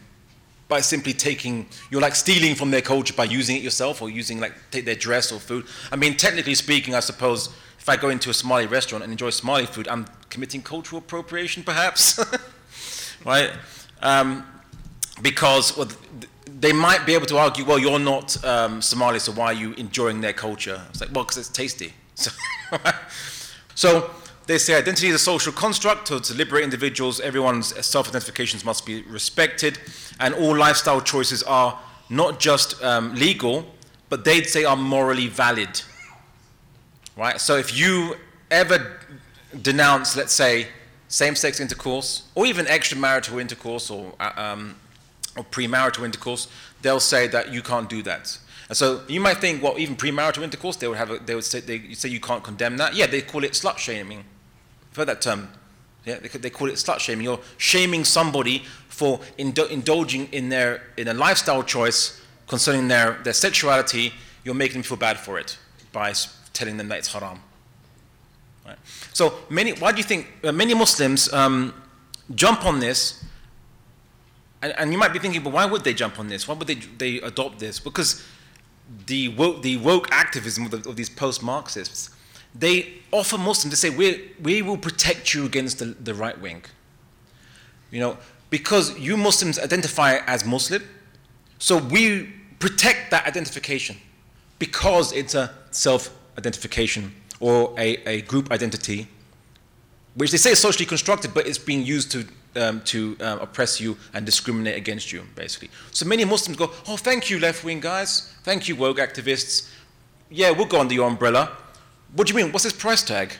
by 0.68 0.80
simply 0.80 1.14
taking, 1.14 1.68
you're 1.89 2.02
like 2.02 2.15
stealing 2.15 2.56
from 2.56 2.72
their 2.72 2.81
culture 2.81 3.14
by 3.14 3.26
using 3.26 3.57
it 3.57 3.61
yourself 3.61 4.02
or 4.02 4.10
using 4.10 4.39
like 4.39 4.53
take 4.72 4.85
their 4.85 4.95
dress 4.95 5.31
or 5.31 5.39
food. 5.39 5.65
I 5.91 5.98
mean, 5.98 6.15
technically 6.15 6.56
speaking, 6.56 6.95
I 6.95 7.02
suppose 7.02 7.49
if 7.82 7.90
I 7.90 7.98
go 7.98 8.10
into 8.10 8.30
a 8.30 8.34
Somali 8.34 8.68
restaurant 8.68 9.03
and 9.03 9.12
enjoy 9.12 9.32
Somali 9.32 9.66
food, 9.66 9.88
I'm 9.88 10.06
committing 10.30 10.62
cultural 10.62 10.99
appropriation, 10.99 11.64
perhaps, 11.64 12.24
right? 13.26 13.49
Um, 14.03 14.45
because 15.24 15.76
well, 15.76 15.88
they 16.45 16.74
might 16.74 17.08
be 17.08 17.16
able 17.16 17.26
to 17.26 17.38
argue, 17.40 17.66
well, 17.66 17.80
you're 17.80 17.98
not 17.98 18.44
um, 18.45 18.84
Somali, 18.84 19.18
so 19.18 19.32
why 19.32 19.48
are 19.48 19.53
you 19.53 19.74
enjoying 19.74 20.22
their 20.22 20.32
culture? 20.32 20.80
It's 20.91 21.02
like, 21.02 21.10
well, 21.12 21.24
because 21.24 21.38
it's 21.38 21.49
tasty. 21.49 21.91
So, 22.14 22.30
so 23.74 24.12
they 24.45 24.60
say 24.60 24.76
identity 24.76 25.08
is 25.08 25.16
a 25.16 25.20
social 25.20 25.52
construct 25.52 26.06
to, 26.10 26.20
to 26.20 26.34
liberate 26.36 26.64
individuals. 26.64 27.20
Everyone's 27.20 27.74
self-identifications 27.84 28.64
must 28.64 28.86
be 28.86 29.02
respected, 29.03 29.80
and 30.20 30.36
all 30.36 30.56
lifestyle 30.56 31.02
choices 31.02 31.41
are 31.41 31.80
not 32.12 32.40
just 32.40 32.80
um, 32.84 33.16
legal, 33.16 33.66
but 34.10 34.24
they'd 34.24 34.45
say 34.45 34.66
are 34.66 34.78
morally 34.78 35.30
valid. 35.30 35.82
Right. 37.17 37.39
So 37.39 37.57
if 37.57 37.77
you 37.77 38.15
ever 38.49 38.99
denounce, 39.61 40.15
let's 40.15 40.33
say, 40.33 40.67
same-sex 41.07 41.59
intercourse, 41.59 42.23
or 42.35 42.45
even 42.45 42.65
extramarital 42.65 43.41
intercourse, 43.41 43.89
or 43.89 44.13
uh, 44.19 44.31
um, 44.38 44.75
or 45.35 45.43
premarital 45.43 46.05
intercourse, 46.05 46.47
they'll 46.81 46.99
say 46.99 47.27
that 47.27 47.51
you 47.51 47.61
can't 47.61 47.89
do 47.89 48.01
that. 48.03 48.38
And 48.69 48.77
so 48.77 49.01
you 49.07 49.19
might 49.19 49.38
think, 49.39 49.61
well, 49.61 49.77
even 49.77 49.95
premarital 49.95 50.43
intercourse, 50.43 50.77
they 50.77 50.88
would 50.88 50.97
have, 50.97 51.11
a, 51.11 51.19
they 51.19 51.35
would 51.35 51.43
say, 51.43 51.59
they 51.59 51.93
say 51.93 52.09
you 52.09 52.21
can't 52.21 52.43
condemn 52.43 52.77
that. 52.77 52.95
Yeah, 52.95 53.07
they 53.07 53.21
call 53.21 53.43
it 53.43 53.51
slut 53.51 53.77
shaming. 53.77 54.19
You've 54.19 54.95
heard 54.95 55.07
that 55.07 55.21
term. 55.21 55.49
Yeah, 56.05 56.19
they, 56.19 56.29
they 56.29 56.49
call 56.49 56.69
it 56.69 56.75
slut 56.75 56.99
shaming. 56.99 57.25
You're 57.25 57.41
shaming 57.57 58.05
somebody 58.05 58.63
for 58.88 59.19
indo- 59.38 59.67
indulging 59.67 60.27
in 60.31 60.49
their 60.49 60.83
in 60.97 61.07
a 61.09 61.13
lifestyle 61.13 61.63
choice 61.63 62.21
concerning 62.47 62.88
their, 62.88 63.19
their 63.23 63.33
sexuality. 63.33 64.13
You're 64.43 64.55
making 64.55 64.75
them 64.75 64.83
feel 64.83 64.97
bad 64.97 65.19
for 65.19 65.38
it 65.38 65.57
by 65.91 66.13
telling 66.53 66.78
them 66.78 66.88
that 66.90 66.99
it's 66.99 67.14
haram. 67.14 67.40
Right? 68.65 68.78
So 69.14 69.34
many, 69.49 69.73
why 69.73 69.91
do 69.91 69.98
you 69.98 70.03
think 70.03 70.28
uh, 70.44 70.52
many 70.52 70.73
Muslims 70.73 71.32
um, 71.34 71.73
jump 72.36 72.65
on 72.65 72.80
this? 72.80 73.23
And, 74.61 74.73
and, 74.78 74.91
you 74.91 74.98
might 74.98 75.11
be 75.11 75.19
thinking, 75.19 75.41
but 75.44 75.53
why 75.53 75.65
would 75.65 75.84
they 75.84 75.94
jump 75.94 76.19
on 76.19 76.28
this? 76.28 76.48
Why 76.48 76.53
would 76.53 76.68
they, 76.68 76.76
they 76.76 77.18
adopt 77.22 77.60
this? 77.60 77.80
Because 77.80 78.23
the 79.07 79.30
woke, 79.30 79.64
the 79.64 79.78
woke 79.78 80.11
activism 80.11 80.65
of, 80.65 80.72
the, 80.72 80.90
of 80.90 80.95
these 80.95 81.10
post-Marxists, 81.10 82.11
they 82.53 82.94
offer 83.11 83.38
Muslims 83.38 83.73
to 83.73 83.78
say, 83.78 83.90
we, 83.90 84.32
we 84.41 84.61
will 84.61 84.78
protect 84.78 85.34
you 85.34 85.45
against 85.45 85.80
the, 85.80 85.86
the 85.86 86.14
right 86.14 86.40
wing. 86.40 86.64
You 87.90 88.02
know, 88.02 88.18
because 88.49 88.98
you 88.99 89.18
Muslims 89.18 89.57
identify 89.57 90.18
as 90.28 90.45
Muslim, 90.45 90.84
so 91.57 91.78
we 91.78 92.34
protect 92.60 93.11
that 93.11 93.26
identification 93.26 93.98
because 94.60 95.11
it's 95.14 95.34
a 95.34 95.53
self-identification 96.32 97.14
or 97.40 97.74
a, 97.78 97.98
a 98.08 98.22
group 98.22 98.52
identity, 98.52 99.08
which 100.16 100.32
they 100.32 100.38
say 100.38 100.52
is 100.52 100.60
socially 100.60 100.86
constructed, 100.86 101.34
but 101.34 101.48
it's 101.48 101.58
being 101.58 101.86
used 101.86 102.12
to 102.12 102.26
um, 102.53 102.82
to 102.82 103.16
um, 103.22 103.40
oppress 103.40 103.80
you 103.80 103.95
and 104.14 104.26
discriminate 104.26 104.76
against 104.76 105.14
you, 105.14 105.24
basically. 105.36 105.70
So 105.91 106.06
many 106.06 106.26
Muslims 106.26 106.58
go, 106.58 106.70
oh, 106.86 106.98
thank 106.98 107.30
you, 107.30 107.40
left 107.40 107.64
wing 107.64 107.80
guys. 107.80 108.34
Thank 108.44 108.68
you, 108.68 108.76
woke 108.76 108.98
activists. 108.98 109.70
Yeah, 110.30 110.52
we'll 110.52 110.66
go 110.66 110.82
under 110.82 110.94
your 110.94 111.08
umbrella. 111.08 111.49
What 112.14 112.28
do 112.28 112.34
you 112.34 112.44
mean? 112.44 112.52
What's 112.52 112.66
this 112.66 112.74
price 112.74 113.03
tag? 113.03 113.32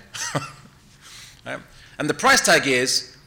right? 1.46 1.60
And 2.00 2.10
the 2.10 2.14
price 2.14 2.40
tag 2.40 2.68
is 2.68 3.18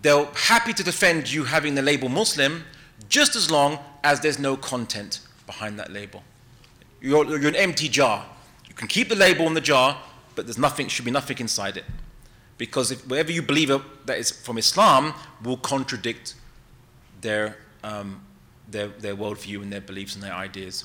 they're 0.00 0.26
happy 0.32 0.72
to 0.74 0.84
defend 0.84 1.32
you 1.32 1.42
having 1.42 1.74
the 1.74 1.82
label 1.82 2.08
Muslim 2.08 2.62
just 3.08 3.34
as 3.34 3.50
long 3.50 3.80
as 4.04 4.20
there's 4.20 4.38
no 4.38 4.56
content 4.56 5.22
behind 5.46 5.76
that 5.80 5.92
label. 5.92 6.22
You're, 7.00 7.26
you're 7.36 7.48
an 7.48 7.56
empty 7.56 7.88
jar. 7.88 8.24
You 8.72 8.76
can 8.76 8.88
keep 8.88 9.10
the 9.10 9.14
label 9.14 9.44
on 9.44 9.52
the 9.52 9.60
jar, 9.60 10.00
but 10.34 10.46
there's 10.46 10.56
nothing, 10.56 10.88
should 10.88 11.04
be 11.04 11.10
nothing 11.10 11.36
inside 11.38 11.76
it 11.76 11.84
because 12.62 12.90
if 12.92 13.04
whatever 13.08 13.32
you 13.32 13.42
believe 13.42 13.68
that 14.06 14.18
is 14.18 14.30
from 14.30 14.56
Islam 14.56 15.14
will 15.42 15.56
contradict 15.56 16.36
their, 17.20 17.56
um, 17.82 18.24
their, 18.70 18.86
their 18.86 19.16
worldview 19.16 19.62
and 19.62 19.72
their 19.72 19.80
beliefs 19.80 20.14
and 20.14 20.22
their 20.22 20.32
ideas. 20.32 20.84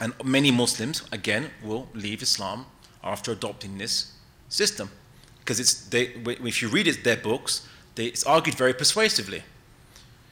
And 0.00 0.12
many 0.24 0.50
Muslims, 0.50 1.04
again, 1.12 1.50
will 1.62 1.88
leave 1.94 2.22
Islam 2.22 2.66
after 3.04 3.30
adopting 3.30 3.78
this 3.78 4.14
system. 4.48 4.90
Because 5.38 5.60
it's 5.60 5.88
they, 5.88 6.08
if 6.44 6.60
you 6.60 6.68
read 6.68 6.88
it, 6.88 7.04
their 7.04 7.16
books, 7.16 7.66
they, 7.94 8.06
it's 8.06 8.24
argued 8.24 8.56
very 8.56 8.74
persuasively. 8.74 9.44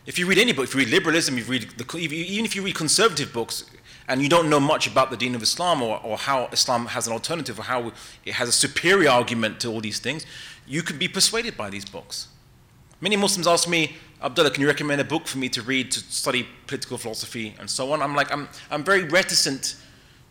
If 0.06 0.18
you 0.18 0.26
read 0.26 0.38
any 0.38 0.52
book, 0.52 0.64
if 0.64 0.74
you 0.74 0.80
read 0.80 0.90
liberalism, 0.90 1.38
you 1.38 1.44
read 1.44 1.70
the, 1.78 1.96
even 1.96 2.44
if 2.44 2.54
you 2.56 2.62
read 2.62 2.74
conservative 2.74 3.32
books, 3.32 3.64
and 4.08 4.22
you 4.22 4.28
don't 4.28 4.50
know 4.50 4.60
much 4.60 4.86
about 4.86 5.10
the 5.10 5.16
deen 5.16 5.34
of 5.34 5.42
Islam 5.42 5.82
or, 5.82 6.00
or 6.02 6.16
how 6.16 6.48
Islam 6.52 6.86
has 6.86 7.06
an 7.06 7.12
alternative 7.12 7.58
or 7.58 7.62
how 7.62 7.92
it 8.24 8.34
has 8.34 8.48
a 8.48 8.52
superior 8.52 9.10
argument 9.10 9.60
to 9.60 9.68
all 9.68 9.80
these 9.80 9.98
things, 9.98 10.26
you 10.66 10.82
can 10.82 10.98
be 10.98 11.08
persuaded 11.08 11.56
by 11.56 11.70
these 11.70 11.84
books. 11.84 12.28
Many 13.00 13.16
Muslims 13.16 13.46
ask 13.46 13.68
me, 13.68 13.96
Abdullah, 14.22 14.50
can 14.50 14.62
you 14.62 14.66
recommend 14.66 15.00
a 15.00 15.04
book 15.04 15.26
for 15.26 15.38
me 15.38 15.48
to 15.50 15.62
read 15.62 15.90
to 15.92 16.00
study 16.00 16.48
political 16.66 16.96
philosophy 16.96 17.54
and 17.58 17.68
so 17.68 17.92
on? 17.92 18.00
I'm 18.02 18.14
like, 18.14 18.32
I'm, 18.32 18.48
I'm 18.70 18.84
very 18.84 19.04
reticent 19.04 19.76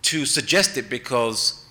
to 0.03 0.25
suggest 0.25 0.77
it 0.77 0.89
because 0.89 1.65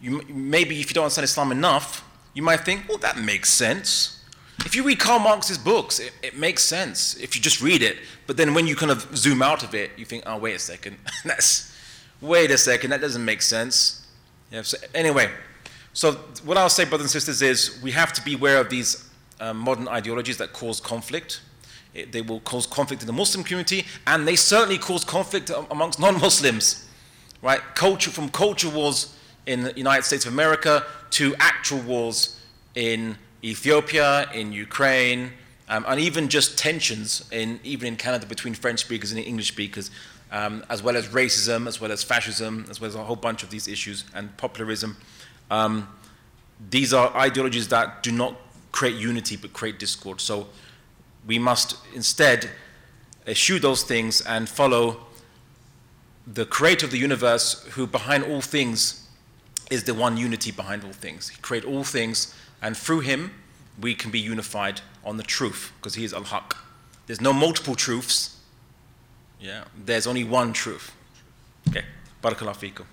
you, 0.00 0.22
maybe 0.28 0.80
if 0.80 0.90
you 0.90 0.94
don't 0.94 1.04
understand 1.04 1.24
Islam 1.24 1.52
enough, 1.52 2.04
you 2.34 2.42
might 2.42 2.60
think, 2.60 2.88
well, 2.88 2.98
that 2.98 3.18
makes 3.18 3.50
sense. 3.50 4.15
If 4.64 4.74
you 4.74 4.82
read 4.82 4.98
Karl 4.98 5.18
Marx's 5.18 5.58
books, 5.58 6.00
it, 6.00 6.12
it 6.22 6.36
makes 6.36 6.62
sense 6.62 7.14
if 7.16 7.36
you 7.36 7.42
just 7.42 7.60
read 7.60 7.82
it. 7.82 7.98
But 8.26 8.36
then 8.36 8.54
when 8.54 8.66
you 8.66 8.74
kind 8.74 8.90
of 8.90 9.16
zoom 9.16 9.42
out 9.42 9.62
of 9.62 9.74
it, 9.74 9.90
you 9.96 10.04
think, 10.04 10.24
oh, 10.26 10.38
wait 10.38 10.56
a 10.56 10.58
second. 10.58 10.96
That's, 11.24 11.76
wait 12.20 12.50
a 12.50 12.58
second, 12.58 12.90
that 12.90 13.00
doesn't 13.00 13.24
make 13.24 13.42
sense. 13.42 14.06
Yeah, 14.50 14.62
so 14.62 14.78
anyway, 14.94 15.30
so 15.92 16.12
what 16.44 16.56
I'll 16.56 16.68
say, 16.68 16.84
brothers 16.84 17.06
and 17.06 17.10
sisters, 17.10 17.42
is 17.42 17.80
we 17.82 17.90
have 17.92 18.12
to 18.14 18.22
be 18.22 18.34
aware 18.34 18.58
of 18.60 18.70
these 18.70 19.08
um, 19.40 19.58
modern 19.58 19.88
ideologies 19.88 20.38
that 20.38 20.52
cause 20.52 20.80
conflict. 20.80 21.40
It, 21.94 22.12
they 22.12 22.22
will 22.22 22.40
cause 22.40 22.66
conflict 22.66 23.02
in 23.02 23.06
the 23.06 23.12
Muslim 23.12 23.44
community, 23.44 23.86
and 24.06 24.26
they 24.26 24.36
certainly 24.36 24.78
cause 24.78 25.04
conflict 25.04 25.50
amongst 25.70 25.98
non-Muslims. 25.98 26.88
Right? 27.42 27.60
Culture 27.74 28.10
from 28.10 28.28
culture 28.30 28.68
wars 28.68 29.16
in 29.46 29.62
the 29.62 29.72
United 29.76 30.04
States 30.04 30.26
of 30.26 30.32
America 30.32 30.84
to 31.10 31.34
actual 31.38 31.80
wars 31.80 32.40
in 32.74 33.16
Ethiopia, 33.42 34.30
in 34.32 34.52
Ukraine, 34.52 35.32
um, 35.68 35.84
and 35.88 36.00
even 36.00 36.28
just 36.28 36.58
tensions 36.58 37.28
in 37.32 37.60
even 37.64 37.88
in 37.88 37.96
Canada 37.96 38.26
between 38.26 38.54
French 38.54 38.80
speakers 38.80 39.12
and 39.12 39.20
English 39.20 39.48
speakers, 39.48 39.90
um, 40.32 40.64
as 40.70 40.82
well 40.82 40.96
as 40.96 41.08
racism, 41.08 41.66
as 41.66 41.80
well 41.80 41.92
as 41.92 42.02
fascism, 42.02 42.66
as 42.70 42.80
well 42.80 42.88
as 42.88 42.94
a 42.94 43.02
whole 43.02 43.16
bunch 43.16 43.42
of 43.42 43.50
these 43.50 43.68
issues 43.68 44.04
and 44.14 44.34
popularism. 44.36 44.96
Um, 45.50 45.88
these 46.70 46.92
are 46.94 47.14
ideologies 47.16 47.68
that 47.68 48.02
do 48.02 48.12
not 48.12 48.36
create 48.72 48.96
unity 48.96 49.36
but 49.36 49.52
create 49.52 49.78
discord. 49.78 50.20
So 50.20 50.48
we 51.26 51.38
must 51.38 51.76
instead 51.94 52.50
eschew 53.26 53.58
those 53.58 53.82
things 53.82 54.20
and 54.20 54.48
follow 54.48 55.00
the 56.26 56.44
creator 56.44 56.86
of 56.86 56.92
the 56.92 56.98
universe, 56.98 57.64
who 57.70 57.86
behind 57.86 58.24
all 58.24 58.40
things 58.40 59.08
is 59.70 59.84
the 59.84 59.94
one 59.94 60.16
unity 60.16 60.50
behind 60.50 60.84
all 60.84 60.92
things. 60.92 61.28
He 61.28 61.36
created 61.40 61.68
all 61.68 61.84
things, 61.84 62.34
and 62.66 62.76
through 62.76 62.98
him 63.00 63.30
we 63.80 63.94
can 63.94 64.10
be 64.10 64.18
unified 64.18 64.80
on 65.04 65.16
the 65.18 65.22
truth, 65.22 65.72
because 65.76 65.94
he 65.94 66.04
is 66.04 66.12
Al 66.12 66.24
Haq. 66.24 66.56
There's 67.06 67.20
no 67.20 67.32
multiple 67.32 67.76
truths. 67.76 68.36
Yeah, 69.40 69.64
there's 69.84 70.06
only 70.08 70.24
one 70.24 70.52
truth. 70.52 70.90
Okay, 71.68 71.84
Barakallahu 72.22 72.56
fikum. 72.56 72.86